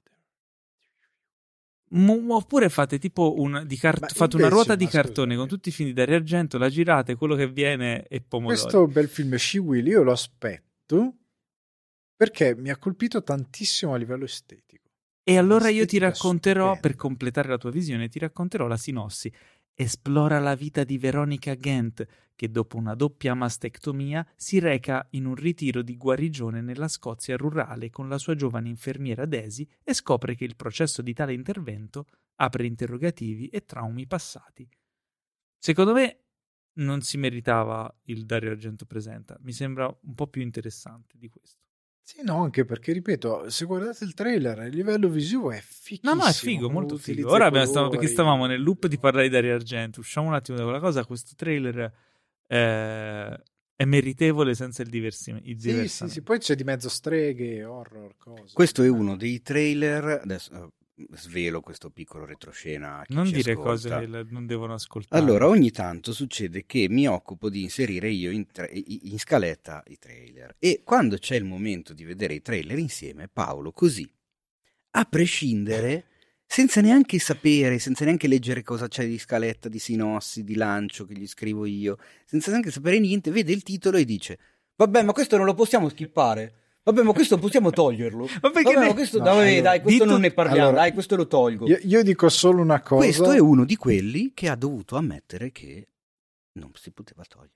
M- 1.94 2.32
oppure 2.32 2.70
fate 2.70 3.00
tipo 3.00 3.40
un, 3.40 3.64
di 3.66 3.78
cart- 3.78 4.14
fate 4.14 4.36
una 4.38 4.48
ruota 4.48 4.76
di 4.76 4.86
cartone 4.86 5.34
scusami. 5.34 5.36
con 5.36 5.48
tutti 5.48 5.70
i 5.70 5.72
film 5.72 5.90
di 5.90 5.96
Dario 5.96 6.16
Argento, 6.16 6.58
la 6.58 6.70
girate, 6.70 7.16
quello 7.16 7.36
che 7.36 7.50
viene 7.50 8.08
e 8.08 8.22
pomodori. 8.22 8.60
Questo 8.60 8.88
bel 8.88 9.10
film 9.10 9.36
She 9.36 9.58
Will, 9.58 9.86
io 9.88 10.04
lo 10.04 10.12
aspetto 10.12 11.16
perché 12.16 12.56
mi 12.56 12.70
ha 12.70 12.78
colpito 12.78 13.24
tantissimo 13.24 13.94
a 13.94 13.98
livello 13.98 14.26
estetico. 14.26 14.81
E 15.32 15.38
allora 15.38 15.70
io 15.70 15.86
ti 15.86 15.98
racconterò, 15.98 16.78
per 16.78 16.98
completare 16.98 17.48
la 17.48 17.58
tua 17.58 17.72
visione, 17.72 18.10
ti 18.10 18.20
racconterò 18.20 18.68
la 18.68 18.76
sinossi. 18.76 19.32
Esplora 19.74 20.40
la 20.40 20.56
vita 20.56 20.84
di 20.84 20.98
Veronica 20.98 21.56
Gent, 21.56 22.06
che 22.36 22.52
dopo 22.52 22.76
una 22.76 22.96
doppia 22.96 23.34
mastectomia 23.34 24.28
si 24.36 24.60
reca 24.60 25.08
in 25.12 25.26
un 25.26 25.36
ritiro 25.36 25.84
di 25.84 25.96
guarigione 25.96 26.60
nella 26.60 26.90
Scozia 26.90 27.38
rurale 27.38 27.90
con 27.90 28.10
la 28.10 28.18
sua 28.18 28.36
giovane 28.36 28.68
infermiera 28.68 29.26
Daisy 29.26 29.66
e 29.86 29.94
scopre 29.94 30.36
che 30.36 30.44
il 30.44 30.58
processo 30.58 31.02
di 31.02 31.14
tale 31.14 31.32
intervento 31.32 32.08
apre 32.36 32.66
interrogativi 32.66 33.48
e 33.48 33.64
traumi 33.64 34.06
passati. 34.08 34.68
Secondo 35.58 35.94
me 35.94 36.24
non 36.74 37.04
si 37.04 37.16
meritava 37.16 37.90
il 38.08 38.26
Dario 38.26 38.52
Argento 38.52 38.86
presenta, 38.86 39.38
mi 39.44 39.54
sembra 39.54 39.86
un 39.88 40.14
po' 40.14 40.28
più 40.28 40.42
interessante 40.42 41.18
di 41.18 41.30
questo. 41.30 41.71
Sì, 42.04 42.22
no, 42.24 42.42
anche 42.44 42.66
perché, 42.66 42.92
ripeto, 42.94 43.50
se 43.50 43.66
guardate 43.66 44.04
il 44.04 44.14
trailer, 44.14 44.64
il 44.64 44.76
livello 44.76 45.08
visivo 45.08 45.52
è 45.52 45.62
fighissimo. 45.62 46.14
No, 46.16 46.22
no, 46.24 46.28
è 46.28 46.34
figo, 46.34 46.70
molto 46.70 46.98
figo. 46.98 47.30
Ora 47.30 47.46
abbiamo- 47.46 47.66
stavamo- 47.66 47.90
colori. 47.90 47.98
perché 48.08 48.08
stavamo 48.14 48.46
nel 48.48 48.62
loop 48.62 48.88
di 48.88 48.98
parlare 48.98 49.28
di 49.28 49.34
Dario 49.34 49.54
Argento. 49.56 50.00
Usciamo 50.02 50.28
un 50.28 50.34
attimo 50.34 50.58
da 50.58 50.64
quella 50.64 50.80
cosa. 50.80 51.06
Questo 51.06 51.34
trailer 51.36 51.94
eh, 52.48 53.42
è 53.76 53.86
meritevole 53.86 54.54
senza 54.56 54.82
il 54.82 54.90
diversimento. 54.90 55.48
Sì, 55.58 55.88
sì, 55.88 56.08
sì, 56.10 56.22
poi 56.22 56.40
c'è 56.40 56.56
di 56.56 56.64
mezzo 56.64 56.90
streghe, 56.90 57.64
horror, 57.64 58.16
cose. 58.18 58.54
Questo 58.54 58.84
è 58.84 58.90
uno 58.90 59.16
dei 59.16 59.42
trailer. 59.42 60.20
Adesso 60.24 60.52
eh, 60.54 60.68
svelo 61.14 61.62
questo 61.62 61.90
piccolo 61.90 62.26
retroscena. 62.26 63.04
Non 63.08 63.30
dire 63.30 63.52
ascolta. 63.52 64.00
cose 64.00 64.10
che 64.10 64.26
non 64.30 64.46
devono 64.46 64.74
ascoltare. 64.74 65.22
Allora, 65.22 65.48
ogni 65.48 65.72
tanto 65.72 66.14
succede 66.14 66.66
che 66.66 66.88
mi 66.90 67.08
occupo 67.08 67.50
di 67.50 67.64
inserire 67.64 68.10
io 68.10 68.32
in, 68.32 68.48
tra- 68.52 68.70
in 68.70 69.18
scaletta 69.20 69.84
i 69.88 69.98
trailer. 69.98 70.56
E 70.60 70.82
quando 70.84 71.18
c'è 71.18 71.36
il 71.36 71.46
momento 71.46 71.94
di 71.94 72.04
vedere 72.04 72.36
i 72.36 72.42
trailer 72.42 72.78
insieme, 72.78 73.28
Paolo, 73.28 73.72
così, 73.72 74.10
a 74.92 75.06
prescindere, 75.06 76.06
senza 76.46 76.82
neanche 76.82 77.18
sapere, 77.18 77.80
senza 77.80 78.04
neanche 78.04 78.28
leggere 78.28 78.62
cosa 78.62 78.88
c'è 78.88 79.08
di 79.08 79.18
scaletta, 79.18 79.70
di 79.70 79.80
sinossi, 79.80 80.44
di 80.44 80.56
lancio 80.56 81.06
che 81.06 81.14
gli 81.14 81.28
scrivo 81.28 81.66
io, 81.66 81.98
senza 82.26 82.52
neanche 82.52 82.72
sapere 82.72 83.00
niente, 83.00 83.32
vede 83.32 83.54
il 83.54 83.64
titolo 83.64 83.98
e 83.98 84.04
dice: 84.04 84.38
Vabbè, 84.76 85.04
ma 85.04 85.14
questo 85.14 85.38
non 85.38 85.46
lo 85.46 85.54
possiamo 85.54 85.88
skippare. 85.88 86.61
Vabbè, 86.84 87.04
ma 87.04 87.14
questo 87.14 87.38
possiamo 87.38 87.70
toglierlo. 87.70 88.28
Ma 88.42 88.50
perché 88.50 88.74
Vabbè, 88.74 88.88
ne- 88.88 88.94
questo, 88.94 89.20
No, 89.20 89.24
dai, 89.26 89.58
allora, 89.58 89.62
dai, 89.70 89.82
questo 89.82 90.00
dito- 90.04 90.12
non 90.12 90.22
ne 90.22 90.32
parliamo, 90.32 90.62
allora, 90.68 90.82
dai, 90.82 90.94
questo 90.94 91.16
lo 91.16 91.28
tolgo. 91.28 91.68
Io, 91.68 91.78
io 91.82 92.04
dico 92.04 92.28
solo 92.30 92.62
una 92.62 92.82
cosa. 92.82 93.04
Questo 93.04 93.32
è 93.32 93.40
uno 93.40 93.66
di 93.66 93.76
quelli 93.76 94.32
che 94.34 94.50
ha 94.50 94.56
dovuto 94.56 94.96
ammettere 94.96 95.52
che 95.52 95.88
non 96.54 96.72
si 96.74 96.92
poteva 96.92 97.24
togliere. 97.28 97.54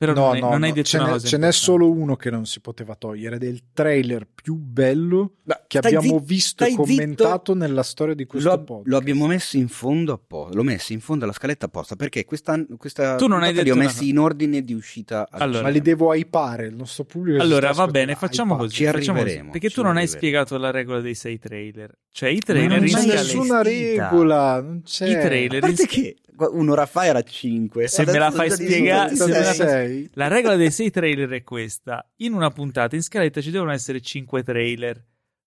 Però 0.00 0.14
no, 0.14 0.20
non, 0.20 0.32
hai, 0.34 0.40
no, 0.40 0.48
non 0.48 0.62
hai 0.62 0.68
no, 0.70 0.74
detto 0.76 0.88
ce 0.88 0.96
una 0.96 1.04
n'è, 1.06 1.12
cosa 1.12 1.26
ce 1.28 1.36
n'è 1.36 1.52
solo 1.52 1.90
uno 1.90 2.16
che 2.16 2.30
non 2.30 2.46
si 2.46 2.60
poteva 2.60 2.94
togliere 2.94 3.36
ed 3.36 3.42
è 3.42 3.48
il 3.48 3.64
trailer 3.74 4.26
più 4.34 4.54
bello 4.54 5.34
Ma 5.42 5.60
che 5.66 5.76
abbiamo 5.76 6.00
zitto, 6.00 6.18
visto 6.20 6.64
e 6.64 6.74
commentato 6.74 7.54
nella 7.54 7.82
storia 7.82 8.14
di 8.14 8.22
zitto. 8.22 8.32
questo 8.32 8.48
Lo, 8.48 8.64
podcast. 8.64 8.86
lo 8.88 8.96
abbiamo 8.96 9.26
messo 9.26 9.58
in 9.58 9.68
fondo 9.68 10.14
apposta. 10.14 10.56
L'ho 10.56 10.62
messo 10.62 10.94
in 10.94 11.00
fondo 11.00 11.24
alla 11.24 11.34
scaletta 11.34 11.66
apposta 11.66 11.96
perché 11.96 12.24
questa, 12.24 12.58
questa 12.78 13.16
Tu 13.16 13.26
non 13.26 13.42
hai 13.42 13.48
puntata 13.52 13.62
li 13.62 13.70
ho 13.70 13.74
detto 13.74 13.86
messi 13.86 14.02
una- 14.04 14.10
in 14.12 14.18
ordine 14.20 14.64
di 14.64 14.72
uscita. 14.72 15.28
al 15.30 15.40
Allora. 15.42 15.62
Ma 15.64 15.68
li 15.68 15.82
devo 15.82 16.14
hypare, 16.14 16.64
il 16.68 16.74
nostro 16.76 17.04
pubblico. 17.04 17.42
Allora, 17.42 17.70
va 17.72 17.86
bene, 17.86 18.14
facciamo 18.14 18.56
così. 18.56 18.76
Ci 18.76 18.84
facciamo 18.84 19.02
così, 19.02 19.20
arriveremo, 19.20 19.50
perché 19.50 19.68
ci 19.68 19.74
tu 19.74 19.82
non 19.82 19.98
hai 19.98 20.06
spiegato 20.06 20.56
la 20.56 20.70
regola 20.70 21.00
dei 21.02 21.14
sei 21.14 21.38
trailer. 21.38 21.94
Cioè, 22.10 22.30
i 22.30 22.32
non 22.32 22.40
trailer 22.42 22.82
in 22.86 22.90
Non 22.92 23.02
c'è 23.02 23.06
nessuna 23.06 23.60
regola, 23.62 24.60
non 24.62 24.80
c'è. 24.82 25.08
I 25.08 25.14
A 25.14 25.20
trailer 25.20 25.60
parte 25.60 25.82
in- 25.82 25.88
che 25.88 26.16
un'ora 26.48 26.86
fa 26.86 27.06
era 27.06 27.22
5. 27.22 27.88
Se 27.88 28.04
me 28.04 28.18
la 28.18 28.30
fai 28.30 28.50
spiegare- 28.50 29.14
se 29.14 29.26
me 29.26 29.40
la. 29.40 30.08
La 30.14 30.28
regola 30.28 30.56
dei 30.56 30.70
sei 30.70 30.90
trailer 30.90 31.28
è 31.30 31.42
questa: 31.42 32.08
in 32.16 32.32
una 32.32 32.50
puntata 32.50 32.96
in 32.96 33.02
scaletta 33.02 33.40
ci 33.40 33.50
devono 33.50 33.72
essere 33.72 34.00
cinque 34.00 34.42
trailer 34.42 35.04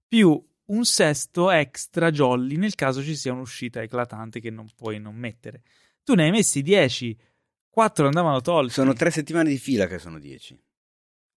più 0.08 0.42
un 0.66 0.86
sesto 0.86 1.52
extra 1.52 2.10
jolly 2.12 2.56
nel 2.56 2.76
caso 2.76 3.04
ci 3.04 3.16
sia 3.16 3.34
un'uscita 3.34 3.82
eclatante 3.82 4.40
che 4.40 4.50
non 4.50 4.68
puoi 4.76 5.00
non 5.00 5.16
mettere. 5.16 5.64
Tu 6.04 6.14
ne 6.16 6.26
hai 6.26 6.32
messi 6.32 6.62
10, 6.62 7.18
4 7.70 8.06
andavano 8.06 8.42
tolti 8.42 8.74
Sono 8.74 8.94
tre 8.94 9.10
settimane 9.10 9.50
di 9.50 9.58
fila 9.58 9.88
che 9.88 10.00
sono 10.00 10.20
10. 10.20 10.60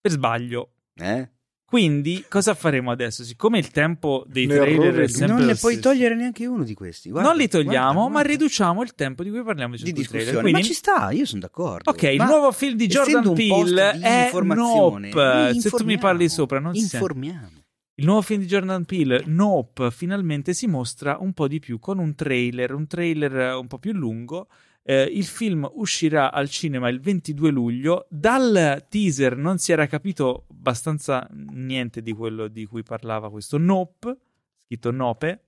per 0.02 0.12
sbaglio. 0.12 0.74
Eh? 0.96 1.30
Quindi, 1.74 2.24
cosa 2.30 2.54
faremo 2.54 2.92
adesso? 2.92 3.24
Siccome 3.24 3.58
il 3.58 3.72
tempo 3.72 4.24
dei 4.28 4.46
Un 4.46 4.52
trailer 4.52 4.96
è 5.00 5.08
sempre 5.08 5.38
non 5.38 5.46
ne 5.48 5.56
puoi 5.56 5.74
stesso, 5.74 5.90
togliere 5.90 6.14
neanche 6.14 6.46
uno 6.46 6.64
di 6.64 6.76
questi. 6.76 7.10
Guarda, 7.10 7.30
non 7.30 7.38
li 7.40 7.48
togliamo, 7.48 7.72
guarda, 7.74 8.00
ma 8.00 8.10
guarda. 8.10 8.30
riduciamo 8.30 8.84
il 8.84 8.94
tempo 8.94 9.24
di 9.24 9.32
cui 9.32 9.42
parliamo 9.42 9.76
di, 9.76 9.92
discussione. 9.92 10.24
trailer. 10.24 10.42
Quindi, 10.42 10.60
Ma 10.62 10.68
ci 10.68 10.74
sta, 10.74 11.10
io 11.10 11.26
sono 11.26 11.42
d'accordo. 11.42 11.90
ok, 11.90 12.04
il 12.04 12.18
Ma 12.18 12.26
nuovo 12.26 12.52
film 12.52 12.76
di 12.78 12.86
Jordan 12.86 13.34
Peele 13.34 13.92
è 14.00 14.30
Nope. 14.32 15.60
Se 15.60 15.72
tu 15.72 15.84
mi 15.84 15.98
parli 15.98 16.30
sopra, 16.30 16.60
non 16.60 16.76
si 16.76 16.82
sente. 16.82 16.98
informiamo. 16.98 17.50
Il 17.96 18.06
nuovo 18.06 18.22
film 18.22 18.42
di 18.42 18.46
Jordan 18.46 18.86
Peele, 18.86 19.24
Nope, 19.26 19.90
finalmente 19.90 20.54
si 20.54 20.68
mostra 20.68 21.18
un 21.20 21.34
po' 21.34 21.48
di 21.48 21.58
più 21.58 21.80
con 21.80 21.98
un 21.98 22.14
trailer, 22.14 22.76
un 22.76 22.86
trailer 22.86 23.56
un 23.56 23.66
po' 23.66 23.80
più 23.80 23.94
lungo. 23.94 24.48
Eh, 24.86 25.04
il 25.04 25.24
film 25.26 25.70
uscirà 25.76 26.32
al 26.32 26.50
cinema 26.50 26.90
il 26.90 27.00
22 27.00 27.50
luglio. 27.52 28.06
Dal 28.10 28.86
teaser 28.90 29.38
non 29.38 29.58
si 29.58 29.72
era 29.72 29.88
capito 29.88 30.46
abbastanza 30.52 31.26
niente 31.32 32.02
di 32.02 32.12
quello 32.12 32.48
di 32.50 32.66
cui 32.66 32.84
parlava 32.84 33.30
questo 33.32 33.58
Nope, 33.58 34.18
scritto 34.66 34.92
Nope. 34.92 35.44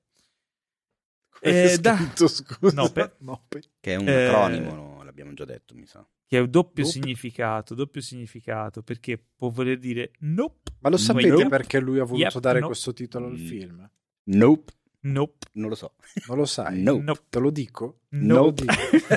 Eh, 1.41 1.77
da- 1.81 1.95
scritto, 1.97 2.27
scusa? 2.27 2.73
Nope. 2.81 3.15
Nope. 3.19 3.61
Che 3.79 3.93
è 3.93 3.95
un 3.97 4.07
Eh, 4.07 4.25
acronimo, 4.27 4.73
no? 4.73 5.03
l'abbiamo 5.03 5.33
già 5.33 5.45
detto, 5.45 5.75
mi 5.75 5.85
sa. 5.85 6.05
che 6.27 6.37
è 6.37 6.39
un 6.41 6.49
doppio 6.49 6.83
Nope. 6.83 6.95
significato, 6.95 7.75
doppio 7.75 8.01
significato, 8.01 8.81
perché 8.81 9.21
può 9.35 9.49
voler 9.49 9.77
dire 9.77 10.11
Nope, 10.21 10.71
Ma 10.79 10.89
lo 10.89 10.97
sapete 10.97 11.27
nope. 11.27 11.47
perché 11.49 11.79
lui 11.79 11.99
ha 11.99 12.03
voluto 12.03 12.23
Yep, 12.23 12.39
dare 12.39 12.55
nope. 12.59 12.71
questo 12.71 12.93
titolo 12.93 13.27
al 13.27 13.33
Mm. 13.33 13.45
film? 13.45 13.89
Nope, 14.23 14.71
Nope, 15.05 15.47
non 15.53 15.69
lo 15.69 15.75
so. 15.75 15.93
Non 16.27 16.37
lo 16.37 16.45
sai? 16.45 16.81
Nope. 16.81 17.03
Nope, 17.03 17.21
Te 17.29 17.39
lo 17.39 17.49
dico? 17.51 17.99
Nope. 18.09 18.65
Te 18.65 18.73
lo 18.73 18.81
dico. 18.91 19.07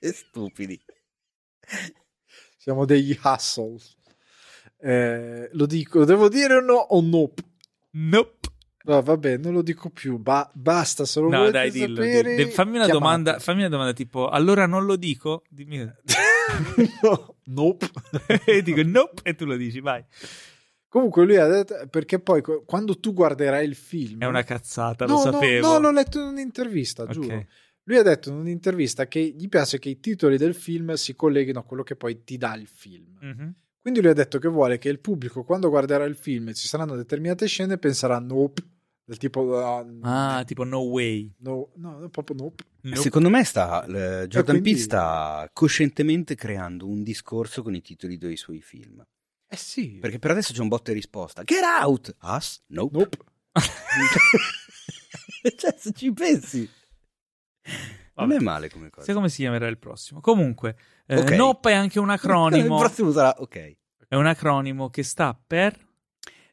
e 0.00 0.10
stupidi. 0.12 0.80
Siamo 2.56 2.84
degli 2.84 3.16
hustles. 3.22 3.96
Eh, 4.82 5.48
lo 5.52 5.66
dico, 5.66 6.04
devo 6.04 6.28
dire 6.28 6.54
o 6.56 6.60
no 6.60 6.74
o 6.74 7.00
nope? 7.00 7.42
Nope. 7.92 8.38
No, 8.82 9.02
vabbè, 9.02 9.36
non 9.36 9.52
lo 9.52 9.62
dico 9.62 9.90
più. 9.90 10.18
Ba- 10.18 10.50
basta, 10.54 11.04
se 11.04 11.20
lo 11.20 11.28
No, 11.28 11.36
volete 11.38 11.52
dai, 11.52 11.70
dillo. 11.70 11.94
sapere, 12.02 12.34
dillo. 12.34 12.48
Fammi, 12.50 12.76
una 12.76 12.86
domanda, 12.88 13.38
fammi 13.38 13.60
una 13.60 13.68
domanda 13.68 13.92
tipo, 13.92 14.28
allora 14.28 14.66
non 14.66 14.86
lo 14.86 14.96
dico? 14.96 15.44
Dimmi. 15.48 15.78
no, 17.02 17.36
nope. 17.44 17.90
e 18.46 18.62
dico 18.62 18.82
nope 18.82 19.20
e 19.22 19.34
tu 19.34 19.44
lo 19.44 19.56
dici, 19.56 19.80
vai. 19.80 20.02
Comunque 20.90 21.24
lui 21.24 21.36
ha 21.36 21.46
detto 21.46 21.86
perché 21.88 22.18
poi 22.18 22.42
quando 22.66 22.98
tu 22.98 23.12
guarderai 23.14 23.64
il 23.64 23.76
film 23.76 24.20
È 24.20 24.26
una 24.26 24.42
cazzata, 24.42 25.06
no, 25.06 25.12
lo 25.18 25.24
no, 25.24 25.30
sapevo. 25.32 25.66
No, 25.68 25.78
l'ho 25.78 25.92
letto 25.92 26.18
in 26.18 26.26
un'intervista, 26.26 27.04
Ok. 27.04 27.10
giuro. 27.10 27.46
Lui 27.84 27.96
ha 27.96 28.02
detto 28.02 28.28
in 28.30 28.34
un'intervista 28.34 29.06
che 29.06 29.20
gli 29.20 29.48
piace 29.48 29.78
che 29.78 29.88
i 29.88 30.00
titoli 30.00 30.36
del 30.36 30.52
film 30.54 30.92
si 30.94 31.14
colleghino 31.14 31.60
a 31.60 31.62
quello 31.62 31.84
che 31.84 31.94
poi 31.94 32.24
ti 32.24 32.36
dà 32.36 32.56
il 32.56 32.66
film. 32.66 33.16
Mhm. 33.20 33.54
Quindi 33.80 34.00
lui 34.00 34.10
ha 34.10 34.14
detto 34.14 34.40
che 34.40 34.48
vuole 34.48 34.78
che 34.78 34.88
il 34.88 34.98
pubblico, 34.98 35.44
quando 35.44 35.68
guarderà 35.68 36.04
il 36.04 36.16
film 36.16 36.48
e 36.48 36.54
ci 36.54 36.66
saranno 36.66 36.96
determinate 36.96 37.46
scene, 37.46 37.78
penserà 37.78 38.18
nope. 38.18 38.62
Del 39.04 39.16
tipo, 39.18 39.56
ah, 39.58 39.84
Ah, 40.02 40.44
tipo 40.44 40.64
no 40.64 40.80
way. 40.80 41.32
no, 41.38 41.70
no, 41.76 42.08
proprio 42.10 42.36
nope. 42.36 42.64
Nope. 42.82 42.96
Secondo 43.00 43.28
me 43.30 43.44
sta, 43.44 43.84
eh, 43.84 44.26
Jordan 44.26 44.44
quindi- 44.60 44.70
Peele 44.70 44.78
sta 44.78 45.48
coscientemente 45.52 46.34
creando 46.34 46.86
un 46.88 47.02
discorso 47.04 47.62
con 47.62 47.74
i 47.76 47.80
titoli 47.80 48.18
dei 48.18 48.36
suoi 48.36 48.60
film. 48.60 49.04
Eh 49.52 49.56
sì, 49.56 49.98
Perché 49.98 50.20
per 50.20 50.30
adesso 50.30 50.52
c'è 50.52 50.60
un 50.60 50.68
botta 50.68 50.92
e 50.92 50.94
risposta. 50.94 51.42
Get 51.42 51.62
out! 51.62 52.14
Us? 52.22 52.62
Nope. 52.68 52.96
nope. 52.98 53.18
cioè, 55.56 55.74
se 55.76 55.92
ci 55.92 56.12
pensi. 56.12 56.68
Non 58.14 58.28
Vabbè. 58.28 58.36
è 58.36 58.42
male 58.42 58.70
come 58.70 58.90
cosa. 58.90 59.06
Sai 59.06 59.14
come 59.14 59.28
si 59.28 59.42
chiamerà 59.42 59.66
il 59.66 59.78
prossimo? 59.78 60.20
Comunque, 60.20 60.76
eh, 61.06 61.18
Ok. 61.18 61.30
Nope 61.32 61.70
è 61.70 61.74
anche 61.74 61.98
un 61.98 62.06
Il 62.06 62.10
acronimo. 62.12 62.78
prossimo 62.78 63.10
sarà, 63.10 63.34
ok. 63.38 63.76
È 64.08 64.14
un 64.14 64.26
acronimo 64.26 64.90
che 64.90 65.02
sta 65.02 65.38
per... 65.46 65.88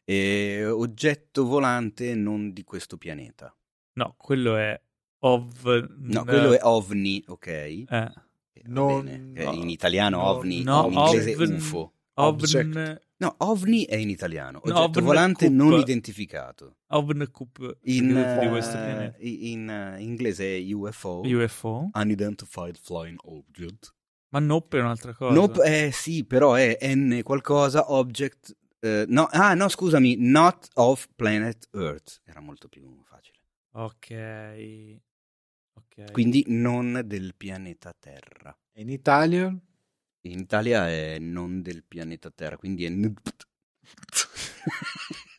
Eh, 0.09 0.65
oggetto 0.65 1.45
volante 1.45 2.15
non 2.15 2.53
di 2.53 2.63
questo 2.63 2.97
pianeta. 2.97 3.53
No, 3.93 4.15
quello 4.17 4.55
è 4.55 4.79
ov... 5.19 5.65
No, 5.99 6.23
quello 6.23 6.53
è 6.53 6.59
OVNI, 6.61 7.25
ok? 7.27 7.47
Eh, 7.47 7.85
Eh, 7.89 8.61
Non- 8.67 9.03
bene. 9.03 9.39
Eh, 9.39 9.43
no. 9.43 9.51
in 9.53 9.69
italiano 9.69 10.17
No, 10.17 10.23
OVNI, 10.29 10.63
no, 10.63 10.85
in 10.87 10.93
inglese 10.93 11.35
ovn- 11.35 11.55
UFO. 11.55 11.93
Object. 12.19 12.76
ovn... 12.76 13.02
No, 13.19 13.34
OVNI 13.39 13.85
è 13.85 13.95
in 13.95 14.10
italiano, 14.10 14.61
No, 14.64 14.81
oggetto 14.81 14.99
ovn 14.99 15.06
volante 15.06 15.49
non 15.49 15.73
identificato. 15.80 16.77
ovncup 16.89 17.77
In, 17.84 18.38
di 18.39 18.48
questo 18.48 18.77
eh, 18.77 19.15
in 19.19 19.68
eh, 19.69 20.02
inglese 20.02 20.56
è 20.56 20.73
UFO, 20.73 21.22
UFO. 21.23 21.89
Unidentified 21.94 22.77
Flying 22.77 23.18
Object. 23.23 23.95
Ma 24.30 24.39
Nope 24.39 24.77
è 24.77 24.81
un'altra 24.81 25.14
cosa. 25.15 25.34
Nope, 25.34 25.85
eh 25.88 25.91
sì, 25.91 26.26
però 26.26 26.53
è 26.53 26.77
N 26.94 27.22
qualcosa, 27.23 27.91
object... 27.91 28.56
eh, 28.81 29.06
no, 29.07 29.27
ah, 29.31 29.53
no, 29.56 29.68
scusami, 29.68 30.15
not 30.19 30.68
of 30.73 31.07
planet 31.15 31.69
Earth. 31.73 32.22
Era 32.23 32.39
molto 32.39 32.68
più 32.68 33.02
facile. 33.03 33.39
Ok. 33.72 35.02
Ok. 35.73 36.11
Quindi 36.11 36.44
non 36.49 37.02
del 37.06 37.34
pianeta 37.35 37.95
Terra. 37.98 38.56
In 38.73 38.89
Italia? 38.89 39.56
In 40.22 40.39
Italia 40.39 40.89
è 40.89 41.19
non 41.19 41.61
del 41.61 41.84
pianeta 41.84 42.30
Terra, 42.31 42.57
quindi 42.57 42.85
è... 42.85 42.89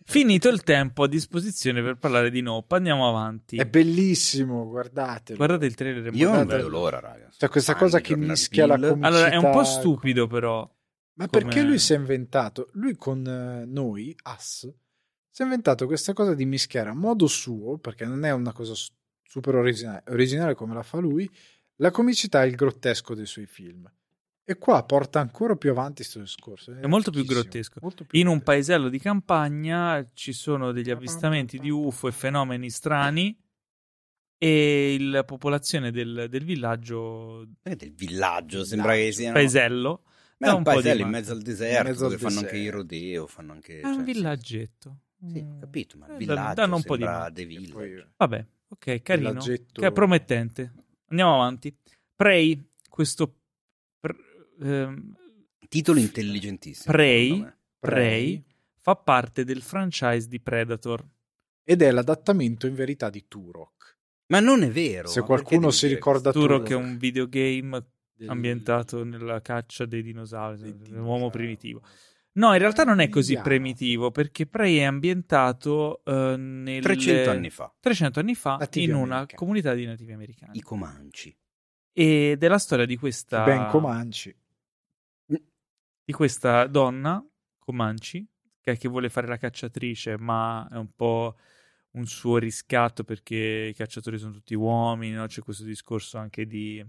Finito 0.05 0.49
il 0.49 0.63
tempo 0.63 1.03
a 1.03 1.09
disposizione 1.09 1.83
per 1.83 1.99
parlare 1.99 2.31
di 2.31 2.41
Nope, 2.41 2.77
andiamo 2.77 3.07
avanti. 3.07 3.59
È 3.59 3.67
bellissimo, 3.67 4.67
guardatelo. 4.67 5.37
Guardate 5.37 5.67
il 5.67 5.75
trailer. 5.75 6.15
Io 6.15 6.33
non 6.33 6.47
vedo 6.47 6.69
l'ora, 6.69 6.99
raga. 6.99 7.29
C'è 7.37 7.49
questa 7.49 7.73
Fan 7.73 7.83
cosa 7.83 8.01
che 8.01 8.15
Jordan 8.15 8.29
mischia 8.29 8.67
la 8.67 8.79
comicità. 8.79 9.07
Allora, 9.07 9.29
è 9.29 9.37
un 9.37 9.51
po' 9.51 9.65
stupido 9.65 10.27
però. 10.27 10.61
Ma 10.61 11.27
come- 11.27 11.43
perché 11.43 11.63
lui 11.63 11.79
si 11.79 11.93
è 11.93 11.97
inventato? 11.97 12.71
Lui 12.73 12.97
con 12.97 13.27
eh, 13.27 13.67
noi, 13.67 14.17
Us, 14.25 14.73
si 15.31 15.43
è 15.43 15.45
inventato 15.45 15.87
questa 15.87 16.15
cosa 16.15 16.35
di 16.35 16.47
mischiare 16.47 16.89
a 16.89 16.95
modo 16.95 17.27
suo, 17.27 17.77
perché 17.79 18.07
non 18.07 18.25
è 18.25 18.31
una 18.31 18.53
cosa 18.53 18.73
super 19.23 19.57
originale, 19.57 20.05
originale 20.09 20.55
come 20.55 20.73
la 20.73 20.83
fa 20.83 20.99
lui, 20.99 21.31
la 21.77 21.91
comicità 21.91 22.45
e 22.45 22.49
il 22.49 22.55
grottesco 22.55 23.15
dei 23.15 23.27
suoi 23.27 23.47
film. 23.47 23.89
E 24.51 24.57
qua 24.57 24.83
porta 24.83 25.21
ancora 25.21 25.57
più 25.57 25.69
avanti 25.71 25.97
questo 25.97 26.21
discorso. 26.21 26.73
È 26.73 26.87
molto 26.87 27.11
più 27.11 27.23
grottesco. 27.25 27.81
molto 27.83 28.05
più 28.07 28.19
In 28.19 28.29
un 28.29 28.41
paesello 28.43 28.89
di 28.89 28.99
campagna 28.99 30.09
ci 30.15 30.33
sono 30.33 30.73
degli 30.73 30.89
avvistamenti 30.89 31.59
di 31.59 31.69
UFO 31.69 32.09
e 32.09 32.13
fenomeni 32.13 32.71
strani 32.71 33.39
e 34.39 34.97
la 35.01 35.25
popolazione 35.25 35.91
del, 35.91 36.29
del 36.31 36.45
villaggio 36.45 37.47
Perché 37.61 37.87
del 37.87 37.95
villaggio, 37.95 38.65
sembra 38.65 38.95
che 38.95 39.13
siano... 39.13 39.35
paesello 39.35 40.03
Ma 40.39 40.47
è 40.47 40.51
un 40.53 40.59
di 40.59 40.63
paesello 40.65 41.03
in 41.03 41.09
mezzo 41.09 41.33
al 41.33 41.43
deserto, 41.43 41.89
mezzo 41.89 42.05
al 42.07 42.11
dove 42.13 42.23
fanno 42.23 42.39
anche 42.41 42.57
i 42.57 42.69
rodeo, 42.71 43.27
fanno 43.27 43.53
anche... 43.53 43.81
è 43.81 43.87
un 43.87 43.95
cioè, 43.97 44.03
villaggetto. 44.05 44.99
Sì, 45.27 45.43
Mm. 45.43 45.57
ho 45.57 45.59
capito, 45.59 45.99
ma 45.99 46.07
il 46.07 46.13
Eh, 46.13 46.17
villaggio 46.19 46.55
danno 46.55 46.77
un 46.77 46.83
po' 46.85 46.97
di. 46.97 47.05
The 47.33 47.45
Village. 47.45 47.73
poi- 47.73 48.05
Vabbè, 48.17 48.47
ok, 48.69 49.03
carino. 49.03 49.33
Che 49.43 49.67
è 49.87 49.91
promettente. 49.93 50.73
Andiamo 51.09 51.35
avanti. 51.35 51.77
Prey, 52.15 52.71
questo 52.89 53.38
ehm, 54.61 55.15
Titolo 55.69 55.99
intelligentissimo. 55.99 56.93
Prey? 56.93 57.47
Prey 57.79 58.43
fa 58.81 58.97
parte 58.97 59.45
del 59.45 59.61
franchise 59.63 60.29
di 60.29 60.41
Predator. 60.41 61.05
Ed 61.63 61.83
è 61.83 61.91
l'adattamento 61.91 62.67
in 62.67 62.75
verità 62.75 63.11
di 63.11 63.27
Turok. 63.29 63.97
Ma 64.29 64.41
non 64.41 64.63
è 64.63 64.71
vero. 64.71 65.09
Se 65.09 65.21
qualcuno 65.23 65.71
si 65.71 65.87
ricorda 65.87 66.33
Turok 66.33 66.67
Turok. 66.67 66.71
è 66.71 66.75
un 66.75 66.97
videogame 66.97 67.85
Del- 68.15 68.31
ambientato 68.31 69.05
nella 69.05 69.41
caccia 69.43 69.85
dei 69.85 70.03
dinosauri, 70.03 70.59
dei 70.61 70.77
dinosauri. 70.77 71.31
primitivo. 71.31 71.83
No, 72.33 72.53
in 72.53 72.59
realtà 72.61 72.85
non 72.85 73.01
è 73.01 73.09
così 73.09 73.35
Vediamo. 73.35 73.49
primitivo 73.49 74.11
perché 74.11 74.47
Prey 74.47 74.77
è 74.77 74.85
ambientato 74.85 76.03
eh, 76.05 76.37
nel 76.37 76.83
300 76.83 77.31
anni 77.31 77.51
fa. 77.51 77.75
300 77.81 78.21
anni 78.21 78.35
fa 78.35 78.57
Nativi 78.57 78.87
in 78.87 78.95
una 78.95 79.15
americani. 79.17 79.39
comunità 79.39 79.75
di 79.75 79.85
nativi 79.85 80.13
americani. 80.13 80.57
I 80.57 80.63
Comanci. 80.63 81.37
Ed 81.93 82.43
è 82.43 82.49
la 82.49 82.59
storia 82.59 82.87
di 82.87 82.97
questa 82.97 83.45
Ben 83.45 83.67
Comanci. 83.71 84.35
Di 86.09 86.15
questa 86.15 86.67
donna, 86.67 87.23
Comanci, 87.59 88.27
che, 88.63 88.79
che 88.79 88.89
vuole 88.89 89.11
fare 89.11 89.27
la 89.27 89.37
cacciatrice, 89.37 90.17
ma 90.17 90.67
è 90.73 90.77
un 90.77 90.89
po' 90.97 91.37
un 91.91 92.07
suo 92.07 92.39
riscatto 92.39 93.05
perché 93.05 93.37
i 93.37 93.75
cacciatori 93.75 94.17
sono 94.17 94.33
tutti 94.33 94.55
uomini, 94.55 95.13
no? 95.13 95.27
c'è 95.27 95.43
questo 95.43 95.65
discorso 95.65 96.17
anche 96.17 96.47
di, 96.47 96.83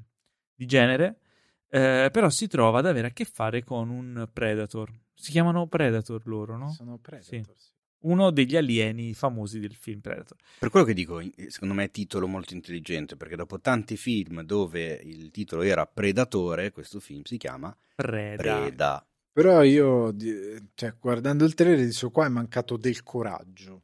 di 0.56 0.66
genere. 0.66 1.20
Eh, 1.68 2.08
però 2.14 2.30
si 2.30 2.48
trova 2.48 2.80
ad 2.80 2.86
avere 2.86 3.08
a 3.08 3.12
che 3.12 3.26
fare 3.26 3.62
con 3.62 3.90
un 3.90 4.26
Predator. 4.32 4.90
Si 5.14 5.32
chiamano 5.32 5.68
Predator 5.68 6.26
loro, 6.26 6.56
no? 6.56 6.70
Sono 6.70 6.98
Predator. 6.98 7.58
Sì. 7.58 7.68
Uno 8.04 8.32
degli 8.32 8.56
alieni 8.56 9.14
famosi 9.14 9.60
del 9.60 9.76
film 9.76 10.00
Predator. 10.00 10.38
Per 10.60 10.70
quello 10.70 10.86
che 10.86 10.94
dico, 10.94 11.22
secondo 11.48 11.74
me 11.74 11.84
è 11.84 11.92
titolo 11.92 12.26
molto 12.26 12.54
intelligente, 12.54 13.18
perché 13.18 13.36
dopo 13.36 13.60
tanti 13.60 13.98
film 13.98 14.44
dove 14.44 14.94
il 15.04 15.30
titolo 15.30 15.64
era 15.64 15.86
Predatore, 15.86 16.72
questo 16.72 17.02
film 17.02 17.24
si 17.24 17.36
chiama 17.36 17.78
Preda. 17.96 18.42
Preda. 18.42 19.09
Però 19.40 19.64
io, 19.64 20.14
cioè, 20.74 20.96
guardando 21.00 21.46
il 21.46 21.54
trailer, 21.54 21.88
dico 21.88 22.12
qua 22.12 22.26
è 22.26 22.28
mancato 22.30 22.76
del 22.76 23.04
coraggio 23.04 23.84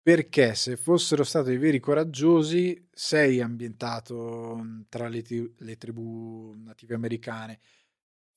perché 0.00 0.54
se 0.54 0.78
fossero 0.78 1.22
stati 1.22 1.54
veri 1.58 1.80
coraggiosi, 1.80 2.88
sei 2.90 3.42
ambientato 3.42 4.84
tra 4.88 5.08
le, 5.08 5.20
t- 5.20 5.52
le 5.58 5.76
tribù 5.76 6.54
native 6.56 6.94
americane. 6.94 7.60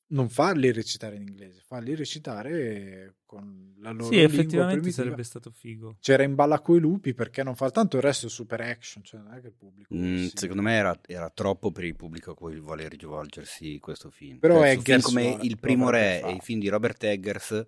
Non 0.09 0.29
farli 0.29 0.71
recitare 0.71 1.15
in 1.17 1.23
inglese, 1.23 1.61
farli 1.65 1.93
recitare 1.93 3.17
con 3.25 3.75
la 3.79 3.91
loro 3.91 4.11
Sì, 4.11 4.19
effettivamente 4.19 4.91
sarebbe 4.91 5.23
stato 5.23 5.51
figo. 5.51 5.97
C'era 5.99 6.23
in 6.23 6.33
balla 6.33 6.61
coi 6.61 6.79
lupi 6.79 7.13
perché 7.13 7.43
non 7.43 7.55
fa 7.55 7.69
tanto 7.69 7.97
il 7.97 8.03
resto 8.03 8.27
è 8.27 8.29
super 8.29 8.61
action, 8.61 9.03
cioè 9.03 9.19
non 9.19 9.33
è 9.33 9.41
che 9.41 9.47
il 9.47 9.53
pubblico. 9.53 9.93
Mm, 9.93 10.27
secondo 10.33 10.61
me 10.61 10.73
era, 10.73 10.99
era, 11.05 11.29
troppo 11.29 11.71
per 11.71 11.83
il 11.83 11.95
pubblico 11.95 12.31
a 12.31 12.35
cui 12.35 12.59
vuole 12.59 12.87
rivolgersi 12.87 13.79
questo 13.79 14.09
film. 14.09 14.39
Però 14.39 14.59
cioè, 14.59 14.69
Eggers 14.69 15.03
come 15.03 15.37
Il 15.41 15.59
primo 15.59 15.89
re 15.89 16.21
e 16.23 16.31
i 16.31 16.39
film 16.39 16.59
di 16.59 16.69
Robert 16.69 17.03
Eggers 17.03 17.67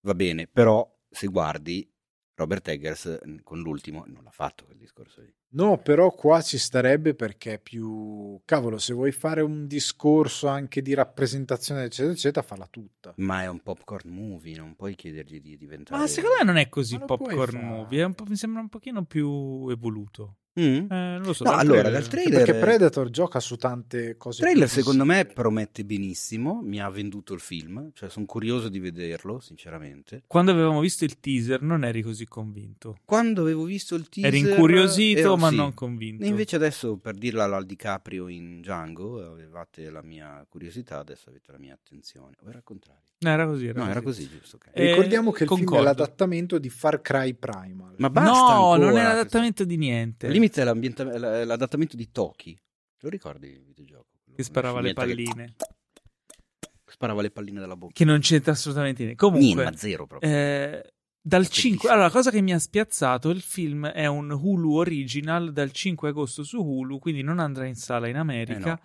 va 0.00 0.14
bene, 0.14 0.46
però 0.46 0.90
se 1.10 1.26
guardi 1.26 1.93
Robert 2.36 2.66
Eggers 2.68 3.20
con 3.42 3.60
l'ultimo 3.60 4.04
non 4.06 4.24
l'ha 4.24 4.30
fatto 4.30 4.64
quel 4.64 4.76
discorso 4.76 5.20
lì. 5.20 5.32
No, 5.54 5.78
però 5.78 6.10
qua 6.10 6.42
ci 6.42 6.58
starebbe 6.58 7.14
perché 7.14 7.54
è 7.54 7.58
più... 7.60 8.40
Cavolo, 8.44 8.78
se 8.78 8.92
vuoi 8.92 9.12
fare 9.12 9.40
un 9.40 9.68
discorso 9.68 10.48
anche 10.48 10.82
di 10.82 10.94
rappresentazione, 10.94 11.84
eccetera, 11.84 12.12
eccetera, 12.12 12.44
falla 12.44 12.66
tutta. 12.66 13.14
Ma 13.18 13.42
è 13.42 13.48
un 13.48 13.60
popcorn 13.60 14.10
movie, 14.10 14.56
non 14.56 14.74
puoi 14.74 14.96
chiedergli 14.96 15.40
di 15.40 15.56
diventare... 15.56 16.00
Ma 16.00 16.08
secondo 16.08 16.36
me 16.38 16.44
non 16.44 16.56
è 16.56 16.68
così 16.68 16.98
popcorn 16.98 17.60
movie, 17.60 18.14
mi 18.26 18.36
sembra 18.36 18.62
un 18.62 18.68
pochino 18.68 19.04
più 19.04 19.68
evoluto. 19.68 20.38
Mm. 20.58 20.90
Eh, 20.90 21.18
lo 21.18 21.32
so, 21.32 21.44
no, 21.44 21.50
allora, 21.52 21.90
dal 21.90 22.06
trailer... 22.06 22.44
Perché 22.44 22.60
Predator 22.60 23.10
gioca 23.10 23.40
su 23.40 23.56
tante 23.56 24.16
cose. 24.16 24.40
Il 24.42 24.48
trailer 24.48 24.68
secondo 24.68 25.04
me 25.04 25.24
promette 25.24 25.84
benissimo, 25.84 26.60
mi 26.62 26.80
ha 26.80 26.88
venduto 26.88 27.34
il 27.34 27.40
film, 27.40 27.90
cioè 27.92 28.08
sono 28.08 28.24
curioso 28.24 28.68
di 28.68 28.78
vederlo, 28.78 29.40
sinceramente. 29.40 30.22
Quando 30.26 30.52
avevamo 30.52 30.80
visto 30.80 31.04
il 31.04 31.18
teaser 31.18 31.62
non 31.62 31.84
eri 31.84 32.02
così 32.02 32.26
convinto. 32.26 32.98
Quando 33.04 33.42
avevo 33.42 33.64
visto 33.64 33.96
il 33.96 34.08
teaser... 34.08 34.32
Eri 34.32 34.48
incuriosito 34.48 35.20
ero, 35.20 35.36
ma 35.36 35.48
sì. 35.48 35.56
non 35.56 35.74
convinto. 35.74 36.24
E 36.24 36.28
invece 36.28 36.56
adesso, 36.56 36.96
per 36.98 37.14
dirla 37.14 37.44
al 37.44 37.66
DiCaprio 37.66 38.28
in 38.28 38.60
Django, 38.60 39.24
avevate 39.32 39.90
la 39.90 40.02
mia 40.02 40.46
curiosità, 40.48 40.98
adesso 40.98 41.30
avete 41.30 41.50
la 41.50 41.58
mia 41.58 41.74
attenzione. 41.74 42.36
O 42.44 42.48
era 42.48 42.58
il 42.58 42.64
contrario? 42.64 43.02
No, 43.24 43.30
era 43.30 43.46
così. 43.46 43.66
Era 43.66 43.78
no, 43.78 43.84
così. 43.84 43.90
era 43.90 44.02
così, 44.02 44.28
giusto. 44.28 44.56
Okay. 44.56 44.72
E 44.74 44.86
Ricordiamo 44.90 45.30
che 45.30 45.44
il 45.44 45.48
concordo. 45.48 45.76
film 45.76 45.82
è 45.82 45.84
l'adattamento 45.86 46.58
di 46.58 46.68
Far 46.68 47.00
Cry 47.00 47.32
Primal. 47.34 47.94
Ma 47.96 48.10
basta 48.10 48.30
No, 48.30 48.72
ancora, 48.72 48.90
non 48.90 48.98
è 48.98 49.02
l'adattamento 49.02 49.64
di 49.64 49.76
niente. 49.76 50.26
Al 50.26 50.32
limite 50.52 51.02
è 51.02 51.44
l'adattamento 51.44 51.96
di 51.96 52.10
Toki. 52.10 52.58
Lo 53.00 53.08
ricordi 53.08 53.48
il 53.48 53.64
videogioco? 53.64 54.06
Che 54.34 54.42
sparava 54.42 54.80
le 54.80 54.92
palline. 54.92 55.54
Che... 55.56 56.70
Sparava 56.86 57.22
le 57.22 57.30
palline 57.30 57.60
dalla 57.60 57.76
bocca. 57.76 57.92
Che 57.92 58.04
non 58.04 58.20
c'entra 58.20 58.52
assolutamente 58.52 59.02
niente. 59.02 59.20
Comunque, 59.20 59.62
niente, 59.62 59.78
zero 59.78 60.06
proprio. 60.06 60.30
Eh, 60.30 60.94
dal 61.26 61.48
5 61.48 61.88
allora 61.88 62.04
la 62.04 62.12
cosa 62.12 62.30
che 62.30 62.42
mi 62.42 62.52
ha 62.52 62.58
spiazzato 62.58 63.30
il 63.30 63.40
film 63.40 63.86
è 63.86 64.04
un 64.04 64.30
Hulu 64.30 64.74
original 64.74 65.54
dal 65.54 65.72
5 65.72 66.10
agosto 66.10 66.42
su 66.42 66.60
Hulu 66.60 66.98
quindi 66.98 67.22
non 67.22 67.38
andrà 67.38 67.64
in 67.64 67.76
sala 67.76 68.08
in 68.08 68.16
America 68.16 68.58
Eh 68.58 68.68
no. 68.68 68.80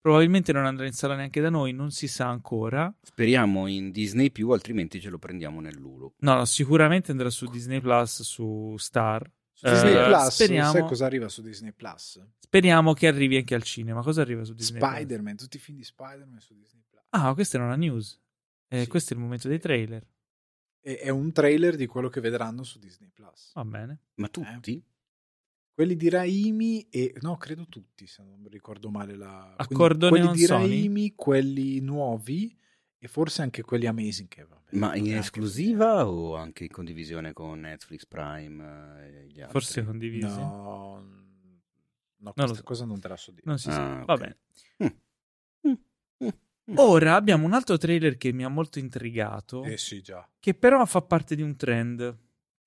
probabilmente 0.00 0.52
non 0.52 0.66
andrà 0.66 0.86
in 0.86 0.92
sala 0.92 1.14
neanche 1.14 1.40
da 1.40 1.50
noi 1.50 1.72
non 1.72 1.92
si 1.92 2.08
sa 2.08 2.26
ancora 2.26 2.92
Speriamo 3.00 3.68
in 3.68 3.92
Disney 3.92 4.32
più, 4.32 4.50
altrimenti 4.50 5.00
ce 5.00 5.08
lo 5.08 5.18
prendiamo 5.18 5.60
nell'Hulu. 5.60 6.14
no, 6.18 6.34
no, 6.34 6.44
sicuramente 6.46 7.12
andrà 7.12 7.30
su 7.30 7.46
Disney 7.46 7.80
Plus 7.80 8.22
su 8.22 8.74
Star 8.76 9.30
Su 9.56 9.68
Disney 9.68 9.92
Eh, 9.94 10.04
Plus, 10.06 10.28
speriamo- 10.34 10.72
sai 10.72 10.82
cosa 10.82 11.06
arriva 11.06 11.28
su 11.28 11.40
Disney 11.40 11.72
Plus? 11.72 12.20
speriamo 12.40 12.92
che 12.92 13.06
arrivi 13.06 13.36
anche 13.36 13.54
al 13.54 13.62
cinema 13.62 14.02
cosa 14.02 14.20
arriva 14.20 14.44
su 14.44 14.52
Disney 14.52 14.80
Plus? 14.80 14.90
Spider-Man, 14.92 15.36
tutti 15.36 15.56
i 15.56 15.60
film 15.60 15.76
di 15.78 15.84
Spider-Man 15.84 16.40
su 16.40 16.54
Disney 16.54 16.82
Plus. 16.88 17.02
ah 17.10 17.32
questa 17.34 17.56
era 17.56 17.66
una 17.66 17.76
news 17.76 18.20
Eh, 18.68 18.82
Sì. 18.82 18.88
questo 18.88 19.12
è 19.14 19.16
il 19.16 19.22
momento 19.22 19.46
dei 19.48 19.60
trailer 19.60 20.04
E- 20.80 20.98
È 20.98 21.08
un 21.08 21.30
trailer 21.32 21.76
di 21.76 21.86
quello 21.86 22.08
che 22.08 22.20
vedranno 22.20 22.62
su 22.64 22.78
Disney 22.80 23.08
Plus. 23.14 23.52
va 23.54 23.64
bene 23.64 24.00
Ma 24.16 24.28
tutti? 24.28 24.82
Quelli 25.72 25.96
di 25.96 26.08
Raimi 26.08 26.86
e 26.90 27.14
no, 27.20 27.36
credo 27.36 27.66
tutti, 27.68 28.06
se 28.06 28.22
non 28.22 28.46
ricordo 28.48 28.90
male 28.90 29.16
la 29.16 29.54
quindi 29.56 29.74
Accordo 29.74 30.08
quelli 30.08 30.30
di 30.32 30.44
Sony? 30.44 30.68
Raimi, 30.68 31.14
quelli 31.14 31.80
nuovi 31.80 32.56
e 33.04 33.08
forse 33.08 33.42
anche 33.42 33.62
quelli 33.62 33.86
Amazing 33.86 34.28
che 34.28 34.44
vabbè, 34.46 34.76
Ma 34.76 34.94
in 34.96 35.14
esclusiva 35.14 36.06
o 36.08 36.36
anche 36.36 36.64
in 36.64 36.70
condivisione 36.70 37.32
con 37.34 37.60
Netflix 37.60 38.06
Prime 38.06 39.02
eh, 39.04 39.06
e 39.06 39.26
gli 39.26 39.40
altri? 39.40 39.50
forse 39.52 39.84
condivisi 39.84 40.24
No, 40.26 41.04
no 42.16 42.32
lo 42.32 42.32
questa 42.32 42.54
so. 42.54 42.62
cosa 42.62 42.84
non 42.86 42.98
te 43.00 43.08
la 43.08 43.16
so 43.16 43.30
dire. 43.30 43.42
non 43.44 43.58
si 43.58 43.70
sa 43.70 43.98
Ah, 43.98 44.00
ok. 44.00 44.04
va 44.06 44.16
bene 44.16 44.38
Mm. 44.82 44.86
Mm. 46.24 46.28
Mm. 46.72 46.76
ora 46.78 47.14
abbiamo 47.14 47.44
un 47.44 47.52
altro 47.52 47.76
trailer 47.76 48.16
che 48.16 48.32
mi 48.32 48.42
ha 48.42 48.48
molto 48.48 48.78
intrigato 48.78 49.62
Eh 49.64 49.76
sì, 49.76 50.00
già. 50.00 50.26
che 50.40 50.54
però 50.54 50.84
fa 50.86 51.02
parte 51.02 51.34
di 51.36 51.42
un 51.42 51.56
trend, 51.56 52.16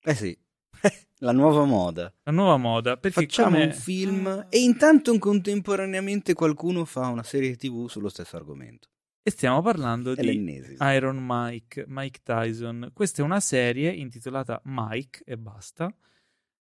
Eh 0.02 0.14
sì, 0.14 0.38
la 1.18 1.32
nuova 1.32 1.64
moda. 1.64 2.12
la 2.22 2.30
nuova 2.32 2.56
moda. 2.56 2.96
Perché 2.96 3.22
Facciamo 3.22 3.50
come- 3.56 3.64
un 3.64 3.72
film 3.72 4.46
e 4.50 4.58
intanto 4.60 5.16
contemporaneamente 5.18 6.32
qualcuno 6.34 6.84
fa 6.84 7.08
una 7.08 7.24
serie 7.24 7.56
tv 7.56 7.88
sullo 7.88 8.08
stesso 8.08 8.36
argomento. 8.36 8.88
E 9.28 9.30
stiamo 9.30 9.60
parlando 9.60 10.12
È 10.12 10.22
di. 10.22 10.74
Iron 10.80 11.18
Mike, 11.20 11.84
Mike 11.86 12.20
Tyson. 12.22 12.92
Questa 12.94 13.20
è 13.20 13.24
una 13.26 13.40
serie 13.40 13.90
intitolata 13.90 14.58
Mike 14.64 15.22
e 15.26 15.36
basta. 15.36 15.94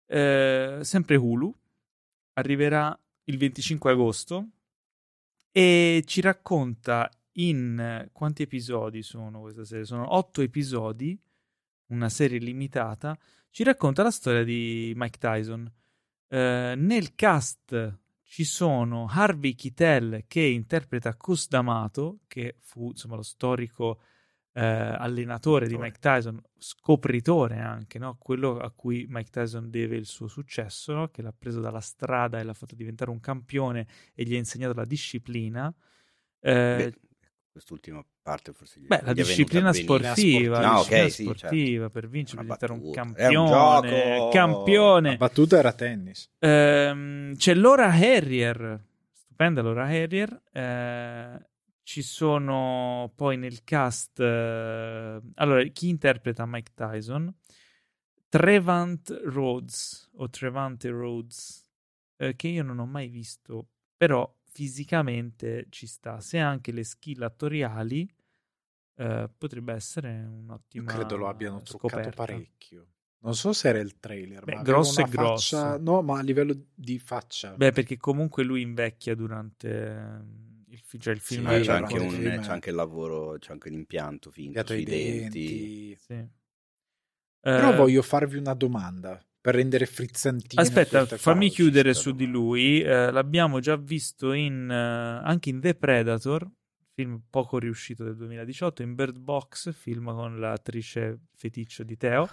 Eh, 0.05 0.79
sempre 0.81 1.17
Hulu. 1.17 1.53
Arriverà 2.35 2.97
il 3.25 3.37
25 3.37 3.91
agosto 3.91 4.47
e 5.51 6.03
ci 6.05 6.21
racconta 6.21 7.11
in 7.33 8.07
quanti 8.13 8.43
episodi 8.43 9.03
sono 9.03 9.41
questa 9.41 9.65
serie? 9.65 9.83
Sono 9.83 10.15
otto 10.15 10.41
episodi, 10.41 11.19
una 11.87 12.07
serie 12.07 12.39
limitata. 12.39 13.19
Ci 13.49 13.63
racconta 13.63 14.03
la 14.03 14.11
storia 14.11 14.45
di 14.45 14.93
Mike 14.95 15.17
Tyson. 15.17 15.69
Eh, 16.29 16.75
nel 16.77 17.13
cast 17.13 17.99
ci 18.33 18.45
sono 18.45 19.05
Harvey 19.07 19.53
Keitel 19.53 20.23
che 20.25 20.41
interpreta 20.41 21.15
Cus 21.15 21.47
D'Amato, 21.47 22.21
che 22.25 22.55
fu 22.61 22.87
insomma 22.87 23.15
lo 23.15 23.21
storico 23.21 24.01
eh, 24.53 24.63
allenatore 24.63 25.67
di 25.67 25.77
Mike 25.77 25.99
Tyson, 25.99 26.41
scopritore 26.57 27.59
anche, 27.59 27.99
no? 27.99 28.17
quello 28.17 28.57
a 28.57 28.71
cui 28.71 29.05
Mike 29.07 29.29
Tyson 29.29 29.69
deve 29.69 29.97
il 29.97 30.07
suo 30.07 30.25
successo, 30.25 30.93
no? 30.93 31.09
che 31.09 31.21
l'ha 31.21 31.31
preso 31.31 31.59
dalla 31.59 31.79
strada 31.79 32.39
e 32.39 32.43
l'ha 32.43 32.55
fatto 32.55 32.73
diventare 32.73 33.11
un 33.11 33.19
campione 33.19 33.85
e 34.15 34.23
gli 34.23 34.33
ha 34.33 34.39
insegnato 34.39 34.73
la 34.73 34.85
disciplina. 34.85 35.71
Eh, 36.39 36.75
Beh, 36.75 36.99
quest'ultima 37.51 38.03
parte 38.23 38.53
forse 38.53 38.79
Beh, 38.79 39.01
la 39.03 39.13
disciplina 39.13 39.71
sportiva, 39.73 40.59
la 40.61 40.71
Ah, 40.71 40.75
disciplina 40.77 41.03
ok, 41.05 41.11
sì, 41.11 41.23
certo. 41.25 41.39
sportiva 41.39 41.89
per 41.89 42.07
vincere, 42.09 42.41
Una 42.41 42.55
per 42.55 42.67
diventare 42.67 42.71
un 42.73 42.91
battuta. 42.91 43.01
Un 43.01 43.13
campione, 43.13 44.17
gioco. 44.17 44.29
campione. 44.29 45.09
La 45.11 45.15
battuta 45.17 45.57
era 45.59 45.73
tennis. 45.73 46.29
Ehm, 46.39 47.35
c'è 47.35 47.53
Laura 47.53 47.87
Harrier, 47.91 48.83
stupenda 49.11 49.61
Laura 49.61 49.83
Harrier. 49.85 50.41
eh, 50.51 51.47
ci 51.83 52.01
sono 52.01 53.11
poi 53.15 53.35
nel 53.37 53.63
cast. 53.65 54.19
eh, 54.21 55.19
allora, 55.35 55.63
chi 55.65 55.89
interpreta 55.89 56.45
Mike 56.45 56.71
Tyson? 56.73 57.31
Trevant 58.29 59.21
Rhodes 59.25 60.09
o 60.15 60.29
Trevante 60.29 60.89
Rhodes, 60.89 61.69
eh, 62.17 62.35
che 62.35 62.47
io 62.47 62.63
non 62.63 62.79
ho 62.79 62.85
mai 62.85 63.07
visto, 63.09 63.67
però 63.95 64.27
fisicamente 64.53 65.65
ci 65.69 65.87
sta. 65.87 66.19
Se 66.21 66.39
ha 66.39 66.47
anche 66.47 66.71
le 66.71 66.83
skill 66.83 67.21
attoriali, 67.23 68.07
eh, 68.95 69.29
potrebbe 69.37 69.73
essere 69.73 70.09
Io 70.21 70.29
un'ottima 70.29 70.91
credo 70.93 71.17
lo 71.17 71.27
abbiano 71.27 71.61
truccato 71.61 71.95
scoperta. 72.01 72.23
parecchio. 72.25 72.87
Non 73.23 73.35
so 73.35 73.53
se 73.53 73.69
era 73.69 73.79
il 73.79 73.99
trailer, 73.99 74.43
Beh, 74.43 74.55
ma 74.55 74.61
grosso 74.61 75.01
è 75.01 75.05
grosso. 75.05 75.55
faccia- 75.55 75.77
No, 75.77 76.01
ma 76.01 76.19
a 76.19 76.21
livello 76.21 76.53
di 76.73 76.99
faccia. 76.99 77.55
Beh, 77.55 77.71
perché 77.71 77.97
comunque 77.97 78.43
lui 78.43 78.61
invecchia 78.61 79.15
durante 79.15 79.87
ehm, 79.91 80.65
il, 80.67 80.79
fi- 80.79 80.99
cioè 80.99 81.13
il 81.13 81.21
Sì, 81.21 81.35
film. 81.35 81.45
ma 81.45 81.55
Eh, 81.55 81.61
c'è, 81.61 81.71
anche 81.71 81.95
il 81.95 82.01
un, 82.01 82.09
film- 82.09 82.41
c'è 82.41 82.51
anche 82.51 82.69
il 82.69 82.75
lavoro, 82.75 83.37
c'è 83.39 83.51
anche 83.53 83.69
l'impianto 83.69 84.29
finto 84.29 84.51
Piatto 84.51 84.73
sui 84.73 84.83
denti. 84.83 85.47
denti. 85.57 85.95
Sì. 85.97 86.27
Però 87.39 87.71
Eh, 87.71 87.75
voglio 87.75 88.01
farvi 88.01 88.37
una 88.37 88.53
domanda 88.53 89.21
per 89.43 89.55
rendere 89.55 89.85
frizzantino. 89.85 90.61
Aspetta, 90.61 91.05
fammi 91.05 91.47
cose. 91.49 91.61
chiudere 91.61 91.93
su 91.93 92.13
di 92.13 92.27
lui. 92.27 92.79
Eh, 92.79 93.11
l'abbiamo 93.11 93.59
già 93.59 93.75
visto 93.75 94.31
in, 94.31 94.71
eh, 94.71 94.73
anche 94.73 95.49
in 95.49 95.59
The 95.59 95.75
Predator, 95.75 96.49
film 96.93 97.21
poco 97.29 97.59
riuscito 97.59 98.05
del 98.05 98.15
2018, 98.15 98.83
in 98.83 98.95
Bird 98.95 99.19
Box, 99.19 99.73
film 99.73 100.05
con 100.13 100.39
l'attrice 100.39 101.23
feticcio 101.35 101.83
di 101.83 101.97
Teo. 101.97 102.29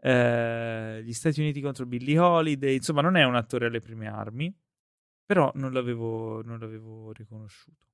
Eh, 0.00 1.02
gli 1.04 1.12
Stati 1.12 1.38
Uniti 1.38 1.60
contro 1.60 1.86
Billie 1.86 2.18
Holiday, 2.18 2.74
insomma, 2.74 3.00
non 3.00 3.14
è 3.14 3.22
un 3.22 3.36
attore 3.36 3.66
alle 3.66 3.78
prime 3.78 4.08
armi, 4.08 4.52
però 5.24 5.52
non 5.54 5.72
l'avevo, 5.72 6.42
non 6.42 6.58
l'avevo 6.58 7.12
riconosciuto. 7.12 7.86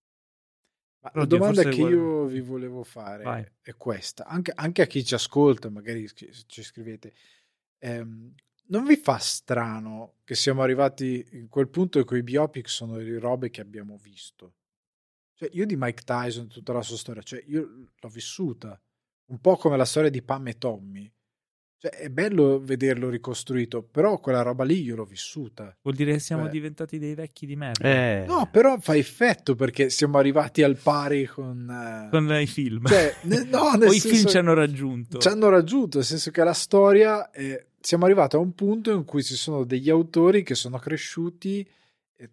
Ma 1.02 1.10
la 1.12 1.22
oddio, 1.22 1.36
domanda 1.36 1.62
che 1.62 1.76
guarda- 1.76 1.94
io 1.94 2.24
vi 2.24 2.40
volevo 2.40 2.84
fare 2.84 3.22
Vai. 3.22 3.46
è 3.60 3.74
questa, 3.74 4.24
anche, 4.24 4.52
anche 4.54 4.80
a 4.80 4.86
chi 4.86 5.04
ci 5.04 5.12
ascolta, 5.12 5.68
magari 5.68 6.08
ci 6.14 6.62
scrivete, 6.62 7.12
ehm, 7.80 8.34
non 8.66 8.84
vi 8.84 8.96
fa 8.96 9.18
strano 9.18 10.14
che 10.24 10.34
siamo 10.34 10.62
arrivati 10.62 11.26
in 11.32 11.48
quel 11.48 11.68
punto 11.68 11.98
in 11.98 12.04
cui 12.04 12.18
i 12.18 12.22
biopic 12.22 12.68
sono 12.68 12.96
le 12.96 13.18
robe 13.18 13.50
che 13.50 13.60
abbiamo 13.60 13.96
visto? 13.96 14.54
Cioè, 15.34 15.50
io 15.52 15.66
di 15.66 15.74
Mike 15.76 16.04
Tyson, 16.04 16.48
tutta 16.48 16.72
la 16.72 16.82
sua 16.82 16.96
storia, 16.96 17.22
cioè, 17.22 17.42
io 17.46 17.92
l'ho 17.98 18.08
vissuta, 18.08 18.80
un 19.26 19.40
po' 19.40 19.56
come 19.56 19.76
la 19.76 19.84
storia 19.84 20.10
di 20.10 20.22
Pam 20.22 20.48
e 20.48 20.58
Tommy. 20.58 21.12
Cioè, 21.82 21.92
è 21.92 22.08
bello 22.10 22.60
vederlo 22.62 23.08
ricostruito, 23.08 23.80
però 23.82 24.18
quella 24.18 24.42
roba 24.42 24.64
lì 24.64 24.82
io 24.82 24.96
l'ho 24.96 25.06
vissuta. 25.06 25.74
Vuol 25.80 25.94
dire 25.94 26.12
che 26.12 26.18
siamo 26.18 26.42
Beh. 26.44 26.50
diventati 26.50 26.98
dei 26.98 27.14
vecchi 27.14 27.46
di 27.46 27.56
merda. 27.56 27.88
Eh, 27.88 28.24
No, 28.26 28.50
però 28.52 28.76
fa 28.78 28.94
effetto 28.94 29.54
perché 29.54 29.88
siamo 29.88 30.18
arrivati 30.18 30.62
al 30.62 30.76
pari 30.76 31.24
con... 31.24 31.66
eh, 31.70 32.10
Con 32.10 32.30
i 32.38 32.46
film. 32.46 32.86
Cioè, 32.86 33.14
ne- 33.22 33.44
no, 33.44 33.70
nel 33.80 33.88
o 33.88 33.92
i 33.94 33.98
film 34.00 34.26
ci 34.26 34.36
hanno 34.36 34.52
raggiunto. 34.52 35.16
ci 35.18 35.28
hanno 35.28 35.48
raggiunto, 35.48 35.96
nel 35.96 36.06
senso 36.06 36.30
che 36.30 36.44
la 36.44 36.52
storia, 36.52 37.30
eh, 37.30 37.68
siamo 37.80 38.04
arrivati 38.04 38.36
a 38.36 38.40
un 38.40 38.54
punto 38.54 38.92
in 38.92 39.06
cui 39.06 39.22
ci 39.22 39.34
sono 39.34 39.64
degli 39.64 39.88
autori 39.88 40.42
che 40.42 40.54
sono 40.54 40.76
cresciuti, 40.78 41.62
è 41.62 41.66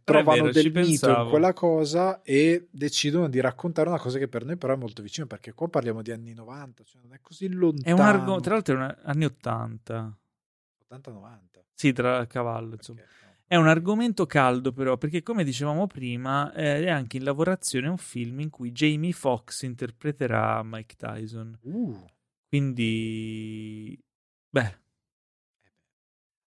trovano 0.04 0.44
vero, 0.44 0.52
del 0.52 0.66
mito 0.66 0.80
pensavo. 0.82 1.24
in 1.24 1.30
quella 1.30 1.54
cosa 1.54 2.22
e 2.22 2.68
decidono 2.72 3.30
di 3.30 3.40
raccontare 3.40 3.88
una 3.90 4.00
cosa 4.00 4.18
che 4.20 4.28
per 4.28 4.44
noi 4.46 4.58
però 4.58 4.74
è 4.74 4.78
molto 4.78 5.02
vicina, 5.02 5.26
perché 5.28 5.54
qua 5.54 5.68
parliamo 5.70 6.02
di 6.02 6.12
anni 6.12 6.34
90, 6.34 6.84
cioè 6.84 7.02
non 7.02 7.14
è 7.14 7.20
così 7.22 7.46
È 7.46 7.50
lontano. 7.50 7.96
un 7.96 8.02
argomento, 8.02 8.42
tra 8.42 8.54
l'altro, 8.54 8.76
è 8.76 8.78
un- 8.78 8.98
anni 9.04 9.26
80. 9.26 10.18
80-90. 10.90 11.64
Sì, 11.74 11.94
tra 11.94 12.26
cavallo, 12.28 12.74
insomma. 12.76 13.02
no. 13.02 13.06
È 13.46 13.56
un 13.56 13.68
argomento 13.68 14.26
caldo, 14.26 14.74
però, 14.74 14.98
perché 14.98 15.24
come 15.24 15.44
dicevamo 15.46 15.88
prima, 15.88 16.52
eh, 16.54 16.84
è 16.84 16.90
anche 16.90 17.16
in 17.18 17.24
lavorazione 17.24 17.88
un 17.88 17.98
film 17.98 18.42
in 18.42 18.50
cui 18.50 18.72
Jamie 18.74 19.14
Foxx 19.14 19.62
interpreterà 19.62 20.62
Mike 20.64 20.96
Tyson. 20.98 21.58
Uh, 21.62 22.06
Quindi, 22.50 23.98
beh, 24.50 24.80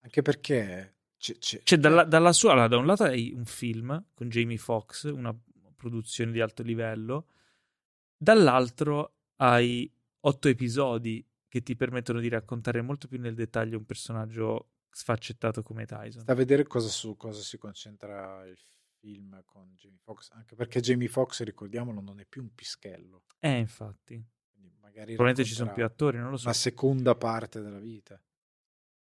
anche 0.01 0.21
perché 0.21 0.92
c'è, 1.23 1.37
c'è- 1.37 1.61
cioè, 1.63 1.79
dalla, 1.79 2.03
dalla 2.03 2.33
sua, 2.33 2.51
allora, 2.51 2.67
da 2.67 2.75
un 2.75 2.85
lato 2.85 3.03
hai 3.03 3.31
un 3.33 3.45
film 3.45 4.07
con 4.13 4.27
Jamie 4.27 4.57
Foxx, 4.57 5.09
una 5.09 5.33
produzione 5.77 6.33
di 6.33 6.41
alto 6.41 6.63
livello, 6.63 7.27
dall'altro 8.17 9.19
hai 9.37 9.89
otto 10.19 10.47
episodi 10.49 11.25
che 11.47 11.63
ti 11.63 11.77
permettono 11.77 12.19
di 12.19 12.27
raccontare 12.27 12.81
molto 12.81 13.07
più 13.07 13.21
nel 13.21 13.35
dettaglio 13.35 13.77
un 13.77 13.85
personaggio 13.85 14.71
sfaccettato 14.89 15.63
come 15.63 15.85
Tyson. 15.85 16.23
sta 16.23 16.33
a 16.33 16.35
vedere 16.35 16.63
cosa, 16.67 16.89
su 16.89 17.15
cosa 17.15 17.41
si 17.41 17.57
concentra 17.57 18.45
il 18.45 18.57
film 18.99 19.41
con 19.45 19.73
Jamie 19.75 19.99
Foxx, 20.03 20.29
anche 20.31 20.55
perché 20.55 20.81
Jamie 20.81 21.07
Foxx, 21.07 21.43
ricordiamolo, 21.43 22.01
non 22.01 22.19
è 22.19 22.25
più 22.25 22.41
un 22.41 22.53
pischello. 22.53 23.23
Eh, 23.39 23.59
infatti. 23.59 24.21
Probabilmente 24.81 25.45
ci 25.45 25.53
sono 25.53 25.71
più 25.71 25.85
attori, 25.85 26.17
non 26.17 26.31
lo 26.31 26.37
so. 26.37 26.47
una 26.47 26.53
seconda 26.53 27.15
parte 27.15 27.61
della 27.61 27.79
vita. 27.79 28.21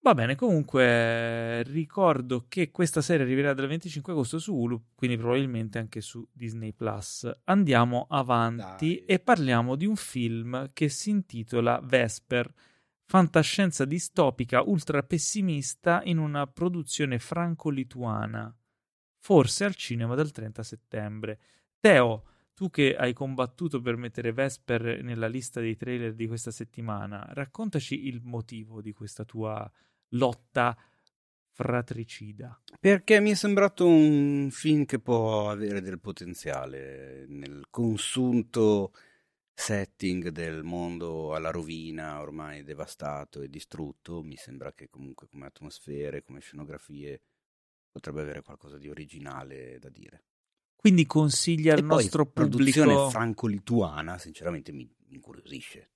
Va 0.05 0.15
bene, 0.15 0.35
comunque 0.35 1.63
ricordo 1.63 2.47
che 2.49 2.73
questa 2.73 3.01
serie 3.01 3.25
arriverà 3.25 3.55
dal 3.55 3.69
25 3.69 4.13
agosto 4.13 4.41
su 4.41 4.53
Hulu, 4.53 4.87
quindi 4.97 5.17
probabilmente 5.17 5.79
anche 5.79 6.01
su 6.01 6.27
Disney 6.33 6.73
Plus. 6.73 7.31
Andiamo 7.45 8.09
avanti 8.11 8.97
Dai. 8.97 9.05
e 9.05 9.21
parliamo 9.21 9.77
di 9.77 9.87
un 9.87 9.95
film 9.95 10.71
che 10.73 10.89
si 10.89 11.11
intitola 11.11 11.79
Vesper, 11.81 12.53
fantascienza 13.05 13.85
distopica 13.85 14.63
ultra 14.63 15.05
pessimista 15.05 16.01
in 16.03 16.19
una 16.19 16.49
produzione 16.49 17.21
franco-lituana, 17.21 18.53
forse 19.21 19.65
al 19.65 19.77
cinema 19.77 20.17
dal 20.17 20.33
30 20.33 20.65
settembre. 20.65 21.41
Teo, 21.79 22.25
tu 22.55 22.71
che 22.71 22.97
hai 22.97 23.13
combattuto 23.13 23.81
per 23.81 23.97
mettere 23.97 24.33
Vesper 24.33 25.01
nella 25.05 25.29
lista 25.29 25.61
dei 25.61 25.77
trailer 25.77 26.13
di 26.13 26.27
questa 26.27 26.51
settimana, 26.51 27.25
raccontaci 27.29 28.09
il 28.09 28.21
motivo 28.21 28.81
di 28.81 28.93
questa 28.93 29.25
tua 29.25 29.71
lotta 30.13 30.77
fratricida. 31.51 32.61
Perché 32.81 33.21
mi 33.21 33.31
è 33.31 33.35
sembrato 33.35 33.87
un 33.87 34.49
film 34.51 34.85
che 34.85 34.99
può 34.99 35.51
avere 35.51 35.81
del 35.81 36.01
potenziale 36.01 37.25
nel 37.29 37.67
consunto 37.71 38.93
setting 39.55 40.29
del 40.29 40.65
mondo 40.65 41.35
alla 41.35 41.51
rovina, 41.51 42.21
ormai 42.21 42.65
devastato 42.65 43.43
e 43.43 43.49
distrutto. 43.49 44.23
Mi 44.23 44.37
sembra 44.37 44.73
che 44.73 44.89
comunque 44.89 45.29
come 45.29 45.47
atmosfere, 45.47 46.23
come 46.23 46.41
scenografie, 46.41 47.21
potrebbe 47.91 48.23
avere 48.23 48.43
qualcosa 48.43 48.79
di 48.79 48.89
originale 48.89 49.79
da 49.79 49.91
dire. 49.91 50.25
Quindi 50.75 51.07
consiglia 51.07 51.75
al 51.75 51.79
e 51.79 51.83
poi, 51.83 52.03
nostro 52.03 52.27
produzione 52.27 52.89
pubblico 52.93 53.11
franco-lituana, 53.11 54.19
sinceramente 54.19 54.73
mi 54.73 54.91
incuriosisce. 55.11 55.92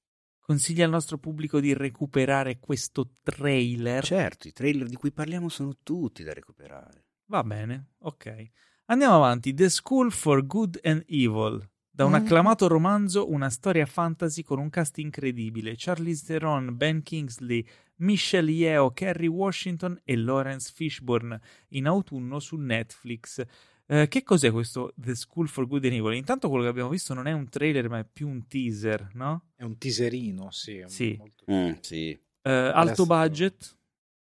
Consiglia 0.47 0.85
al 0.85 0.91
nostro 0.93 1.19
pubblico 1.19 1.59
di 1.59 1.75
recuperare 1.75 2.61
questo 2.61 3.15
trailer. 3.25 4.05
Certo, 4.05 4.47
i 4.47 4.53
trailer 4.53 4.87
di 4.87 4.95
cui 4.95 5.11
parliamo 5.11 5.49
sono 5.49 5.77
tutti 5.83 6.23
da 6.23 6.33
recuperare. 6.33 7.05
Va 7.27 7.43
bene, 7.43 7.95
ok. 7.99 8.51
Andiamo 8.87 9.17
avanti. 9.17 9.53
The 9.53 9.69
School 9.69 10.13
for 10.13 10.47
Good 10.47 10.79
and 10.85 11.03
Evil. 11.09 11.69
Da 11.91 12.05
un 12.05 12.13
Mm. 12.13 12.15
acclamato 12.15 12.69
romanzo, 12.69 13.29
una 13.29 13.51
storia 13.51 13.87
fantasy 13.87 14.43
con 14.43 14.61
un 14.61 14.71
cast 14.71 14.99
incredibile. 14.99 15.75
Charlize 15.77 16.25
Theron, 16.27 16.77
Ben 16.77 17.03
Kingsley, 17.03 17.67
Michelle 17.97 18.51
Yeoh, 18.53 18.93
Kerry 18.93 19.27
Washington 19.27 20.01
e 20.05 20.15
Lawrence 20.17 20.71
Fishburne 20.73 21.41
in 21.71 21.87
autunno 21.87 22.39
su 22.39 22.57
Netflix. 22.57 23.43
Eh, 23.89 24.09
che 24.09 24.23
cos'è 24.25 24.51
questo 24.51 24.93
The 24.97 25.15
School 25.15 25.49
for 25.49 25.67
Good 25.67 25.85
and 25.85 25.95
Evil? 25.95 26.15
Intanto 26.15 26.49
quello 26.49 26.65
che 26.65 26.71
abbiamo 26.71 26.89
visto 26.91 27.15
non 27.15 27.27
è 27.29 27.33
un 27.33 27.49
trailer, 27.49 27.89
ma 27.89 28.01
è 28.01 28.05
più 28.05 28.29
un 28.29 28.47
teaser, 28.49 29.11
no? 29.15 29.51
È 29.55 29.63
un 29.63 29.79
teaserino, 29.79 30.51
sì. 30.51 30.83
Sì. 30.87 31.15
molto- 31.17 31.45
Mm, 31.51 31.73
sì. 31.81 32.11
Eh, 32.11 32.51
alto 32.51 32.79
Adesso- 32.79 33.07
budget, 33.07 33.79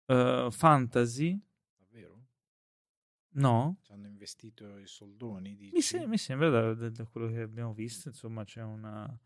eh, 0.07 0.49
fantasy, 0.51 1.41
Davvero? 1.79 2.25
no? 3.37 3.79
Ci 3.83 3.93
hanno 3.93 4.07
investito 4.07 4.77
i 4.79 4.87
soldoni, 4.87 5.57
dici? 5.57 5.73
Mi, 5.75 5.81
se- 5.81 6.07
mi 6.07 6.19
sembra 6.19 6.51
da, 6.51 6.75
da- 6.75 6.91
da 6.91 7.05
quello 7.07 7.29
che 7.29 7.41
abbiamo 7.41 7.73
visto, 7.73 8.09
insomma, 8.09 8.45
c'è 8.45 8.63
una. 8.63 9.19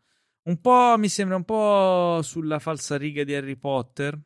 Un 0.43 0.61
po', 0.61 0.95
mi 0.97 1.09
sembra 1.09 1.35
un 1.35 1.43
po' 1.43 2.21
sulla 2.23 2.59
falsariga 2.59 3.23
di 3.25 3.35
Harry 3.35 3.57
Potter. 3.57 4.17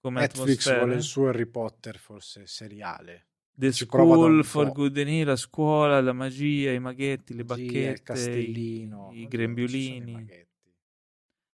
Come 0.00 0.20
Netflix 0.20 0.40
atmosfera. 0.66 0.78
vuole 0.78 0.94
il 0.94 1.02
suo 1.02 1.28
Harry 1.28 1.46
Potter 1.46 1.98
forse 1.98 2.46
seriale. 2.46 3.27
The 3.58 3.72
ci 3.72 3.84
School 3.86 4.44
for. 4.44 4.70
Good 4.72 4.96
and 4.98 5.08
Evil, 5.08 5.26
la 5.26 5.36
scuola, 5.36 6.00
la 6.00 6.12
magia, 6.12 6.70
i 6.72 6.78
maghetti, 6.78 7.34
le 7.34 7.42
Magia, 7.44 7.64
bacchette, 7.64 7.90
il 7.90 8.02
castellino, 8.02 8.46
i, 8.46 8.88
i 8.92 8.94
oddio, 8.94 9.06
ci 9.08 9.08
sono 9.08 9.22
i 9.24 9.26
grembiolini. 9.28 10.12
maghetti. 10.12 10.46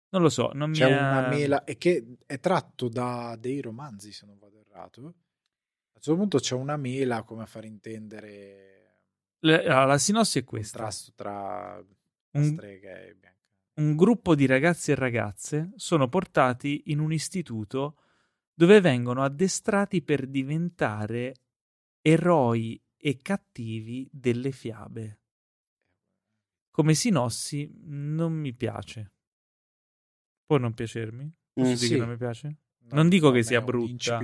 Non 0.10 0.22
lo 0.22 0.30
so, 0.30 0.52
non 0.54 0.70
mi 0.70 0.76
C'è 0.78 0.92
ha- 0.92 1.20
una 1.20 1.28
mela 1.30 1.64
e 1.64 1.78
che 1.78 2.18
è 2.26 2.40
tratto 2.40 2.90
da 2.90 3.36
dei 3.40 3.62
romanzi, 3.62 4.12
se 4.12 4.26
non 4.26 4.38
vado 4.38 4.60
errato. 4.60 5.00
A 5.02 5.06
un 5.06 6.02
certo 6.02 6.16
punto 6.20 6.38
c'è 6.40 6.56
una 6.56 6.76
mela 6.78 7.24
come 7.24 7.44
a 7.44 7.46
far 7.46 7.64
intendere 7.66 8.98
Le- 9.40 9.60
allora, 9.66 9.86
la 9.86 9.98
sinossi 9.98 10.40
è 10.40 10.44
questa. 10.44 10.78
contrasto 10.80 11.12
tra 11.16 11.84
Un- 12.32 12.44
strega 12.44 13.00
e 13.00 13.16
Bianca. 13.16 13.40
un 13.76 13.96
gruppo 13.96 14.36
di 14.36 14.46
ragazzi 14.46 14.92
e 14.92 14.96
ragazze 14.96 15.72
sono 15.78 16.10
portati 16.10 16.84
in 16.88 17.00
un 17.00 17.12
istituto 17.14 17.98
dove 18.54 18.82
vengono 18.82 19.24
addestrati 19.24 20.02
per 20.04 20.28
diventare 20.28 21.34
eroi 22.06 22.80
e 22.98 23.18
cattivi 23.22 24.08
delle 24.12 24.52
fiabe. 24.52 25.20
Come 26.70 26.94
sinossi 26.96 27.72
non 27.86 28.34
mi 28.34 28.54
piace. 28.54 29.14
Può 30.46 30.58
non 30.58 30.74
piacermi? 30.74 31.34
Mm, 31.62 31.74
sì. 31.74 31.88
che 31.90 31.98
non 31.98 32.10
mi 32.10 32.18
piace? 32.18 32.48
No, 32.80 32.96
Non 32.96 33.10
dico 33.10 33.32
che 33.32 33.44
sia 33.44 33.62
brutta. 33.62 34.20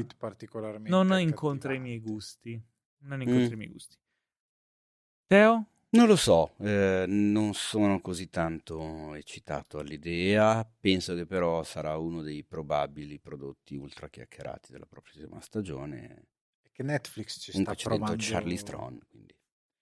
Non 0.88 1.20
incontra 1.20 1.74
i 1.74 1.80
miei 1.80 2.00
gusti. 2.00 2.62
Non 3.04 3.22
incontra 3.22 3.48
Mm. 3.48 3.54
i 3.54 3.56
miei 3.56 3.70
gusti. 3.72 3.98
Teo? 5.28 5.66
Non 5.92 6.06
lo 6.08 6.16
so, 6.16 6.54
eh, 6.60 7.06
non 7.08 7.54
sono 7.56 8.00
così 8.00 8.30
tanto 8.30 9.16
eccitato 9.16 9.80
all'idea, 9.80 10.64
penso 10.64 11.16
che 11.16 11.26
però 11.26 11.64
sarà 11.64 11.98
uno 11.98 12.22
dei 12.22 12.44
probabili 12.44 13.20
prodotti 13.20 13.76
ultra 13.76 14.08
chiacchierati 14.08 14.72
della 14.72 14.86
prossima 14.86 15.42
stagione. 15.42 16.28
Che 16.80 16.86
Netflix 16.86 17.42
ci 17.42 17.52
sta 17.52 17.62
dentro 17.74 17.90
provando 17.90 18.16
Charlie 18.18 18.56
Theron, 18.56 19.02
quindi. 19.10 19.36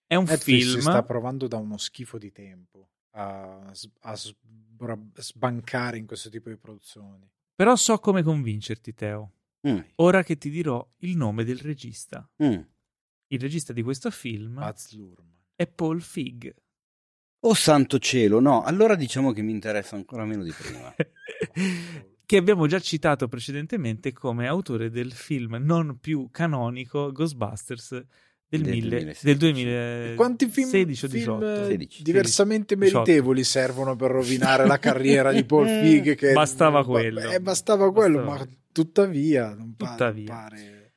È 0.04 0.16
un 0.16 0.24
Netflix 0.24 0.62
film. 0.62 0.74
si 0.74 0.80
sta 0.80 1.04
provando 1.04 1.46
da 1.46 1.56
uno 1.56 1.76
schifo 1.78 2.18
di 2.18 2.32
tempo 2.32 2.88
a, 3.10 3.70
a 4.00 4.16
sbra- 4.16 4.98
sbancare 5.14 5.96
in 5.98 6.06
questo 6.06 6.28
tipo 6.28 6.48
di 6.48 6.56
produzioni. 6.56 7.30
Però 7.54 7.76
so 7.76 8.00
come 8.00 8.24
convincerti, 8.24 8.94
Teo. 8.94 9.32
Mm, 9.68 9.78
Ora 9.96 10.24
che 10.24 10.38
ti 10.38 10.50
dirò 10.50 10.84
il 11.02 11.16
nome 11.16 11.44
del 11.44 11.60
regista. 11.60 12.28
mm. 12.42 12.60
Il 13.28 13.38
regista 13.38 13.72
di 13.72 13.82
questo 13.84 14.10
film 14.10 14.58
è 15.54 15.68
Paul 15.68 16.02
Fig. 16.02 16.52
Oh 17.46 17.54
santo 17.54 18.00
cielo, 18.00 18.40
no, 18.40 18.64
allora 18.64 18.96
diciamo 18.96 19.30
che 19.30 19.42
mi 19.42 19.52
interessa 19.52 19.94
ancora 19.94 20.24
meno 20.24 20.42
di 20.42 20.50
prima. 20.52 20.92
che 22.28 22.36
abbiamo 22.36 22.66
già 22.66 22.78
citato 22.78 23.26
precedentemente 23.26 24.12
come 24.12 24.46
autore 24.46 24.90
del 24.90 25.12
film 25.12 25.56
non 25.62 25.96
più 25.98 26.28
canonico 26.30 27.10
Ghostbusters 27.10 27.88
del, 28.50 28.60
Del 28.60 28.70
mille- 28.74 28.88
2016. 29.14 29.24
del 29.24 29.36
2016 29.38 30.14
Quanti 30.14 30.46
film, 30.48 30.66
o 30.68 30.70
film, 30.70 30.84
18. 30.84 31.54
eh, 31.54 31.64
16. 31.68 32.02
diversamente 32.02 32.74
18. 32.76 32.98
meritevoli 32.98 33.44
servono 33.44 33.96
per 33.96 34.10
rovinare 34.10 34.66
la 34.66 34.76
carriera 34.80 35.32
di 35.32 35.44
Paul 35.44 35.66
Feig? 35.68 36.14
Che 36.16 36.32
Bastava 36.34 36.80
ba- 36.82 36.84
quello. 36.86 37.20
eh, 37.30 37.40
bastava 37.40 37.90
quello, 37.90 38.18
Bastava. 38.22 38.44
ma 38.44 38.48
tuttavia 38.72 39.54
non 39.54 39.74
pa- 39.74 39.88
Tuttavia. 39.90 40.26
pare... 40.26 40.87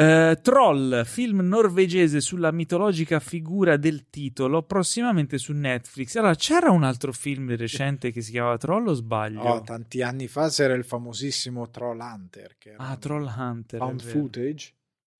Eh, 0.00 0.38
Troll, 0.40 1.04
film 1.04 1.40
norvegese 1.40 2.22
sulla 2.22 2.50
mitologica 2.52 3.20
figura 3.20 3.76
del 3.76 4.08
titolo, 4.08 4.62
prossimamente 4.62 5.36
su 5.36 5.52
Netflix. 5.52 6.16
Allora, 6.16 6.34
c'era 6.36 6.70
un 6.70 6.84
altro 6.84 7.12
film 7.12 7.54
recente 7.54 8.10
che 8.10 8.22
si 8.22 8.30
chiamava 8.30 8.56
Troll 8.56 8.86
o 8.86 8.94
sbaglio? 8.94 9.42
Oh, 9.42 9.60
tanti 9.60 10.00
anni 10.00 10.26
fa 10.26 10.48
c'era 10.48 10.72
il 10.72 10.84
famosissimo 10.84 11.68
Troll 11.68 12.00
Hunter, 12.00 12.56
che 12.56 12.70
era 12.70 12.88
ah, 12.88 12.96
Troll 12.96 13.26
Hunter. 13.26 13.78
found 13.78 14.02
footage. 14.02 14.72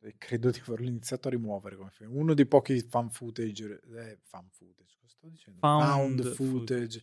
E 0.02 0.14
credo 0.16 0.50
di 0.50 0.62
averlo 0.66 0.86
iniziato 0.86 1.28
a 1.28 1.32
rimuovere 1.32 1.76
come 1.76 1.90
film. 1.90 2.16
Uno 2.16 2.32
dei 2.32 2.46
pochi 2.46 2.80
fan 2.80 3.10
footage, 3.10 3.82
eh, 3.94 4.18
fan 4.22 4.48
footage, 4.50 4.94
cosa 4.98 5.12
sto 5.12 5.28
dicendo? 5.28 5.58
Found 5.60 6.22
Found, 6.22 6.34
footage 6.34 7.02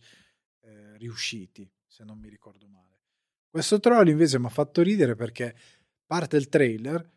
eh, 0.62 0.96
riusciti, 0.96 1.70
se 1.86 2.02
non 2.02 2.18
mi 2.18 2.28
ricordo 2.28 2.66
male. 2.66 2.98
Questo 3.48 3.78
troll 3.78 4.08
invece 4.08 4.40
mi 4.40 4.46
ha 4.46 4.50
fatto 4.50 4.82
ridere 4.82 5.14
perché 5.14 5.54
parte 6.04 6.36
il 6.36 6.48
trailer, 6.48 7.08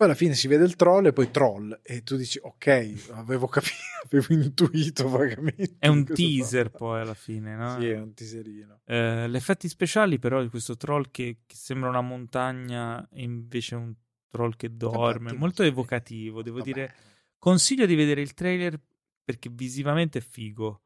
poi 0.00 0.08
alla 0.08 0.16
fine 0.16 0.32
si 0.32 0.48
vede 0.48 0.64
il 0.64 0.76
troll 0.76 1.04
e 1.04 1.12
poi 1.12 1.30
troll 1.30 1.78
e 1.82 2.02
tu 2.02 2.16
dici 2.16 2.38
ok, 2.42 3.10
avevo 3.10 3.48
capito, 3.48 3.74
avevo 4.10 4.32
intuito 4.32 5.10
vagamente. 5.10 5.76
È 5.78 5.88
un 5.88 6.06
teaser 6.06 6.70
fa. 6.70 6.78
poi 6.78 7.00
alla 7.02 7.12
fine, 7.12 7.54
no? 7.54 7.78
Sì, 7.78 7.90
è 7.90 8.00
un 8.00 8.14
teaserino. 8.14 8.80
Eh, 8.86 9.28
gli 9.28 9.36
effetti 9.36 9.68
speciali 9.68 10.18
però 10.18 10.40
di 10.40 10.48
questo 10.48 10.78
troll 10.78 11.10
che, 11.10 11.40
che 11.44 11.54
sembra 11.54 11.90
una 11.90 12.00
montagna 12.00 13.06
e 13.10 13.24
invece 13.24 13.74
è 13.74 13.78
un 13.78 13.92
troll 14.30 14.56
che 14.56 14.74
dorme, 14.74 15.34
molto 15.34 15.64
evocativo, 15.64 16.42
devo 16.42 16.60
Vabbè. 16.60 16.72
dire. 16.72 16.94
Consiglio 17.38 17.84
di 17.84 17.94
vedere 17.94 18.22
il 18.22 18.32
trailer 18.32 18.80
perché 19.22 19.50
visivamente 19.52 20.20
è 20.20 20.22
figo. 20.22 20.80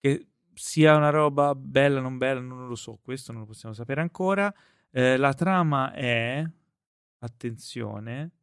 Che 0.00 0.26
sia 0.54 0.96
una 0.96 1.10
roba 1.10 1.54
bella 1.54 1.98
o 1.98 2.02
non 2.02 2.16
bella, 2.16 2.40
non 2.40 2.66
lo 2.66 2.76
so, 2.76 2.98
questo 3.02 3.30
non 3.30 3.42
lo 3.42 3.46
possiamo 3.46 3.74
sapere 3.74 4.00
ancora. 4.00 4.50
Eh, 4.90 5.18
la 5.18 5.34
trama 5.34 5.92
è, 5.92 6.42
attenzione, 7.18 8.37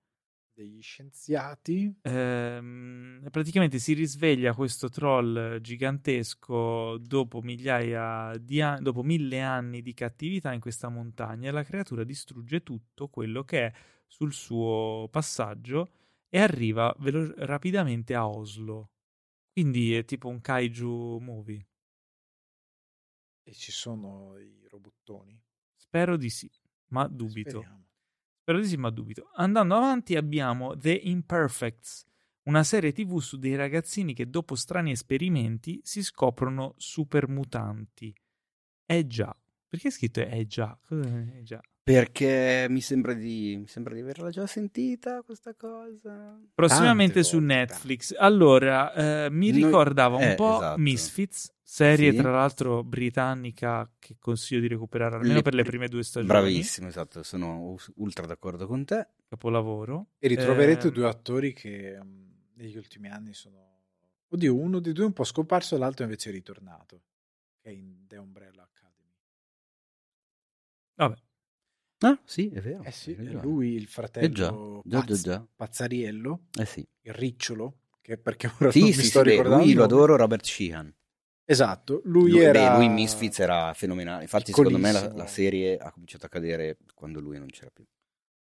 Degli 0.55 0.81
scienziati 0.81 1.93
Ehm, 2.03 3.27
praticamente 3.29 3.77
si 3.77 3.91
risveglia 3.91 4.53
questo 4.53 4.87
troll 4.87 5.59
gigantesco 5.59 6.97
dopo 6.97 7.41
migliaia 7.41 8.37
di 8.37 8.61
anni, 8.61 8.81
dopo 8.81 9.03
mille 9.03 9.41
anni 9.41 9.81
di 9.81 9.93
cattività 9.93 10.53
in 10.53 10.61
questa 10.61 10.87
montagna 10.87 11.49
e 11.49 11.51
la 11.51 11.63
creatura 11.63 12.05
distrugge 12.05 12.63
tutto 12.63 13.09
quello 13.09 13.43
che 13.43 13.65
è 13.65 13.73
sul 14.07 14.31
suo 14.31 15.09
passaggio 15.11 15.91
e 16.29 16.39
arriva 16.39 16.95
velo- 16.99 17.33
rapidamente 17.45 18.15
a 18.15 18.25
Oslo. 18.25 18.91
Quindi 19.51 19.93
è 19.93 20.05
tipo 20.05 20.29
un 20.29 20.39
kaiju 20.39 21.17
movie. 21.19 21.67
e 23.47 23.53
ci 23.53 23.71
sono 23.71 24.37
i 24.39 24.65
robottoni. 24.67 25.39
Spero 25.75 26.17
di 26.17 26.31
sì, 26.31 26.49
ma 26.87 27.07
dubito. 27.07 27.49
Speriamo. 27.49 27.84
Di 28.45 28.67
sì, 28.67 28.77
ma 28.77 28.91
dubito. 28.91 29.31
Andando 29.35 29.75
avanti 29.75 30.15
abbiamo 30.15 30.77
The 30.77 30.93
Imperfects, 30.93 32.05
una 32.43 32.63
serie 32.63 32.91
tv 32.91 33.17
su 33.19 33.37
dei 33.37 33.55
ragazzini 33.55 34.13
che 34.13 34.29
dopo 34.29 34.53
strani 34.53 34.91
esperimenti 34.91 35.81
si 35.83 36.03
scoprono 36.03 36.75
super 36.77 37.27
mutanti. 37.27 38.13
Eh 38.85 39.07
già. 39.07 39.35
Perché 39.67 39.87
è 39.87 39.91
scritto 39.91 40.21
eh 40.21 40.45
già? 40.45 40.77
Eh 40.89 41.41
già. 41.41 41.59
Perché 41.85 42.65
mi 42.67 42.81
sembra 42.81 43.13
di, 43.13 43.57
mi 43.59 43.67
sembra 43.67 43.93
di 43.93 43.99
averla 43.99 44.31
già 44.31 44.47
sentita 44.47 45.21
questa 45.21 45.53
cosa. 45.53 46.35
Prossimamente 46.55 47.13
Tante 47.21 47.27
su 47.29 47.37
volte, 47.37 47.53
Netflix. 47.53 48.15
Allora, 48.17 48.91
eh, 49.25 49.29
mi 49.29 49.51
Noi- 49.51 49.63
ricordava 49.65 50.15
un 50.15 50.23
eh, 50.23 50.33
po' 50.33 50.55
esatto. 50.55 50.79
Misfits, 50.79 51.53
serie 51.61 52.09
Sì. 52.09 52.17
tra 52.17 52.31
l'altro 52.31 52.83
britannica 52.83 53.87
che 53.99 54.15
consiglio 54.17 54.61
di 54.61 54.67
recuperare 54.67 55.17
almeno 55.17 55.35
Le- 55.35 55.41
per 55.43 55.53
le 55.53 55.61
prime 55.63 55.87
due 55.87 56.01
stagioni. 56.01 56.33
Bravissimo, 56.33 56.87
esatto, 56.87 57.21
sono 57.21 57.75
ultra 57.97 58.25
d'accordo 58.25 58.65
con 58.65 58.83
te. 58.83 59.07
Capolavoro. 59.27 60.07
E 60.17 60.27
ritroverete 60.27 60.87
Ehm, 60.87 60.93
due 60.93 61.07
attori 61.07 61.53
che 61.53 61.99
mm, 62.03 62.29
negli 62.55 62.77
ultimi 62.77 63.09
anni 63.11 63.35
sono... 63.35 63.63
Oddio, 64.29 64.55
uno 64.55 64.79
dei 64.79 64.91
due 64.91 65.03
è 65.03 65.07
un 65.07 65.13
po' 65.13 65.23
scomparso, 65.23 65.77
l'altro 65.77 66.03
invece 66.03 66.29
è 66.29 66.33
ritornato. 66.33 67.03
Che 67.61 67.69
è 67.69 67.71
in 67.71 68.07
The 68.07 68.17
Umbrella 68.17 68.63
Academy. 68.63 69.13
Vabbè. 70.95 71.15
Ah, 72.05 72.19
sì, 72.23 72.49
è 72.49 72.59
vero. 72.61 72.83
Eh 72.83 72.91
sì, 72.91 73.13
è 73.13 73.21
lui 73.41 73.73
il 73.73 73.83
Eh 73.83 73.87
fratello 73.89 74.33
già, 74.33 74.49
già, 74.51 74.81
già, 74.83 75.05
pazz- 75.05 75.23
già. 75.23 75.47
Pazzariello, 75.55 76.39
Eh 76.59 76.65
sì. 76.65 76.85
il 77.01 77.13
ricciolo, 77.13 77.79
che 78.01 78.17
perché 78.17 78.47
ora 78.47 78.65
non 78.65 78.71
Sì, 78.73 78.81
mi 78.83 78.91
sì, 78.93 79.03
sto 79.03 79.19
sì, 79.19 79.23
beh, 79.23 79.31
ricordando. 79.31 79.63
lui 79.63 79.69
il 79.71 79.77
lo 79.77 79.83
adoro, 79.83 80.15
Robert 80.15 80.45
Sheehan. 80.45 80.93
Esatto, 81.47 82.01
lui, 82.05 82.31
Lui, 82.31 82.41
era... 82.41 82.69
beh, 82.69 82.75
lui 82.75 82.85
in 82.85 82.93
Misfits 82.93 83.39
era 83.39 83.73
fenomenale. 83.73 84.23
Infatti, 84.23 84.47
secondo 84.47 84.77
me 84.77 84.91
la, 84.91 85.11
la 85.15 85.27
serie 85.27 85.77
ha 85.77 85.91
cominciato 85.91 86.25
a 86.25 86.29
cadere 86.29 86.77
quando 86.93 87.19
lui 87.19 87.37
non 87.37 87.47
c'era 87.47 87.69
più. 87.71 87.83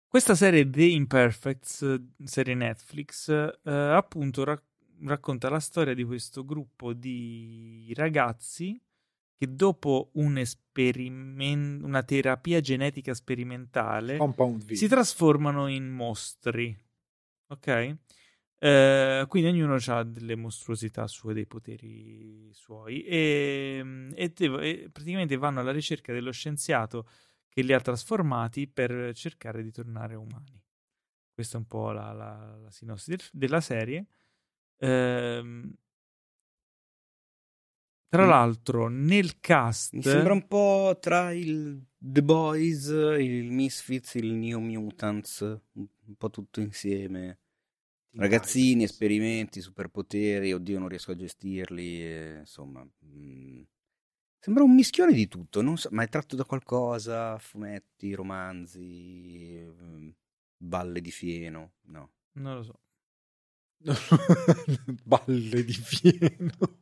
Questa 0.07 0.35
serie 0.35 0.69
The 0.69 0.83
Imperfects, 0.83 1.81
eh, 1.81 2.01
serie 2.25 2.55
Netflix, 2.55 3.29
eh, 3.29 3.71
appunto 3.71 4.43
ra- 4.43 4.61
racconta 5.03 5.49
la 5.49 5.59
storia 5.59 5.93
di 5.93 6.03
questo 6.03 6.45
gruppo 6.45 6.93
di 6.93 7.91
ragazzi 7.95 8.79
che 9.37 9.53
dopo 9.53 10.09
un 10.13 10.37
esperimen- 10.39 11.81
una 11.83 12.01
terapia 12.03 12.59
genetica 12.59 13.13
sperimentale 13.13 14.17
si 14.75 14.87
trasformano 14.87 15.67
in 15.67 15.87
mostri. 15.89 16.75
Ok? 17.49 17.97
Eh, 18.59 19.25
quindi 19.27 19.49
ognuno 19.49 19.77
ha 19.85 20.03
delle 20.03 20.35
mostruosità 20.35 21.05
sue, 21.07 21.35
dei 21.35 21.45
poteri 21.45 22.49
suoi 22.53 23.03
e, 23.03 24.09
e 24.15 24.29
devo- 24.29 24.59
e 24.59 24.89
praticamente 24.91 25.37
vanno 25.37 25.59
alla 25.59 25.71
ricerca 25.71 26.11
dello 26.11 26.31
scienziato 26.31 27.07
che 27.47 27.61
li 27.61 27.73
ha 27.73 27.79
trasformati 27.79 28.67
per 28.67 29.13
cercare 29.13 29.61
di 29.61 29.71
tornare 29.71 30.15
umani. 30.15 30.59
Questa 31.31 31.57
è 31.57 31.59
un 31.59 31.67
po' 31.67 31.91
la, 31.91 32.11
la- 32.13 32.57
la 32.63 32.71
sinossi 32.71 33.11
del- 33.11 33.21
della 33.31 33.61
serie. 33.61 34.07
Ehm, 34.79 35.71
tra 38.09 38.25
Mm. 38.25 38.29
l'altro, 38.29 38.87
nel 38.87 39.39
cast 39.39 39.93
Mi 39.93 40.01
sembra 40.01 40.33
un 40.33 40.47
po' 40.47 40.97
tra 40.99 41.31
il 41.31 41.81
The 41.97 42.23
Boys, 42.23 42.87
il 42.87 43.51
Misfits, 43.51 44.15
il 44.15 44.33
New 44.33 44.59
Mutants, 44.59 45.41
un 45.73 46.15
po' 46.17 46.29
tutto 46.29 46.59
insieme. 46.61 47.39
Ragazzini, 48.11 48.83
esperimenti, 48.83 49.61
superpoteri, 49.61 50.51
oddio 50.53 50.79
non 50.79 50.87
riesco 50.87 51.11
a 51.11 51.15
gestirli, 51.15 52.01
e, 52.03 52.37
insomma... 52.39 52.83
mm, 53.05 53.61
sembra 54.39 54.63
un 54.63 54.73
mischione 54.73 55.13
di 55.13 55.27
tutto, 55.27 55.61
non 55.61 55.77
so- 55.77 55.89
ma 55.91 56.01
è 56.03 56.07
tratto 56.07 56.35
da 56.35 56.43
qualcosa, 56.45 57.37
fumetti, 57.37 58.13
romanzi, 58.13 59.63
mm, 59.63 60.09
balle 60.57 61.01
di 61.01 61.11
fieno, 61.11 61.73
no. 61.87 62.11
non 62.33 62.55
lo 62.55 62.63
so. 62.63 62.79
Balle 65.03 65.63
di 65.63 65.73
fieno. 65.73 66.77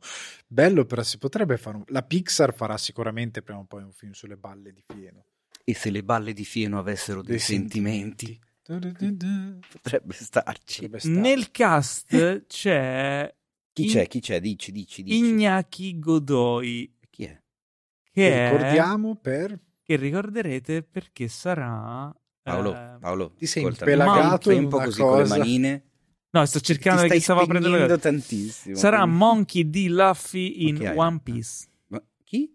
Bello, 0.46 0.84
però 0.84 1.02
si 1.02 1.18
potrebbe 1.18 1.56
fare 1.56 1.76
un... 1.76 1.84
La 1.88 2.02
Pixar 2.02 2.54
farà 2.54 2.76
sicuramente 2.78 3.42
prima 3.42 3.60
o 3.60 3.64
poi 3.64 3.82
un 3.82 3.92
film 3.92 4.12
sulle 4.12 4.36
balle 4.36 4.72
di 4.72 4.82
fieno. 4.86 5.24
E 5.64 5.74
se 5.74 5.90
le 5.90 6.02
balle 6.02 6.32
di 6.32 6.44
fieno 6.44 6.78
avessero 6.78 7.22
dei, 7.22 7.38
sentimenti, 7.38 8.38
potrebbe 8.62 10.12
starci. 10.14 10.80
Potrebbe 10.82 10.98
stare. 11.00 11.14
Nel 11.20 11.50
cast 11.50 12.46
c'è 12.46 13.34
Chi 13.72 13.82
In- 13.84 13.88
c'è? 13.90 14.06
Chi 14.06 14.20
c'è? 14.20 14.40
Dici, 14.40 14.72
dici, 14.72 15.02
dici. 15.02 15.18
Iñaki 15.34 15.98
Godoy, 15.98 16.94
Chi 17.10 17.24
è? 17.24 17.40
che, 18.02 18.12
Che 18.12 18.34
è- 18.46 18.50
ricordiamo 18.52 19.16
per... 19.16 19.58
che 19.82 19.96
ricorderete 19.96 20.82
perché 20.82 21.28
sarà... 21.28 22.14
Paolo, 22.42 22.74
eh, 22.76 22.96
Paolo, 23.00 23.32
ti 23.34 23.46
sei 23.46 23.64
impelagato 23.64 24.50
un 24.56 24.68
po' 24.68 24.76
una 24.76 24.84
così 24.84 25.00
con 25.00 25.16
le 25.16 25.22
cosa. 25.22 25.36
manine. 25.36 25.84
No, 26.38 26.46
sto 26.46 26.60
cercando 26.60 27.02
che 27.06 27.20
stavo 27.20 27.44
spegnendo 27.44 27.70
cose. 27.70 27.98
tantissimo. 27.98 28.76
Sarà 28.76 28.98
Quindi- 29.00 29.16
Monkey 29.16 29.70
D. 29.70 29.86
Luffy 29.88 30.68
in 30.68 30.76
Ok. 30.76 30.92
One 30.96 31.20
Piece. 31.22 31.66
Ma 31.88 32.02
chi? 32.24 32.54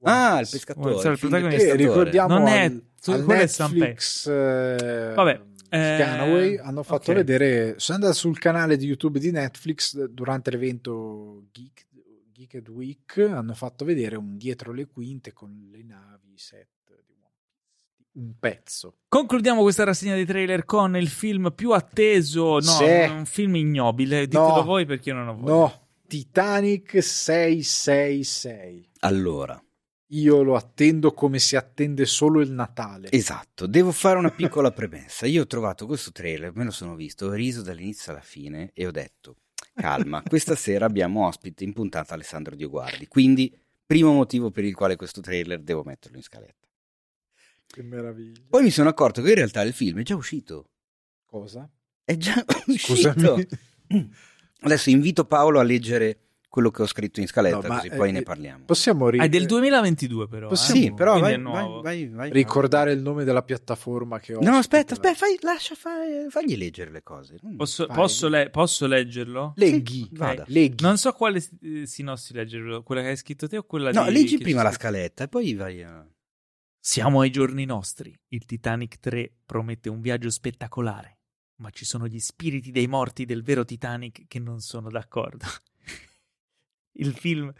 One 0.00 0.12
Ah, 0.14 0.40
il 0.40 0.48
pescatore. 0.50 0.96
Sarà 0.98 1.12
il 1.12 1.18
protagonista. 1.18 1.58
Pescatore. 1.62 1.88
ricordiamo 1.88 2.38
Non 2.38 2.46
è- 2.48 2.64
al, 2.64 2.82
quello 3.24 3.32
è. 3.32 3.36
Netflix 3.36 4.26
eh, 4.28 5.12
Vabbè, 5.14 5.40
eh, 5.70 5.94
Scanaway 5.98 6.56
hanno 6.58 6.82
fatto 6.82 7.10
ok. 7.10 7.16
vedere 7.16 7.74
sono 7.78 7.98
andato 7.98 8.14
sul 8.14 8.38
canale 8.38 8.76
di 8.76 8.86
YouTube 8.86 9.18
di 9.18 9.30
Netflix 9.30 9.94
eh, 9.96 10.08
durante 10.10 10.50
l'evento 10.50 11.44
Geek, 11.52 11.86
Geeked 12.32 12.68
Week 12.68 13.18
hanno 13.30 13.54
fatto 13.54 13.84
vedere 13.84 14.16
un 14.16 14.36
dietro 14.36 14.72
le 14.72 14.86
quinte 14.86 15.32
con 15.32 15.68
le 15.70 15.82
navi 15.82 16.32
set 16.36 16.68
un 18.14 18.32
pezzo 18.38 18.96
Concludiamo 19.08 19.62
questa 19.62 19.84
rassegna 19.84 20.14
di 20.16 20.24
trailer 20.24 20.64
con 20.64 20.96
il 20.96 21.08
film 21.08 21.52
più 21.54 21.70
atteso. 21.72 22.54
No, 22.54 22.60
Sì. 22.60 22.84
un 22.84 23.24
film 23.26 23.56
ignobile. 23.56 24.26
Ditelo 24.26 24.56
No. 24.56 24.62
voi 24.64 24.86
perché 24.86 25.10
io 25.10 25.14
non 25.16 25.28
ho 25.28 25.34
voglia. 25.36 25.52
no 25.52 25.82
Titanic 26.06 27.02
666. 27.02 28.88
Allora, 29.00 29.60
Io 30.08 30.42
lo 30.42 30.54
attendo 30.54 31.12
come 31.12 31.38
si 31.40 31.56
attende 31.56 32.04
solo 32.06 32.40
il 32.40 32.52
Natale. 32.52 33.10
esatto, 33.10 33.66
devo 33.66 33.90
fare 33.90 34.18
una 34.18 34.30
piccola 34.30 34.70
premessa. 34.70 35.26
Io 35.26 35.42
ho 35.42 35.46
trovato 35.46 35.86
questo 35.86 36.12
trailer, 36.12 36.52
me 36.54 36.64
lo 36.64 36.70
sono 36.70 36.94
visto, 36.94 37.26
ho 37.26 37.32
riso 37.32 37.62
dall'inizio 37.62 38.12
alla 38.12 38.20
fine 38.20 38.70
e 38.74 38.86
ho 38.86 38.90
detto, 38.92 39.36
calma, 39.74 40.22
questa 40.22 40.54
sera 40.54 40.86
abbiamo 40.86 41.26
ospite 41.26 41.64
in 41.64 41.72
puntata 41.72 42.14
Alessandro 42.14 42.54
Dioguardi, 42.54 43.08
quindi 43.08 43.52
primo 43.84 44.12
motivo 44.12 44.50
per 44.50 44.64
il 44.64 44.74
quale 44.74 44.94
questo 44.96 45.20
trailer 45.20 45.60
devo 45.60 45.82
metterlo 45.84 46.16
in 46.18 46.22
scaletta. 46.22 46.63
Che 47.74 47.82
meraviglia. 47.82 48.40
Poi 48.48 48.62
mi 48.62 48.70
sono 48.70 48.88
accorto 48.88 49.20
che 49.20 49.30
in 49.30 49.34
realtà 49.34 49.62
il 49.62 49.72
film 49.72 49.98
è 49.98 50.02
già 50.02 50.14
uscito. 50.14 50.68
Cosa? 51.26 51.68
È 52.04 52.16
già 52.16 52.44
uscito. 52.68 53.36
Adesso 54.60 54.90
invito 54.90 55.24
Paolo 55.24 55.58
a 55.58 55.62
leggere 55.64 56.18
quello 56.54 56.70
che 56.70 56.82
ho 56.82 56.86
scritto 56.86 57.18
in 57.18 57.26
scaletta, 57.26 57.56
No, 57.56 57.66
ma, 57.66 57.74
così 57.80 57.88
poi 57.90 58.10
eh, 58.10 58.12
ne 58.12 58.22
parliamo. 58.22 58.64
Possiamo 58.64 59.08
ri- 59.08 59.18
è 59.18 59.28
del 59.28 59.44
2022 59.46 60.28
però. 60.28 60.46
Possiamo- 60.48 60.78
eh? 60.80 60.82
sì, 60.84 60.92
però 60.94 61.18
vai, 61.18 61.36
vai, 61.42 61.80
vai, 61.82 62.08
vai. 62.10 62.30
ricordare 62.30 62.92
il 62.92 63.00
nome 63.00 63.24
della 63.24 63.42
piattaforma 63.42 64.20
che 64.20 64.36
ho. 64.36 64.40
No, 64.40 64.52
aspetta, 64.54 64.92
aspetta, 64.94 65.16
fai, 65.16 65.36
lascia, 65.40 65.74
fai, 65.74 66.26
fagli 66.30 66.56
leggere 66.56 66.92
le 66.92 67.02
cose. 67.02 67.38
Non- 67.42 67.56
Posso, 67.56 67.86
posso 67.88 68.28
le- 68.28 68.50
posso 68.50 68.86
leggerlo? 68.86 69.52
Leghi. 69.56 70.02
Sì, 70.02 70.08
vada. 70.12 70.44
Leghi. 70.46 70.84
Non 70.84 70.96
so 70.96 71.10
quale 71.12 71.44
eh, 71.60 71.86
sinossi 71.86 72.32
leggerlo, 72.32 72.84
quella 72.84 73.02
che 73.02 73.08
hai 73.08 73.16
scritto 73.16 73.48
te 73.48 73.56
o 73.56 73.64
quella 73.64 73.90
No, 73.90 74.04
di... 74.04 74.12
leggi 74.12 74.36
che 74.36 74.44
prima 74.44 74.62
la 74.62 74.70
scaletta 74.72 75.24
e 75.24 75.28
poi 75.28 75.54
vai 75.54 75.82
a... 75.82 76.06
Siamo 76.86 77.20
ai 77.20 77.30
giorni 77.30 77.64
nostri. 77.64 78.14
Il 78.28 78.44
Titanic 78.44 79.00
3 79.00 79.32
promette 79.46 79.88
un 79.88 80.02
viaggio 80.02 80.28
spettacolare, 80.28 81.16
ma 81.56 81.70
ci 81.70 81.86
sono 81.86 82.06
gli 82.06 82.20
spiriti 82.20 82.70
dei 82.72 82.86
morti 82.86 83.24
del 83.24 83.42
vero 83.42 83.64
Titanic 83.64 84.26
che 84.28 84.38
non 84.38 84.60
sono 84.60 84.90
d'accordo. 84.90 85.46
Il 87.00 87.14
film 87.14 87.50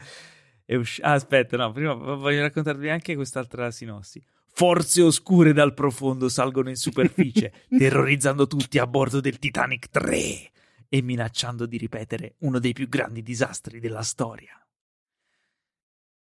è 0.66 0.74
uscito. 0.74 1.06
Ah, 1.06 1.12
aspetta, 1.12 1.56
no, 1.56 1.72
prima 1.72 1.94
voglio 1.94 2.42
raccontarvi 2.42 2.90
anche 2.90 3.14
quest'altra 3.14 3.70
sinossi. 3.70 4.22
Forze 4.52 5.00
oscure 5.00 5.54
dal 5.54 5.72
profondo 5.72 6.28
salgono 6.28 6.68
in 6.68 6.76
superficie, 6.76 7.50
terrorizzando 7.78 8.46
tutti 8.46 8.78
a 8.78 8.86
bordo 8.86 9.20
del 9.20 9.38
Titanic 9.38 9.88
3 9.88 10.50
e 10.86 11.00
minacciando 11.00 11.64
di 11.64 11.78
ripetere 11.78 12.34
uno 12.40 12.58
dei 12.58 12.74
più 12.74 12.90
grandi 12.90 13.22
disastri 13.22 13.80
della 13.80 14.02
storia. 14.02 14.63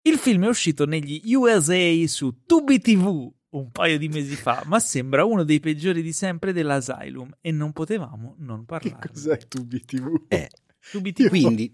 Il 0.02 0.18
film 0.18 0.46
è 0.46 0.48
uscito 0.48 0.86
negli 0.86 1.22
USA 1.34 1.78
su 2.08 2.44
Tubi 2.46 2.80
TV 2.80 3.32
un 3.52 3.72
paio 3.72 3.98
di 3.98 4.08
mesi 4.10 4.36
fa, 4.36 4.64
ma 4.68 4.80
sembra 4.80 5.26
uno 5.26 5.44
dei 5.44 5.60
peggiori 5.60 6.02
di 6.04 6.14
sempre 6.14 6.54
dell'Asylum 6.54 7.30
e 7.42 7.52
non 7.52 7.74
potevamo 7.74 8.36
non 8.40 8.60
Che 8.60 8.66
parlarne. 8.66 9.10
cos'è 9.12 9.38
tu 9.48 9.66
BTV? 9.66 10.22
Eh, 10.28 10.50
Tubi 10.92 11.12
TV. 11.14 11.28
quindi, 11.30 11.74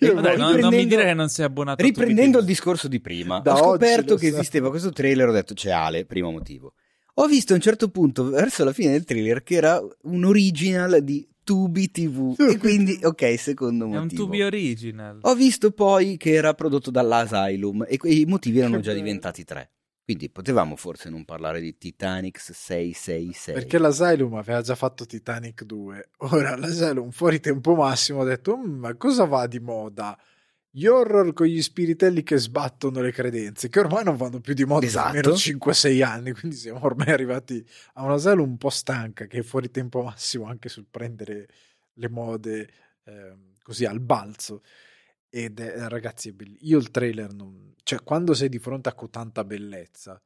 Io 0.00 0.14
Ma 0.14 0.20
dai, 0.20 0.38
non, 0.38 0.54
non 0.58 0.72
mi 0.74 0.86
dire 0.86 1.04
che 1.04 1.14
non 1.14 1.28
sei 1.28 1.44
abbonato 1.44 1.82
a 1.82 1.84
Tubi 1.84 1.98
riprendendo 1.98 2.38
TV. 2.38 2.42
il 2.44 2.48
discorso 2.48 2.88
di 2.88 3.00
prima, 3.00 3.40
Da 3.40 3.54
ho 3.54 3.70
scoperto 3.72 4.14
che 4.16 4.30
sa. 4.30 4.36
esisteva 4.38 4.70
questo 4.70 4.90
trailer, 4.92 5.28
ho 5.28 5.32
detto 5.32 5.52
c'è 5.54 5.70
Ale, 5.70 6.06
primo 6.06 6.30
motivo. 6.30 6.74
Ho 7.14 7.26
visto 7.26 7.52
a 7.52 7.56
un 7.56 7.62
certo 7.62 7.88
punto, 7.90 8.24
verso 8.30 8.62
la 8.64 8.72
fine 8.72 8.92
del 8.92 9.04
trailer, 9.04 9.42
che 9.42 9.54
era 9.56 9.82
un 10.02 10.24
original 10.24 11.02
di 11.02 11.26
Tubi 11.46 11.92
TV. 11.92 12.34
e 12.40 12.58
quindi, 12.58 12.98
ok, 13.00 13.38
secondo 13.38 13.84
È 13.88 13.96
un. 13.98 14.08
Tubi 14.08 14.42
original. 14.42 15.20
Ho 15.22 15.34
visto 15.36 15.70
poi 15.70 16.16
che 16.16 16.32
era 16.32 16.54
prodotto 16.54 16.90
dall'Asylum 16.90 17.84
e 17.88 17.96
que- 17.98 18.10
i 18.10 18.24
motivi 18.24 18.58
erano 18.58 18.80
già 18.80 18.92
diventati 18.92 19.44
tre. 19.44 19.70
Quindi 20.04 20.28
potevamo 20.28 20.74
forse 20.74 21.08
non 21.08 21.24
parlare 21.24 21.60
di 21.60 21.78
Titanic 21.78 22.40
666. 22.40 23.54
Perché 23.54 23.78
l'Asylum 23.78 24.34
aveva 24.34 24.60
già 24.60 24.74
fatto 24.74 25.06
Titanic 25.06 25.62
2. 25.62 26.10
Ora 26.18 26.56
l'Asylum 26.56 27.10
fuori 27.10 27.38
tempo 27.38 27.76
massimo 27.76 28.22
ha 28.22 28.24
detto: 28.24 28.56
"Mm, 28.56 28.78
Ma 28.80 28.94
cosa 28.96 29.24
va 29.24 29.46
di 29.46 29.60
moda? 29.60 30.18
Gli 30.76 30.84
horror 30.84 31.32
con 31.32 31.46
gli 31.46 31.62
spiritelli 31.62 32.22
che 32.22 32.36
sbattono 32.36 33.00
le 33.00 33.10
credenze, 33.10 33.70
che 33.70 33.80
ormai 33.80 34.04
non 34.04 34.14
vanno 34.14 34.40
più 34.40 34.52
di 34.52 34.66
moda 34.66 34.84
Esatto. 34.84 35.04
da 35.04 35.18
almeno 35.20 35.34
5-6 35.34 36.04
anni. 36.04 36.32
Quindi 36.32 36.54
siamo 36.54 36.84
ormai 36.84 37.08
arrivati 37.08 37.66
a 37.94 38.04
un 38.04 38.10
Asylum 38.10 38.50
un 38.50 38.58
po' 38.58 38.68
stanca, 38.68 39.24
che 39.24 39.38
è 39.38 39.42
fuori 39.42 39.70
tempo 39.70 40.02
massimo 40.02 40.44
anche 40.44 40.68
sul 40.68 40.84
prendere 40.90 41.48
le 41.94 42.08
mode 42.10 42.68
ehm, 43.04 43.54
così 43.62 43.86
al 43.86 44.00
balzo. 44.00 44.62
Ed 45.30 45.60
è, 45.60 45.88
ragazzi. 45.88 46.36
Io 46.60 46.76
il 46.76 46.90
trailer 46.90 47.32
non. 47.32 47.72
cioè, 47.82 48.02
quando 48.02 48.34
sei 48.34 48.50
di 48.50 48.58
fronte 48.58 48.90
a 48.90 48.94
cotanta 48.94 49.44
bellezza, 49.44 50.20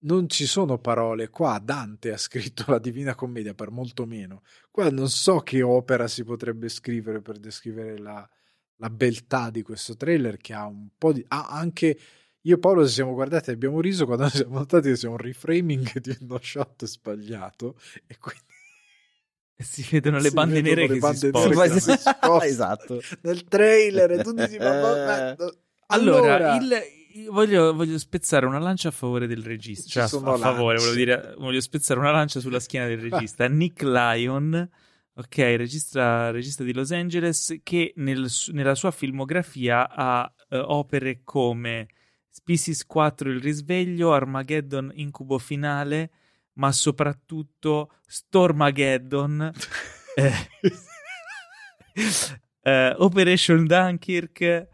non 0.00 0.28
ci 0.28 0.44
sono 0.44 0.76
parole. 0.76 1.30
Qua 1.30 1.58
Dante 1.64 2.12
ha 2.12 2.18
scritto 2.18 2.64
la 2.70 2.78
Divina 2.78 3.14
Commedia 3.14 3.54
per 3.54 3.70
molto 3.70 4.04
meno. 4.04 4.42
Qua 4.70 4.90
non 4.90 5.08
so 5.08 5.38
che 5.38 5.62
opera 5.62 6.08
si 6.08 6.24
potrebbe 6.24 6.68
scrivere 6.68 7.22
per 7.22 7.38
descrivere 7.38 7.96
la, 7.96 8.28
la 8.76 8.90
beltà 8.90 9.50
di 9.50 9.62
questo 9.62 9.96
trailer 9.96 10.36
che 10.36 10.52
ha 10.52 10.66
un 10.66 10.88
po' 10.98 11.12
di... 11.12 11.24
ha 11.28 11.46
anche... 11.48 11.98
Io 12.46 12.56
e 12.56 12.58
Paolo 12.58 12.86
ci 12.86 12.92
siamo 12.92 13.14
guardati 13.14 13.48
e 13.50 13.54
abbiamo 13.54 13.80
riso 13.80 14.04
quando 14.04 14.28
ci 14.30 14.36
siamo 14.38 14.58
notati 14.58 14.88
che 14.90 14.96
sia 14.96 15.08
un 15.08 15.16
reframing 15.16 15.98
di 15.98 16.16
uno 16.20 16.38
shot 16.42 16.84
sbagliato 16.84 17.78
e 18.06 18.18
quindi 18.18 18.42
Si 19.56 19.86
vedono 19.90 20.18
le 20.18 20.28
si 20.28 20.34
bande 20.34 20.60
vedono 20.60 20.74
nere 20.74 20.86
le 20.88 20.94
che 20.94 21.00
bande 21.00 21.16
si 21.18 21.30
nere 21.30 21.54
spostano. 21.54 21.74
che 21.74 21.80
si 21.80 21.90
spostano. 21.96 22.40
esatto. 22.42 23.00
nel 23.22 23.44
trailer 23.44 24.10
e 24.10 24.22
tutti 24.22 24.46
si 24.48 24.58
ma- 24.58 24.80
ma- 24.80 24.94
ma- 25.38 25.52
Allora, 25.86 26.56
il- 26.56 26.82
io 27.14 27.32
voglio, 27.32 27.72
voglio 27.72 27.96
spezzare 27.96 28.44
una 28.44 28.58
lancia 28.58 28.88
a 28.88 28.90
favore 28.90 29.26
del 29.28 29.42
regista. 29.44 29.84
Ci 29.84 29.90
Cioè, 29.92 30.02
a- 30.02 30.06
sono 30.08 30.34
a 30.34 30.36
favore, 30.38 30.76
volevo 30.78 30.96
dire, 30.96 31.34
voglio 31.38 31.60
spezzare 31.60 32.00
una 32.00 32.10
lancia 32.10 32.40
sulla 32.40 32.58
schiena 32.60 32.86
del 32.88 32.98
regista. 33.08 33.46
Nick 33.48 33.82
Lyon, 33.82 34.68
ok, 35.14 35.36
regista, 35.36 36.30
regista 36.30 36.64
di 36.64 36.72
Los 36.72 36.90
Angeles, 36.92 37.60
che 37.62 37.92
nel 37.96 38.30
nella 38.52 38.74
sua 38.74 38.90
filmografia 38.90 39.88
ha 39.88 40.32
eh, 40.48 40.58
opere 40.58 41.20
come 41.24 41.88
Species 42.28 42.84
4 42.84 43.30
Il 43.30 43.40
risveglio, 43.40 44.12
Armageddon 44.12 44.90
Incubo 44.94 45.38
finale, 45.38 46.10
ma 46.54 46.72
soprattutto 46.72 47.92
Stormageddon. 48.06 49.52
eh, 50.16 50.32
eh, 52.62 52.94
Operation 52.98 53.66
Dunkirk, 53.66 54.68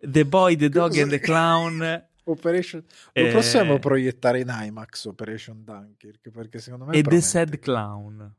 The 0.00 0.24
Boy, 0.26 0.56
The 0.56 0.68
Dog 0.68 0.98
and 0.98 1.10
the 1.10 1.20
Clown 1.20 2.06
Operation... 2.24 2.82
Lo 2.82 3.10
Eh, 3.12 3.30
possiamo 3.30 3.78
proiettare 3.78 4.40
in 4.40 4.48
IMAX 4.48 5.04
Operation 5.04 5.62
Dunkirk 5.62 6.30
perché 6.30 6.58
secondo 6.58 6.86
me 6.86 6.96
e 6.96 7.02
The. 7.02 7.20
Sad 7.20 7.58
Clown. 7.58 8.34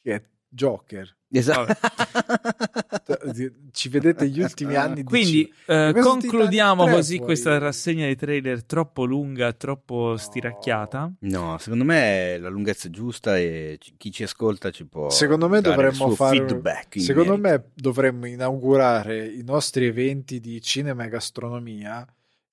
che 0.00 0.14
è 0.14 0.22
Joker 0.48 1.14
Esatto. 1.28 1.74
ci 3.72 3.88
vedete 3.88 4.28
gli 4.28 4.40
ultimi 4.40 4.74
anni 4.76 4.96
di 4.96 5.02
Quindi 5.04 5.30
ci- 5.46 5.52
eh, 5.66 5.92
concludiamo 5.94 6.84
Titanic 6.84 6.86
3 6.86 6.94
così 6.94 7.16
poi- 7.16 7.24
questa 7.26 7.58
rassegna 7.58 8.06
di 8.06 8.16
trailer 8.16 8.64
troppo 8.64 9.04
lunga, 9.04 9.52
troppo 9.52 10.10
No. 10.10 10.16
stiracchiata. 10.16 11.12
No, 11.20 11.58
secondo 11.58 11.84
me 11.84 12.34
è 12.34 12.38
la 12.38 12.48
lunghezza 12.48 12.86
è 12.86 12.90
giusta 12.90 13.36
e 13.38 13.78
chi 13.96 14.10
ci 14.12 14.22
ascolta 14.22 14.70
ci 14.70 14.86
può 14.86 15.10
secondo 15.10 15.48
me 15.48 15.60
dare 15.60 15.74
il 15.74 15.80
dovremmo 15.92 16.06
suo 16.06 16.14
fare 16.14 16.36
feedback 16.38 17.00
secondo 17.00 17.36
merito. 17.36 17.64
me 17.66 17.70
dovremmo 17.74 18.26
inaugurare 18.26 19.26
i 19.26 19.42
nostri 19.42 19.86
eventi 19.86 20.40
di 20.40 20.60
cinema 20.62 21.04
e 21.04 21.08
gastronomia 21.08 22.06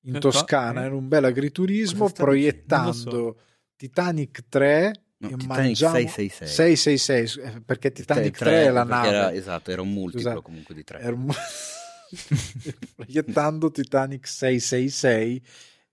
in 0.06 0.16
Eh, 0.16 0.20
Toscana 0.20 0.84
eh. 0.84 0.88
in 0.88 0.94
un 0.94 1.08
bel 1.08 1.24
agriturismo 1.26 2.10
proiettando 2.10 2.92
dicendo? 2.92 3.38
Titanic 3.76 4.44
3 4.50 4.94
No, 5.18 5.30
e 5.30 5.32
Titanic 5.38 5.48
mangiamo 5.48 5.94
666. 5.96 6.48
666 6.76 7.56
eh, 7.56 7.62
perché 7.62 7.92
Titanic 7.92 8.36
Tre- 8.38 8.46
3 8.50 8.64
è 8.66 8.70
la 8.72 8.84
nave 8.84 9.08
era- 9.08 9.34
esatto, 9.34 9.72
era 9.72 9.82
un 9.82 9.92
multiplo 9.94 10.30
Scusa, 10.30 10.42
comunque 10.42 10.76
di 10.76 10.84
tre. 10.84 11.00
Era 11.00 11.14
un- 11.16 11.30
proiettando 12.96 13.72
Titanic 13.72 14.28
666 14.28 15.42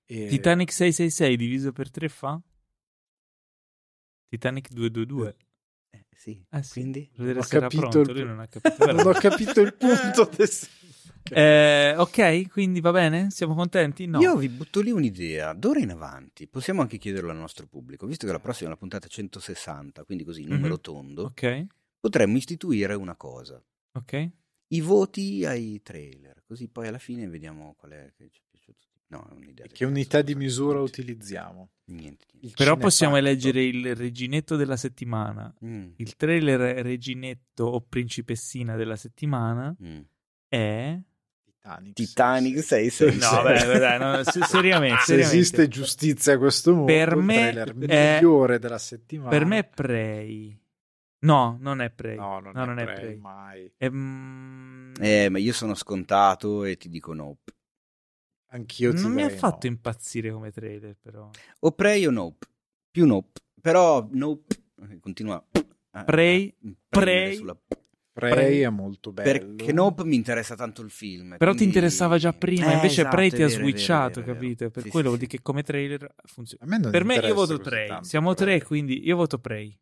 e... 0.07 0.27
Titanic 0.27 0.73
666 0.73 1.37
diviso 1.37 1.73
per 1.73 1.91
3 1.91 2.09
fa? 2.09 2.41
Titanic 4.29 4.71
222. 4.71 5.37
Eh, 5.91 6.05
sì, 6.17 6.45
Eh 6.51 6.63
sì. 6.63 6.73
quindi... 6.73 7.11
Ho 7.19 7.43
capito 7.43 7.69
pronto, 7.89 8.01
il- 8.01 8.11
lui 8.13 8.25
non 8.25 8.41
ha 8.41 8.47
capito. 8.47 8.87
non 8.93 9.07
ho 9.07 9.13
capito 9.13 9.61
il 9.61 9.75
punto 9.75 10.31
del- 10.37 10.49
Eh, 11.33 11.95
ok, 11.97 12.49
quindi 12.49 12.81
va 12.81 12.91
bene? 12.91 13.31
Siamo 13.31 13.55
contenti? 13.55 14.07
No. 14.07 14.21
Io 14.21 14.37
vi 14.37 14.49
butto 14.49 14.81
lì 14.81 14.91
un'idea. 14.91 15.53
D'ora 15.53 15.79
in 15.81 15.91
avanti 15.91 16.49
possiamo 16.49 16.81
anche 16.81 16.99
chiederlo 16.99 17.31
al 17.31 17.37
nostro 17.37 17.67
pubblico, 17.67 18.07
visto 18.07 18.27
che 18.27 18.33
la 18.33 18.41
prossima 18.41 18.69
è 18.69 18.73
la 18.73 18.79
puntata 18.79 19.07
160, 19.07 20.05
quindi 20.05 20.25
così 20.25 20.45
numero 20.45 20.75
Mhm. 20.75 20.81
tondo, 20.81 21.23
Ok, 21.25 21.67
potremmo 22.01 22.37
istituire 22.37 22.95
una 22.95 23.15
cosa. 23.17 23.63
ok. 23.93 24.31
I 24.73 24.81
voti 24.81 25.45
ai 25.45 25.81
trailer, 25.83 26.43
così 26.47 26.69
poi 26.69 26.87
alla 26.89 26.99
fine 26.99 27.29
vediamo 27.29 27.75
qual 27.77 27.91
è 27.93 28.13
che 28.17 28.29
ci 28.31 28.41
è 28.41 28.45
piaciuto. 28.49 28.87
No, 29.09 29.27
è 29.29 29.33
un'idea. 29.35 29.67
che 29.67 29.85
unità 29.85 30.23
di 30.23 30.37
misura 30.37 30.79
niente, 30.79 31.01
utilizziamo 31.01 31.71
Niente, 31.87 32.27
niente. 32.41 32.55
Però 32.57 32.77
possiamo 32.77 33.17
eleggere 33.17 33.65
il 33.65 33.97
reginetto 33.97 34.55
della 34.55 34.77
settimana. 34.77 35.53
Mm, 35.65 35.91
Il 35.97 36.15
trailer 36.15 36.61
reginetto 36.85 37.65
o 37.65 37.81
principessina 37.81 38.77
della 38.77 38.95
settimana 38.95 39.77
mm. 39.83 40.01
è... 40.49 40.97
Titanic, 41.61 41.93
Titanic 41.95 42.55
sì, 42.57 42.63
sì. 42.63 42.67
666. 42.67 43.19
No, 43.21 43.43
beh, 43.73 43.79
dai, 43.79 43.99
no, 43.99 44.23
se- 44.31 44.45
seriamente, 44.45 45.03
se 45.05 45.19
esiste 45.19 45.69
giustizia 45.69 46.35
a 46.35 46.39
questo 46.39 46.71
mondo 46.75 46.87
Per 46.87 47.09
il 47.13 47.23
me 47.23 47.51
è- 47.53 47.73
migliore 47.75 48.59
della 48.59 48.79
settimana 48.79 49.29
Per 49.31 49.45
me 49.45 49.59
è 49.59 49.65
Prey. 49.69 50.59
No, 51.23 51.59
non 51.61 51.83
è 51.83 51.91
Prey. 51.91 52.17
No, 52.17 52.41
non, 52.41 52.53
No, 52.55 52.63
è, 52.63 52.67
non 52.67 52.79
è 52.79 52.85
Prey, 52.85 52.95
Prey. 52.97 53.17
mai. 53.17 53.73
È, 53.77 53.89
mm, 53.91 54.95
Eh, 55.01 55.29
ma 55.29 55.39
io 55.39 55.53
sono 55.53 55.75
scontato 55.75 56.65
e 56.65 56.77
ti 56.79 56.89
dico 56.89 57.13
nope. 57.13 57.53
Anch'io 58.53 58.93
ti 58.95 59.03
non 59.03 59.13
mi 59.13 59.23
ha 59.23 59.29
fatto 59.29 59.67
no. 59.69 59.73
impazzire 59.75 60.31
come 60.33 60.51
trailer, 60.51 60.97
però. 60.99 61.29
O 61.61 61.73
Prey 61.73 62.07
o 62.07 62.11
nope. 62.11 62.47
Più 62.91 63.07
nope. 63.07 63.41
Però 63.61 64.09
nope 64.13 64.57
eh, 64.89 64.99
continua 64.99 65.45
a- 65.93 66.05
Prey, 66.05 66.57
prendere 66.59 66.79
Prey. 66.89 67.35
sulla- 67.37 67.57
Prey 68.21 68.33
Prey. 68.33 68.61
è 68.61 68.69
molto 68.69 69.13
bello. 69.13 69.31
Perché 69.57 69.73
nope 69.73 70.05
mi 70.05 70.15
interessa 70.15 70.55
tanto 70.55 70.83
il 70.83 70.91
film. 70.91 71.37
Però 71.37 71.51
ti 71.51 71.57
quindi- 71.59 71.65
interessava 71.65 72.17
già 72.19 72.33
prima, 72.33 72.71
Eh, 72.71 72.75
invece 72.75 73.01
esatto, 73.01 73.17
Prey 73.17 73.31
ti 73.31 73.43
ha 73.43 73.49
switchato, 73.49 74.21
vero, 74.21 74.33
capito? 74.35 74.71
Per 74.71 74.83
Sì, 74.85 74.89
quello 74.91 75.11
sì, 75.11 75.17
vuol 75.17 75.19
sì. 75.21 75.27
dire 75.27 75.37
che 75.39 75.43
come 75.43 75.63
trailer 75.63 76.15
funziona. 76.25 76.91
Per 76.91 77.05
me 77.05 77.15
io 77.17 77.35
voto 77.35 77.59
Prey. 77.59 77.89
tanto 77.89 78.05
Siamo 78.05 78.35
tre, 78.35 78.57
Prey. 78.57 78.67
quindi 78.67 79.05
io 79.05 79.17
voto 79.17 79.39
Prey. 79.39 79.77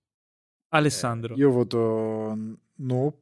Alessandro 0.70 1.34
Eh, 1.34 1.38
io 1.38 1.50
voto 1.50 2.58
Nope. 2.76 3.18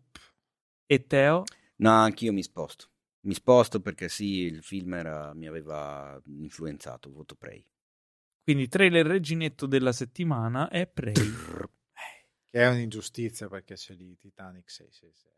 e 0.86 1.06
Teo. 1.06 1.44
No, 1.76 1.90
anch'io 1.90 2.32
mi 2.32 2.42
sposto. 2.42 2.86
Mi 3.26 3.34
sposto 3.34 3.80
perché 3.80 4.08
sì, 4.08 4.42
il 4.42 4.62
film 4.62 4.94
era- 4.94 5.32
mi 5.34 5.46
aveva 5.48 6.20
influenzato. 6.26 7.10
Voto 7.10 7.34
Prey. 7.34 7.64
Quindi 8.42 8.68
trailer 8.68 9.04
reginetto 9.06 9.66
della 9.66 9.92
settimana 9.92 10.68
è 10.68 10.86
Prey. 10.86 11.14
Che 12.56 12.62
è 12.62 12.68
un'ingiustizia 12.68 13.48
perché 13.48 13.74
c'è 13.74 13.92
lì 13.92 14.16
Titanic 14.18 14.70
666. 14.70 15.30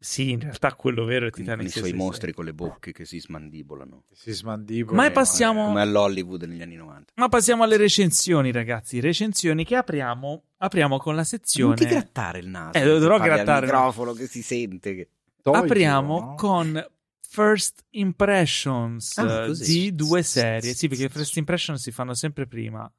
Sì, 0.00 0.30
in 0.32 0.40
realtà 0.40 0.74
quello 0.74 1.04
vero 1.06 1.26
è 1.26 1.30
Quindi 1.30 1.48
con 1.50 1.58
Titanic 1.60 1.68
i 1.76 1.78
suoi 1.78 1.90
666. 1.92 2.06
mostri 2.06 2.32
con 2.34 2.44
le 2.44 2.52
bocche 2.52 2.92
che 2.92 3.06
si 3.06 3.18
smandibolano. 3.18 4.04
Si 4.12 4.32
smandibola. 4.32 4.94
Ma 5.02 5.10
passiamo- 5.10 5.64
Come 5.68 5.80
all'Hollywood 5.80 6.42
negli 6.42 6.60
anni 6.60 6.74
90. 6.76 7.14
Ma 7.16 7.28
passiamo 7.30 7.62
alle 7.62 7.78
recensioni, 7.78 8.52
ragazzi. 8.52 9.00
Recensioni 9.00 9.64
che 9.64 9.76
apriamo, 9.76 10.42
apriamo 10.58 10.98
con 10.98 11.14
la 11.16 11.24
sezione. 11.24 11.74
Non 11.74 11.76
ti 11.76 11.86
grattare 11.86 12.38
il 12.40 12.48
naso. 12.48 12.78
Eh, 12.78 12.84
dovrò 12.84 13.18
grattare. 13.18 13.64
microfono 13.64 14.12
che 14.12 14.26
si 14.26 14.42
sente. 14.42 14.94
Che... 14.94 15.08
Toglilo, 15.40 15.64
Apriamo 15.64 16.20
no? 16.20 16.34
con 16.34 16.86
First 17.26 17.82
Impressions 17.92 19.16
Ah, 19.16 19.48
di 19.54 19.94
due 19.94 20.22
serie. 20.22 20.74
Sì, 20.74 20.86
perché 20.88 21.08
First 21.08 21.34
Impressions 21.38 21.80
si 21.80 21.92
fanno 21.92 22.12
sempre 22.12 22.46
prima. 22.46 22.92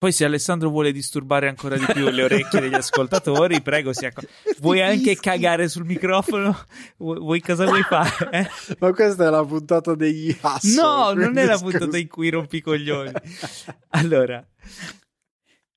Poi 0.00 0.12
se 0.12 0.24
Alessandro 0.24 0.70
vuole 0.70 0.92
disturbare 0.92 1.46
ancora 1.46 1.76
di 1.76 1.84
più 1.92 2.08
le 2.08 2.22
orecchie 2.22 2.58
degli 2.58 2.72
ascoltatori, 2.74 3.60
prego, 3.62 3.92
sia 3.92 4.10
co- 4.10 4.22
vuoi 4.60 4.80
anche 4.80 5.14
cagare 5.16 5.68
sul 5.68 5.84
microfono? 5.84 6.56
Vuoi, 6.96 7.18
vuoi- 7.18 7.40
cosa 7.42 7.66
vuoi 7.66 7.82
fare? 7.82 8.30
eh? 8.30 8.48
Ma 8.78 8.92
questa 8.94 9.26
è 9.26 9.28
la 9.28 9.44
puntata 9.44 9.94
degli 9.94 10.34
assi. 10.40 10.74
No, 10.74 11.12
non 11.12 11.36
è 11.36 11.44
la 11.44 11.58
puntata 11.58 11.98
in 11.98 12.08
cui 12.08 12.30
rompi 12.30 12.56
i 12.56 12.60
coglioni. 12.62 13.12
Allora, 13.88 14.42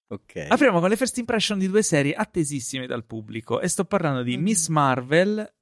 Ok. 0.08 0.46
apriamo 0.48 0.80
con 0.80 0.88
le 0.88 0.96
first 0.96 1.18
impression 1.18 1.60
di 1.60 1.68
due 1.68 1.82
serie 1.84 2.14
attesissime 2.14 2.88
dal 2.88 3.04
pubblico. 3.06 3.60
E 3.60 3.68
sto 3.68 3.84
parlando 3.84 4.24
di 4.24 4.38
Miss 4.38 4.70
Marvel, 4.70 5.54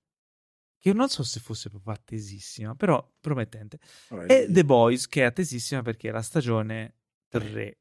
che 0.78 0.94
non 0.94 1.10
so 1.10 1.24
se 1.24 1.40
fosse 1.40 1.72
proprio 1.72 1.94
attesissima, 1.94 2.76
però 2.76 3.04
promettente. 3.20 3.80
E 4.28 4.46
The 4.50 4.64
Boys, 4.66 5.08
che 5.08 5.22
è 5.22 5.26
attesissima 5.26 5.82
perché 5.82 6.10
è 6.10 6.12
la 6.12 6.22
stagione 6.22 6.98
3. 7.28 7.78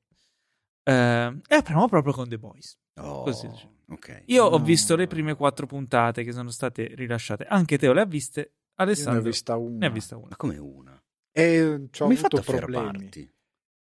Eh, 0.91 1.41
e 1.49 1.55
apriamo 1.55 1.89
proprio 1.89 2.13
con 2.13 2.29
The 2.29 2.39
Boys. 2.39 2.77
Oh, 2.97 3.23
Così. 3.23 3.49
ok. 3.89 4.23
Io 4.27 4.45
ho 4.45 4.59
No. 4.59 4.65
visto 4.65 4.97
le 4.97 5.07
prime 5.07 5.35
quattro 5.35 5.67
puntate 5.67 6.25
che 6.25 6.33
sono 6.33 6.51
state 6.51 6.95
rilasciate. 6.95 7.45
Anche 7.45 7.79
Teo 7.79 7.93
le 7.93 8.01
ha 8.01 8.07
viste. 8.07 8.41
Io 8.41 8.47
ne 8.77 8.83
Alessandro 8.85 9.21
ho 9.21 9.25
vista 9.25 9.57
una. 9.57 9.79
ne 9.79 9.87
ha 9.87 9.91
vista 9.91 10.17
una. 10.17 10.27
Ma 10.31 10.37
come 10.37 10.59
una? 10.59 11.03
E 11.33 11.89
ci 11.91 12.03
ho 12.03 12.07
hai 12.07 12.17
avuto 12.17 12.41
problemi. 12.43 12.83
fermarti? 12.85 13.33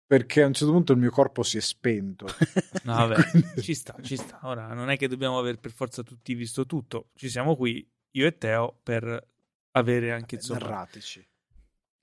Perché 0.05 0.41
a 0.43 0.47
un 0.47 0.53
certo 0.53 0.73
punto 0.73 0.91
il 0.91 0.97
mio 0.99 1.09
corpo 1.11 1.43
si 1.43 1.57
è 1.57 1.61
spento. 1.61 2.26
No, 2.84 2.93
vabbè, 2.95 3.30
Quindi- 3.30 3.61
ci 3.61 3.73
sta, 3.76 3.95
ci 4.01 4.18
sta. 4.18 4.39
Ora 4.43 4.73
non 4.73 4.89
è 4.89 4.97
che 4.97 5.07
dobbiamo 5.07 5.38
aver 5.38 5.59
per 5.59 5.72
forza 5.72 6.03
tutti 6.03 6.34
visto 6.34 6.65
tutto. 6.65 7.09
Ci 7.13 7.30
siamo 7.30 7.55
qui, 7.55 7.88
io 8.11 8.26
e 8.27 8.38
Teo, 8.38 8.80
per 8.84 9.27
avere 9.72 10.11
anche 10.11 10.35
insomma. 10.35 10.59
Narratici. 10.59 11.26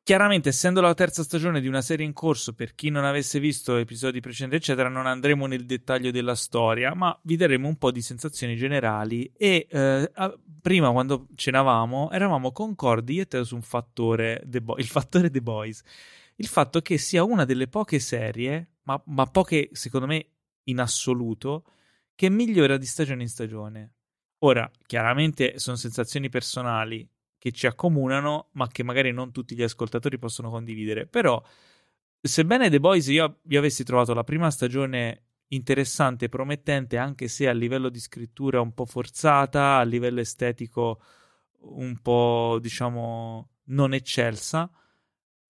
Chiaramente, 0.09 0.49
essendo 0.49 0.81
la 0.81 0.95
terza 0.95 1.23
stagione 1.23 1.61
di 1.61 1.69
una 1.69 1.83
serie 1.83 2.07
in 2.07 2.15
corso, 2.15 2.55
per 2.55 2.75
chi 2.75 2.89
non 2.89 3.05
avesse 3.05 3.39
visto 3.39 3.77
episodi 3.77 4.21
precedenti, 4.21 4.57
eccetera, 4.57 4.89
non 4.89 5.07
andremo 5.07 5.45
nel 5.45 5.67
dettaglio 5.67 6.11
della 6.11 6.35
storia, 6.35 6.95
ma 6.95 7.15
vi 7.25 7.37
daremo 7.37 7.69
un 7.69 7.77
po' 7.77 7.91
di 7.91 8.01
sensazioni 8.01 8.57
generali. 8.57 9.31
E 9.37 9.67
eh, 9.69 10.11
prima, 10.63 10.91
quando 10.93 11.27
cenavamo, 11.35 12.11
eravamo 12.11 12.53
concordi 12.53 13.17
io 13.17 13.21
e 13.21 13.27
Teo 13.27 13.45
su 13.45 13.55
un 13.55 13.61
fattore, 13.61 14.43
Bo- 14.63 14.79
il 14.79 14.87
fattore 14.87 15.29
The 15.29 15.43
Boys. 15.43 15.83
Il 16.37 16.47
fatto 16.47 16.81
che 16.81 16.97
sia 16.97 17.23
una 17.23 17.45
delle 17.45 17.69
poche 17.69 17.99
serie, 17.99 18.77
ma, 18.85 18.99
ma 19.09 19.27
poche 19.27 19.69
secondo 19.73 20.07
me 20.07 20.27
in 20.69 20.81
assoluto, 20.81 21.65
che 22.15 22.31
migliora 22.31 22.79
di 22.79 22.87
stagione 22.87 23.21
in 23.21 23.29
stagione. 23.29 23.97
Ora, 24.39 24.71
chiaramente 24.87 25.59
sono 25.59 25.77
sensazioni 25.77 26.31
personali 26.31 27.07
che 27.39 27.53
ci 27.53 27.67
accomunano, 27.67 28.49
ma 28.53 28.67
che 28.69 28.83
magari 28.83 29.13
non 29.13 29.33
tutti 29.33 29.55
gli 29.55 29.63
ascoltatori 29.63 30.19
possono 30.19 30.51
condividere. 30.51 31.07
Però, 31.07 31.43
sebbene 32.21 32.69
The 32.69 32.81
Boys 32.81 33.07
io, 33.07 33.39
io 33.49 33.59
avessi 33.59 33.85
trovato 33.85 34.13
la 34.13 34.25
prima 34.25 34.51
stagione 34.51 35.23
interessante 35.49 36.29
promettente, 36.29 36.99
anche 36.99 37.29
se 37.29 37.49
a 37.49 37.53
livello 37.53 37.89
di 37.89 38.01
scrittura 38.01 38.61
un 38.61 38.75
po' 38.75 38.87
forzata, 38.87 39.77
a 39.77 39.83
livello 39.85 40.21
estetico 40.21 41.01
un 41.61 41.99
po', 42.03 42.59
diciamo, 42.61 43.49
non 43.65 43.95
eccelsa. 43.95 44.71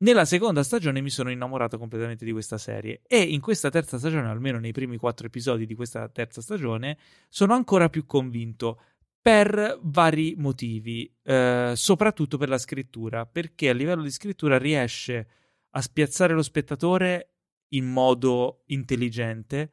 Nella 0.01 0.25
seconda 0.25 0.63
stagione 0.63 1.01
mi 1.01 1.11
sono 1.11 1.31
innamorato 1.31 1.77
completamente 1.77 2.25
di 2.25 2.31
questa 2.31 2.57
serie 2.57 3.01
e 3.09 3.21
in 3.21 3.41
questa 3.41 3.69
terza 3.69 3.99
stagione, 3.99 4.29
almeno 4.29 4.61
nei 4.61 4.71
primi 4.71 4.97
quattro 4.97 5.27
episodi 5.27 5.67
di 5.67 5.75
questa 5.75 6.09
terza 6.09 6.41
stagione, 6.41 6.99
sono 7.29 7.55
ancora 7.55 7.89
più 7.89 8.07
convinto 8.07 8.81
per 9.29 9.79
vari 9.83 10.37
motivi, 10.39 11.15
eh, 11.23 11.73
soprattutto 11.77 12.39
per 12.39 12.49
la 12.49 12.57
scrittura, 12.57 13.27
perché 13.27 13.69
a 13.69 13.75
livello 13.75 14.01
di 14.01 14.11
scrittura 14.11 14.57
riesce 14.57 15.29
a 15.73 15.83
spiazzare 15.83 16.33
lo 16.33 16.41
spettatore 16.41 17.35
in 17.73 17.85
modo 17.85 18.63
intelligente, 18.69 19.73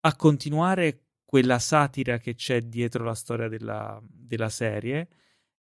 a 0.00 0.14
continuare 0.16 1.04
quella 1.24 1.58
satira 1.58 2.18
che 2.18 2.34
c'è 2.34 2.60
dietro 2.60 3.02
la 3.02 3.14
storia 3.14 3.48
della, 3.48 3.98
della 4.02 4.50
serie 4.50 5.08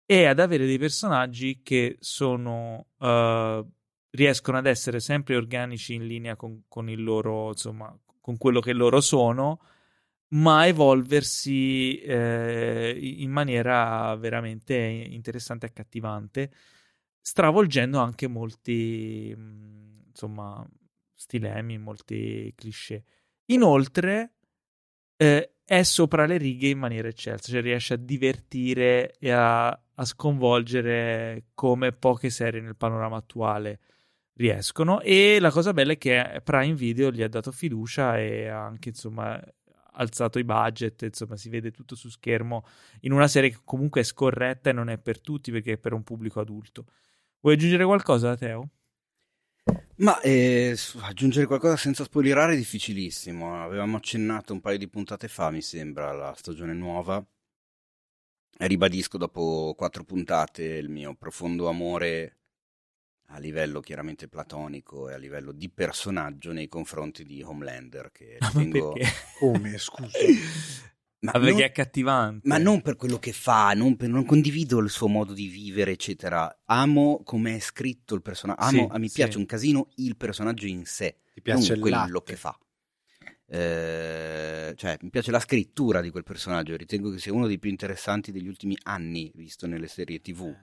e 0.04 0.24
ad 0.24 0.40
avere 0.40 0.66
dei 0.66 0.78
personaggi 0.78 1.60
che 1.62 1.96
sono 2.00 2.86
eh, 2.98 3.64
riescono 4.10 4.58
ad 4.58 4.66
essere 4.66 4.98
sempre 4.98 5.36
organici 5.36 5.94
in 5.94 6.08
linea 6.08 6.34
con, 6.34 6.64
con 6.66 6.90
il 6.90 7.04
loro 7.04 7.50
insomma 7.50 7.96
con 8.20 8.36
quello 8.36 8.58
che 8.58 8.72
loro 8.72 9.00
sono 9.00 9.60
ma 10.30 10.66
evolversi 10.66 11.98
eh, 12.00 12.96
in 13.00 13.30
maniera 13.30 14.14
veramente 14.16 14.74
interessante 14.76 15.66
e 15.66 15.68
accattivante 15.70 16.50
stravolgendo 17.20 17.98
anche 17.98 18.28
molti 18.28 19.34
mh, 19.36 20.08
insomma 20.08 20.66
stilemi 21.14 21.78
molti 21.78 22.52
cliché 22.54 23.04
inoltre 23.46 24.34
eh, 25.16 25.52
è 25.64 25.82
sopra 25.82 26.24
le 26.24 26.38
righe 26.38 26.68
in 26.68 26.78
maniera 26.78 27.08
eccelsa, 27.08 27.52
cioè 27.52 27.60
riesce 27.60 27.94
a 27.94 27.96
divertire 27.98 29.14
e 29.18 29.30
a, 29.30 29.68
a 29.68 30.04
sconvolgere 30.04 31.48
come 31.52 31.92
poche 31.92 32.30
serie 32.30 32.60
nel 32.62 32.76
panorama 32.76 33.18
attuale 33.18 33.80
riescono. 34.34 35.00
E 35.02 35.38
la 35.40 35.50
cosa 35.50 35.74
bella 35.74 35.92
è 35.92 35.98
che 35.98 36.40
Prime 36.42 36.74
Video 36.74 37.10
gli 37.10 37.22
ha 37.22 37.28
dato 37.28 37.52
fiducia 37.52 38.18
e 38.18 38.48
ha 38.48 38.64
anche 38.64 38.90
insomma 38.90 39.38
alzato 39.98 40.38
i 40.38 40.44
budget, 40.44 41.02
insomma 41.02 41.36
si 41.36 41.48
vede 41.48 41.70
tutto 41.70 41.94
su 41.94 42.08
schermo 42.08 42.64
in 43.00 43.12
una 43.12 43.28
serie 43.28 43.50
che 43.50 43.58
comunque 43.64 44.00
è 44.00 44.04
scorretta 44.04 44.70
e 44.70 44.72
non 44.72 44.88
è 44.88 44.98
per 44.98 45.20
tutti 45.20 45.52
perché 45.52 45.72
è 45.74 45.78
per 45.78 45.92
un 45.92 46.02
pubblico 46.02 46.40
adulto. 46.40 46.86
Vuoi 47.40 47.54
aggiungere 47.54 47.84
qualcosa, 47.84 48.36
Teo? 48.36 48.70
Ma 49.96 50.20
eh, 50.20 50.76
aggiungere 51.00 51.46
qualcosa 51.46 51.76
senza 51.76 52.04
spoilerare 52.04 52.54
è 52.54 52.56
difficilissimo. 52.56 53.62
Avevamo 53.62 53.96
accennato 53.96 54.52
un 54.52 54.60
paio 54.60 54.78
di 54.78 54.88
puntate 54.88 55.28
fa, 55.28 55.50
mi 55.50 55.62
sembra, 55.62 56.10
alla 56.10 56.34
stagione 56.36 56.72
nuova. 56.72 57.24
Ribadisco 58.60 59.18
dopo 59.18 59.74
quattro 59.76 60.04
puntate 60.04 60.64
il 60.64 60.88
mio 60.88 61.14
profondo 61.14 61.68
amore 61.68 62.38
a 63.30 63.38
livello 63.38 63.80
chiaramente 63.80 64.28
platonico 64.28 65.08
e 65.08 65.14
a 65.14 65.18
livello 65.18 65.52
di 65.52 65.68
personaggio 65.70 66.52
nei 66.52 66.68
confronti 66.68 67.24
di 67.24 67.42
Homelander, 67.42 68.10
che 68.12 68.38
Ma 68.40 68.50
ritengo... 68.50 68.70
perché? 68.70 69.06
Come, 69.38 69.78
scusa? 69.78 70.08
Ma 71.20 71.32
Ma 71.32 71.40
perché 71.40 71.52
non- 71.52 71.62
è 71.62 71.64
accattivante. 71.64 72.48
Ma 72.48 72.58
non 72.58 72.80
per 72.80 72.96
quello 72.96 73.18
che 73.18 73.32
fa, 73.32 73.72
non, 73.74 73.96
per- 73.96 74.08
non 74.08 74.24
condivido 74.24 74.78
il 74.78 74.88
suo 74.88 75.08
modo 75.08 75.32
di 75.34 75.48
vivere, 75.48 75.92
eccetera. 75.92 76.62
Amo 76.66 77.22
come 77.24 77.56
è 77.56 77.58
scritto 77.60 78.14
il 78.14 78.22
personaggio. 78.22 78.60
Amo, 78.62 78.86
Sì, 78.88 78.98
mi 78.98 79.08
sì. 79.08 79.14
piace 79.14 79.38
un 79.38 79.46
casino 79.46 79.88
il 79.96 80.16
personaggio 80.16 80.66
in 80.66 80.84
sé, 80.86 81.18
Ti 81.32 81.40
piace 81.40 81.74
non 81.74 81.80
quello 81.80 81.90
latte? 81.90 82.22
che 82.22 82.36
fa. 82.36 82.56
Eh, 83.46 84.72
cioè, 84.76 84.96
mi 85.02 85.10
piace 85.10 85.30
la 85.30 85.40
scrittura 85.40 86.00
di 86.00 86.10
quel 86.10 86.22
personaggio. 86.24 86.76
Ritengo 86.76 87.10
che 87.10 87.18
sia 87.18 87.32
uno 87.32 87.46
dei 87.46 87.58
più 87.58 87.70
interessanti 87.70 88.32
degli 88.32 88.46
ultimi 88.48 88.76
anni, 88.84 89.30
visto 89.34 89.66
nelle 89.66 89.88
serie 89.88 90.20
TV. 90.20 90.56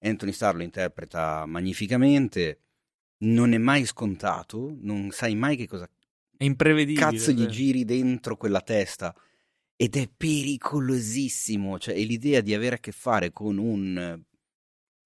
Anthony 0.00 0.32
Starr 0.32 0.56
lo 0.56 0.62
interpreta 0.62 1.44
magnificamente. 1.46 2.60
Non 3.18 3.52
è 3.52 3.58
mai 3.58 3.84
scontato, 3.84 4.74
non 4.80 5.10
sai 5.10 5.34
mai 5.34 5.56
che 5.56 5.66
cosa 5.68 5.88
È 6.36 6.44
imprevedibile. 6.44 7.04
cazzo 7.04 7.30
gli 7.32 7.46
giri 7.46 7.84
dentro 7.84 8.36
quella 8.36 8.62
testa 8.62 9.14
ed 9.76 9.96
è 9.96 10.08
pericolosissimo, 10.14 11.78
cioè 11.78 11.94
è 11.94 12.00
l'idea 12.02 12.40
di 12.40 12.54
avere 12.54 12.76
a 12.76 12.78
che 12.78 12.92
fare 12.92 13.30
con 13.32 13.58
un, 13.58 14.22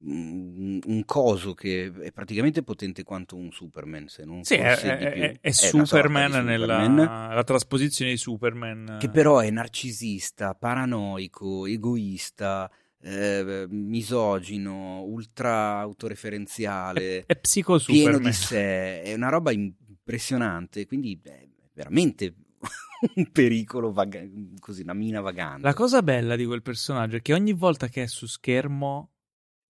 un, 0.07 0.81
un 0.85 1.05
coso 1.05 1.55
che 1.55 1.93
è 2.03 2.13
praticamente 2.13 2.63
potente 2.63 3.03
quanto 3.03 3.37
un 3.37 3.51
Superman, 3.51 4.07
se 4.09 4.25
non 4.25 4.45
Sì, 4.45 4.55
è, 4.55 4.77
è- 4.77 5.13
più. 5.13 5.39
è- 5.41 5.51
Superman, 5.53 6.45
nella 6.45 6.85
Superman, 6.85 7.35
la 7.35 7.45
trasposizione 7.45 8.13
di 8.13 8.17
Superman. 8.17 8.99
che 9.01 9.09
però 9.09 9.39
è 9.41 9.51
narcisista, 9.51 10.55
paranoico, 10.55 11.67
egoista, 11.67 12.71
eh, 13.05 13.67
misogino, 13.69 15.03
ultra 15.03 15.79
autoreferenziale, 15.79 17.21
è, 17.21 17.25
è 17.27 17.37
psico 17.37 17.79
pieno 17.79 18.13
Superman. 18.13 18.31
di 18.31 18.33
sé, 18.33 19.03
è 19.03 19.15
una 19.15 19.29
roba 19.29 19.53
impressionante, 19.53 20.87
quindi 20.87 21.21
è 21.23 21.47
veramente 21.75 22.35
un 23.17 23.31
pericolo, 23.31 23.93
vaga- 23.93 24.27
così, 24.59 24.83
una 24.83 24.95
mina 24.95 25.21
vagante. 25.21 25.63
La 25.63 25.75
cosa 25.75 26.03
bella 26.03 26.35
di 26.35 26.47
quel 26.47 26.63
personaggio 26.63 27.17
è 27.17 27.23
che 27.23 27.35
ogni 27.35 27.53
volta 27.53 27.89
che 27.89 28.05
è 28.05 28.07
su 28.07 28.27
schermo 28.27 29.11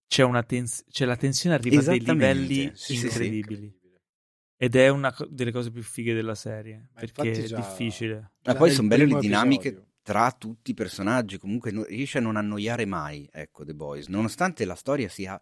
c'è, 0.07 0.23
una 0.23 0.43
tens- 0.43 0.85
c'è 0.89 1.05
la 1.05 1.17
tensione 1.17 1.55
arriva 1.55 1.81
a 1.81 1.83
dei 1.83 1.99
livelli 1.99 2.71
sì, 2.73 2.95
sì, 2.95 2.97
sì. 2.97 3.05
incredibili. 3.07 3.79
Ed 4.57 4.75
è 4.77 4.87
una 4.87 5.11
co- 5.11 5.27
delle 5.29 5.51
cose 5.51 5.69
più 5.69 5.83
fighe 5.83 6.13
della 6.13 6.35
serie. 6.35 6.87
Ma 6.93 7.01
perché 7.01 7.31
è 7.31 7.47
difficile. 7.47 8.31
Ma 8.45 8.55
poi 8.55 8.71
sono 8.71 8.87
belle 8.87 9.05
le 9.05 9.19
dinamiche 9.19 9.67
episodio. 9.67 9.93
Tra 10.05 10.31
tutti 10.37 10.69
i 10.69 10.73
personaggi, 10.75 11.39
comunque 11.39 11.71
non- 11.71 11.83
riesce 11.85 12.19
a 12.19 12.21
non 12.21 12.35
annoiare 12.35 12.85
mai, 12.85 13.27
ecco, 13.31 13.65
The 13.65 13.73
Boys, 13.73 14.05
nonostante 14.07 14.63
la 14.63 14.75
storia 14.75 15.09
sia 15.09 15.41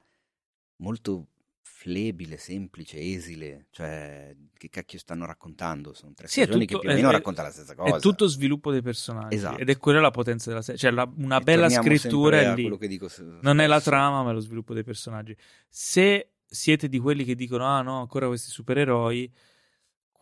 molto 0.77 1.27
flebile, 1.61 2.37
semplice, 2.37 2.97
esile, 2.97 3.67
cioè 3.71 4.33
che 4.53 4.69
cacchio 4.69 4.97
stanno 4.99 5.25
raccontando? 5.25 5.91
Sono 5.93 6.13
tre 6.15 6.27
Sì, 6.29 6.45
tutto- 6.45 6.57
che 6.59 6.65
più 6.65 6.77
o 6.77 6.93
meno 6.93 7.09
è- 7.09 7.11
raccontano 7.11 7.49
la 7.49 7.53
stessa 7.53 7.75
cosa. 7.75 7.97
È 7.97 7.99
tutto 7.99 8.25
sviluppo 8.27 8.71
dei 8.71 8.81
personaggi. 8.81 9.35
Esatto. 9.35 9.57
Ed 9.59 9.69
è 9.69 9.77
quella 9.77 9.99
la 9.99 10.11
potenza 10.11 10.49
della 10.49 10.61
serie. 10.61 10.79
Cioè, 10.79 10.91
la- 10.91 11.11
una 11.17 11.39
E 11.39 11.43
bella 11.43 11.67
scrittura 11.69 12.39
è 12.39 12.55
lì. 12.55 12.87
dico 12.87 13.09
s- 13.09 13.19
Non 13.41 13.59
è 13.59 13.67
la 13.67 13.81
trama, 13.81 14.23
ma 14.23 14.29
è 14.29 14.33
lo 14.33 14.39
sviluppo 14.39 14.73
dei 14.73 14.83
personaggi. 14.85 15.35
Se 15.67 16.29
siete 16.45 16.87
di 16.87 16.99
quelli 16.99 17.25
che 17.25 17.35
dicono: 17.35 17.65
Ah, 17.65 17.81
no, 17.81 17.99
ancora 17.99 18.27
questi 18.27 18.49
supereroi. 18.49 19.29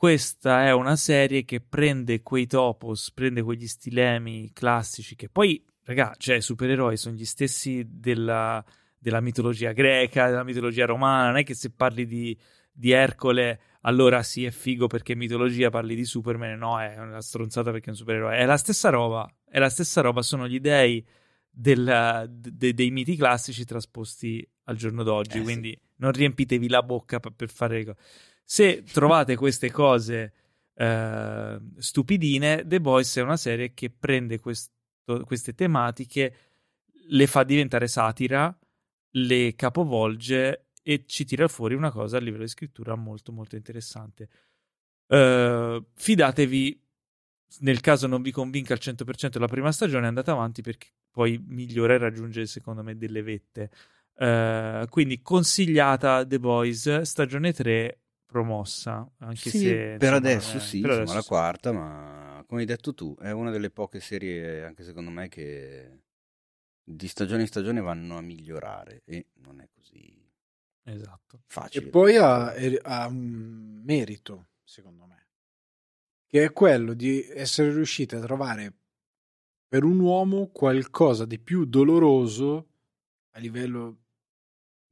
Questa 0.01 0.65
è 0.65 0.73
una 0.73 0.95
serie 0.95 1.45
che 1.45 1.61
prende 1.61 2.23
quei 2.23 2.47
topos, 2.47 3.11
prende 3.11 3.43
quegli 3.43 3.67
stilemi 3.67 4.49
classici. 4.51 5.15
Che 5.15 5.29
poi, 5.29 5.63
raga, 5.83 6.15
cioè, 6.17 6.37
i 6.37 6.41
supereroi 6.41 6.97
sono 6.97 7.13
gli 7.13 7.23
stessi 7.23 7.85
della, 7.87 8.65
della 8.97 9.21
mitologia 9.21 9.73
greca, 9.73 10.27
della 10.27 10.43
mitologia 10.43 10.87
romana. 10.87 11.27
Non 11.27 11.37
è 11.37 11.43
che 11.43 11.53
se 11.53 11.69
parli 11.69 12.07
di, 12.07 12.35
di 12.71 12.89
Ercole, 12.89 13.59
allora 13.81 14.23
sì, 14.23 14.43
è 14.43 14.49
figo 14.49 14.87
perché 14.87 15.13
è 15.13 15.15
mitologia, 15.15 15.69
parli 15.69 15.93
di 15.93 16.03
Superman. 16.03 16.57
No, 16.57 16.81
è 16.81 16.97
una 16.97 17.21
stronzata 17.21 17.69
perché 17.69 17.85
è 17.85 17.89
un 17.91 17.97
supereroe. 17.97 18.37
È 18.37 18.45
la 18.47 18.57
stessa 18.57 18.89
roba. 18.89 19.31
È 19.47 19.59
la 19.59 19.69
stessa 19.69 20.01
roba. 20.01 20.23
Sono 20.23 20.47
gli 20.47 20.59
dei 20.59 21.05
del- 21.47 22.25
de- 22.27 22.73
dei 22.73 22.89
miti 22.89 23.15
classici 23.15 23.65
trasposti 23.65 24.43
al 24.63 24.77
giorno 24.77 25.03
d'oggi. 25.03 25.35
Eh, 25.35 25.39
sì. 25.39 25.43
quindi 25.43 25.79
non 25.97 26.11
riempitevi 26.11 26.67
la 26.69 26.81
bocca 26.81 27.19
per, 27.19 27.33
per 27.33 27.51
fare 27.51 27.77
le 27.77 27.85
cose. 27.85 27.97
Se 28.51 28.83
trovate 28.83 29.37
queste 29.37 29.71
cose 29.71 30.33
eh, 30.73 31.57
stupidine, 31.77 32.67
The 32.67 32.81
Boys 32.81 33.15
è 33.15 33.21
una 33.21 33.37
serie 33.37 33.73
che 33.73 33.89
prende 33.89 34.41
questo- 34.41 34.73
queste 35.23 35.55
tematiche, 35.55 36.35
le 37.07 37.27
fa 37.27 37.43
diventare 37.43 37.87
satira, 37.87 38.53
le 39.11 39.55
capovolge 39.55 40.71
e 40.83 41.05
ci 41.05 41.23
tira 41.23 41.47
fuori 41.47 41.75
una 41.75 41.91
cosa 41.91 42.17
a 42.17 42.19
livello 42.19 42.43
di 42.43 42.49
scrittura 42.49 42.95
molto 42.95 43.31
molto 43.31 43.55
interessante. 43.55 44.27
Eh, 45.07 45.85
fidatevi 45.95 46.83
nel 47.59 47.79
caso 47.79 48.05
non 48.07 48.21
vi 48.21 48.31
convinca 48.31 48.73
al 48.73 48.79
100% 48.81 49.39
la 49.39 49.47
prima 49.47 49.71
stagione, 49.71 50.07
andate 50.07 50.31
avanti 50.31 50.61
perché 50.61 50.89
poi 51.09 51.41
migliora 51.47 51.93
e 51.93 51.99
raggiunge 51.99 52.45
secondo 52.47 52.83
me 52.83 52.97
delle 52.97 53.21
vette. 53.21 53.71
Eh, 54.13 54.87
quindi 54.89 55.21
consigliata 55.21 56.25
The 56.25 56.39
Boys, 56.39 57.01
stagione 57.03 57.53
3 57.53 58.00
promossa, 58.31 59.07
anche 59.19 59.49
Sì, 59.49 59.59
se 59.59 59.95
per 59.95 60.13
insomma, 60.13 60.13
adesso 60.13 60.59
eh, 60.59 60.59
sì, 60.59 60.79
per 60.79 60.89
siamo 60.89 61.11
adesso 61.11 61.11
alla 61.11 61.23
sì. 61.23 61.27
quarta, 61.27 61.71
ma 61.71 62.43
come 62.47 62.61
hai 62.61 62.65
detto 62.67 62.93
tu, 62.93 63.15
è 63.19 63.31
una 63.31 63.49
delle 63.49 63.71
poche 63.71 63.99
serie, 63.99 64.63
anche 64.65 64.83
secondo 64.83 65.09
me, 65.09 65.27
che 65.29 66.01
di 66.83 67.07
stagione 67.07 67.41
in 67.41 67.47
stagione 67.47 67.81
vanno 67.81 68.17
a 68.17 68.21
migliorare 68.21 69.03
e 69.05 69.27
non 69.35 69.61
è 69.61 69.69
così 69.73 70.29
Esatto. 70.83 71.43
E 71.69 71.81
facile. 71.81 71.89
poi 71.89 72.17
ha, 72.17 72.53
ha 72.81 73.07
un 73.07 73.81
merito, 73.83 74.49
secondo 74.63 75.05
me, 75.05 75.27
che 76.27 76.45
è 76.45 76.51
quello 76.53 76.93
di 76.93 77.21
essere 77.29 77.73
riusciti 77.73 78.15
a 78.15 78.19
trovare 78.21 78.73
per 79.67 79.83
un 79.83 79.99
uomo 79.99 80.47
qualcosa 80.47 81.25
di 81.25 81.39
più 81.39 81.65
doloroso 81.65 82.69
a 83.31 83.39
livello 83.39 84.00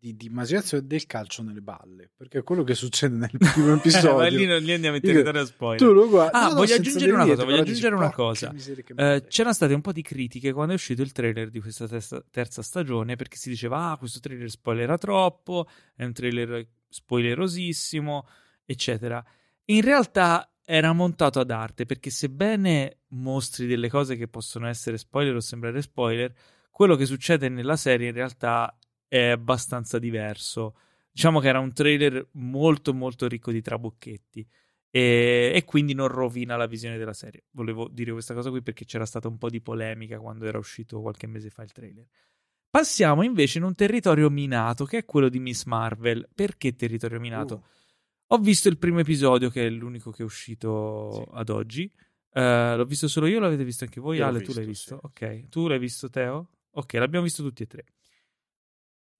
di, 0.01 0.15
di 0.15 0.27
immaginazione 0.27 0.87
del 0.87 1.05
calcio 1.05 1.43
nelle 1.43 1.59
balle, 1.61 2.09
perché 2.15 2.39
è 2.39 2.43
quello 2.43 2.63
che 2.63 2.73
succede 2.73 3.15
nel 3.17 3.29
primo 3.37 3.73
episodio. 3.75 4.15
Ma 4.15 4.27
lì, 4.27 4.45
non- 4.45 4.61
lì 4.63 4.71
andiamo 4.71 4.95
Io- 4.95 5.01
territorio 5.01 5.45
spoiler. 5.45 5.77
tu 5.87 5.93
lo 5.93 6.07
guardi, 6.07 6.37
Ah, 6.37 6.47
no, 6.47 6.55
voglio 6.55 6.75
aggiungere 6.75 7.11
una 7.11 7.25
cosa, 7.25 7.43
voglio 7.43 7.61
aggiungere 7.61 7.95
una 7.95 8.09
"Porca 8.09 8.15
cosa". 8.15 8.53
Eh, 8.95 9.25
c'erano 9.27 9.53
state 9.53 9.73
un 9.73 9.81
po' 9.81 9.91
di 9.91 10.01
critiche 10.01 10.53
quando 10.53 10.71
è 10.71 10.75
uscito 10.75 11.01
il 11.01 11.11
trailer 11.11 11.49
di 11.49 11.59
questa 11.59 11.85
terza, 11.87 12.23
terza 12.31 12.61
stagione 12.61 13.15
perché 13.17 13.35
si 13.35 13.49
diceva 13.49 13.89
ah 13.91 13.97
questo 13.97 14.19
trailer 14.21 14.49
spoilera 14.49 14.97
troppo, 14.97 15.67
è 15.95 16.05
un 16.05 16.13
trailer 16.13 16.65
spoilerosissimo, 16.87 18.27
eccetera. 18.65 19.23
In 19.65 19.81
realtà 19.81 20.49
era 20.63 20.93
montato 20.93 21.39
ad 21.39 21.51
arte 21.51 21.85
perché 21.85 22.09
sebbene 22.09 22.99
mostri 23.09 23.65
delle 23.67 23.89
cose 23.89 24.15
che 24.15 24.27
possono 24.27 24.67
essere 24.67 24.97
spoiler 24.97 25.35
o 25.35 25.39
sembrare 25.39 25.81
spoiler, 25.81 26.33
quello 26.71 26.95
che 26.95 27.05
succede 27.05 27.49
nella 27.49 27.75
serie 27.75 28.07
in 28.07 28.13
realtà 28.13 28.73
è 29.09 29.27
abbastanza 29.31 29.99
diverso. 29.99 30.75
Diciamo 31.11 31.41
che 31.41 31.49
era 31.49 31.59
un 31.59 31.73
trailer 31.73 32.29
molto 32.33 32.93
molto 32.93 33.27
ricco 33.27 33.51
di 33.51 33.61
trabocchetti 33.61 34.47
e, 34.89 35.51
e 35.53 35.65
quindi 35.65 35.93
non 35.93 36.07
rovina 36.07 36.55
la 36.55 36.67
visione 36.67 36.97
della 36.97 37.11
serie. 37.13 37.43
Volevo 37.51 37.89
dire 37.89 38.13
questa 38.13 38.33
cosa 38.33 38.49
qui 38.49 38.61
perché 38.61 38.85
c'era 38.85 39.05
stata 39.05 39.27
un 39.27 39.37
po' 39.37 39.49
di 39.49 39.59
polemica 39.59 40.17
quando 40.19 40.45
era 40.45 40.57
uscito 40.57 41.01
qualche 41.01 41.27
mese 41.27 41.49
fa 41.49 41.63
il 41.63 41.73
trailer. 41.73 42.07
Passiamo 42.69 43.23
invece 43.23 43.57
in 43.57 43.63
un 43.65 43.73
territorio 43.73 44.29
minato 44.29 44.85
che 44.85 44.99
è 44.99 45.05
quello 45.05 45.27
di 45.27 45.39
Miss 45.39 45.65
Marvel. 45.65 46.29
Perché 46.33 46.75
territorio 46.75 47.19
minato? 47.19 47.55
Uh, 47.55 47.63
Ho 48.27 48.37
visto 48.37 48.69
il 48.69 48.77
primo 48.77 48.99
episodio, 48.99 49.49
che 49.49 49.65
è 49.65 49.69
l'unico 49.69 50.11
che 50.11 50.21
è 50.21 50.25
uscito 50.25 51.11
Sì. 51.11 51.23
ad 51.31 51.49
oggi. 51.49 51.91
Eh, 52.31 52.75
l'ho 52.77 52.85
visto 52.85 53.07
solo 53.07 53.25
io, 53.25 53.39
l'avete 53.39 53.63
visto 53.63 53.85
anche 53.85 53.99
voi? 53.99 54.17
Io 54.17 54.25
Ale, 54.27 54.41
tu 54.41 54.53
l'hai 54.53 54.65
visto, 54.65 54.99
visto? 55.01 55.11
sì. 55.17 55.23
Ok, 55.25 55.49
tu 55.49 55.67
l'hai 55.67 55.79
visto, 55.79 56.09
Teo? 56.11 56.49
Ok, 56.73 56.93
l'abbiamo 56.93 57.25
visto 57.25 57.41
tutti 57.41 57.63
e 57.63 57.67
tre. 57.67 57.85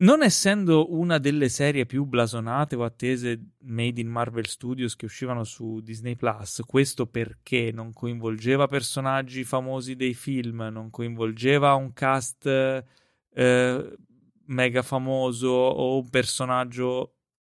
Non 0.02 0.24
essendo 0.24 0.94
una 0.98 1.18
delle 1.18 1.50
serie 1.50 1.86
più 1.86 2.06
blasonate 2.06 2.78
o 2.78 2.86
attese 2.86 3.56
made 3.64 4.00
in 4.00 4.08
Marvel 4.08 4.48
Studios 4.48 4.96
che 4.96 5.04
uscivano 5.06 5.44
su 5.44 5.82
Disney 5.82 6.16
Plus, 6.16 6.62
questo 6.66 7.06
perché 7.08 7.72
non 7.74 7.92
coinvolgeva 7.92 8.68
personaggi 8.68 9.44
famosi 9.44 9.98
dei 9.98 10.14
film, 10.14 10.62
non 10.72 10.90
coinvolgeva 10.90 11.74
un 11.74 11.92
cast 11.92 12.46
eh, 12.46 13.98
mega 14.46 14.82
famoso 14.84 15.50
o 15.50 15.98
un 16.00 16.10
personaggio 16.10 17.16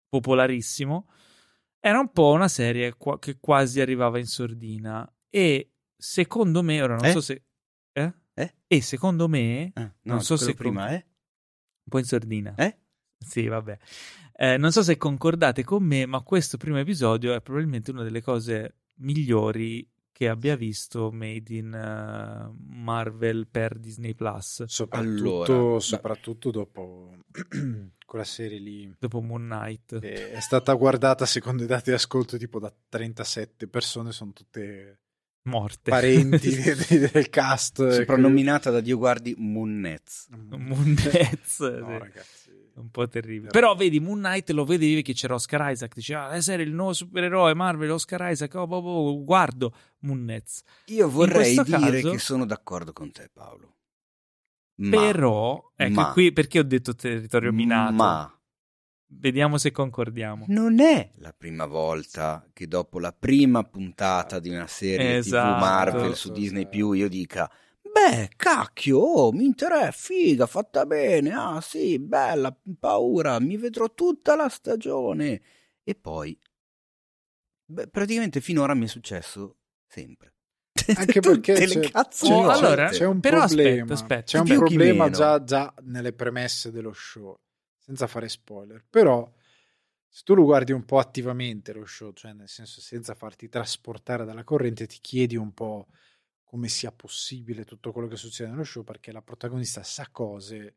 popolarissimo, 0.08 1.10
era 1.78 2.00
un 2.00 2.10
po' 2.12 2.32
una 2.32 2.48
serie 2.48 2.94
qua- 2.96 3.20
che 3.20 3.38
quasi 3.40 3.82
arrivava 3.82 4.18
in 4.18 4.26
sordina. 4.28 5.06
E 5.30 5.74
secondo 5.94 6.64
me, 6.64 6.82
ora 6.82 6.96
non 6.96 7.04
Eh? 7.06 7.12
so 7.12 7.20
se. 7.20 7.44
Eh? 7.92 8.14
Eh? 8.34 8.54
E 8.66 8.82
secondo 8.82 9.28
me, 9.28 9.72
Ah, 9.74 9.82
no, 10.04 10.14
non 10.14 10.22
so 10.24 10.38
se 10.38 10.54
prima, 10.54 10.86
con- 10.86 10.94
eh? 10.94 11.06
Un 11.90 11.90
po' 11.90 11.98
in 11.98 12.06
sordina. 12.06 12.54
Eh? 12.56 12.78
Sì, 13.18 13.48
vabbè. 13.48 13.78
Eh, 14.36 14.58
non 14.58 14.72
so 14.72 14.84
se 14.84 14.96
concordate 14.96 15.64
con 15.64 15.84
me, 15.84 16.06
ma 16.06 16.22
questo 16.22 16.58
primo 16.58 16.78
episodio 16.78 17.34
è 17.34 17.42
probabilmente 17.42 17.92
una 17.92 18.04
delle 18.04 18.22
cose 18.22 18.76
migliori 19.00 19.86
che 20.12 20.28
abbia 20.28 20.56
visto 20.56 21.12
made 21.12 21.54
in 21.54 21.74
eh, 21.74 22.54
Marvel 22.76 23.48
per 23.48 23.80
Disney 23.80 24.14
Plus 24.14 24.64
soprattutto, 24.64 25.54
Allora, 25.54 25.80
soprattutto 25.80 26.52
dopo 26.52 27.16
quella 28.06 28.26
serie 28.26 28.60
lì 28.60 28.94
dopo 29.00 29.22
Moon 29.22 29.44
Knight. 29.44 30.00
che 30.00 30.32
è 30.32 30.40
stata 30.42 30.74
guardata 30.74 31.26
secondo 31.26 31.64
i 31.64 31.68
dati 31.68 31.92
di 31.92 31.96
ascolto 31.96 32.38
tipo 32.38 32.60
da 32.60 32.74
37 32.90 33.68
persone, 33.70 34.12
sono 34.12 34.34
tutte 34.34 35.00
Morte. 35.50 35.90
parenti 35.90 36.50
de- 36.62 37.10
del 37.12 37.30
cast. 37.30 37.90
Soprannominata 37.90 38.70
da 38.70 38.80
Dio 38.80 38.98
guardi 38.98 39.34
Munnez. 39.38 40.28
Moon 40.50 40.96
Knight, 40.96 41.40
sì. 41.44 41.64
No, 41.64 41.98
ragazzi. 41.98 42.50
un 42.76 42.90
po' 42.90 43.08
terribile. 43.10 43.50
Però- 43.50 43.68
Però 43.70 43.76
vedi, 43.76 44.00
Moon 44.00 44.20
Knight 44.20 44.50
lo 44.52 44.64
vedevi 44.64 45.02
che 45.02 45.14
c'era 45.14 45.34
Oscar 45.34 45.72
Isaac, 45.72 45.94
diceva, 45.96 46.28
ah, 46.30 46.40
serie 46.42 46.66
il 46.66 46.74
nuovo 46.74 46.94
supereroe 46.94 47.54
Marvel, 47.54 47.90
Oscar 47.92 48.32
Isaac, 48.32 48.54
oh, 48.56 48.68
boh, 48.68 48.82
boh, 48.82 49.24
guardo 49.24 49.74
Moon 50.00 50.20
Knight. 50.20 50.62
Io 50.86 51.10
vorrei 51.10 51.56
dire 51.62 52.02
caso- 52.02 52.12
che 52.12 52.18
sono 52.20 52.46
d'accordo 52.46 52.94
con 52.94 53.12
te, 53.12 53.30
Paolo. 53.34 53.76
Ma, 54.82 54.98
Però, 54.98 55.72
ecco 55.76 55.92
ma- 56.02 56.12
qui 56.14 56.32
perché 56.32 56.60
ho 56.60 56.64
detto 56.64 56.96
territorio 56.96 57.52
minato. 57.52 57.92
ma 57.92 58.39
Vediamo 59.12 59.58
se 59.58 59.72
concordiamo. 59.72 60.46
Non 60.50 60.80
è 60.80 61.12
la 61.16 61.34
prima 61.34 61.66
volta 61.66 62.48
che 62.54 62.68
dopo 62.68 63.00
la 63.00 63.12
prima 63.12 63.64
puntata 63.64 64.40
di 64.40 64.50
una 64.50 64.68
serie 64.68 65.18
Esatto. 65.18 65.56
TV 65.56 65.60
Marvel 65.60 66.16
su 66.16 66.32
Disney 66.32 66.68
Più 66.70 66.92
io 66.92 67.10
dica 67.10 67.52
Beh, 67.82 68.30
cacchio, 68.36 69.00
oh, 69.00 69.32
mi 69.32 69.46
interessa, 69.46 69.92
figa, 69.92 70.46
fatta 70.46 70.86
bene, 70.86 71.32
ah 71.34 71.60
sì, 71.60 71.98
bella, 71.98 72.56
paura, 72.80 73.40
mi 73.40 73.58
vedrò 73.58 73.92
tutta 73.94 74.36
la 74.36 74.48
stagione. 74.48 75.42
E 75.84 75.96
poi, 75.96 76.38
beh, 77.66 77.88
praticamente 77.88 78.42
finora 78.42 78.76
mi 78.76 78.86
è 78.86 78.88
successo 78.88 79.58
sempre. 79.88 80.36
Anche 80.96 81.20
perché 81.20 81.54
c'è, 81.54 81.80
cazzo 81.90 82.28
c'è- 82.28 82.32
volte. 82.32 82.66
allora, 82.66 82.90
c'è 82.90 83.06
un 83.06 83.20
però 83.20 83.42
aspetta, 83.42 83.64
problema, 83.64 83.94
aspetta. 83.94 84.22
c'è 84.22 84.40
un 84.40 84.46
problema 84.48 85.10
già, 85.10 85.44
già 85.44 85.74
nelle 85.82 86.14
premesse 86.14 86.72
dello 86.72 86.94
show, 86.94 87.40
senza 87.90 88.06
fare 88.06 88.30
spoiler. 88.30 88.86
Però, 88.88 89.28
se 90.08 90.22
tu 90.24 90.36
lo 90.36 90.44
guardi 90.44 90.72
un 90.72 90.86
po' 90.86 91.00
attivamente 91.00 91.74
lo 91.74 91.86
show, 91.86 92.14
cioè 92.14 92.34
nel 92.34 92.48
senso 92.48 92.82
senza 92.82 93.16
farti 93.16 93.50
trasportare 93.50 94.26
dalla 94.26 94.44
corrente, 94.44 94.86
ti 94.86 95.00
chiedi 95.02 95.36
un 95.36 95.54
po' 95.54 95.88
come 96.44 96.68
sia 96.68 96.92
possibile 96.92 97.66
tutto 97.66 97.92
quello 97.92 98.08
che 98.08 98.16
succede 98.16 98.52
nello 98.52 98.64
show, 98.64 98.84
perché 98.84 99.12
la 99.12 99.24
protagonista 99.24 99.82
sa 99.82 100.08
cose 100.12 100.76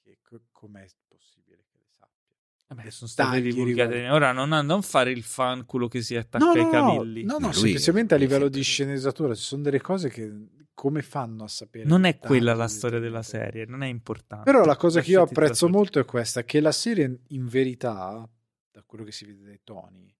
che 0.00 0.18
co- 0.22 0.42
com'è 0.52 0.86
possibile 1.08 1.64
che 1.70 1.78
le 1.78 1.86
sappia. 1.88 2.36
Vabbè, 2.68 2.90
sono 2.90 3.10
state 3.10 3.40
divulgate. 3.40 4.08
Ora 4.10 4.30
non, 4.30 4.48
non 4.64 4.82
fare 4.82 5.10
il 5.10 5.24
fanculo 5.24 5.88
che 5.88 6.02
si 6.02 6.14
attacca 6.14 6.44
No, 6.44 6.52
ai 6.54 6.62
no, 6.64 6.70
no, 6.70 6.94
cavilli. 6.94 7.24
no, 7.24 7.38
no, 7.38 7.46
lui 7.48 7.52
semplicemente 7.54 8.14
a 8.14 8.18
livello 8.18 8.48
di 8.48 8.62
sceneggiatura 8.62 9.34
ci 9.34 9.42
sono 9.42 9.62
delle 9.62 9.80
cose 9.80 10.08
che 10.08 10.32
come 10.80 11.02
fanno 11.02 11.44
a 11.44 11.48
sapere? 11.48 11.84
Non 11.84 12.04
è 12.04 12.16
quella 12.16 12.54
la 12.54 12.66
storia 12.66 12.98
della 13.00 13.22
serie, 13.22 13.66
non 13.66 13.82
è 13.82 13.86
importante. 13.86 14.50
Però 14.50 14.64
la 14.64 14.78
cosa 14.78 15.02
che 15.02 15.10
io 15.10 15.20
apprezzo 15.20 15.68
molto 15.68 15.98
è 15.98 16.06
questa, 16.06 16.42
che 16.42 16.58
la 16.58 16.72
serie 16.72 17.20
in 17.26 17.48
verità, 17.48 18.26
da 18.70 18.82
quello 18.86 19.04
che 19.04 19.12
si 19.12 19.26
vede 19.26 19.44
dai 19.44 19.60
toni, 19.62 20.10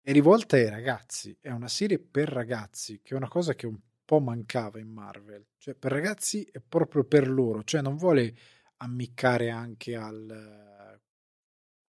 è 0.00 0.10
rivolta 0.10 0.56
ai 0.56 0.68
ragazzi, 0.68 1.38
è 1.40 1.50
una 1.50 1.68
serie 1.68 2.00
per 2.00 2.30
ragazzi, 2.30 3.00
che 3.00 3.14
è 3.14 3.16
una 3.16 3.28
cosa 3.28 3.54
che 3.54 3.68
un 3.68 3.78
po' 4.04 4.18
mancava 4.18 4.80
in 4.80 4.88
Marvel, 4.88 5.46
cioè 5.56 5.76
per 5.76 5.92
ragazzi 5.92 6.42
è 6.50 6.58
proprio 6.58 7.04
per 7.04 7.30
loro, 7.30 7.62
cioè 7.62 7.80
non 7.80 7.94
vuole 7.94 8.34
ammiccare 8.78 9.50
anche 9.50 9.94
al 9.94 10.28
eh, 10.28 11.00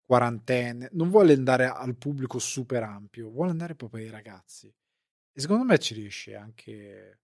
quarantenne, 0.04 0.90
non 0.92 1.08
vuole 1.08 1.32
andare 1.32 1.64
al 1.66 1.96
pubblico 1.96 2.38
super 2.38 2.82
ampio, 2.82 3.30
vuole 3.30 3.52
andare 3.52 3.74
proprio 3.74 4.04
ai 4.04 4.10
ragazzi. 4.10 4.66
E 5.32 5.40
secondo 5.40 5.64
me 5.64 5.78
ci 5.78 5.94
riesce 5.94 6.34
anche 6.34 7.19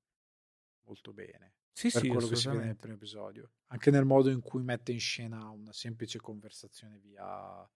molto 0.87 1.13
bene 1.13 1.55
Sì, 1.73 1.91
per 1.91 2.03
sì, 2.03 2.09
quello 2.09 2.27
che 2.27 2.37
si 2.37 2.49
vede 2.49 2.65
nel 2.65 2.77
primo 2.77 2.95
episodio, 2.95 3.51
anche 3.67 3.91
nel 3.91 4.05
modo 4.05 4.31
in 4.31 4.41
cui 4.41 4.63
mette 4.63 4.93
in 4.93 5.01
scena 5.01 5.51
una 5.51 5.73
semplice 5.73 6.19
conversazione 6.21 6.99
via 6.99 7.69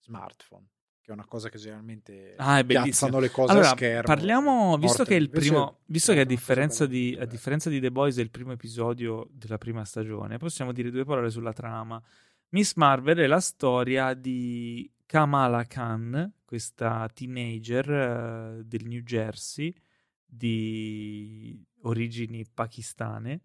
smartphone, 0.00 0.66
che 1.00 1.10
è 1.10 1.14
una 1.14 1.24
cosa 1.26 1.48
che 1.48 1.58
generalmente 1.58 2.34
Ah, 2.36 2.62
piazzano 2.64 3.18
le 3.20 3.30
cose 3.30 3.50
Allora, 3.52 3.70
a 3.70 3.74
schermo. 3.76 4.02
parliamo, 4.02 4.76
visto 4.78 4.98
morte. 4.98 5.04
che 5.04 5.14
il 5.14 5.30
primo, 5.30 5.80
visto 5.86 6.12
che 6.12 6.20
a 6.20 6.24
differenza, 6.24 6.86
di, 6.86 7.16
a 7.20 7.24
differenza 7.26 7.70
di 7.70 7.80
The 7.80 7.90
Boys 7.92 8.18
è 8.18 8.20
il 8.22 8.30
primo 8.30 8.52
episodio 8.52 9.28
della 9.30 9.58
prima 9.58 9.84
stagione, 9.84 10.38
possiamo 10.38 10.72
dire 10.72 10.90
due 10.90 11.04
parole 11.04 11.30
sulla 11.30 11.52
trama. 11.52 12.02
Miss 12.50 12.74
Marvel 12.74 13.18
è 13.18 13.26
la 13.26 13.40
storia 13.40 14.14
di 14.14 14.90
Kamala 15.06 15.64
Khan, 15.64 16.32
questa 16.44 17.08
teenager 17.12 17.90
eh, 17.90 18.64
del 18.64 18.86
New 18.86 19.00
Jersey 19.00 19.74
di 20.24 21.62
origini 21.82 22.46
pakistane, 22.46 23.42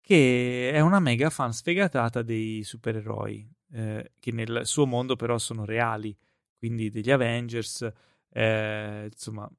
che 0.00 0.70
è 0.72 0.80
una 0.80 1.00
mega 1.00 1.30
fan 1.30 1.52
sfegatata 1.52 2.22
dei 2.22 2.62
supereroi, 2.62 3.48
eh, 3.72 4.12
che 4.18 4.32
nel 4.32 4.62
suo 4.64 4.86
mondo 4.86 5.16
però 5.16 5.38
sono 5.38 5.64
reali, 5.64 6.16
quindi 6.56 6.90
degli 6.90 7.10
Avengers, 7.10 7.90
eh, 8.30 9.08
insomma, 9.10 9.50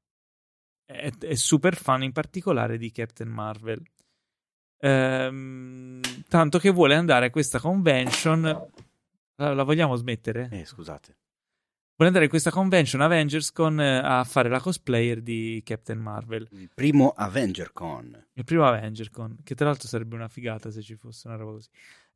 è, 0.85 1.11
è 1.17 1.35
super 1.35 1.75
fan 1.75 2.03
in 2.03 2.11
particolare 2.11 2.77
di 2.77 2.91
Captain 2.91 3.29
Marvel. 3.29 3.81
Ehm, 4.79 6.01
tanto 6.27 6.59
che 6.59 6.69
vuole 6.69 6.95
andare 6.95 7.27
a 7.27 7.29
questa 7.29 7.59
convention. 7.59 8.41
La, 9.35 9.53
la 9.53 9.63
vogliamo 9.63 9.95
smettere? 9.95 10.49
Eh, 10.51 10.65
scusate. 10.65 11.17
Vuole 12.03 12.17
andare 12.19 12.25
a 12.25 12.37
questa 12.37 12.51
convention 12.51 13.01
Avengers 13.01 13.53
con 13.53 13.79
eh, 13.79 13.97
a 14.03 14.25
fare 14.25 14.49
la 14.49 14.59
cosplayer 14.59 15.21
di 15.21 15.61
Captain 15.63 15.99
Marvel. 15.99 16.45
Il 16.51 16.69
primo 16.73 17.13
Avenger 17.15 17.71
Con. 17.71 18.25
Il 18.33 18.43
primo 18.43 18.67
Avenger 18.67 19.09
con, 19.09 19.37
che 19.41 19.55
tra 19.55 19.67
l'altro 19.67 19.87
sarebbe 19.87 20.15
una 20.15 20.27
figata 20.27 20.69
se 20.69 20.81
ci 20.81 20.95
fosse 20.95 21.29
una 21.29 21.37
roba 21.37 21.51
così. 21.53 21.69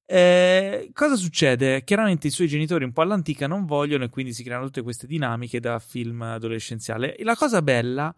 Eh, 0.03 0.89
cosa 0.91 1.15
succede? 1.15 1.85
Chiaramente 1.85 2.27
i 2.27 2.31
suoi 2.31 2.49
genitori 2.49 2.83
un 2.83 2.91
po' 2.91 3.01
all'antica 3.01 3.47
non 3.47 3.65
vogliono 3.65 4.03
e 4.03 4.09
quindi 4.09 4.33
si 4.33 4.43
creano 4.43 4.65
tutte 4.65 4.81
queste 4.81 5.07
dinamiche 5.07 5.61
da 5.61 5.79
film 5.79 6.21
adolescenziale. 6.21 7.15
E 7.15 7.23
la 7.23 7.37
cosa 7.37 7.61
bella 7.61 8.13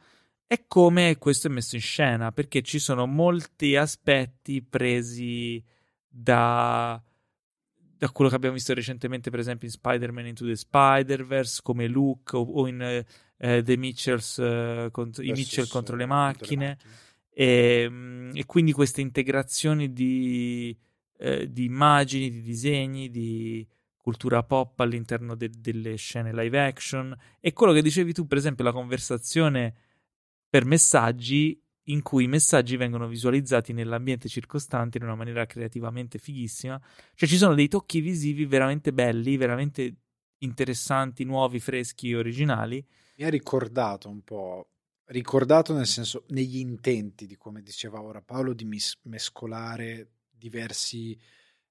è 0.48 0.64
come 0.68 1.20
questo 1.20 1.50
è 1.50 1.52
messo 1.52 1.76
in 1.76 1.82
scena, 1.82 2.32
perché 2.32 2.64
ci 2.64 2.80
sono 2.80 3.06
molti 3.06 3.76
aspetti 3.76 4.64
presi 4.64 5.64
da, 6.08 7.00
da 8.00 8.10
quello 8.12 8.30
che 8.30 8.38
abbiamo 8.38 8.56
visto 8.56 8.74
recentemente, 8.74 9.30
per 9.30 9.40
esempio 9.40 9.68
in 9.68 9.74
Spider-Man 9.74 10.28
Into 10.28 10.46
the 10.46 10.56
Spider-Verse, 10.56 11.60
come 11.62 11.86
Luke 11.86 12.34
o, 12.34 12.42
o 12.44 12.66
in 12.66 12.82
eh, 12.82 13.06
eh, 13.38 13.62
The 13.62 13.76
Mitchells, 13.76 14.40
eh, 14.40 14.88
contro- 14.90 15.22
i 15.22 15.32
Mitchell 15.32 15.68
contro 15.68 15.98
le 15.98 16.04
eh, 16.04 16.08
macchine. 16.08 16.78
E, 17.30 17.88
mm, 17.90 18.32
e 18.36 18.46
quindi 18.46 18.72
queste 18.72 19.02
integrazioni 19.02 19.92
di, 19.92 20.76
eh, 21.18 21.52
di 21.52 21.66
immagini, 21.66 22.32
di 22.32 22.42
disegni, 22.42 23.10
di 23.10 23.68
cultura 23.98 24.44
pop 24.44 24.80
all'interno 24.80 25.36
de- 25.36 25.52
delle 25.58 25.98
scene 25.98 26.34
live 26.34 26.58
action 26.58 27.14
e 27.42 27.52
quello 27.52 27.74
che 27.74 27.82
dicevi 27.82 28.14
tu, 28.14 28.28
per 28.28 28.38
esempio, 28.38 28.64
la 28.64 28.72
conversazione 28.72 29.76
per 30.50 30.64
messaggi 30.64 31.62
in 31.90 32.02
cui 32.02 32.26
i 32.26 32.28
messaggi 32.28 32.78
vengono 32.78 33.08
visualizzati 33.08 33.74
nell'ambiente 33.74 34.28
circostante 34.28 34.98
in 34.98 35.04
una 35.04 35.16
maniera 35.16 35.46
creativamente 35.46 36.18
fighissima. 36.18 36.80
Cioè 37.14 37.28
ci 37.28 37.38
sono 37.38 37.56
dei 37.56 37.68
tocchi 37.68 38.00
visivi 38.00 38.46
veramente 38.46 38.94
belli, 38.94 39.38
veramente 39.38 39.96
interessanti, 40.40 41.24
nuovi, 41.24 41.60
freschi, 41.60 42.14
originali. 42.14 42.86
Mi 43.18 43.26
ha 43.26 43.30
ricordato 43.30 44.10
un 44.10 44.22
po', 44.24 44.70
ricordato 45.06 45.74
nel 45.74 45.88
senso, 45.88 46.26
negli 46.30 46.58
intenti 46.58 47.26
di 47.26 47.36
come 47.36 47.62
diceva 47.62 48.02
ora 48.02 48.22
Paolo, 48.22 48.54
di 48.54 48.66
mis- 48.66 48.98
mescolare 49.04 50.12
diversi 50.30 51.20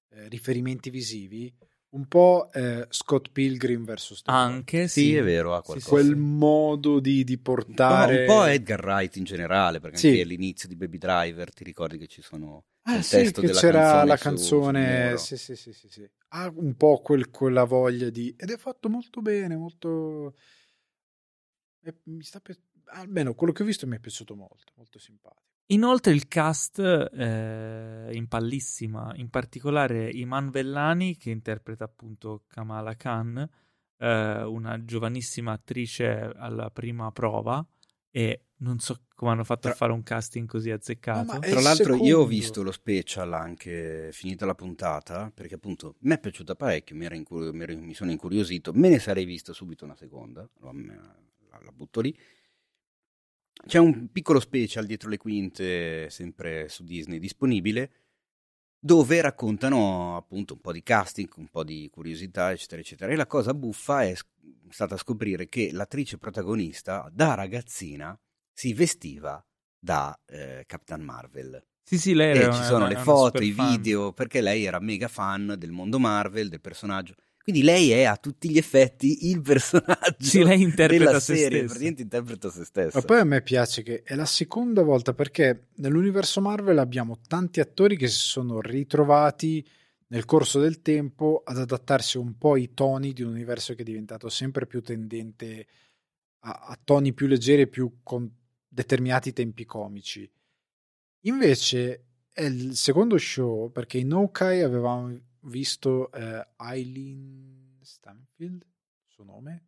eh, 0.09 0.27
riferimenti 0.27 0.89
visivi, 0.89 1.51
un 1.91 2.07
po' 2.07 2.49
eh, 2.53 2.85
Scott 2.89 3.29
Pilgrim 3.31 3.83
versus 3.83 4.21
Boys. 4.21 4.35
Anche 4.35 4.87
Sì, 4.87 5.01
sì, 5.01 5.15
è 5.15 5.23
vero, 5.23 5.55
ha 5.55 5.61
Sì, 5.61 5.65
qualcosa. 5.65 5.89
quel 5.89 6.15
modo 6.15 6.99
di, 6.99 7.23
di 7.23 7.37
portare 7.37 8.17
un 8.19 8.25
po' 8.25 8.43
Edgar 8.45 8.83
Wright 8.83 9.15
in 9.15 9.23
generale, 9.23 9.79
perché 9.79 9.97
Sì. 9.97 10.07
anche 10.07 10.21
all'inizio 10.21 10.67
di 10.67 10.75
Baby 10.75 10.97
Driver 10.97 11.51
ti 11.53 11.63
ricordi 11.63 11.97
che 11.97 12.07
ci 12.07 12.21
sono 12.21 12.65
Ah, 12.83 12.95
il 12.97 13.03
sì, 13.03 13.17
testo 13.17 13.41
che 13.41 13.47
della 13.47 13.59
c'era 13.61 13.81
canzone 13.81 14.05
la 14.05 14.15
su- 14.17 14.23
canzone, 14.23 14.63
sul 14.63 14.79
muro. 14.81 15.17
sì, 15.17 15.37
sì, 15.37 15.55
sì, 15.55 15.73
sì, 15.73 15.89
sì. 15.89 16.09
Ha 16.31 16.51
un 16.55 16.75
po' 16.75 17.01
quel- 17.01 17.29
quella 17.29 17.63
voglia 17.63 18.09
di... 18.09 18.33
ed 18.37 18.51
è 18.51 18.57
fatto 18.57 18.89
molto 18.89 19.21
bene, 19.21 19.55
molto... 19.57 20.33
e 21.81 21.93
mi 22.05 22.23
sta 22.23 22.39
pi- 22.39 22.57
almeno 22.91 23.33
quello 23.35 23.51
che 23.53 23.63
ho 23.63 23.65
visto 23.65 23.87
mi 23.87 23.95
è 23.95 23.99
piaciuto 23.99 24.35
molto, 24.35 24.71
molto 24.75 24.99
simpatico. 24.99 25.48
Inoltre 25.71 26.13
il 26.13 26.27
cast 26.27 26.79
eh, 26.79 28.09
in 28.11 28.27
pallissima, 28.27 29.11
in 29.15 29.29
particolare 29.29 30.09
Iman 30.09 30.49
Vellani 30.49 31.15
che 31.15 31.29
interpreta 31.29 31.83
appunto 31.83 32.43
Kamala 32.47 32.95
Khan, 32.95 33.47
eh, 33.97 34.43
una 34.43 34.83
giovanissima 34.83 35.51
attrice 35.51 36.31
alla 36.35 36.71
prima 36.71 37.11
prova 37.11 37.63
e 38.09 38.45
non 38.61 38.79
so 38.79 39.03
come 39.13 39.31
hanno 39.31 39.43
fatto 39.43 39.67
a 39.67 39.69
Tra- 39.69 39.75
fare 39.75 39.91
un 39.91 40.01
casting 40.01 40.47
così 40.47 40.71
azzeccato. 40.71 41.33
No, 41.33 41.39
Tra 41.39 41.61
l'altro 41.61 41.93
io 41.93 41.99
ho 41.99 42.03
secondo. 42.23 42.25
visto 42.25 42.63
lo 42.63 42.71
special 42.71 43.33
anche 43.33 44.09
finita 44.11 44.47
la 44.47 44.55
puntata, 44.55 45.31
perché 45.31 45.53
appunto 45.53 45.97
mi 45.99 46.13
è 46.15 46.19
piaciuta 46.19 46.55
parecchio, 46.55 46.95
mi, 46.95 47.05
era 47.05 47.15
incur- 47.15 47.53
mi 47.53 47.61
ero- 47.61 47.77
mi 47.77 47.93
sono 47.93 48.09
incuriosito, 48.09 48.73
me 48.73 48.89
ne 48.89 48.97
sarei 48.97 49.25
visto 49.25 49.53
subito 49.53 49.85
una 49.85 49.95
seconda, 49.95 50.49
la 50.61 51.71
butto 51.71 52.01
lì. 52.01 52.15
C'è 53.65 53.77
un 53.77 54.09
piccolo 54.11 54.39
special 54.39 54.85
dietro 54.85 55.09
le 55.09 55.17
quinte, 55.17 56.09
sempre 56.09 56.69
su 56.69 56.83
Disney, 56.83 57.19
disponibile, 57.19 57.91
dove 58.79 59.21
raccontano 59.21 60.15
appunto 60.15 60.53
un 60.53 60.61
po' 60.61 60.71
di 60.71 60.81
casting, 60.81 61.29
un 61.37 61.47
po' 61.49 61.63
di 61.63 61.87
curiosità, 61.91 62.51
eccetera, 62.51 62.81
eccetera. 62.81 63.11
E 63.11 63.15
la 63.15 63.27
cosa 63.27 63.53
buffa 63.53 64.03
è 64.03 64.13
stata 64.69 64.97
scoprire 64.97 65.47
che 65.49 65.69
l'attrice 65.71 66.17
protagonista, 66.17 67.09
da 67.13 67.33
ragazzina, 67.35 68.17
si 68.51 68.73
vestiva 68.73 69.43
da 69.77 70.17
eh, 70.25 70.63
Captain 70.65 71.01
Marvel. 71.01 71.63
Sì, 71.83 71.97
sì, 71.97 72.13
lei 72.13 72.35
E 72.37 72.39
era 72.41 72.51
ci 72.51 72.59
una- 72.59 72.67
sono 72.67 72.85
una- 72.85 72.87
le 72.89 73.03
foto, 73.03 73.41
i 73.43 73.51
fan. 73.51 73.71
video, 73.71 74.13
perché 74.13 74.41
lei 74.41 74.63
era 74.63 74.79
mega 74.79 75.07
fan 75.07 75.55
del 75.57 75.71
mondo 75.71 75.99
Marvel, 75.99 76.49
del 76.49 76.61
personaggio. 76.61 77.15
Quindi 77.49 77.65
lei 77.65 77.89
è 77.89 78.03
a 78.03 78.15
tutti 78.15 78.47
gli 78.47 78.59
effetti 78.59 79.29
il 79.31 79.41
personaggio 79.41 80.15
Sì, 80.19 80.43
lei 80.43 80.61
interpreta 80.61 81.05
della 81.05 81.19
se 81.19 81.35
serie, 81.35 81.63
praticamente 81.63 82.03
interpreta 82.03 82.51
se 82.51 82.63
stessa. 82.63 82.99
Ma 82.99 83.03
poi 83.03 83.19
a 83.19 83.23
me 83.23 83.41
piace 83.41 83.81
che 83.81 84.03
è 84.03 84.13
la 84.13 84.25
seconda 84.25 84.83
volta 84.83 85.15
perché 85.15 85.69
nell'universo 85.77 86.41
Marvel 86.41 86.77
abbiamo 86.77 87.17
tanti 87.27 87.59
attori 87.59 87.97
che 87.97 88.07
si 88.07 88.19
sono 88.19 88.61
ritrovati 88.61 89.67
nel 90.09 90.25
corso 90.25 90.59
del 90.59 90.83
tempo 90.83 91.41
ad 91.43 91.57
adattarsi 91.57 92.19
un 92.19 92.37
po' 92.37 92.53
ai 92.53 92.75
toni 92.75 93.13
di 93.13 93.23
un 93.23 93.31
universo 93.31 93.73
che 93.73 93.81
è 93.81 93.85
diventato 93.85 94.29
sempre 94.29 94.67
più 94.67 94.83
tendente 94.83 95.65
a, 96.41 96.51
a 96.67 96.79
toni 96.83 97.13
più 97.13 97.25
leggeri 97.25 97.63
e 97.63 97.67
più 97.67 98.01
con 98.03 98.31
determinati 98.67 99.33
tempi 99.33 99.65
comici. 99.65 100.31
Invece 101.21 102.03
è 102.31 102.43
il 102.43 102.75
secondo 102.75 103.17
show 103.17 103.71
perché 103.71 103.97
in 103.97 104.13
Okai 104.13 104.61
avevamo 104.61 105.17
visto 105.41 106.11
eh, 106.11 106.47
Eileen 106.57 107.77
Stanfield, 107.81 108.65
suo 109.05 109.23
nome, 109.23 109.67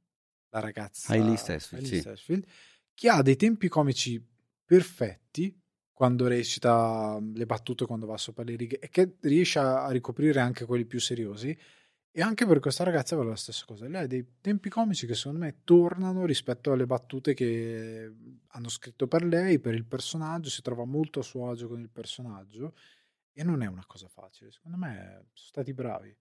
la 0.50 0.60
ragazza 0.60 1.14
Stashfield, 1.14 1.72
Hailey 1.72 1.88
sì. 1.88 2.00
Stashfield, 2.00 2.46
che 2.94 3.10
ha 3.10 3.22
dei 3.22 3.36
tempi 3.36 3.68
comici 3.68 4.24
perfetti 4.66 5.58
quando 5.92 6.28
recita 6.28 7.20
le 7.34 7.46
battute, 7.46 7.86
quando 7.86 8.06
va 8.06 8.18
sopra 8.18 8.44
le 8.44 8.56
righe 8.56 8.80
e 8.80 8.90
che 8.90 9.18
riesce 9.22 9.60
a, 9.60 9.90
ricoprire 9.92 10.40
anche 10.40 10.66
quelli 10.66 10.86
più 10.86 11.00
seriosi. 11.00 11.56
E 12.14 12.22
anche 12.22 12.46
per 12.46 12.60
questa 12.60 12.84
ragazza 12.84 13.16
vale 13.16 13.30
la 13.30 13.36
stessa 13.38 13.64
cosa. 13.66 13.88
Lei 13.88 14.04
ha 14.04 14.08
dei 14.08 14.40
tempi 14.42 14.68
comici 14.68 15.08
che 15.08 15.16
secondo 15.16 15.46
me 15.46 15.62
tornano 15.64 16.26
rispetto 16.26 16.74
alle 16.74 16.86
battute 16.86 17.34
che 17.34 18.12
hanno 18.48 18.68
scritto 18.68 19.08
per 19.08 19.24
lei, 19.24 19.60
per 19.60 19.76
il 19.76 19.86
personaggio, 19.86 20.50
si 20.50 20.62
trova 20.62 20.84
molto 20.84 21.22
a 21.22 21.24
suo 21.24 21.50
agio 21.50 21.70
con 21.70 21.80
il 21.80 21.90
personaggio 21.90 22.74
e 23.34 23.44
non 23.44 23.62
è 23.62 23.68
una 23.68 23.86
cosa 23.86 24.08
facile. 24.08 24.52
Secondo 24.52 24.78
me 24.78 25.30
sono 25.34 25.48
stati 25.50 25.74
bravi, 25.74 26.16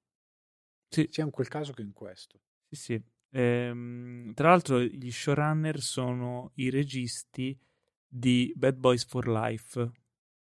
Sì, 0.88 1.08
sia 1.08 1.24
in 1.24 1.30
quel 1.30 1.48
caso 1.48 1.72
che 1.72 1.82
in 1.82 1.92
questo. 1.92 2.40
sì, 2.68 2.76
sì. 2.76 3.02
Ehm, 3.32 4.32
tra 4.34 4.48
l'altro 4.50 4.80
gli 4.82 5.10
showrunner 5.10 5.80
sono 5.80 6.50
i 6.56 6.68
registi 6.70 7.56
di 8.06 8.52
Bad 8.56 8.76
Boys 8.76 9.04
for 9.04 9.28
Life, 9.28 9.90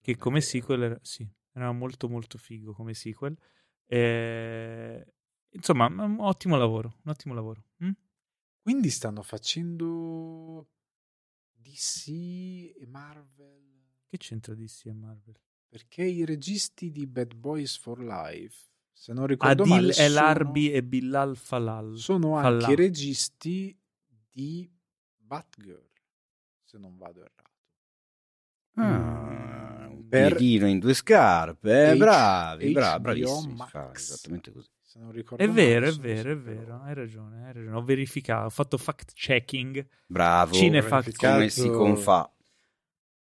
che 0.02 0.16
come 0.18 0.42
sequel 0.42 0.82
era, 0.84 1.00
sì, 1.02 1.28
era 1.54 1.72
molto 1.72 2.10
molto 2.10 2.38
figo 2.38 2.74
come 2.74 2.94
sequel. 2.94 3.38
Eh, 3.86 5.06
insomma, 5.52 5.86
un 5.88 6.18
ottimo 6.20 6.58
lavoro, 6.58 7.00
un 7.04 7.12
ottimo 7.12 7.34
lavoro. 7.36 7.66
Mm? 7.84 7.92
Quindi 8.62 8.90
stanno 8.90 9.22
facendo 9.22 10.70
DC 11.52 12.08
e 12.80 12.86
Marvel 12.88 13.86
Che 14.08 14.18
c'entra 14.18 14.56
DC 14.56 14.86
e 14.86 14.94
Marvel? 14.94 15.38
Perché 15.74 16.04
i 16.04 16.24
registi 16.24 16.92
di 16.92 17.08
Bad 17.08 17.34
Boys 17.34 17.80
for 17.80 18.00
Life, 18.00 18.68
se 18.92 19.12
non 19.12 19.26
ricordo 19.26 19.64
Adil 19.64 19.74
male, 19.74 19.96
El 19.96 20.12
sono- 20.14 20.26
Arbi 20.28 20.72
e 20.72 20.84
Bilal 20.84 21.36
Falal. 21.36 21.98
sono 21.98 22.36
anche 22.38 22.72
i 22.74 22.76
registi 22.76 23.76
di 24.30 24.70
Batgirl, 25.18 25.90
se 26.64 26.78
non 26.78 26.96
vado 26.96 27.22
errato. 27.22 27.50
Ah, 28.76 29.88
un 29.90 30.08
Per- 30.08 30.36
piedino 30.36 30.68
in 30.68 30.78
due 30.78 30.94
scarpe, 30.94 31.90
eh, 31.90 31.94
H- 31.94 31.98
bravi, 31.98 32.72
bravi, 32.72 33.02
bravissimi. 33.02 33.64
Esattamente 33.94 34.52
così. 34.52 34.70
Se 34.80 35.00
non 35.00 35.12
ricordo 35.12 35.44
È 35.44 35.50
vero, 35.50 35.86
male, 35.88 35.92
è 35.92 35.98
vero, 36.00 36.32
è 36.34 36.38
vero, 36.38 36.82
hai 36.84 36.94
ragione, 36.94 37.48
hai 37.48 37.54
ragione. 37.54 37.76
Ho 37.76 37.84
verificato, 37.84 38.46
ho 38.46 38.50
fatto 38.52 38.78
fact 38.78 39.14
checking. 39.16 39.84
Bravo, 40.06 40.54
Cinefact. 40.54 41.16
come 41.16 41.50
si 41.50 41.68
confà. 41.68 42.32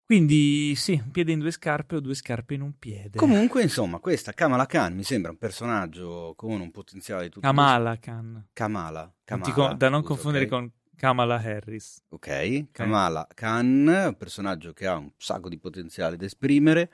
Quindi 0.06 0.76
sì, 0.76 1.02
un 1.03 1.10
piede 1.10 1.32
in 1.32 1.40
due 1.40 1.49
scarpe 1.49 1.95
o 1.95 1.99
due 1.99 2.14
scarpe 2.14 2.53
in 2.53 2.61
un 2.61 2.77
piede. 2.77 3.18
Comunque, 3.18 3.64
insomma, 3.64 3.98
questa 3.98 4.34
Kamala 4.34 4.68
Khan 4.68 4.94
mi 4.94 5.03
sembra 5.03 5.32
un 5.32 5.38
personaggio 5.38 6.34
con 6.36 6.61
un 6.61 6.69
potenziale 6.69 7.23
di 7.23 7.30
tutto 7.30 7.48
Kamala 7.48 7.98
Khan. 7.98 8.49
Kamala, 8.53 9.11
Kamala 9.23 9.53
con- 9.53 9.77
da 9.77 9.90
non 9.90 10.02
scusa, 10.02 10.14
confondere 10.14 10.44
ok? 10.44 10.49
con 10.52 10.72
Kamala 10.95 11.36
Harris. 11.38 12.03
Ok, 12.10 12.72
Kamala 12.72 13.27
Khan, 13.34 13.88
un 13.88 14.15
personaggio 14.15 14.73
che 14.73 14.86
ha 14.86 14.95
un 14.95 15.11
sacco 15.18 15.49
di 15.49 15.57
potenziale 15.57 16.18
da 16.18 16.26
esprimere, 16.26 16.91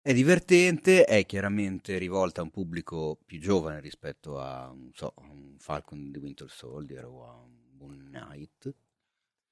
è 0.00 0.14
divertente, 0.14 1.04
è 1.04 1.26
chiaramente 1.26 1.98
rivolta 1.98 2.42
a 2.42 2.44
un 2.44 2.50
pubblico 2.50 3.18
più 3.26 3.40
giovane 3.40 3.80
rispetto 3.80 4.38
a, 4.38 4.66
non 4.66 4.92
so, 4.94 5.12
a 5.16 5.22
un 5.22 5.56
Falcon 5.58 6.12
di 6.12 6.18
Winter 6.20 6.48
Soldier 6.48 7.06
o 7.06 7.28
a 7.28 7.34
un 7.34 7.50
Moon 7.76 8.08
Knight. 8.12 8.72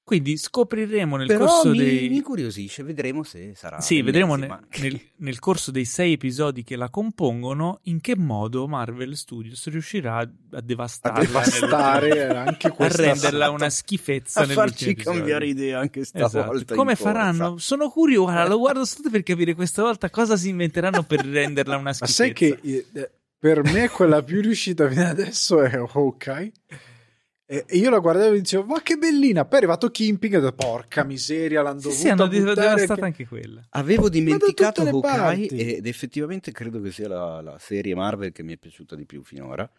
Quindi 0.05 0.37
scopriremo 0.37 1.17
nel 1.17 1.25
Però 1.25 1.47
corso 1.47 1.69
mi, 1.71 1.77
dei... 1.79 2.09
mi 2.09 2.17
incuriosisce, 2.17 2.83
vedremo 2.83 3.23
se 3.23 3.53
sarà... 3.55 3.81
Sì, 3.81 4.03
vedremo 4.03 4.35
ne- 4.35 4.45
ma- 4.45 4.61
nel, 4.79 5.01
nel 5.15 5.39
corso 5.39 5.71
dei 5.71 5.85
sei 5.85 6.13
episodi 6.13 6.63
che 6.63 6.75
la 6.75 6.91
compongono 6.91 7.79
in 7.85 7.99
che 8.01 8.15
modo 8.15 8.67
Marvel 8.67 9.17
Studios 9.17 9.67
riuscirà 9.67 10.17
a 10.19 10.61
devastarla, 10.61 11.17
A 11.21 11.25
devastare 11.25 12.27
anche 12.37 12.67
a 12.69 12.71
questa 12.71 13.01
renderla 13.01 13.45
santa- 13.45 13.49
una 13.49 13.69
schifezza 13.71 14.41
a 14.41 14.45
farci 14.45 14.93
cambiare 14.93 15.47
idea 15.47 15.79
anche 15.79 16.01
Esatto. 16.01 16.27
stavolta. 16.27 16.75
Come 16.75 16.91
in 16.91 16.97
corsa. 16.97 17.11
faranno? 17.11 17.57
Sono 17.57 17.89
curioso, 17.89 18.31
guarda, 18.31 18.47
lo 18.47 18.59
guardo 18.59 18.85
solo 18.85 19.09
per 19.09 19.23
capire 19.23 19.55
questa 19.55 19.81
volta 19.81 20.11
cosa 20.11 20.37
si 20.37 20.49
inventeranno 20.49 21.01
per 21.01 21.25
renderla 21.25 21.77
una 21.77 21.83
Ma 21.99 22.05
schifezza. 22.05 22.13
sai 22.13 22.33
che 22.33 22.59
eh, 22.93 23.11
per 23.39 23.63
me 23.63 23.89
quella 23.89 24.21
più 24.21 24.39
riuscita 24.41 24.87
fino 24.87 25.07
adesso 25.07 25.63
è 25.63 25.71
Hawkeye. 25.75 26.51
E 27.47 27.77
io 27.77 27.89
la 27.89 27.99
guardavo 27.99 28.33
e 28.33 28.39
dicevo, 28.39 28.63
ma 28.65 28.81
che 28.81 28.95
bellina! 28.97 29.43
Poi 29.45 29.53
è 29.53 29.57
arrivato 29.57 29.89
Kimping 29.91 30.33
e 30.33 30.37
ho 30.37 30.39
detto, 30.41 30.55
porca 30.55 31.03
miseria, 31.03 31.61
l'hanno 31.61 31.79
Sì, 31.79 31.85
dovuta 31.87 32.01
sì, 32.01 32.09
hanno 32.09 32.27
buttare 32.27 32.55
devastata 32.55 32.95
che- 32.95 33.01
anche 33.05 33.27
quella. 33.27 33.65
Avevo 33.69 34.09
dimenticato 34.09 34.81
Hawkeye 34.81 35.01
parti. 35.01 35.47
ed 35.47 35.85
effettivamente 35.85 36.51
credo 36.51 36.81
che 36.81 36.91
sia 36.91 37.07
la, 37.07 37.41
la 37.41 37.57
serie 37.59 37.93
Marvel 37.95 38.31
che 38.31 38.41
mi 38.43 38.53
è 38.53 38.57
piaciuta 38.57 38.95
di 38.95 39.05
più 39.05 39.23
finora, 39.23 39.69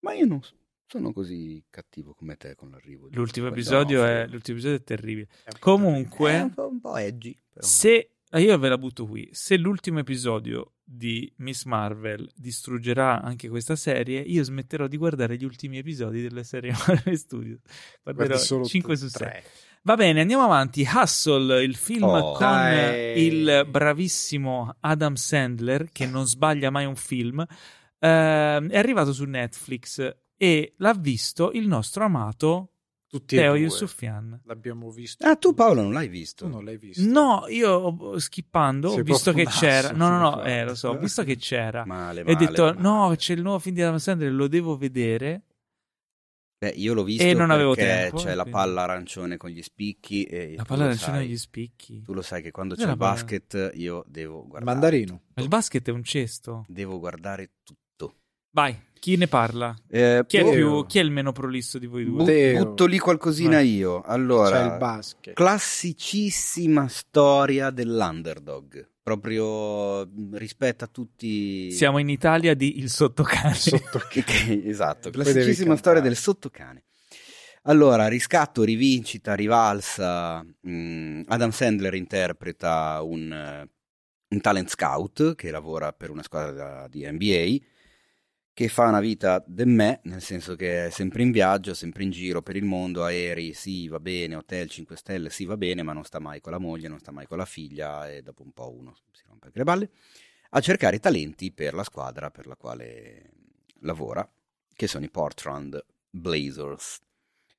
ma 0.00 0.12
io 0.12 0.26
non 0.26 0.40
sono 0.86 1.12
così 1.12 1.62
cattivo 1.70 2.14
come 2.14 2.36
te 2.36 2.54
con 2.54 2.70
l'arrivo. 2.70 3.08
di 3.08 3.14
L'ultimo 3.16 3.46
episodio, 3.48 4.04
è, 4.04 4.26
l'ultimo 4.28 4.58
episodio 4.58 4.76
è 4.78 4.82
terribile. 4.84 5.26
È 5.26 5.30
un 5.30 5.42
po' 5.44 5.56
È 5.56 5.58
Comunque, 5.60 6.40
un 6.40 6.52
po', 6.54 6.68
un 6.68 6.80
po' 6.80 6.96
edgy, 6.96 7.36
però. 7.52 7.66
se 7.66 8.10
ah, 8.30 8.38
io 8.38 8.58
ve 8.58 8.68
la 8.68 8.78
butto 8.78 9.06
qui, 9.06 9.28
se 9.32 9.56
l'ultimo 9.56 10.00
episodio 10.00 10.72
di 10.86 11.32
Miss 11.38 11.64
Marvel 11.64 12.30
distruggerà 12.36 13.22
anche 13.22 13.48
questa 13.48 13.74
serie, 13.74 14.20
io 14.20 14.42
smetterò 14.44 14.86
di 14.86 14.96
guardare 14.98 15.36
gli 15.36 15.44
ultimi 15.44 15.78
episodi 15.78 16.20
delle 16.22 16.44
serie 16.44 16.72
Marvel 16.86 17.16
Studios. 17.18 17.60
Guarderò 18.02 18.26
Guardi 18.28 18.44
solo 18.44 18.64
5 18.64 18.94
tu- 18.94 19.00
su 19.00 19.08
6. 19.08 19.18
tre. 19.20 19.44
Va 19.82 19.96
bene, 19.96 20.20
andiamo 20.22 20.44
avanti. 20.44 20.86
Hustle, 20.90 21.62
il 21.62 21.74
film 21.76 22.04
Oh. 22.04 22.32
con 22.32 22.46
Dai. 22.46 23.22
il 23.22 23.66
bravissimo 23.68 24.76
Adam 24.80 25.14
Sandler, 25.14 25.88
che 25.90 26.06
non 26.06 26.26
sbaglia 26.26 26.70
mai 26.70 26.86
un 26.86 26.96
film, 26.96 27.44
ehm, 27.98 28.68
è 28.70 28.78
arrivato 28.78 29.12
su 29.12 29.24
Netflix 29.24 30.16
e 30.36 30.74
l'ha 30.78 30.94
visto 30.94 31.50
il 31.52 31.66
nostro 31.68 32.04
amato 32.04 32.72
Tutti 33.18 33.36
e 33.36 33.38
Teo. 33.38 33.54
Yusufian. 33.54 34.40
L'abbiamo 34.44 34.90
visto. 34.90 35.24
Ah, 35.24 35.36
tu 35.36 35.54
Paolo 35.54 35.82
non 35.82 35.92
l'hai 35.92 36.08
visto? 36.08 36.46
Tu 36.46 36.50
non 36.50 36.64
l'hai 36.64 36.76
visto? 36.78 37.00
No, 37.08 37.44
io 37.48 37.70
ho- 37.70 38.18
skippando 38.18 38.88
ho 38.88 38.94
Sei 38.94 39.02
visto 39.04 39.32
che 39.32 39.44
c'era. 39.44 39.92
No, 39.92 40.08
no, 40.08 40.18
no, 40.18 40.42
eh, 40.42 40.64
lo 40.64 40.74
so, 40.74 40.88
ho 40.88 40.98
visto 40.98 41.22
che 41.22 41.36
c'era. 41.36 41.84
Male, 41.84 42.20
E 42.20 42.22
ho 42.22 42.32
male, 42.34 42.46
detto, 42.46 42.64
male. 42.64 42.80
no, 42.80 43.14
c'è 43.16 43.34
il 43.34 43.42
nuovo 43.42 43.60
film 43.60 43.76
di 43.76 43.82
Adam 43.82 43.98
Sandler, 43.98 44.32
lo 44.32 44.48
devo 44.48 44.76
vedere. 44.76 45.42
Beh, 46.58 46.70
io 46.76 46.94
l'ho 46.94 47.04
visto 47.04 47.22
E 47.22 47.34
non 47.34 47.50
avevo 47.50 47.74
perché 47.74 47.90
tempo, 47.90 48.16
c'è 48.16 48.34
la 48.34 48.42
quindi- 48.42 48.50
palla 48.50 48.82
arancione 48.82 49.36
con 49.36 49.50
gli 49.50 49.62
spicchi 49.62 50.24
e 50.24 50.54
La 50.56 50.64
palla 50.64 50.84
arancione 50.84 51.16
sai- 51.18 51.26
agli 51.26 51.36
spicchi. 51.36 52.02
Tu 52.02 52.12
lo 52.12 52.22
sai 52.22 52.42
che 52.42 52.50
quando 52.50 52.74
c'è 52.74 52.84
la 52.86 52.92
il 52.92 52.96
palla- 52.98 53.10
basket 53.12 53.70
io 53.74 54.04
devo 54.08 54.46
guardare. 54.46 54.64
Mandarino. 54.64 55.20
Ma 55.34 55.42
Il 55.42 55.48
basket 55.48 55.86
è 55.86 55.90
un 55.92 56.02
cesto. 56.02 56.64
Devo 56.68 56.98
guardare 56.98 57.50
tutto. 57.62 58.16
Vai, 58.50 58.76
chi 59.04 59.16
ne 59.16 59.28
parla? 59.28 59.74
Eh, 59.90 60.24
Chi 60.26 60.38
è, 60.38 60.42
Teo. 60.42 60.50
più, 60.52 60.86
chi 60.86 60.98
è 60.98 61.02
il 61.02 61.10
meno 61.10 61.30
prolisso 61.32 61.78
di 61.78 61.84
voi 61.84 62.06
due? 62.06 62.16
bu- 62.16 62.24
Teo. 62.24 62.64
butto 62.64 62.86
lì 62.86 62.98
qualcosina 62.98 63.56
Vai. 63.56 63.74
io. 63.74 64.00
Allora, 64.00 64.58
C'è 64.66 64.72
il 64.72 64.78
basket. 64.78 65.34
classicissima 65.34 66.88
storia 66.88 67.68
dell'underdog. 67.68 68.92
Proprio 69.02 70.06
mh, 70.06 70.38
rispetto 70.38 70.84
a 70.84 70.86
tutti. 70.86 71.70
Siamo 71.70 71.98
in 71.98 72.08
Italia 72.08 72.54
di 72.54 72.78
Il 72.78 72.88
Sottocane. 72.88 73.52
Sotto 73.54 73.98
Che- 74.08 74.24
che- 74.24 74.62
esatto, 74.64 75.10
classicissima 75.10 75.76
storia 75.76 76.00
del 76.00 76.16
sottocane. 76.16 76.84
Allora, 77.64 78.08
riscatto, 78.08 78.62
rivincita, 78.62 79.34
rivalsa. 79.34 80.42
mh, 80.62 81.24
Adam 81.26 81.50
Sandler 81.50 81.92
interpreta 81.92 83.02
un, 83.02 83.30
eh, 83.30 83.68
un 84.28 84.40
talent 84.40 84.70
scout 84.70 85.34
che 85.34 85.50
lavora 85.50 85.92
per 85.92 86.08
una 86.08 86.22
squadra 86.22 86.86
di 86.88 87.06
NBA 87.06 87.58
che 88.54 88.68
fa 88.68 88.86
una 88.88 89.00
vita 89.00 89.42
de 89.46 89.64
me, 89.66 90.00
nel 90.04 90.22
senso 90.22 90.54
che 90.54 90.86
è 90.86 90.90
sempre 90.90 91.22
in 91.22 91.32
viaggio, 91.32 91.74
sempre 91.74 92.04
in 92.04 92.10
giro 92.10 92.40
per 92.40 92.54
il 92.56 92.64
mondo, 92.64 93.02
aerei, 93.04 93.52
sì, 93.52 93.88
va 93.88 93.98
bene, 93.98 94.36
hotel 94.36 94.68
5 94.70 94.96
stelle, 94.96 95.28
sì, 95.28 95.44
va 95.44 95.56
bene, 95.56 95.82
ma 95.82 95.92
non 95.92 96.04
sta 96.04 96.20
mai 96.20 96.40
con 96.40 96.52
la 96.52 96.58
moglie, 96.58 96.86
non 96.88 97.00
sta 97.00 97.10
mai 97.10 97.26
con 97.26 97.36
la 97.38 97.44
figlia 97.44 98.08
e 98.08 98.22
dopo 98.22 98.42
un 98.44 98.52
po' 98.52 98.70
uno 98.72 98.94
si 99.12 99.24
rompe 99.26 99.46
anche 99.46 99.58
le 99.58 99.64
balle, 99.64 99.90
a 100.50 100.60
cercare 100.60 101.00
talenti 101.00 101.50
per 101.52 101.74
la 101.74 101.82
squadra 101.82 102.30
per 102.30 102.46
la 102.46 102.54
quale 102.56 103.32
lavora, 103.80 104.26
che 104.72 104.86
sono 104.86 105.04
i 105.04 105.10
Portland 105.10 105.84
Blazers. 106.08 107.00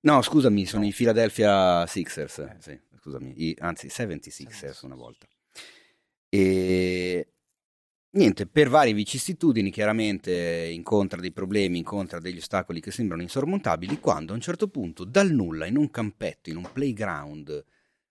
No, 0.01 0.22
scusami, 0.22 0.65
sono 0.65 0.85
i 0.85 0.93
Philadelphia 0.93 1.85
Sixers, 1.88 2.38
Eh. 2.39 2.55
sì, 2.59 2.80
scusami, 3.01 3.34
i- 3.35 3.55
anzi 3.59 3.89
76ers 3.89 4.81
una 4.84 4.95
volta. 4.95 5.27
E 6.30 7.27
niente, 8.15 8.47
per 8.47 8.69
varie 8.69 8.93
vicissitudini 8.93 9.71
chiaramente 9.71 10.69
incontra 10.73 11.21
dei 11.21 11.31
problemi, 11.31 11.77
incontra 11.77 12.19
degli 12.19 12.37
ostacoli 12.37 12.81
che 12.81 12.91
sembrano 12.91 13.21
insormontabili, 13.21 13.99
quando 13.99 14.31
a 14.31 14.35
un 14.35 14.41
certo 14.41 14.67
punto 14.67 15.03
dal 15.03 15.31
nulla, 15.31 15.65
in 15.65 15.77
un 15.77 15.89
campetto, 15.89 16.49
in 16.49 16.57
un 16.57 16.69
playground 16.71 17.63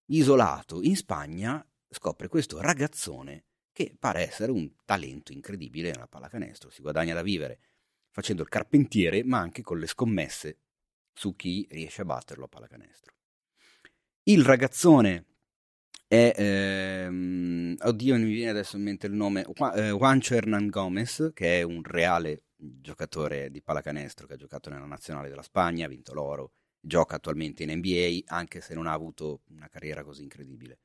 isolato 0.06 0.82
in 0.82 0.96
Spagna, 0.96 1.66
scopre 1.88 2.28
questo 2.28 2.60
ragazzone 2.60 3.44
che 3.72 3.96
pare 3.98 4.26
essere 4.26 4.52
un 4.52 4.70
talento 4.84 5.32
incredibile 5.32 5.90
nella 5.90 6.06
pallacanestro. 6.06 6.70
Si 6.70 6.80
guadagna 6.80 7.14
da 7.14 7.22
vivere 7.22 7.58
facendo 8.10 8.42
il 8.42 8.48
carpentiere, 8.48 9.24
ma 9.24 9.38
anche 9.38 9.62
con 9.62 9.78
le 9.78 9.86
scommesse 9.86 10.58
su 11.12 11.34
chi 11.34 11.66
riesce 11.70 12.02
a 12.02 12.04
batterlo 12.04 12.44
a 12.44 12.48
pallacanestro. 12.48 13.12
Il 14.24 14.44
ragazzone 14.44 15.24
è, 16.06 16.32
ehm, 16.36 17.76
oddio, 17.80 18.16
mi 18.16 18.32
viene 18.32 18.50
adesso 18.50 18.76
in 18.76 18.82
mente 18.82 19.06
il 19.06 19.14
nome, 19.14 19.42
eh, 19.74 19.90
Juancho 19.90 20.34
Hernan 20.34 20.68
Gomez, 20.68 21.30
che 21.34 21.60
è 21.60 21.62
un 21.62 21.82
reale 21.82 22.44
giocatore 22.56 23.50
di 23.50 23.62
pallacanestro 23.62 24.26
che 24.26 24.34
ha 24.34 24.36
giocato 24.36 24.70
nella 24.70 24.86
nazionale 24.86 25.28
della 25.28 25.42
Spagna, 25.42 25.86
ha 25.86 25.88
vinto 25.88 26.14
l'oro, 26.14 26.52
gioca 26.80 27.16
attualmente 27.16 27.62
in 27.62 27.76
NBA, 27.76 28.32
anche 28.34 28.60
se 28.60 28.74
non 28.74 28.86
ha 28.86 28.92
avuto 28.92 29.42
una 29.50 29.68
carriera 29.68 30.04
così 30.04 30.22
incredibile. 30.22 30.78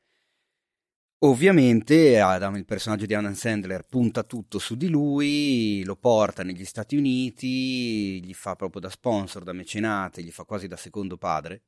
Ovviamente 1.22 2.18
Adam, 2.20 2.56
il 2.56 2.64
personaggio 2.66 3.06
di 3.06 3.14
Adam 3.14 3.34
Sandler 3.34 3.84
punta 3.86 4.24
tutto 4.24 4.58
su 4.58 4.76
di 4.76 4.88
lui, 4.88 5.84
lo 5.84 5.98
porta 5.98 6.44
negli 6.44 6.64
Stati 6.64 6.96
Uniti, 6.96 8.24
gli 8.24 8.34
fa 8.34 8.56
proprio 8.56 8.80
da 8.80 8.90
sponsor, 8.90 9.44
da 9.44 9.52
mecenate, 9.52 10.24
gli 10.24 10.32
fa 10.32 10.46
quasi 10.46 10.68
da 10.68 10.78
secondo 10.78 11.18
padre, 11.18 11.64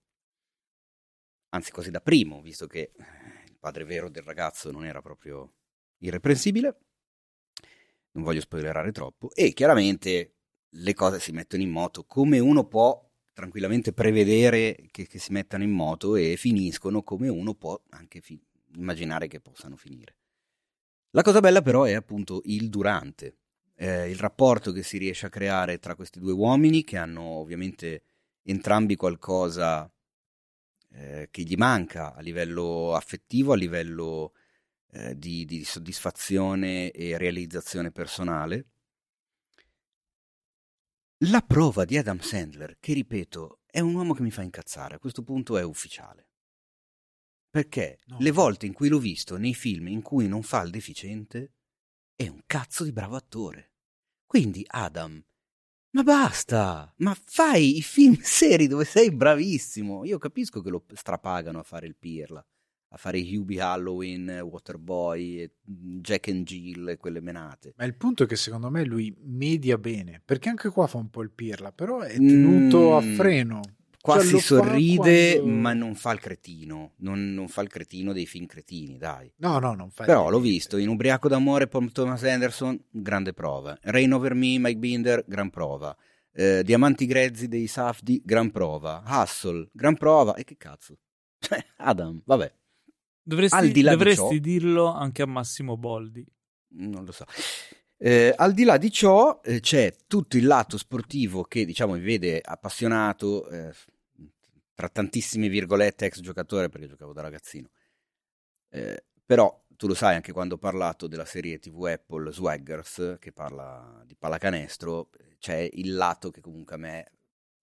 anzi 1.50 1.72
quasi 1.72 1.92
da 1.92 2.00
primo, 2.00 2.42
visto 2.42 2.66
che 2.68 2.92
il 2.96 3.31
padre 3.62 3.86
vero 3.86 4.10
del 4.10 4.24
ragazzo 4.24 4.72
non 4.72 4.84
era 4.84 5.02
proprio 5.02 5.54
irreprensibile, 6.00 6.78
non 8.12 8.24
voglio 8.24 8.42
spoilerare 8.42 8.92
troppo, 8.92 9.32
e 9.34 9.54
chiaramente 9.54 10.34
le 10.68 10.94
cose 10.94 11.20
si 11.20 11.32
mettono 11.32 11.64
in 11.64 11.70
moto 11.70 12.04
come 12.04 12.40
uno 12.40 12.66
può 12.66 13.08
tranquillamente 13.32 13.94
prevedere 13.94 14.88
che, 14.92 15.08
che 15.08 15.20
si 15.20 15.32
mettano 15.32 15.64
in 15.64 15.72
moto 15.72 16.16
e 16.16 16.36
finiscono 16.36 17.04
come 17.04 17.30
uno 17.30 17.54
può 17.54 17.82
anche 17.92 18.20
finire 18.20 18.50
immaginare 18.76 19.28
che 19.28 19.40
possano 19.40 19.76
finire. 19.76 20.16
La 21.12 21.24
cosa 21.24 21.40
bella 21.40 21.62
però 21.62 21.84
è 21.84 21.94
appunto 21.94 22.42
il 22.46 22.70
durante, 22.70 23.38
eh, 23.76 24.10
il 24.10 24.18
rapporto 24.18 24.72
che 24.72 24.84
si 24.84 24.98
riesce 24.98 25.26
a 25.26 25.30
creare 25.30 25.80
tra 25.80 25.96
questi 25.96 26.20
due 26.20 26.32
uomini 26.32 26.84
che 26.84 26.98
hanno 26.98 27.22
ovviamente 27.22 28.04
entrambi 28.44 28.96
qualcosa 28.96 29.92
eh, 30.94 31.30
che 31.32 31.44
gli 31.44 31.56
manca 31.56 32.14
a 32.14 32.22
livello 32.22 32.94
affettivo, 32.96 33.54
a 33.54 33.56
livello 33.56 34.34
eh, 34.92 35.18
di, 35.18 35.46
di 35.46 35.64
soddisfazione 35.64 36.92
e 36.92 37.18
realizzazione 37.18 37.92
personale. 37.92 38.68
La 41.26 41.42
prova 41.42 41.86
di 41.86 41.98
Adam 41.98 42.20
Sandler, 42.20 42.78
che 42.80 42.94
ripeto, 42.94 43.62
è 43.66 43.80
un 43.80 43.94
uomo 43.94 44.14
che 44.14 44.24
mi 44.24 44.32
fa 44.32 44.42
incazzare, 44.42 44.96
a 44.96 45.00
questo 45.00 45.24
punto 45.24 45.58
è 45.58 45.64
ufficiale. 45.64 46.30
Perché 47.50 48.00
no. 48.06 48.18
le 48.20 48.32
volte 48.32 48.66
in 48.66 48.74
cui 48.74 48.90
l'ho 48.90 48.98
visto 48.98 49.38
nei 49.38 49.54
film 49.54 49.88
in 49.88 50.02
cui 50.02 50.28
non 50.28 50.42
fa 50.42 50.62
il 50.62 50.72
deficiente, 50.72 51.54
è 52.16 52.28
un 52.28 52.42
cazzo 52.46 52.84
di 52.84 52.92
bravo 52.92 53.16
attore. 53.16 53.74
Quindi, 54.26 54.64
Adam, 54.68 55.24
ma 55.92 56.04
basta! 56.04 56.94
Ma 56.98 57.16
fai 57.26 57.78
i 57.78 57.82
film 57.82 58.18
seri 58.22 58.68
dove 58.68 58.86
sei 58.86 59.12
bravissimo. 59.12 60.06
Io 60.06 60.18
capisco 60.18 60.62
che 60.62 60.70
lo 60.70 60.84
strapagano 60.94 61.60
a 61.60 61.64
fare 61.64 61.88
il 61.88 61.96
Pirla, 61.98 62.46
a 62.90 62.98
fare 62.98 63.20
Hubie 63.20 63.62
Halloween, 63.62 64.30
Waterboy, 64.30 65.52
mm, 65.70 66.00
Jack 66.00 66.30
and 66.30 66.46
Jill 66.46 66.90
e 66.90 66.98
quelle 66.98 67.22
menate. 67.22 67.74
Ma 67.78 67.86
il 67.86 67.96
punto 67.96 68.24
è 68.24 68.26
che 68.26 68.36
secondo 68.36 68.70
me 68.70 68.86
lui 68.86 69.14
media 69.24 69.78
bene, 69.78 70.22
perché 70.24 70.50
anche 70.50 70.70
qua 70.70 70.88
fa 70.88 70.98
un 70.98 71.10
po' 71.10 71.22
il 71.22 71.32
Pirla, 71.32 71.72
però 71.72 72.00
è 72.00 72.16
tenuto 72.16 72.92
mm. 72.92 72.94
a 72.94 73.02
freno. 73.16 73.62
Qua 74.02 74.16
cioè, 74.16 74.26
si 74.26 74.40
sorride, 74.40 75.38
quando... 75.38 75.56
ma 75.60 75.74
non 75.74 75.94
fa 75.94 76.12
il 76.12 76.20
cretino. 76.20 76.94
Non, 76.98 77.34
non, 77.34 77.48
fa 77.48 77.62
il 77.62 77.70
cretino 77.70 78.14
dei 78.14 78.26
film 78.26 78.48
cretini, 78.48 78.98
dai. 78.98 79.32
No, 79.38 79.60
no, 79.60 79.76
non 79.76 79.92
fa. 79.92 80.06
Però 80.06 80.30
l'ho 80.30 80.40
visto 80.40 80.78
in 80.78 80.90
Ubriaco 80.90 81.28
d'amore, 81.28 81.68
Paul 81.68 81.92
Thomas 81.92 82.24
Anderson, 82.24 82.80
grande 82.90 83.34
prova. 83.34 83.78
Rain 83.82 84.12
Over 84.12 84.34
Me, 84.34 84.58
Mike 84.58 84.80
Binder, 84.80 85.24
gran 85.28 85.52
prova. 85.52 85.96
Eh, 86.34 86.64
Diamanti 86.64 87.06
grezzi 87.06 87.48
dei 87.48 87.68
Safdi, 87.68 88.22
gran 88.26 88.50
prova. 88.50 89.04
Hustle, 89.06 89.70
gran 89.72 89.96
prova. 89.96 90.34
E 90.34 90.44
che 90.44 90.58
cazzo? 90.58 90.98
Cioè, 91.42 91.64
Adam, 91.78 92.22
vabbè. 92.24 92.54
Dovresti, 93.24 93.72
dovresti 93.72 94.40
di 94.40 94.60
ciò, 94.60 94.60
dirlo 94.60 94.94
anche 94.94 95.22
a 95.22 95.26
Massimo 95.26 95.78
Boldi. 95.78 96.26
Non 96.74 97.04
lo 97.06 97.12
so. 97.12 97.26
Eh, 98.04 98.34
al 98.36 98.54
di 98.54 98.64
là 98.64 98.78
di 98.78 98.90
ciò 98.90 99.42
eh, 99.44 99.60
c'è 99.60 99.94
tutto 100.08 100.36
il 100.36 100.48
lato 100.48 100.80
sportivo 100.80 101.44
che 101.44 101.66
diciamo 101.66 101.94
mi 101.94 102.00
vede 102.00 102.42
appassionato, 102.44 103.48
eh, 103.48 103.72
tra 104.74 104.90
tantissime 104.90 105.50
virgolette 105.50 106.08
ex 106.08 106.20
giocatore 106.20 106.68
perché 106.70 106.88
giocavo 106.88 107.14
da 107.14 107.22
ragazzino. 107.22 107.70
Eh, 108.70 109.06
però 109.24 109.56
tu 109.68 109.86
lo 109.86 109.94
sai 109.94 110.16
anche 110.16 110.32
quando 110.32 110.56
ho 110.56 110.58
parlato 110.58 111.06
della 111.06 111.26
serie 111.26 111.60
TV 111.60 111.84
Apple 111.84 112.32
Swaggers 112.32 113.18
che 113.20 113.32
parla 113.32 114.02
di 114.04 114.16
pallacanestro, 114.16 115.12
c'è 115.38 115.70
il 115.72 115.94
lato 115.94 116.32
che 116.32 116.42
comunque 116.42 116.76
a 116.76 116.80
me 116.80 117.12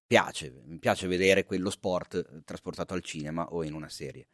piace, 0.06 0.52
mi 0.66 0.78
piace 0.78 1.08
vedere 1.08 1.44
quello 1.44 1.70
sport 1.70 2.44
trasportato 2.44 2.94
al 2.94 3.02
cinema 3.02 3.48
o 3.48 3.64
in 3.64 3.74
una 3.74 3.88
serie. 3.88 4.28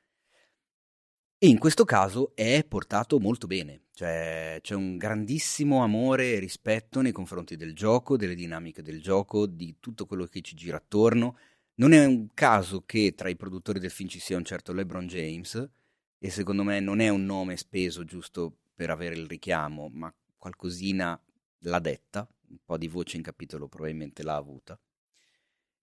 E 1.45 1.49
in 1.49 1.59
questo 1.59 1.85
caso 1.85 2.35
è 2.35 2.65
portato 2.67 3.21
molto 3.21 3.47
bene, 3.47 3.83
cioè 3.93 4.61
c'è 4.63 4.75
un 4.75 4.97
grandissimo 4.97 5.83
amore 5.83 6.33
e 6.33 6.39
rispetto 6.39 7.03
nei 7.03 7.13
confronti 7.13 7.55
del 7.55 7.75
gioco, 7.75 8.17
delle 8.17 8.35
dinamiche 8.35 8.81
del 8.81 9.03
gioco, 9.03 9.45
di 9.45 9.77
tutto 9.79 10.07
quello 10.07 10.25
che 10.25 10.41
ci 10.41 10.57
gira 10.57 10.79
attorno. 10.79 11.37
Non 11.75 11.93
è 11.93 12.03
un 12.03 12.29
caso 12.33 12.85
che 12.87 13.13
tra 13.15 13.29
i 13.29 13.37
produttori 13.37 13.79
del 13.79 13.91
film 13.91 14.09
ci 14.09 14.21
sia 14.21 14.39
un 14.39 14.45
certo 14.45 14.73
LeBron 14.73 15.07
James, 15.07 15.71
e 16.19 16.31
secondo 16.31 16.63
me 16.63 16.81
non 16.81 17.01
è 17.01 17.11
un 17.11 17.27
nome 17.27 17.59
speso 17.59 18.05
giusto 18.05 18.61
per 18.75 18.89
avere 18.89 19.15
il 19.15 19.27
richiamo, 19.27 19.91
ma 19.93 20.11
qualcosina 20.39 21.23
l'ha 21.59 21.79
detta, 21.79 22.27
un 22.49 22.57
po' 22.65 22.79
di 22.79 22.89
voce 22.89 23.19
in 23.19 23.23
capitolo 23.23 23.69
probabilmente 23.69 24.23
l'ha 24.23 24.37
avuta. 24.37 24.81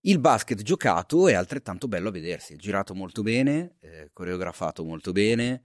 Il 0.03 0.19
basket 0.19 0.63
giocato 0.63 1.27
è 1.27 1.33
altrettanto 1.33 1.87
bello 1.87 2.09
a 2.09 2.11
vedersi, 2.11 2.53
è 2.53 2.55
girato 2.55 2.95
molto 2.95 3.21
bene, 3.21 3.75
eh, 3.81 4.09
coreografato 4.11 4.83
molto 4.83 5.11
bene, 5.11 5.63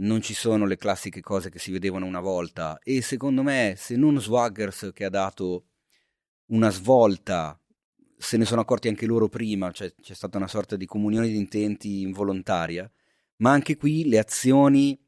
non 0.00 0.22
ci 0.22 0.32
sono 0.32 0.64
le 0.64 0.78
classiche 0.78 1.20
cose 1.20 1.50
che 1.50 1.58
si 1.58 1.70
vedevano 1.70 2.06
una 2.06 2.20
volta 2.20 2.78
e 2.82 3.02
secondo 3.02 3.42
me 3.42 3.74
se 3.76 3.96
non 3.96 4.18
Swaggers 4.18 4.92
che 4.94 5.04
ha 5.04 5.10
dato 5.10 5.66
una 6.46 6.70
svolta, 6.70 7.60
se 8.16 8.38
ne 8.38 8.46
sono 8.46 8.62
accorti 8.62 8.88
anche 8.88 9.04
loro 9.04 9.28
prima, 9.28 9.70
cioè 9.72 9.92
c'è 10.00 10.14
stata 10.14 10.38
una 10.38 10.48
sorta 10.48 10.76
di 10.76 10.86
comunione 10.86 11.28
di 11.28 11.36
intenti 11.36 12.00
involontaria, 12.00 12.90
ma 13.36 13.50
anche 13.50 13.76
qui 13.76 14.08
le 14.08 14.18
azioni 14.18 14.98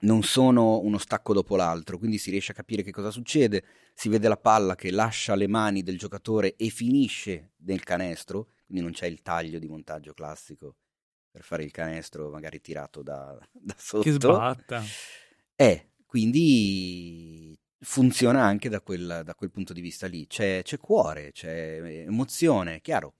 non 0.00 0.22
sono 0.22 0.78
uno 0.78 0.98
stacco 0.98 1.32
dopo 1.32 1.56
l'altro, 1.56 1.98
quindi 1.98 2.18
si 2.18 2.30
riesce 2.30 2.52
a 2.52 2.54
capire 2.54 2.82
che 2.82 2.92
cosa 2.92 3.10
succede, 3.10 3.64
si 3.94 4.08
vede 4.08 4.28
la 4.28 4.36
palla 4.36 4.74
che 4.74 4.90
lascia 4.90 5.34
le 5.34 5.48
mani 5.48 5.82
del 5.82 5.98
giocatore 5.98 6.54
e 6.56 6.68
finisce 6.68 7.52
nel 7.64 7.82
canestro, 7.82 8.50
quindi 8.66 8.84
non 8.84 8.92
c'è 8.92 9.06
il 9.06 9.22
taglio 9.22 9.58
di 9.58 9.66
montaggio 9.66 10.12
classico 10.12 10.76
per 11.30 11.42
fare 11.42 11.64
il 11.64 11.70
canestro 11.70 12.30
magari 12.30 12.60
tirato 12.60 13.02
da, 13.02 13.36
da 13.52 13.74
sotto. 13.76 14.02
Che 14.02 14.12
sbatta. 14.12 14.82
Eh, 15.56 15.90
quindi 16.06 17.58
funziona 17.80 18.42
anche 18.42 18.68
da 18.68 18.80
quel, 18.80 19.22
da 19.24 19.34
quel 19.34 19.50
punto 19.50 19.72
di 19.72 19.80
vista 19.80 20.06
lì, 20.06 20.26
c'è, 20.26 20.62
c'è 20.62 20.78
cuore, 20.78 21.32
c'è 21.32 21.80
emozione, 22.06 22.80
chiaro. 22.80 23.14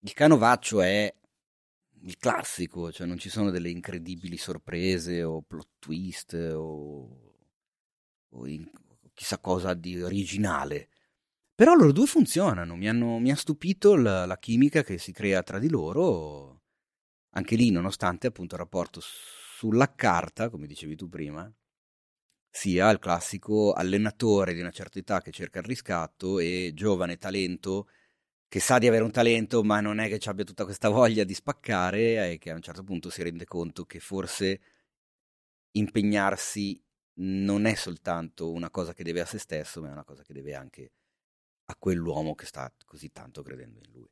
Il 0.00 0.12
canovaccio 0.14 0.80
è 0.80 1.14
il 2.02 2.16
classico, 2.18 2.90
cioè 2.92 3.06
non 3.06 3.18
ci 3.18 3.28
sono 3.28 3.50
delle 3.50 3.70
incredibili 3.70 4.36
sorprese 4.36 5.22
o 5.22 5.42
plot 5.42 5.68
twist 5.78 6.34
o, 6.34 7.34
o 8.28 8.46
in, 8.46 8.68
chissà 9.14 9.38
cosa 9.38 9.74
di 9.74 10.00
originale. 10.02 10.88
Però 11.54 11.74
loro 11.74 11.92
due 11.92 12.06
funzionano, 12.06 12.76
mi, 12.76 12.88
hanno, 12.88 13.18
mi 13.18 13.30
ha 13.30 13.36
stupito 13.36 13.94
la, 13.94 14.26
la, 14.26 14.38
chimica 14.38 14.82
che 14.82 14.98
si 14.98 15.12
crea 15.12 15.42
tra 15.42 15.58
di 15.58 15.68
loro, 15.68 16.62
anche 17.30 17.56
lì 17.56 17.70
nonostante 17.70 18.26
appunto 18.26 18.54
il 18.54 18.60
rapporto 18.60 19.00
sulla 19.02 19.94
carta, 19.94 20.48
come 20.48 20.66
dicevi 20.66 20.96
tu 20.96 21.08
prima, 21.08 21.52
sia 22.50 22.90
il 22.90 22.98
classico 22.98 23.72
allenatore 23.72 24.54
di 24.54 24.60
una 24.60 24.70
certa 24.70 24.98
età 24.98 25.20
che 25.20 25.30
cerca 25.30 25.60
il 25.60 25.66
riscatto 25.66 26.38
e 26.38 26.72
giovane 26.74 27.16
talento 27.16 27.88
che 28.52 28.60
sa 28.60 28.76
di 28.76 28.86
avere 28.86 29.02
un 29.02 29.10
talento, 29.10 29.64
ma 29.64 29.80
non 29.80 29.98
è 29.98 30.14
che 30.14 30.28
abbia 30.28 30.44
tutta 30.44 30.64
questa 30.64 30.90
voglia 30.90 31.24
di 31.24 31.32
spaccare 31.32 32.32
e 32.32 32.36
che 32.36 32.50
a 32.50 32.54
un 32.54 32.60
certo 32.60 32.84
punto 32.84 33.08
si 33.08 33.22
rende 33.22 33.46
conto 33.46 33.86
che 33.86 33.98
forse 33.98 34.60
impegnarsi 35.70 36.78
non 37.20 37.64
è 37.64 37.74
soltanto 37.74 38.52
una 38.52 38.68
cosa 38.68 38.92
che 38.92 39.04
deve 39.04 39.22
a 39.22 39.24
se 39.24 39.38
stesso, 39.38 39.80
ma 39.80 39.88
è 39.88 39.92
una 39.92 40.04
cosa 40.04 40.22
che 40.22 40.34
deve 40.34 40.54
anche 40.54 40.92
a 41.64 41.76
quell'uomo 41.78 42.34
che 42.34 42.44
sta 42.44 42.70
così 42.84 43.10
tanto 43.10 43.42
credendo 43.42 43.78
in 43.78 43.90
lui. 43.90 44.10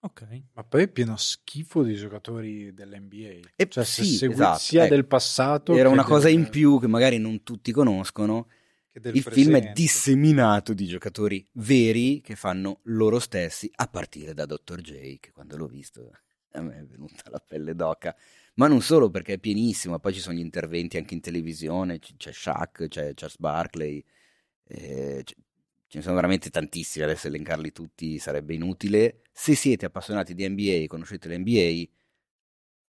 Ok. 0.00 0.26
Ma 0.54 0.64
poi 0.64 0.82
è 0.82 0.88
pieno 0.88 1.16
schifo 1.16 1.84
di 1.84 1.94
giocatori 1.94 2.74
dell'NBA. 2.74 3.50
E 3.54 3.68
cioè, 3.68 3.84
sì, 3.84 4.06
segui, 4.06 4.34
esatto. 4.34 4.58
sia 4.58 4.86
ecco, 4.86 4.94
del 4.94 5.06
passato. 5.06 5.76
Era 5.76 5.88
una 5.88 6.02
cosa 6.02 6.26
del... 6.26 6.34
in 6.34 6.48
più 6.48 6.80
che 6.80 6.88
magari 6.88 7.18
non 7.18 7.44
tutti 7.44 7.70
conoscono 7.70 8.48
il 8.92 9.22
presente. 9.22 9.30
film 9.30 9.56
è 9.56 9.72
disseminato 9.72 10.74
di 10.74 10.86
giocatori 10.86 11.46
veri 11.54 12.20
che 12.20 12.34
fanno 12.36 12.80
loro 12.84 13.18
stessi, 13.18 13.70
a 13.76 13.86
partire 13.86 14.34
da 14.34 14.46
Dr. 14.46 14.80
J, 14.80 15.18
che 15.20 15.30
quando 15.32 15.56
l'ho 15.56 15.66
visto 15.66 16.10
a 16.52 16.62
me 16.62 16.78
è 16.78 16.84
venuta 16.84 17.30
la 17.30 17.38
pelle 17.38 17.74
d'oca. 17.74 18.16
Ma 18.54 18.66
non 18.66 18.80
solo 18.82 19.10
perché 19.10 19.34
è 19.34 19.38
pienissimo, 19.38 19.98
poi 20.00 20.12
ci 20.14 20.20
sono 20.20 20.36
gli 20.36 20.40
interventi 20.40 20.96
anche 20.96 21.14
in 21.14 21.20
televisione, 21.20 21.98
c- 21.98 22.16
c'è 22.16 22.32
Shaq, 22.32 22.88
c'è 22.88 23.14
Charles 23.14 23.38
Barkley, 23.38 24.04
eh, 24.64 25.22
c- 25.24 25.34
ce 25.86 25.98
ne 25.98 26.02
sono 26.02 26.14
veramente 26.16 26.50
tantissimi, 26.50 27.04
adesso 27.04 27.28
elencarli 27.28 27.72
tutti 27.72 28.18
sarebbe 28.18 28.54
inutile. 28.54 29.22
Se 29.32 29.54
siete 29.54 29.86
appassionati 29.86 30.34
di 30.34 30.48
NBA 30.48 30.82
e 30.82 30.86
conoscete 30.88 31.28
l'NBA, 31.28 31.88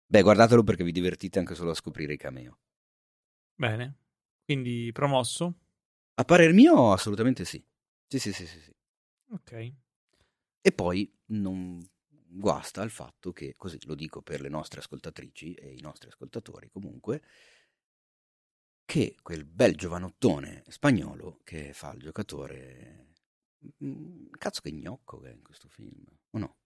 beh 0.06 0.22
guardatelo 0.22 0.62
perché 0.62 0.84
vi 0.84 0.92
divertite 0.92 1.38
anche 1.40 1.54
solo 1.56 1.70
a 1.70 1.74
scoprire 1.74 2.12
i 2.12 2.16
cameo. 2.16 2.58
Bene. 3.56 3.94
Quindi 4.44 4.90
promosso? 4.92 5.54
A 6.18 6.24
parer 6.24 6.52
mio 6.52 6.92
assolutamente 6.92 7.44
sì. 7.44 7.64
Sì, 8.06 8.18
sì, 8.18 8.32
sì, 8.32 8.46
sì. 8.46 8.60
sì. 8.60 8.74
Ok. 9.30 9.72
E 10.60 10.72
poi 10.72 11.10
non 11.26 11.80
guasta 12.28 12.82
il 12.82 12.90
fatto 12.90 13.32
che, 13.32 13.54
così 13.56 13.78
lo 13.86 13.94
dico 13.94 14.22
per 14.22 14.40
le 14.40 14.48
nostre 14.48 14.80
ascoltatrici 14.80 15.54
e 15.54 15.72
i 15.74 15.80
nostri 15.80 16.08
ascoltatori 16.08 16.70
comunque, 16.70 17.22
che 18.84 19.16
quel 19.22 19.44
bel 19.44 19.74
giovanottone 19.74 20.62
spagnolo 20.68 21.40
che 21.44 21.72
fa 21.72 21.92
il 21.92 22.00
giocatore, 22.00 23.14
mm, 23.84 24.30
cazzo 24.38 24.60
che 24.60 24.72
gnocco 24.72 25.18
che 25.20 25.30
è 25.30 25.34
in 25.34 25.42
questo 25.42 25.68
film, 25.68 26.04
o 26.30 26.38
no? 26.38 26.56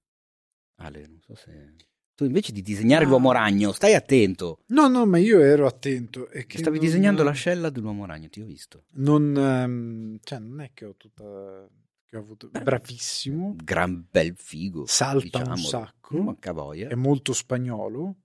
Ale, 0.76 1.06
non 1.06 1.20
so 1.22 1.34
se... 1.34 1.74
Tu 2.16 2.24
invece 2.24 2.50
di 2.52 2.62
disegnare 2.62 3.04
Ah. 3.04 3.08
l'uomo 3.08 3.30
ragno, 3.30 3.72
stai 3.72 3.94
attento. 3.94 4.60
No, 4.68 4.88
no, 4.88 5.04
ma 5.06 5.18
io 5.18 5.40
ero 5.40 5.66
attento. 5.66 6.28
E 6.30 6.46
che 6.46 6.56
Stavi 6.58 6.78
non- 6.78 6.84
disegnando 6.86 7.22
l'ascella 7.22 7.68
dell'uomo 7.70 8.06
ragno, 8.06 8.28
ti 8.30 8.40
ho 8.40 8.46
visto. 8.46 8.84
Non, 8.94 9.36
ehm, 9.36 10.18
cioè, 10.24 10.38
non 10.38 10.60
è 10.62 10.70
che 10.72 10.86
ho 10.86 10.94
tutta. 10.96 11.68
Che 12.08 12.16
ho 12.16 12.20
avuto. 12.20 12.48
Beh, 12.48 12.62
Bravissimo. 12.62 13.54
Gran 13.62 14.06
bel 14.10 14.32
figo. 14.36 14.86
Salta 14.86 15.38
un 15.38 15.44
diciamolo. 15.44 15.56
sacco. 15.68 16.22
Manca 16.22 16.54
boia. 16.54 16.88
È 16.88 16.94
molto 16.94 17.32
spagnolo. 17.34 18.16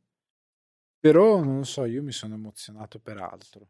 Però 0.99 1.43
non 1.43 1.65
so, 1.65 1.85
io 1.85 2.03
mi 2.03 2.11
sono 2.11 2.35
emozionato 2.35 2.99
per 2.99 3.17
altro. 3.17 3.67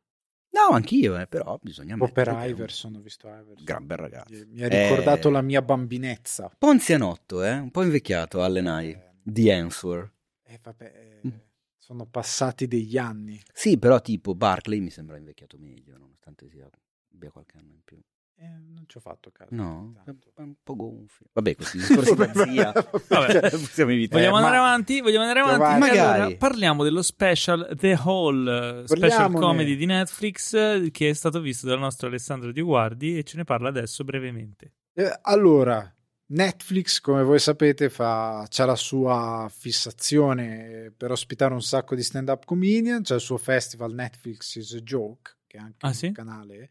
No, 0.49 0.75
anch'io, 0.75 1.17
eh, 1.17 1.27
però 1.27 1.57
bisogna 1.61 1.95
Un 1.97 2.11
per 2.11 2.27
un 2.27 2.41
Iverson, 2.43 2.95
ho 2.95 2.99
visto 2.99 3.27
Iverson. 3.27 3.63
Gran 3.63 3.85
bel 3.87 3.97
ragazzo. 3.97 4.33
Mi- 4.49 4.61
ha 4.63 4.67
ricordato 4.67 5.29
Eh. 5.29 5.31
la 5.31 5.41
mia 5.41 5.61
bambinezza. 5.61 6.43
Un 6.43 6.49
po' 6.57 6.67
anzianotto, 6.67 7.41
eh? 7.41 7.53
Un 7.57 7.71
po' 7.71 7.83
invecchiato, 7.83 8.43
Allen 8.43 8.67
Eye. 8.67 8.91
Eh, 8.91 9.10
The 9.23 9.53
Answer. 9.53 10.11
eh, 10.43 10.59
vabbè, 10.61 11.19
Mm. 11.25 11.29
eh, 11.29 11.39
sono 11.77 12.05
passati 12.05 12.67
degli 12.67 12.97
anni. 12.97 13.39
Sì, 13.53 13.77
però 13.77 14.01
tipo 14.01 14.35
Barkley 14.35 14.79
mi 14.79 14.89
sembra 14.89 15.17
invecchiato 15.17 15.57
meglio, 15.59 15.97
nonostante 15.97 16.47
sia, 16.49 16.69
abbia 17.13 17.31
qualche 17.31 17.57
anno 17.57 17.71
in 17.73 17.81
più. 17.83 17.99
Eh, 18.37 18.47
non 18.47 18.85
ci 18.87 18.97
ho 18.97 18.99
fatto 18.99 19.29
caso. 19.29 19.53
No, 19.53 19.93
è 20.03 20.41
un 20.41 20.55
po' 20.63 20.75
gonfio. 20.75 21.27
Vabbè, 21.33 21.55
questi 21.55 21.77
discorsi 21.77 22.15
di 22.15 22.51
zia 22.51 22.71
possiamo 22.73 23.91
evitare. 23.91 24.19
Vogliamo 24.23 24.31
ma- 24.31 24.37
andare 24.37 24.57
avanti? 24.57 24.99
Vogliamo 25.01 25.25
andare 25.27 25.39
avanti? 25.41 25.79
Magari. 25.79 26.21
Allora, 26.21 26.37
parliamo 26.37 26.83
dello 26.83 27.01
special 27.03 27.71
The 27.75 27.93
Hall, 28.03 28.47
eh, 28.47 28.87
special 28.87 29.31
comedy 29.33 29.75
di 29.75 29.85
Netflix 29.85 30.53
eh, 30.55 30.89
che 30.91 31.09
è 31.09 31.13
stato 31.13 31.39
visto 31.39 31.67
dal 31.67 31.77
nostro 31.77 32.07
Alessandro 32.07 32.51
Di 32.51 32.61
Guardi 32.61 33.15
e 33.19 33.23
ce 33.23 33.37
ne 33.37 33.43
parla 33.43 33.69
adesso 33.69 34.03
brevemente. 34.03 34.73
Eh, 34.93 35.19
allora, 35.21 35.93
Netflix, 36.31 36.99
come 37.01 37.23
voi 37.23 37.39
sapete, 37.39 37.89
fa, 37.89 38.45
c'ha 38.49 38.65
la 38.65 38.75
sua 38.75 39.51
fissazione 39.53 40.93
per 40.95 41.11
ospitare 41.11 41.53
un 41.53 41.61
sacco 41.61 41.93
di 41.93 42.03
stand-up 42.03 42.45
comedian, 42.45 43.01
c'è 43.01 43.15
il 43.15 43.21
suo 43.21 43.37
festival 43.37 43.93
Netflix 43.93 44.55
is 44.55 44.73
a 44.73 44.79
Joke, 44.79 45.39
che 45.45 45.57
è 45.57 45.59
anche 45.59 45.85
Ah, 45.85 45.89
un 45.89 45.93
sì? 45.93 46.11
canale, 46.11 46.69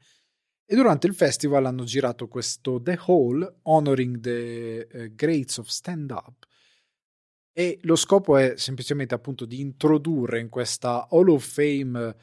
e 0.65 0.75
durante 0.75 1.07
il 1.07 1.15
festival 1.15 1.67
hanno 1.67 1.85
girato 1.85 2.27
questo 2.27 2.81
The 2.81 2.99
Hall, 3.07 3.59
Honoring 3.63 4.21
the 4.21 4.87
eh, 4.87 5.15
Greats 5.15 5.59
of 5.59 5.69
Stand-Up, 5.69 6.47
e 7.53 7.79
lo 7.83 7.97
scopo 7.97 8.39
è 8.39 8.55
semplicemente 8.57 9.15
appunto 9.15 9.45
di 9.45 9.61
introdurre 9.61 10.41
in 10.41 10.49
questa 10.49 11.07
Hall 11.11 11.29
of 11.29 11.45
Fame 11.45 12.17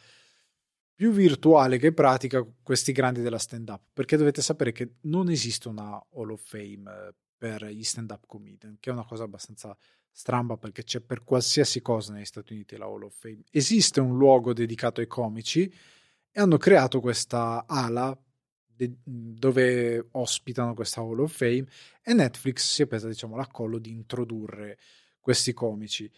più 0.95 1.11
virtuale 1.11 1.77
che 1.77 1.93
pratica 1.93 2.43
questi 2.63 2.91
grandi 2.93 3.21
della 3.21 3.37
stand-up, 3.37 3.83
perché 3.93 4.17
dovete 4.17 4.41
sapere 4.41 4.71
che 4.71 4.95
non 5.01 5.29
esiste 5.29 5.67
una 5.67 6.03
Hall 6.13 6.31
of 6.31 6.41
Fame 6.43 6.91
eh, 6.91 7.13
per 7.37 7.65
gli 7.65 7.83
stand-up 7.83 8.25
comedian, 8.25 8.77
che 8.79 8.89
è 8.89 8.93
una 8.93 9.05
cosa 9.05 9.23
abbastanza 9.23 9.77
stramba 10.11 10.57
perché 10.57 10.83
c'è 10.83 10.99
per 10.99 11.23
qualsiasi 11.23 11.81
cosa 11.81 12.13
negli 12.13 12.25
Stati 12.25 12.53
Uniti 12.53 12.75
la 12.75 12.85
Hall 12.85 13.03
of 13.03 13.15
Fame. 13.17 13.43
Esiste 13.51 13.99
un 13.99 14.17
luogo 14.17 14.51
dedicato 14.53 14.99
ai 14.99 15.07
comici 15.07 15.71
e 16.31 16.41
hanno 16.41 16.57
creato 16.57 16.99
questa 16.99 17.65
ala 17.67 18.17
de- 18.65 18.97
dove 19.03 20.07
ospitano 20.11 20.73
questa 20.73 21.01
Hall 21.01 21.19
of 21.19 21.35
Fame 21.35 21.65
e 22.01 22.13
Netflix 22.13 22.73
si 22.73 22.81
è 22.83 22.87
presa 22.87 23.07
diciamo 23.07 23.35
l'accollo 23.35 23.77
di 23.77 23.91
introdurre 23.91 24.79
questi 25.19 25.53
comici. 25.53 26.09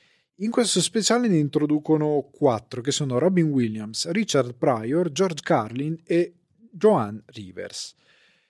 In 0.41 0.51
questo 0.51 0.79
speciale 0.81 1.27
ne 1.27 1.37
introducono 1.37 2.29
quattro 2.31 2.79
che 2.79 2.91
sono 2.91 3.17
Robin 3.17 3.51
Williams, 3.51 4.09
Richard 4.11 4.55
Pryor, 4.55 5.11
George 5.11 5.41
Carlin 5.43 5.99
e 6.05 6.35
Joan 6.71 7.21
Rivers. 7.25 7.95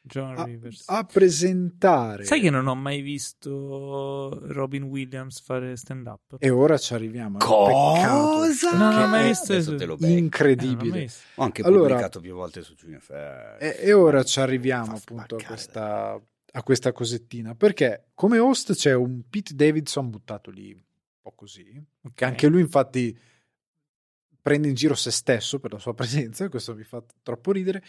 John 0.02 0.38
A, 0.38 0.44
Rivers. 0.44 0.84
a 0.88 1.04
presentare 1.04 2.24
Sai 2.24 2.40
che 2.42 2.50
non 2.50 2.68
ho 2.68 2.76
mai 2.76 3.02
visto 3.02 4.40
Robin 4.54 4.84
Williams 4.84 5.40
fare 5.42 5.76
stand 5.76 6.08
up? 6.08 6.36
e 6.40 6.50
ora 6.50 6.78
ci 6.78 6.94
arriviamo. 6.94 7.38
Cosa? 7.38 8.72
No, 8.78 8.92
non 8.92 9.04
ho 9.04 9.08
mai 9.08 9.26
è 9.26 9.28
visto 9.28 9.52
Adesso 9.54 9.70
eso. 9.72 9.76
te 9.78 9.86
lo 9.86 9.96
becco. 9.98 10.12
incredibile. 10.12 11.10
Ho 11.36 11.44
anche 11.44 11.62
Allora- 11.62 11.88
pubblicato 11.90 12.20
più 12.22 12.34
volte 12.34 12.62
su 12.62 12.74
Cinefair. 12.76 13.58
E, 13.62 13.78
e 13.82 13.94
ora 13.94 14.24
ci 14.24 14.40
arriviamo 14.40 14.96
appunto 14.96 15.36
a 15.36 15.44
questa, 15.44 16.20
a 16.52 16.64
questa 16.64 16.92
cosettina 16.92 17.54
perché 17.56 18.08
come 18.14 18.40
host 18.40 18.74
c'è 18.74 18.94
un 18.94 19.22
Pete 19.30 19.54
Davidson 19.54 20.10
buttato 20.10 20.50
lì 20.50 20.72
un 20.72 20.82
po' 21.22 21.34
così, 21.36 21.80
che 22.16 22.26
anche 22.26 22.48
lui 22.48 22.62
infatti 22.62 23.16
prende 24.42 24.70
in 24.70 24.74
giro 24.74 24.96
se 24.96 25.12
stesso 25.12 25.60
per 25.60 25.74
la 25.74 25.80
sua 25.80 25.94
presenza, 25.94 26.46
e 26.46 26.50
questo 26.50 26.74
mi 26.74 26.84
fa 26.84 27.04
troppo 27.22 27.52
ridere, 27.52 27.84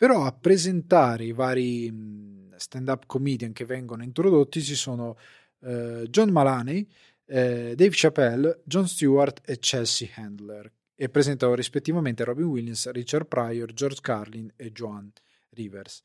però 0.00 0.24
a 0.24 0.32
presentare 0.32 1.26
i 1.26 1.32
vari 1.32 1.90
mh, 1.90 2.56
stand-up 2.56 3.04
comedian 3.04 3.52
che 3.52 3.66
vengono 3.66 4.02
introdotti 4.02 4.62
ci 4.62 4.74
sono 4.74 5.18
eh, 5.60 6.06
John 6.08 6.30
Malaney, 6.30 6.88
eh, 7.26 7.74
Dave 7.76 7.90
Chappelle, 7.92 8.62
John 8.64 8.88
Stewart 8.88 9.42
e 9.44 9.58
Chelsea 9.58 10.08
Handler 10.14 10.72
e 10.94 11.10
presentano 11.10 11.52
rispettivamente 11.52 12.24
Robin 12.24 12.46
Williams, 12.46 12.90
Richard 12.92 13.26
Pryor, 13.26 13.74
George 13.74 14.00
Carlin 14.00 14.50
e 14.56 14.72
Joan 14.72 15.12
Rivers. 15.50 16.00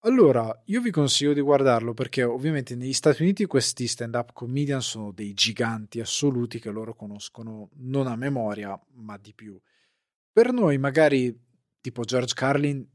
Allora, 0.00 0.62
io 0.66 0.82
vi 0.82 0.90
consiglio 0.90 1.32
di 1.32 1.40
guardarlo 1.40 1.94
perché 1.94 2.24
ovviamente 2.24 2.76
negli 2.76 2.92
Stati 2.92 3.22
Uniti 3.22 3.46
questi 3.46 3.86
stand-up 3.86 4.34
comedian 4.34 4.82
sono 4.82 5.12
dei 5.12 5.32
giganti 5.32 5.98
assoluti 5.98 6.60
che 6.60 6.68
loro 6.68 6.94
conoscono 6.94 7.70
non 7.76 8.06
a 8.06 8.16
memoria, 8.16 8.78
ma 8.96 9.16
di 9.16 9.32
più. 9.32 9.58
Per 10.30 10.52
noi 10.52 10.76
magari 10.76 11.34
tipo 11.80 12.02
George 12.02 12.34
Carlin 12.34 12.86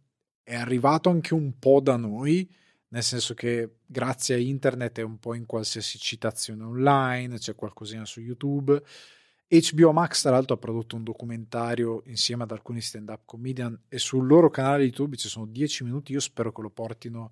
è 0.49 0.55
arrivato 0.55 1.11
anche 1.11 1.35
un 1.35 1.59
po' 1.59 1.79
da 1.79 1.95
noi, 1.95 2.49
nel 2.87 3.03
senso 3.03 3.35
che 3.35 3.81
grazie 3.85 4.33
a 4.33 4.39
internet 4.39 4.97
è 4.97 5.03
un 5.03 5.19
po' 5.19 5.35
in 5.35 5.45
qualsiasi 5.45 5.99
citazione 5.99 6.63
online, 6.63 7.37
c'è 7.37 7.53
qualcosina 7.53 8.03
su 8.03 8.19
YouTube. 8.19 8.81
HBO 9.47 9.91
Max, 9.91 10.23
tra 10.23 10.31
l'altro, 10.31 10.55
ha 10.55 10.57
prodotto 10.57 10.95
un 10.95 11.03
documentario 11.03 12.01
insieme 12.07 12.43
ad 12.43 12.51
alcuni 12.51 12.81
stand-up 12.81 13.21
comedian 13.25 13.79
e 13.87 13.99
sul 13.99 14.25
loro 14.25 14.49
canale 14.49 14.85
YouTube 14.85 15.17
ci 15.17 15.27
sono 15.27 15.45
10 15.45 15.83
minuti. 15.83 16.13
Io 16.13 16.19
spero 16.19 16.51
che 16.51 16.61
lo 16.63 16.71
portino 16.71 17.31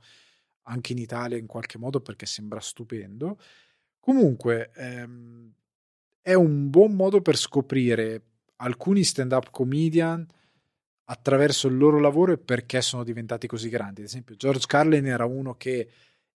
anche 0.63 0.91
in 0.91 0.99
Italia 0.99 1.37
in 1.37 1.47
qualche 1.47 1.79
modo 1.79 2.01
perché 2.01 2.27
sembra 2.27 2.59
stupendo. 2.59 3.39
Comunque, 3.99 4.69
ehm, 4.75 5.51
è 6.21 6.35
un 6.35 6.69
buon 6.69 6.93
modo 6.93 7.23
per 7.23 7.35
scoprire 7.35 8.21
alcuni 8.57 9.03
stand-up 9.03 9.49
comedian 9.49 10.23
attraverso 11.09 11.67
il 11.67 11.77
loro 11.77 11.99
lavoro 11.99 12.33
e 12.33 12.37
perché 12.37 12.81
sono 12.81 13.03
diventati 13.03 13.47
così 13.47 13.69
grandi. 13.69 14.01
Ad 14.01 14.07
esempio, 14.07 14.35
George 14.35 14.65
Carlin 14.67 15.05
era 15.07 15.25
uno 15.25 15.55
che 15.55 15.89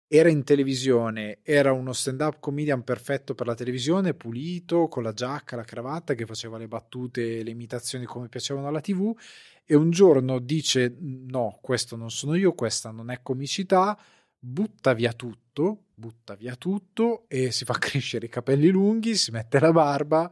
era 0.07 0.29
in 0.29 0.43
televisione, 0.43 1.39
era 1.43 1.73
uno 1.73 1.93
stand-up 1.93 2.41
comedian 2.41 2.83
perfetto 2.83 3.35
per 3.35 3.47
la 3.47 3.55
televisione, 3.55 4.15
pulito, 4.15 4.89
con 4.89 5.05
la 5.05 5.13
giacca, 5.13 5.55
la 5.55 5.63
cravatta, 5.63 6.15
che 6.15 6.27
faceva 6.27 6.59
le 6.59 6.67
battute, 6.67 7.43
le 7.43 7.51
imitazioni 7.51 8.05
come 8.07 8.29
piacevano 8.29 8.67
alla 8.67 8.81
TV, 8.81 9.17
e 9.65 9.77
un 9.77 9.91
giorno 9.91 10.41
dice 10.41 10.97
no, 10.99 11.59
questo 11.63 11.95
non 11.95 12.11
sono 12.11 12.35
io, 12.35 12.55
questa 12.55 12.91
non 12.91 13.11
è 13.11 13.21
comicità, 13.23 13.97
butta 14.37 14.95
via 14.95 15.13
tutto, 15.13 15.85
butta 15.95 16.35
via 16.35 16.57
tutto 16.57 17.27
e 17.29 17.53
si 17.53 17.65
fa 17.65 17.75
crescere 17.79 18.27
i 18.27 18.31
capelli 18.31 18.69
lunghi, 18.69 19.15
si 19.15 19.31
mette 19.31 19.61
la 19.61 19.71
barba, 19.71 20.29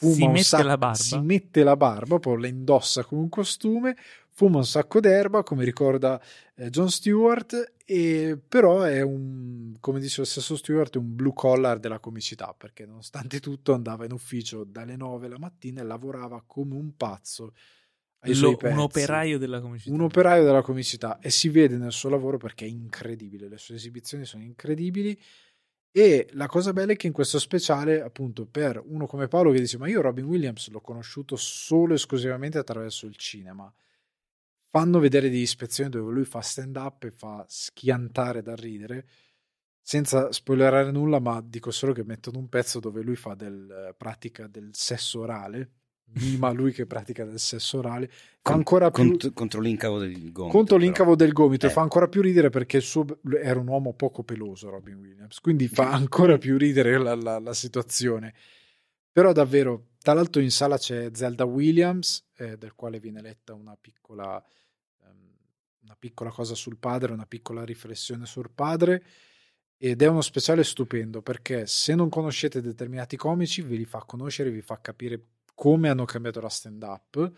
fuma 0.00 0.14
Si 0.14 0.22
un 0.22 0.30
mette 0.32 0.42
sacco- 0.44 0.62
la 0.66 0.78
barba? 0.78 0.94
si 0.96 1.18
mette 1.18 1.62
la 1.62 1.76
barba, 1.76 2.18
poi 2.18 2.40
la 2.40 2.46
indossa 2.46 3.04
come 3.04 3.20
un 3.20 3.28
costume, 3.28 3.96
fuma 4.30 4.56
un 4.56 4.64
sacco 4.64 4.98
d'erba, 5.00 5.42
come 5.42 5.64
ricorda 5.64 6.18
eh, 6.54 6.70
John 6.70 6.90
Stewart, 6.90 7.74
e 7.84 8.38
però 8.48 8.82
è 8.82 9.02
un, 9.02 9.74
come 9.80 10.00
dice 10.00 10.20
lo 10.20 10.26
stesso 10.26 10.56
Stewart, 10.56 10.94
è 10.94 10.98
un 10.98 11.14
blue 11.14 11.32
collar 11.34 11.78
della 11.78 11.98
comicità, 11.98 12.54
perché 12.56 12.86
nonostante 12.86 13.40
tutto 13.40 13.74
andava 13.74 14.06
in 14.06 14.12
ufficio 14.12 14.64
dalle 14.64 14.96
9 14.96 15.28
la 15.28 15.38
mattina 15.38 15.82
e 15.82 15.84
lavorava 15.84 16.42
come 16.46 16.74
un 16.76 16.96
pazzo 16.96 17.52
Lo- 18.22 18.56
un 18.62 18.78
operaio 18.78 19.38
della 19.38 19.60
comicità. 19.60 19.94
Un 19.94 20.00
operaio 20.02 20.44
della 20.44 20.60
comicità 20.62 21.18
e 21.20 21.30
si 21.30 21.48
vede 21.48 21.76
nel 21.78 21.92
suo 21.92 22.08
lavoro 22.10 22.36
perché 22.36 22.64
è 22.64 22.68
incredibile, 22.68 23.48
le 23.48 23.56
sue 23.58 23.74
esibizioni 23.76 24.24
sono 24.26 24.42
incredibili 24.42 25.18
E 25.92 26.28
la 26.32 26.46
cosa 26.46 26.72
bella 26.72 26.92
è 26.92 26.96
che 26.96 27.08
in 27.08 27.12
questo 27.12 27.40
speciale, 27.40 28.00
appunto, 28.00 28.46
per 28.46 28.80
uno 28.84 29.06
come 29.06 29.26
Paolo 29.26 29.50
che 29.50 29.58
dice: 29.58 29.78
Ma 29.78 29.88
io 29.88 30.00
Robin 30.00 30.24
Williams 30.24 30.68
l'ho 30.70 30.80
conosciuto 30.80 31.36
solo 31.36 31.92
e 31.92 31.96
esclusivamente 31.96 32.58
attraverso 32.58 33.06
il 33.06 33.16
cinema. 33.16 33.72
Fanno 34.68 35.00
vedere 35.00 35.28
degli 35.28 35.40
ispezioni 35.40 35.90
dove 35.90 36.12
lui 36.12 36.24
fa 36.24 36.40
stand 36.40 36.76
up 36.76 37.02
e 37.04 37.10
fa 37.10 37.44
schiantare 37.48 38.40
da 38.42 38.54
ridere. 38.54 39.06
Senza 39.82 40.30
spoilerare 40.30 40.92
nulla, 40.92 41.18
ma 41.18 41.42
dico 41.44 41.72
solo 41.72 41.92
che 41.92 42.04
mettono 42.04 42.38
un 42.38 42.48
pezzo 42.48 42.78
dove 42.78 43.02
lui 43.02 43.16
fa 43.16 43.34
del 43.34 43.94
pratica 43.96 44.46
del 44.46 44.70
sesso 44.72 45.20
orale 45.20 45.79
mima 46.14 46.50
lui 46.50 46.72
che 46.72 46.86
pratica 46.86 47.24
del 47.24 47.38
sesso 47.38 47.78
orale 47.78 48.10
Con- 48.42 48.54
ancora 48.56 48.90
più 48.90 49.04
cont- 49.10 49.32
contro 49.32 49.60
l'incavo 49.60 49.98
del 49.98 50.12
gomito. 50.32 50.46
contro 50.48 50.76
però. 50.76 50.78
l'incavo 50.78 51.14
del 51.16 51.32
gomito 51.32 51.66
e 51.66 51.68
Eh. 51.68 51.72
fa 51.72 51.82
ancora 51.82 52.08
più 52.08 52.20
ridere 52.22 52.50
perché 52.50 52.80
suo 52.80 53.04
era 53.42 53.60
un 53.60 53.68
uomo 53.68 53.92
poco 53.94 54.22
peloso 54.24 54.70
Robin 54.70 54.96
Williams 54.96 55.38
quindi 55.40 55.68
fa 55.68 55.90
ancora 55.92 56.38
più 56.38 56.56
ridere 56.58 56.98
la, 56.98 57.14
la- 57.14 57.38
la 57.38 57.54
situazione 57.54 58.34
però 59.12 59.32
davvero 59.32 59.88
tra 60.02 60.14
l'altro 60.14 60.40
in 60.40 60.50
sala 60.50 60.78
c'è 60.78 61.10
Zelda 61.12 61.44
Williams 61.44 62.26
eh, 62.36 62.56
del 62.56 62.74
quale 62.74 62.98
viene 63.00 63.20
letta 63.20 63.52
una 63.54 63.76
piccola 63.80 64.42
ehm, 65.04 65.34
una 65.84 65.96
piccola 65.98 66.30
cosa 66.30 66.54
sul 66.54 66.76
padre 66.78 67.12
una 67.12 67.26
piccola 67.26 67.64
riflessione 67.64 68.26
sul 68.26 68.50
padre 68.54 69.02
ed 69.82 70.02
è 70.02 70.06
uno 70.06 70.20
speciale 70.22 70.62
stupendo 70.64 71.22
perché 71.22 71.66
se 71.66 71.94
non 71.94 72.08
conoscete 72.08 72.60
determinati 72.60 73.16
comici 73.16 73.62
ve 73.62 73.76
li 73.76 73.84
fa 73.86 74.02
conoscere 74.06 74.50
vi 74.50 74.60
fa 74.62 74.78
capire 74.80 75.18
come 75.60 75.90
hanno 75.90 76.06
cambiato 76.06 76.40
la 76.40 76.48
stand 76.48 76.82
up 76.82 77.32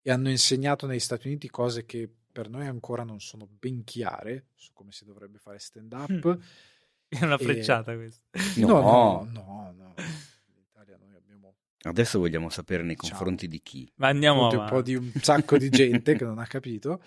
e 0.00 0.10
hanno 0.10 0.30
insegnato 0.30 0.86
negli 0.86 1.00
Stati 1.00 1.26
Uniti 1.26 1.50
cose 1.50 1.84
che 1.84 2.10
per 2.32 2.48
noi 2.48 2.66
ancora 2.66 3.02
non 3.02 3.20
sono 3.20 3.46
ben 3.46 3.84
chiare 3.84 4.46
su 4.54 4.70
come 4.72 4.90
si 4.90 5.04
dovrebbe 5.04 5.36
fare 5.36 5.58
stand 5.58 5.92
up. 5.92 6.38
È 7.06 7.22
una 7.22 7.34
E- 7.36 7.44
frecciata 7.44 7.94
questa. 7.94 8.24
No, 8.56 8.80
no, 8.80 9.28
no, 9.30 9.74
no. 9.76 9.94
In 9.98 10.62
Italia 10.66 10.96
noi 10.96 11.14
abbiamo 11.14 11.56
Adesso 11.82 12.18
vogliamo 12.18 12.48
sapere 12.48 12.82
nei 12.82 12.96
Ciao. 12.96 13.10
confronti 13.10 13.48
di 13.48 13.60
chi. 13.60 13.92
Ma 13.96 14.08
andiamo 14.08 14.48
un 14.48 14.66
po' 14.66 14.80
di 14.80 14.94
un 14.94 15.12
sacco 15.20 15.58
di 15.58 15.68
gente 15.68 16.16
che 16.16 16.24
non 16.24 16.38
ha 16.38 16.46
capito 16.46 17.02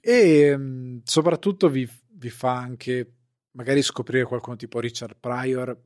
e 0.00 0.56
mh, 0.56 1.02
soprattutto 1.04 1.68
vi, 1.68 1.88
vi 2.14 2.30
fa 2.30 2.56
anche 2.56 3.12
magari 3.52 3.80
scoprire 3.80 4.24
qualcuno 4.24 4.56
tipo 4.56 4.80
Richard 4.80 5.18
Pryor, 5.20 5.80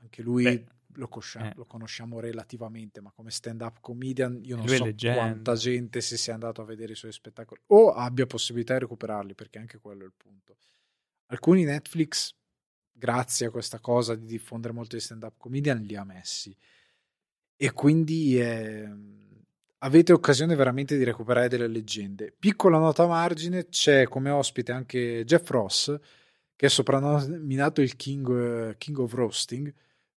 anche 0.00 0.22
lui 0.22 0.42
Beh, 0.42 0.64
lo, 0.94 1.08
coscia- 1.08 1.50
eh. 1.50 1.52
lo 1.56 1.64
conosciamo 1.64 2.20
relativamente, 2.20 3.00
ma 3.00 3.10
come 3.12 3.30
stand-up 3.30 3.78
comedian 3.80 4.40
io 4.42 4.56
non 4.56 4.66
Lui 4.66 4.76
so 4.76 4.84
leggenda. 4.84 5.18
quanta 5.18 5.54
gente 5.54 6.00
si 6.00 6.16
sia 6.16 6.34
andato 6.34 6.60
a 6.62 6.64
vedere 6.64 6.92
i 6.92 6.96
suoi 6.96 7.12
spettacoli 7.12 7.60
o 7.66 7.92
abbia 7.92 8.26
possibilità 8.26 8.74
di 8.74 8.80
recuperarli, 8.80 9.34
perché 9.34 9.58
anche 9.58 9.78
quello 9.78 10.02
è 10.02 10.06
il 10.06 10.14
punto. 10.16 10.56
Alcuni 11.26 11.64
Netflix, 11.64 12.34
grazie 12.90 13.46
a 13.46 13.50
questa 13.50 13.80
cosa 13.80 14.14
di 14.14 14.26
diffondere 14.26 14.72
molto 14.72 14.96
di 14.96 15.02
stand-up 15.02 15.34
comedian, 15.36 15.80
li 15.82 15.96
ha 15.96 16.04
messi. 16.04 16.56
E 17.56 17.72
quindi 17.72 18.40
ehm, 18.40 19.24
avete 19.78 20.12
occasione 20.12 20.54
veramente 20.54 20.96
di 20.96 21.04
recuperare 21.04 21.48
delle 21.48 21.68
leggende. 21.68 22.34
Piccola 22.36 22.78
nota 22.78 23.04
a 23.04 23.06
margine, 23.06 23.68
c'è 23.68 24.04
come 24.08 24.30
ospite 24.30 24.72
anche 24.72 25.24
Jeff 25.24 25.48
Ross, 25.50 25.98
che 26.56 26.66
è 26.66 26.68
soprannominato 26.68 27.80
il 27.80 27.96
King, 27.96 28.70
eh, 28.70 28.76
King 28.78 28.98
of 28.98 29.12
Roasting, 29.12 29.72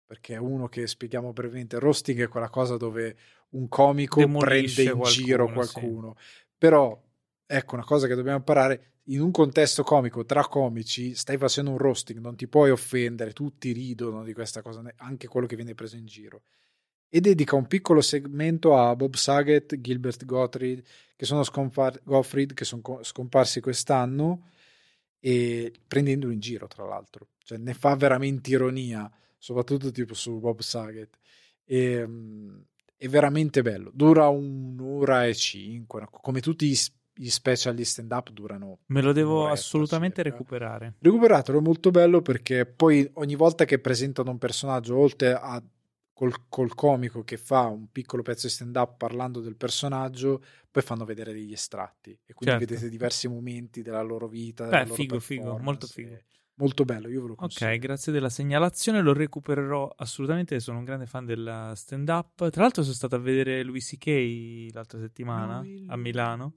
perché 0.07 0.35
è 0.35 0.39
uno 0.39 0.69
che 0.69 0.87
spieghiamo 0.87 1.33
brevemente. 1.33 1.79
Roasting 1.79 2.23
è 2.23 2.29
quella 2.29 2.51
cosa 2.51 2.77
dove 2.77 3.17
un 3.51 3.69
comico 3.69 4.21
Demolisce 4.21 4.83
prende 4.83 4.83
in 4.83 4.99
qualcuno, 4.99 5.25
giro 5.25 5.47
sì. 5.47 5.53
qualcuno. 5.53 6.17
Però, 6.59 7.03
ecco, 7.47 7.75
una 7.75 7.85
cosa 7.85 8.07
che 8.07 8.15
dobbiamo 8.15 8.39
imparare, 8.39 8.95
in 9.09 9.21
un 9.21 9.31
contesto 9.31 9.83
comico, 9.83 10.25
tra 10.25 10.47
comici, 10.47 11.15
stai 11.15 11.37
facendo 11.37 11.71
un 11.71 11.79
roasting, 11.79 12.21
non 12.21 12.37
ti 12.37 12.49
puoi 12.49 12.71
offendere, 12.71 13.33
tutti 13.33 13.73
ridono 13.73 14.25
di 14.25 14.33
questa 14.33 14.63
cosa, 14.63 14.83
anche 14.97 15.27
quello 15.27 15.47
che 15.47 15.57
viene 15.57 15.75
preso 15.75 15.97
in 15.97 16.07
giro. 16.07 16.43
E 17.09 17.21
dedica 17.21 17.55
un 17.55 17.67
piccolo 17.67 18.01
segmento 18.01 18.77
a 18.77 18.97
Bob 18.97 19.15
Saget, 19.15 19.79
Gilbert 19.79 20.25
Gottfried, 20.25 20.83
che 21.15 21.27
sono, 21.27 21.45
scompar- 21.45 22.01
Gottfried, 22.03 22.55
che 22.55 22.65
sono 22.65 22.83
co- 22.83 23.03
scomparsi 23.03 23.61
quest'anno, 23.61 24.51
e 25.21 25.73
prendendolo 25.87 26.33
in 26.33 26.41
giro, 26.41 26.67
tra 26.67 26.85
l'altro. 26.85 27.29
Cioè, 27.39 27.59
ne 27.59 27.75
fa 27.75 27.95
veramente 27.95 28.51
ironia, 28.51 29.11
soprattutto 29.45 29.91
tipo 29.91 30.15
su 30.15 30.39
Bob 30.39 30.61
Saget. 30.61 31.19
E, 31.67 32.07
mm, 32.07 32.57
è 32.97 33.09
veramente 33.09 33.61
bello. 33.61 33.91
Dura 33.93 34.29
un'ora 34.29 35.27
e 35.27 35.35
cinque, 35.35 36.07
come 36.11 36.41
tutti 36.41 36.67
gli, 36.67 36.77
gli 37.13 37.29
special 37.29 37.75
di 37.75 37.85
stand 37.85 38.11
up 38.11 38.31
durano. 38.31 38.79
Me 38.87 39.03
lo 39.03 39.13
devo 39.13 39.49
assolutamente 39.49 40.23
circa. 40.23 40.31
recuperare. 40.31 40.95
Recuperatelo, 40.99 41.59
è 41.59 41.61
molto 41.61 41.91
bello 41.91 42.23
perché 42.23 42.65
poi 42.65 43.07
ogni 43.15 43.35
volta 43.35 43.67
che 43.67 43.79
presentano 43.79 44.31
un 44.31 44.39
personaggio, 44.39 44.97
oltre 44.97 45.35
a 45.35 45.63
col, 46.15 46.49
col 46.49 46.75
comico 46.75 47.23
che 47.23 47.37
fa 47.37 47.67
un 47.67 47.93
piccolo 47.93 48.23
pezzo 48.23 48.47
di 48.47 48.53
stand 48.55 48.77
up 48.77 48.97
parlando 48.97 49.41
del 49.41 49.57
personaggio, 49.57 50.43
poi 50.71 50.83
fanno 50.83 51.05
vedere 51.05 51.35
degli 51.35 51.53
estratti 51.53 52.19
e 52.25 52.33
quindi 52.33 52.57
Certo. 52.57 52.73
vedete 52.73 52.89
diversi 52.89 53.29
momenti 53.29 53.83
della 53.83 54.01
loro 54.01 54.27
vita. 54.27 54.65
Beh, 54.69 54.85
della 54.85 54.95
figo, 54.95 55.21
figo, 55.21 55.59
molto 55.59 55.87
figo. 55.87 56.17
Molto 56.57 56.85
bello, 56.85 57.09
io 57.09 57.23
ve 57.23 57.29
lo 57.29 57.35
consiglio. 57.35 57.71
Ok, 57.71 57.79
grazie 57.79 58.13
della 58.13 58.29
segnalazione, 58.29 59.01
lo 59.01 59.13
recupererò 59.13 59.93
assolutamente, 59.97 60.61
sono 60.61 60.79
un 60.79 60.85
grande 60.85 61.07
fan 61.07 61.25
del 61.25 61.73
stand 61.75 62.09
up. 62.09 62.49
Tra 62.49 62.63
l'altro 62.63 62.83
sono 62.83 62.95
stato 62.95 63.17
a 63.17 63.19
vedere 63.19 63.65
Louis 63.65 63.85
C.K. 63.85 64.73
l'altra 64.73 65.01
settimana 65.01 65.61
Lui- 65.61 65.85
a 65.89 65.97
Milano, 65.97 66.55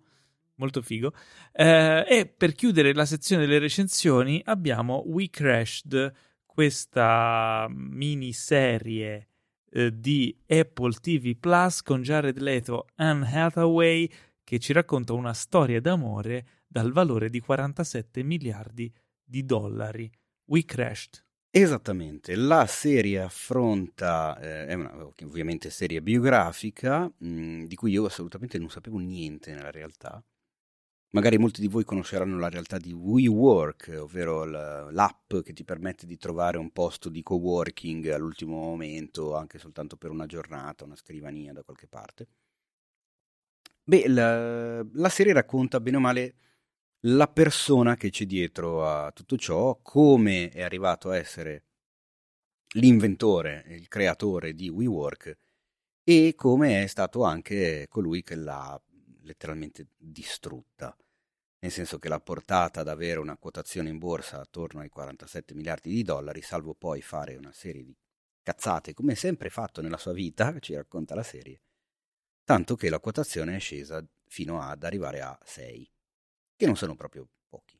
molto 0.56 0.84
figo. 0.84 1.14
Eh, 1.52 2.06
e 2.07 2.28
per 2.28 2.53
chiudere 2.53 2.94
la 2.94 3.06
sezione 3.06 3.45
delle 3.45 3.57
recensioni 3.57 4.40
abbiamo 4.45 5.03
We 5.07 5.32
Crashed, 5.32 6.14
questa 6.45 7.65
miniserie 7.69 9.30
eh, 9.72 9.99
di 9.99 10.38
Apple 10.48 10.94
TV 10.94 11.36
Plus 11.38 11.82
con 11.82 12.03
Jared 12.03 12.38
Leto 12.40 12.86
e 12.95 13.03
Anne 13.03 13.30
Hathaway 13.32 14.10
che 14.44 14.60
ci 14.60 14.74
racconta 14.74 15.14
una 15.14 15.34
storia 15.34 15.82
d'amore 15.82 16.45
dal 16.68 16.91
valore 16.91 17.30
di 17.30 17.40
47 17.40 18.24
miliardi 18.24 18.84
di 18.84 19.07
dollari. 19.28 20.12
We 20.45 20.64
Crashed. 20.64 21.24
Esattamente, 21.49 22.36
la 22.36 22.66
serie 22.68 23.20
affronta, 23.20 24.38
eh, 24.40 24.68
è 24.68 24.74
una 24.74 25.06
ovviamente 25.24 25.70
serie 25.70 26.02
biografica, 26.02 27.12
mh, 27.18 27.64
di 27.64 27.76
cui 27.76 27.91
io 27.91 28.06
assolutamente 28.06 28.60
non 28.60 28.70
sapevo 28.70 28.98
niente 28.99 29.54
nella 29.54 29.72
realtà. 29.72 30.24
Magari 31.12 31.38
molti 31.38 31.62
di 31.62 31.68
voi 31.68 31.86
conosceranno 31.86 32.38
la 32.38 32.49
realtà 32.49 32.78
di 32.78 32.91
WeWork, 32.91 33.98
ovvero 33.98 34.43
l'app 34.43 35.35
che 35.38 35.53
ti 35.53 35.64
permette 35.64 36.06
di 36.06 36.18
trovare 36.18 36.58
un 36.58 36.72
posto 36.72 37.10
di 37.10 37.24
coworking 37.24 38.08
all'ultimo 38.10 38.58
momento, 38.58 39.35
anche 39.35 39.58
soltanto 39.58 39.95
per 39.95 40.11
una 40.11 40.26
giornata, 40.26 40.84
una 40.84 40.98
scrivania 40.98 41.53
da 41.53 41.64
qualche 41.64 41.88
parte. 41.88 42.27
Beh, 43.84 44.08
la, 44.10 44.84
la 44.84 45.10
serie 45.10 45.32
racconta 45.32 45.80
bene 45.80 45.95
o 45.98 46.01
male 46.01 46.35
la 47.01 47.27
persona 47.27 47.95
che 47.95 48.09
c'è 48.09 48.26
dietro 48.26 48.88
a 48.88 49.11
tutto 49.11 49.38
ciò, 49.38 49.77
come 49.82 50.50
è 50.50 50.64
arrivato 50.64 51.09
a 51.09 51.17
essere 51.17 51.64
l'inventore, 52.76 53.64
il 53.67 53.88
creatore 53.88 54.53
di 54.53 54.69
WeWork 54.69 55.38
e 56.03 56.34
come 56.35 56.84
è 56.84 56.88
stato 56.88 57.24
anche 57.24 57.85
colui 57.88 58.24
che 58.24 58.35
l'ha 58.35 58.82
letteralmente 59.22 59.90
distrutta, 59.95 60.95
nel 61.59 61.72
senso 61.72 62.00
che 62.00 62.09
l'ha 62.09 62.19
portata 62.19 62.82
ad 62.82 62.88
avere 62.88 63.19
una 63.19 63.38
quotazione 63.38 63.90
in 63.90 64.00
borsa 64.00 64.40
attorno 64.40 64.82
ai 64.82 64.90
47 64.90 65.53
miliardi 65.53 65.92
di 65.93 66.03
dollari, 66.03 66.42
salvo 66.42 66.74
poi 66.74 67.01
fare 67.01 67.35
una 67.35 67.51
serie 67.51 67.84
di 67.84 67.95
cazzate, 68.42 68.93
come 68.93 69.16
sempre 69.16 69.50
fatto 69.50 69.82
nella 69.82 69.98
sua 69.98 70.14
vita, 70.14 70.58
ci 70.59 70.74
racconta 70.74 71.14
la 71.14 71.24
serie, 71.24 71.61
tanto 72.43 72.76
che 72.76 72.90
la 72.90 73.00
quotazione 73.00 73.56
è 73.58 73.59
scesa 73.59 74.03
fino 74.26 74.61
ad 74.61 74.84
arrivare 74.84 75.22
a 75.22 75.38
6 75.43 75.92
che 76.58 76.66
non 76.66 76.76
sono 76.76 76.95
proprio 76.95 77.26
pochi, 77.48 77.80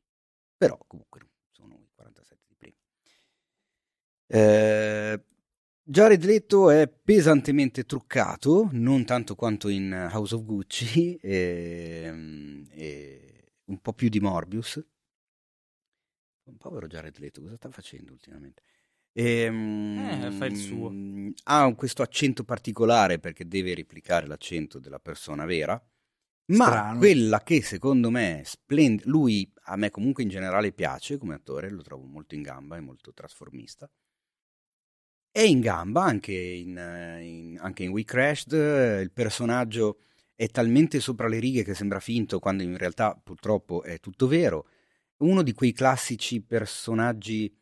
però 0.56 0.78
comunque 0.88 1.20
sono 1.52 1.78
i 1.82 1.90
47 1.94 2.44
di 2.48 2.56
prima. 2.56 2.76
Eh, 4.28 5.22
Jared 5.84 6.24
Leto 6.24 6.70
è 6.70 6.88
pesantemente 6.88 7.86
truccato, 7.86 8.70
non 8.74 9.04
tanto 9.06 9.36
quanto 9.36 9.68
in 9.70 9.92
House 10.12 10.36
of 10.36 10.44
Gucci, 10.44 11.16
e, 11.16 12.66
e 12.72 13.52
un 13.66 13.80
po' 13.82 13.94
più 13.94 14.10
di 14.10 14.20
Morbius. 14.20 14.86
Un 16.44 16.58
povero 16.58 16.88
Jared 16.88 17.18
Leto, 17.18 17.42
cosa 17.42 17.56
sta 17.56 17.70
facendo 17.70 18.12
ultimamente? 18.12 18.62
Ehm, 19.14 20.24
Eh, 20.26 20.32
fa 20.32 20.46
il 20.46 20.56
suo. 20.56 20.92
Ha 21.46 21.74
questo 21.76 22.02
accento 22.04 22.44
particolare 22.44 23.20
perché 23.20 23.48
deve 23.48 23.74
replicare 23.74 24.28
l'accento 24.28 24.80
della 24.80 25.00
persona 25.00 25.46
vera. 25.46 25.82
Ma 26.50 26.66
Strano. 26.66 26.98
quella 27.00 27.42
che 27.42 27.62
secondo 27.62 28.10
me 28.10 28.42
è 28.42 28.44
splendida, 28.44 29.10
lui 29.10 29.50
a 29.64 29.76
me 29.76 29.90
comunque 29.90 30.24
in 30.24 30.30
generale 30.30 30.72
piace 30.74 31.18
come 31.18 31.34
attore, 31.36 31.70
lo 31.70 31.82
trovo 31.82 32.06
molto 32.06 32.36
in 32.36 32.42
gamba 32.42 32.78
e 32.78 32.82
molto 32.82 33.14
trasformista. 33.14 33.90
È 35.32 35.42
in 35.42 35.60
gamba 35.60 36.04
anche 36.04 36.34
in, 36.34 36.70
in- 37.22 37.58
anche 37.60 37.84
in 37.84 37.92
We 37.92 38.04
Crashed, 38.04 38.52
il 38.54 39.12
personaggio 39.12 40.00
è 40.36 40.48
talmente 40.50 41.00
sopra 41.00 41.28
le 41.28 41.40
righe 41.40 41.64
che 41.64 41.74
sembra 41.76 42.00
finto 42.00 42.40
quando 42.40 42.64
in 42.64 42.78
realtà 42.78 43.16
purtroppo 43.24 43.84
è 43.84 44.00
tutto 44.00 44.28
vero. 44.28 44.68
Uno 45.18 45.44
di 45.44 45.54
quei 45.54 45.74
classici 45.74 46.42
personaggi 46.42 47.56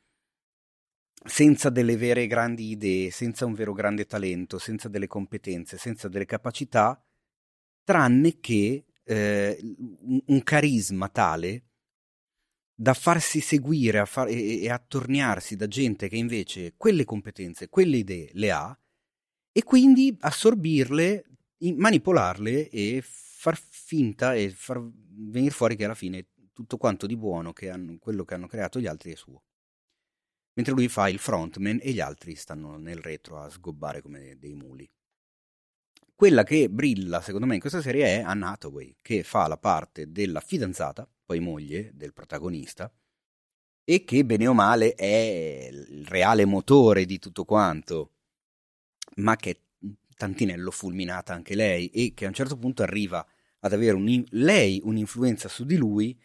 senza 1.26 1.70
delle 1.70 1.98
vere 1.98 2.28
grandi 2.28 2.70
idee, 2.70 3.12
senza 3.12 3.46
un 3.46 3.54
vero 3.54 3.74
grande 3.74 4.06
talento, 4.06 4.58
senza 4.60 4.88
delle 4.90 5.08
competenze, 5.08 5.78
senza 5.78 6.08
delle 6.08 6.26
capacità, 6.26 7.02
tranne 7.86 8.40
che 8.42 8.86
eh, 9.06 9.60
un, 10.26 10.44
carisma 10.44 11.08
tale 11.08 11.64
da 12.74 12.94
farsi 12.94 13.40
seguire 13.40 14.06
far, 14.06 14.28
e, 14.28 14.64
e 14.64 14.70
attorniarsi 14.70 15.56
da 15.56 15.68
gente 15.68 16.10
che 16.10 16.18
invece 16.18 16.74
quelle 16.76 17.06
competenze, 17.06 17.70
quelle 17.70 17.98
idee 17.98 18.32
le 18.34 18.52
ha 18.52 18.78
e 19.54 19.64
quindi 19.64 20.14
assorbirle, 20.20 21.24
manipolarle 21.60 22.70
e 22.70 23.02
far 23.02 23.58
finta 23.58 24.34
e 24.34 24.50
far 24.50 24.82
venire 24.84 25.54
fuori 25.54 25.78
che 25.78 25.86
alla 25.86 25.94
fine 25.94 26.28
tutto 26.52 26.78
quanto 26.78 27.06
di 27.06 27.16
buono 27.16 27.54
che 27.54 27.70
hanno, 27.70 27.98
quello 28.00 28.26
che 28.26 28.34
hanno 28.34 28.48
creato 28.48 28.80
gli 28.80 28.88
altri 28.88 29.14
è 29.14 29.16
suo. 29.16 29.44
Mentre 30.56 30.74
lui 30.74 30.88
fa 30.88 31.08
il 31.10 31.20
frontman 31.20 31.80
e 31.82 31.92
gli 31.92 32.00
altri 32.00 32.36
stanno 32.36 32.78
nel 32.78 32.98
retro 32.98 33.40
a 33.40 33.50
sgobbare 33.50 34.02
come 34.02 34.38
dei 34.38 34.56
muli. 34.56 34.90
Quella 36.18 36.44
che 36.44 36.70
brilla, 36.70 37.20
secondo 37.20 37.46
me, 37.46 37.56
in 37.56 37.60
questa 37.60 37.82
serie 37.82 38.06
è 38.06 38.22
Anne 38.22 38.46
Hathaway, 38.46 38.96
che 39.02 39.24
fa 39.24 39.48
la 39.48 39.58
parte 39.58 40.14
della 40.14 40.40
fidanzata, 40.40 41.06
poi 41.26 41.42
moglie 41.42 41.92
del 41.94 42.14
protagonista, 42.14 42.90
e 43.84 44.06
che 44.06 44.24
bene 44.24 44.48
o 44.48 44.54
male 44.54 44.94
è 44.94 45.68
il 45.70 46.06
reale 46.08 46.46
motore 46.46 47.04
di 47.06 47.20
tutto 47.20 47.44
quanto, 47.44 48.12
ma 49.18 49.36
che 49.36 49.50
è 49.52 49.60
tantinello 50.16 50.72
fulminata 50.72 51.34
anche 51.34 51.54
lei 51.54 51.90
e 51.90 52.14
che 52.14 52.24
a 52.24 52.30
un 52.30 52.34
certo 52.34 52.58
punto 52.58 52.82
arriva 52.82 53.26
ad 53.60 53.74
avere 53.74 53.96
un, 53.96 54.24
lei 54.30 54.80
un'influenza 54.84 55.50
su 55.50 55.66
di 55.66 55.76
lui 55.76 56.18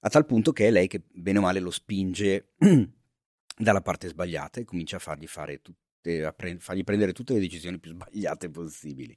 a 0.00 0.08
tal 0.08 0.24
punto 0.24 0.52
che 0.52 0.68
è 0.68 0.70
lei 0.70 0.86
che 0.86 1.02
bene 1.12 1.38
o 1.38 1.42
male 1.42 1.60
lo 1.60 1.70
spinge 1.70 2.54
dalla 3.56 3.82
parte 3.82 4.08
sbagliata 4.08 4.60
e 4.60 4.64
comincia 4.64 4.96
a 4.96 5.00
fargli, 5.00 5.26
fare 5.26 5.60
tutte, 5.60 6.24
a 6.24 6.32
pre- 6.32 6.58
fargli 6.58 6.84
prendere 6.84 7.12
tutte 7.12 7.34
le 7.34 7.40
decisioni 7.40 7.78
più 7.78 7.90
sbagliate 7.90 8.48
possibili. 8.48 9.16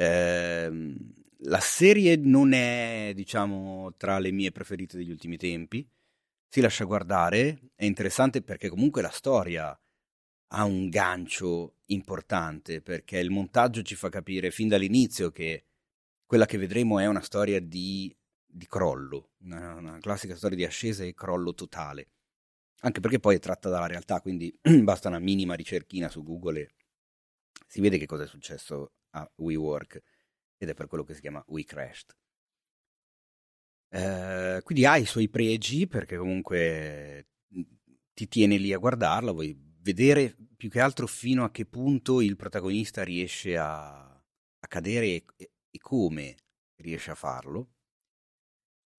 Eh, 0.00 0.96
la 1.44 1.60
serie 1.60 2.16
non 2.16 2.54
è, 2.54 3.12
diciamo, 3.14 3.92
tra 3.98 4.18
le 4.18 4.30
mie 4.30 4.50
preferite 4.50 4.96
degli 4.96 5.10
ultimi 5.10 5.36
tempi. 5.36 5.86
Si 6.48 6.62
lascia 6.62 6.84
guardare, 6.84 7.70
è 7.74 7.84
interessante 7.84 8.40
perché 8.40 8.70
comunque 8.70 9.02
la 9.02 9.10
storia 9.10 9.78
ha 10.52 10.64
un 10.64 10.88
gancio 10.88 11.76
importante, 11.86 12.80
perché 12.80 13.18
il 13.18 13.30
montaggio 13.30 13.82
ci 13.82 13.94
fa 13.94 14.08
capire 14.08 14.50
fin 14.50 14.68
dall'inizio 14.68 15.30
che 15.30 15.66
quella 16.24 16.46
che 16.46 16.56
vedremo 16.56 16.98
è 16.98 17.06
una 17.06 17.20
storia 17.20 17.60
di, 17.60 18.14
di 18.46 18.66
crollo, 18.66 19.32
una, 19.42 19.74
una 19.74 19.98
classica 19.98 20.34
storia 20.34 20.56
di 20.56 20.64
ascesa 20.64 21.04
e 21.04 21.12
crollo 21.12 21.52
totale. 21.52 22.08
Anche 22.80 23.00
perché 23.00 23.20
poi 23.20 23.36
è 23.36 23.38
tratta 23.38 23.68
dalla 23.68 23.86
realtà, 23.86 24.22
quindi 24.22 24.50
basta 24.82 25.08
una 25.08 25.18
minima 25.18 25.54
ricerchina 25.54 26.08
su 26.08 26.22
Google 26.22 26.60
e 26.60 26.70
si 27.66 27.82
vede 27.82 27.98
che 27.98 28.06
cosa 28.06 28.22
è 28.24 28.26
successo 28.26 28.92
a 29.10 29.30
WeWork 29.36 30.02
ed 30.56 30.68
è 30.68 30.74
per 30.74 30.86
quello 30.86 31.04
che 31.04 31.14
si 31.14 31.20
chiama 31.20 31.42
WeCrashed. 31.46 32.16
Eh, 33.92 34.60
quindi 34.62 34.86
ha 34.86 34.96
i 34.96 35.04
suoi 35.04 35.28
pregi 35.28 35.86
perché 35.86 36.16
comunque 36.16 37.26
ti 38.12 38.28
tiene 38.28 38.56
lì 38.56 38.72
a 38.72 38.78
guardarla, 38.78 39.32
vuoi 39.32 39.56
vedere 39.80 40.36
più 40.56 40.68
che 40.68 40.80
altro 40.80 41.06
fino 41.06 41.42
a 41.44 41.50
che 41.50 41.64
punto 41.64 42.20
il 42.20 42.36
protagonista 42.36 43.02
riesce 43.02 43.56
a, 43.56 44.02
a 44.02 44.66
cadere 44.68 45.06
e, 45.06 45.24
e 45.36 45.78
come 45.80 46.36
riesce 46.76 47.10
a 47.10 47.14
farlo. 47.14 47.70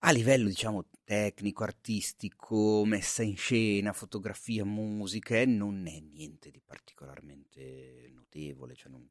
A 0.03 0.11
livello, 0.11 0.47
diciamo, 0.47 0.89
tecnico, 1.03 1.63
artistico, 1.63 2.83
messa 2.85 3.21
in 3.21 3.37
scena, 3.37 3.93
fotografia, 3.93 4.65
musica, 4.65 5.45
non 5.45 5.85
è 5.85 5.99
niente 5.99 6.49
di 6.49 6.59
particolarmente 6.59 8.09
notevole, 8.11 8.73
cioè 8.73 8.91
non, 8.91 9.07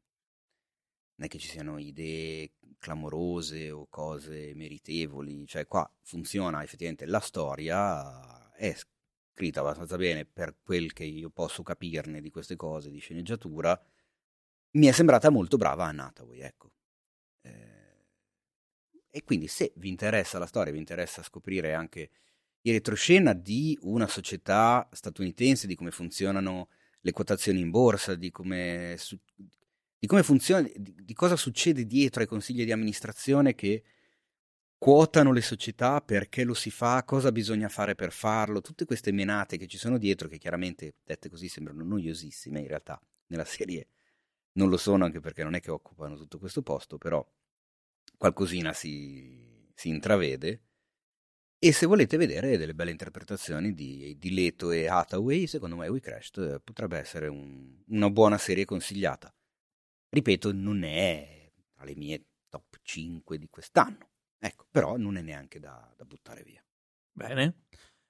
non 1.21 1.29
è 1.29 1.33
che 1.33 1.37
ci 1.37 1.49
siano 1.49 1.77
idee 1.77 2.53
clamorose 2.79 3.69
o 3.69 3.85
cose 3.87 4.53
meritevoli, 4.55 5.45
cioè 5.45 5.67
qua 5.67 5.87
funziona 6.01 6.63
effettivamente 6.63 7.05
la 7.05 7.19
storia, 7.19 8.51
è 8.53 8.75
scritta 9.31 9.59
abbastanza 9.59 9.97
bene 9.97 10.25
per 10.25 10.57
quel 10.63 10.91
che 10.93 11.03
io 11.03 11.29
posso 11.29 11.61
capirne 11.61 12.21
di 12.21 12.31
queste 12.31 12.55
cose 12.55 12.89
di 12.89 12.97
sceneggiatura, 12.97 13.79
mi 14.71 14.87
è 14.87 14.91
sembrata 14.91 15.29
molto 15.29 15.57
brava 15.57 15.85
Anne 15.85 16.01
Hathaway, 16.01 16.39
ecco. 16.39 16.71
Eh, 17.41 18.07
e 19.11 19.23
quindi 19.23 19.47
se 19.47 19.73
vi 19.75 19.89
interessa 19.89 20.39
la 20.39 20.47
storia, 20.47 20.73
vi 20.73 20.79
interessa 20.79 21.21
scoprire 21.21 21.75
anche 21.75 22.09
il 22.61 22.73
retroscena 22.73 23.33
di 23.33 23.77
una 23.81 24.07
società 24.07 24.89
statunitense, 24.91 25.67
di 25.67 25.75
come 25.75 25.91
funzionano 25.91 26.69
le 27.01 27.11
quotazioni 27.11 27.59
in 27.59 27.69
borsa, 27.69 28.15
di 28.15 28.31
come, 28.31 28.95
di 30.01 30.07
come 30.07 30.23
funziona, 30.23 30.67
di, 30.75 30.95
di 30.99 31.13
cosa 31.13 31.35
succede 31.35 31.85
dietro 31.85 32.21
ai 32.21 32.27
consigli 32.27 32.65
di 32.65 32.71
amministrazione 32.71 33.53
che 33.53 33.83
quotano 34.75 35.31
le 35.31 35.41
società, 35.41 36.01
perché 36.01 36.43
lo 36.43 36.55
si 36.55 36.71
fa, 36.71 37.03
cosa 37.03 37.31
bisogna 37.31 37.69
fare 37.69 37.93
per 37.93 38.11
farlo, 38.11 38.61
tutte 38.61 38.85
queste 38.85 39.11
menate 39.11 39.57
che 39.57 39.67
ci 39.67 39.77
sono 39.77 39.99
dietro, 39.99 40.27
che 40.27 40.39
chiaramente 40.39 40.95
dette 41.03 41.29
così 41.29 41.47
sembrano 41.47 41.83
noiosissime, 41.83 42.61
in 42.61 42.67
realtà 42.67 42.99
nella 43.27 43.45
serie 43.45 43.89
non 44.53 44.69
lo 44.69 44.77
sono, 44.77 45.05
anche 45.05 45.19
perché 45.19 45.43
non 45.43 45.53
è 45.53 45.59
che 45.59 45.69
occupano 45.69 46.17
tutto 46.17 46.39
questo 46.39 46.63
posto, 46.63 46.97
però 46.97 47.23
qualcosina 48.17 48.73
si, 48.73 49.69
si 49.75 49.89
intravede. 49.89 50.63
E 51.59 51.71
se 51.73 51.85
volete 51.85 52.17
vedere 52.17 52.57
delle 52.57 52.73
belle 52.73 52.89
interpretazioni 52.89 53.75
di, 53.75 54.17
di 54.17 54.33
Leto 54.33 54.71
e 54.71 54.87
Hathaway, 54.87 55.45
secondo 55.45 55.75
me 55.75 55.87
We 55.89 55.99
Crashed 55.99 56.59
potrebbe 56.63 56.97
essere 56.97 57.27
un, 57.27 57.83
una 57.89 58.09
buona 58.09 58.39
serie 58.39 58.65
consigliata 58.65 59.31
ripeto, 60.11 60.51
non 60.51 60.83
è 60.83 61.51
tra 61.73 61.85
le 61.85 61.95
mie 61.95 62.25
top 62.49 62.77
5 62.83 63.37
di 63.37 63.47
quest'anno. 63.49 64.09
Ecco, 64.37 64.65
però 64.69 64.97
non 64.97 65.17
è 65.17 65.21
neanche 65.21 65.59
da, 65.59 65.91
da 65.95 66.03
buttare 66.05 66.43
via. 66.43 66.63
Bene. 67.11 67.63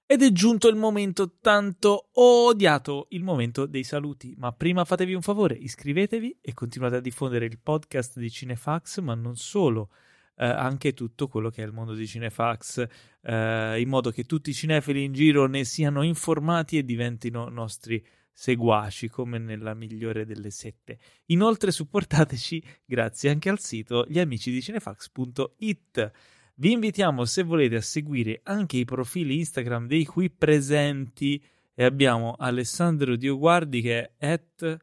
Ed 0.06 0.24
è 0.24 0.32
giunto 0.32 0.68
il 0.68 0.76
momento 0.76 1.38
tanto 1.40 2.10
odiato, 2.14 3.08
il 3.12 3.24
momento 3.24 3.66
dei 3.66 3.84
saluti. 3.84 4.34
Ma 4.38 4.52
prima 4.52 4.84
fatevi 4.84 5.14
un 5.14 5.22
favore, 5.22 5.56
iscrivetevi 5.56 6.40
e 6.42 6.54
continuate 6.54 6.98
a 6.98 7.02
diffondere 7.02 7.46
il 7.46 7.60
podcast 7.60 8.20
di 8.20 8.30
Cinefax, 8.30 9.00
ma 9.00 9.16
non 9.16 9.38
solo, 9.38 9.90
eh, 10.36 10.46
anche 10.46 10.94
tutto 10.94 11.28
quello 11.28 11.50
che 11.50 11.64
è 11.64 11.66
il 11.66 11.72
mondo 11.72 11.94
di 11.94 12.06
Cinefax, 12.06 12.86
eh, 13.22 13.80
in 13.80 13.88
modo 13.88 14.12
che 14.12 14.24
tutti 14.24 14.50
i 14.50 14.54
cinefili 14.54 15.04
in 15.04 15.14
giro 15.14 15.48
ne 15.48 15.64
siano 15.64 16.02
informati 16.02 16.78
e 16.78 16.84
diventino 16.84 17.48
nostri 17.48 18.06
seguaci 18.32 19.10
come 19.10 19.38
nella 19.38 19.74
migliore 19.74 20.26
delle 20.26 20.50
sette. 20.50 20.98
Inoltre 21.28 21.72
supportateci 21.72 22.64
grazie 22.86 23.30
anche 23.30 23.50
al 23.50 23.60
sito 23.60 24.06
gli 24.08 24.20
amici 24.20 24.52
di 24.52 24.62
cinefax.it. 24.62 26.12
Vi 26.56 26.72
invitiamo 26.72 27.26
se 27.26 27.44
volete 27.44 27.78
a 27.78 27.82
seguire 27.82 28.42
anche 28.44 28.78
i 28.78 28.86
profili 28.86 29.38
Instagram 29.38 29.88
dei 29.88 30.06
qui 30.06 30.30
presenti 30.30 31.44
e 31.74 31.84
abbiamo 31.84 32.36
Alessandro 32.38 33.16
Dioguardi 33.16 33.82
che 33.82 34.14
è 34.18 34.28
at, 34.28 34.80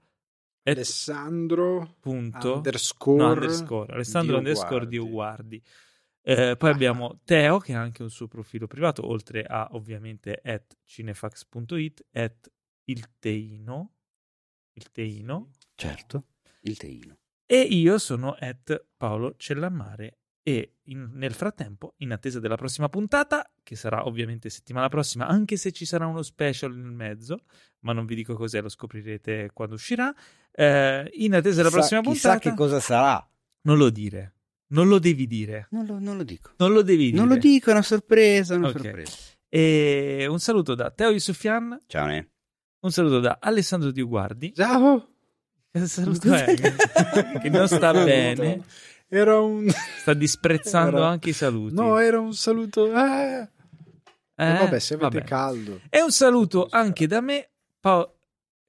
Alessandro 0.64 1.96
punto, 2.00 2.56
underscore, 2.56 3.22
no, 3.22 3.32
underscore 3.32 3.92
Alessandro 3.92 4.40
Dioguardi. 4.40 4.48
underscore 4.50 4.86
Dioguardi. 4.86 5.62
Eh, 6.22 6.56
poi 6.58 6.70
abbiamo 6.70 7.20
Teo 7.24 7.58
che 7.58 7.74
ha 7.74 7.80
anche 7.80 8.02
un 8.02 8.10
suo 8.10 8.28
profilo 8.28 8.66
privato, 8.66 9.06
oltre 9.06 9.44
a 9.44 9.68
ovviamente 9.72 10.40
at 10.44 10.76
cinefax.it, 10.84 12.06
at 12.12 12.50
il 12.88 13.06
Teino. 13.18 13.94
Il 14.74 14.90
Teino. 14.90 15.50
Certo, 15.74 16.26
il 16.62 16.76
Teino. 16.76 17.16
E 17.46 17.60
io 17.60 17.98
sono 17.98 18.36
at 18.38 18.84
Paolo 18.96 19.34
Cellammare 19.36 20.18
e 20.42 20.76
in, 20.84 21.10
nel 21.14 21.32
frattempo, 21.34 21.94
in 21.98 22.12
attesa 22.12 22.40
della 22.40 22.56
prossima 22.56 22.88
puntata, 22.88 23.50
che 23.62 23.76
sarà 23.76 24.06
ovviamente 24.06 24.48
settimana 24.50 24.88
prossima, 24.88 25.26
anche 25.26 25.56
se 25.56 25.72
ci 25.72 25.84
sarà 25.84 26.06
uno 26.06 26.22
special 26.22 26.74
nel 26.74 26.90
mezzo, 26.90 27.44
ma 27.80 27.92
non 27.92 28.06
vi 28.06 28.14
dico 28.14 28.34
cos'è, 28.34 28.60
lo 28.60 28.68
scoprirete 28.68 29.50
quando 29.52 29.74
uscirà. 29.74 30.14
Eh, 30.50 31.10
in 31.14 31.34
attesa 31.34 31.56
della 31.56 31.68
chissà, 31.68 31.78
prossima 31.78 32.00
puntata... 32.00 32.38
Chissà 32.38 32.50
che 32.50 32.56
cosa 32.56 32.80
sarà. 32.80 33.30
Non 33.62 33.76
lo 33.76 33.90
dire. 33.90 34.34
Non 34.68 34.88
lo 34.88 34.98
devi 34.98 35.26
dire. 35.26 35.68
Non 35.70 35.86
lo, 35.86 35.98
non 35.98 36.16
lo 36.16 36.22
dico. 36.24 36.52
Non 36.58 36.72
lo 36.72 36.82
devi 36.82 37.06
dire. 37.06 37.16
Non 37.16 37.28
lo 37.28 37.36
dico, 37.36 37.70
è 37.70 37.72
una 37.72 37.82
sorpresa, 37.82 38.54
una 38.56 38.68
Ok. 38.68 38.80
sorpresa. 38.80 39.16
E 39.48 40.26
un 40.28 40.38
saluto 40.40 40.74
da 40.74 40.90
Teo 40.90 41.10
Yusufian, 41.10 41.82
Ciao, 41.86 42.06
ne. 42.06 42.30
Un 42.80 42.90
saluto 42.92 43.20
da 43.20 43.38
Alessandro 43.40 43.90
Dioguardi. 43.90 44.52
Ciao. 44.54 45.08
Che 45.70 45.86
saluto 45.86 46.32
è? 46.32 46.54
che 47.40 47.48
non 47.50 47.66
sta 47.68 47.92
bene. 48.04 48.62
Era 49.08 49.38
un 49.40 49.68
Sta 50.00 50.12
disprezzando 50.14 50.98
Era- 50.98 51.08
anche 51.08 51.30
i 51.30 51.32
saluti. 51.32 51.74
No, 51.74 51.98
era 51.98 52.20
un 52.20 52.34
saluto. 52.34 52.86
Eh. 52.94 53.48
Eh, 54.40 54.52
vabbè, 54.52 54.78
se 54.78 54.94
avete 54.94 55.18
vabbè. 55.18 55.24
caldo. 55.28 55.80
E 55.90 56.00
un 56.02 56.10
saluto 56.10 56.68
anche 56.70 57.06
da 57.06 57.20
me. 57.20 57.48
Pa- 57.80 58.10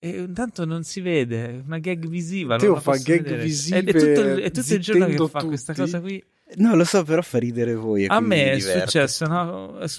e 0.01 0.09
intanto 0.21 0.63
non 0.65 0.83
si 0.83 1.01
vede, 1.01 1.61
una 1.65 1.77
gag 1.79 2.07
visiva. 2.07 2.55
Teo 2.57 2.77
fa 2.77 2.93
gag 2.95 3.21
vedere. 3.23 3.43
visive 3.43 3.79
È, 3.79 3.83
è 3.83 3.91
tutto, 3.91 4.21
il- 4.21 4.39
è 4.39 4.51
tutto 4.51 4.73
il 4.73 4.79
giorno 4.79 5.05
che 5.07 5.27
fa 5.27 5.43
questa 5.43 5.73
tutti. 5.73 5.85
cosa 5.85 5.99
qui. 6.01 6.23
No, 6.55 6.75
lo 6.75 6.83
so, 6.83 7.03
però 7.03 7.21
fa 7.21 7.37
ridere 7.37 7.75
voi. 7.75 8.07
A 8.07 8.19
me 8.19 8.53
è 8.53 8.59
successo 8.59 9.25
una, 9.25 9.43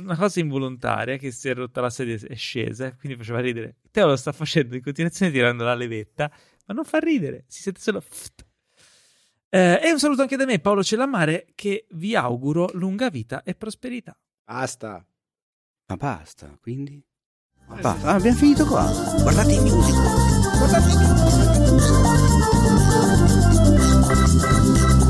una, 0.00 0.16
cosa 0.16 0.40
involontaria 0.40 1.16
che 1.16 1.30
si 1.30 1.48
è 1.48 1.54
rotta 1.54 1.80
la 1.80 1.90
sedia 1.90 2.18
e 2.28 2.34
scesa, 2.34 2.92
quindi 2.96 3.16
faceva 3.16 3.38
ridere. 3.38 3.76
Teo 3.90 4.08
lo 4.08 4.16
sta 4.16 4.32
facendo 4.32 4.74
in 4.74 4.82
continuazione 4.82 5.30
tirando 5.30 5.62
la 5.62 5.74
levetta, 5.74 6.28
ma 6.66 6.74
non 6.74 6.84
fa 6.84 6.98
ridere, 6.98 7.44
si 7.46 7.62
sente 7.62 7.80
solo... 7.80 8.02
Eh, 9.52 9.80
e 9.82 9.90
un 9.92 9.98
saluto 9.98 10.22
anche 10.22 10.36
da 10.36 10.44
me, 10.44 10.58
Paolo 10.60 10.82
Cellamare, 10.82 11.46
che 11.54 11.86
vi 11.90 12.14
auguro 12.16 12.68
lunga 12.72 13.10
vita 13.10 13.42
e 13.44 13.54
prosperità. 13.54 14.16
Basta. 14.44 15.04
Ma 15.86 15.96
basta, 15.96 16.56
quindi? 16.60 17.00
Ma 17.66 17.76
basta. 17.76 18.08
Ah, 18.08 18.14
abbiamo 18.14 18.36
finito 18.36 18.64
qua. 18.66 18.90
Guardate 19.22 19.52
i 19.52 19.60
musical. 19.60 20.58
Guardate 20.58 20.88
i 25.04 25.09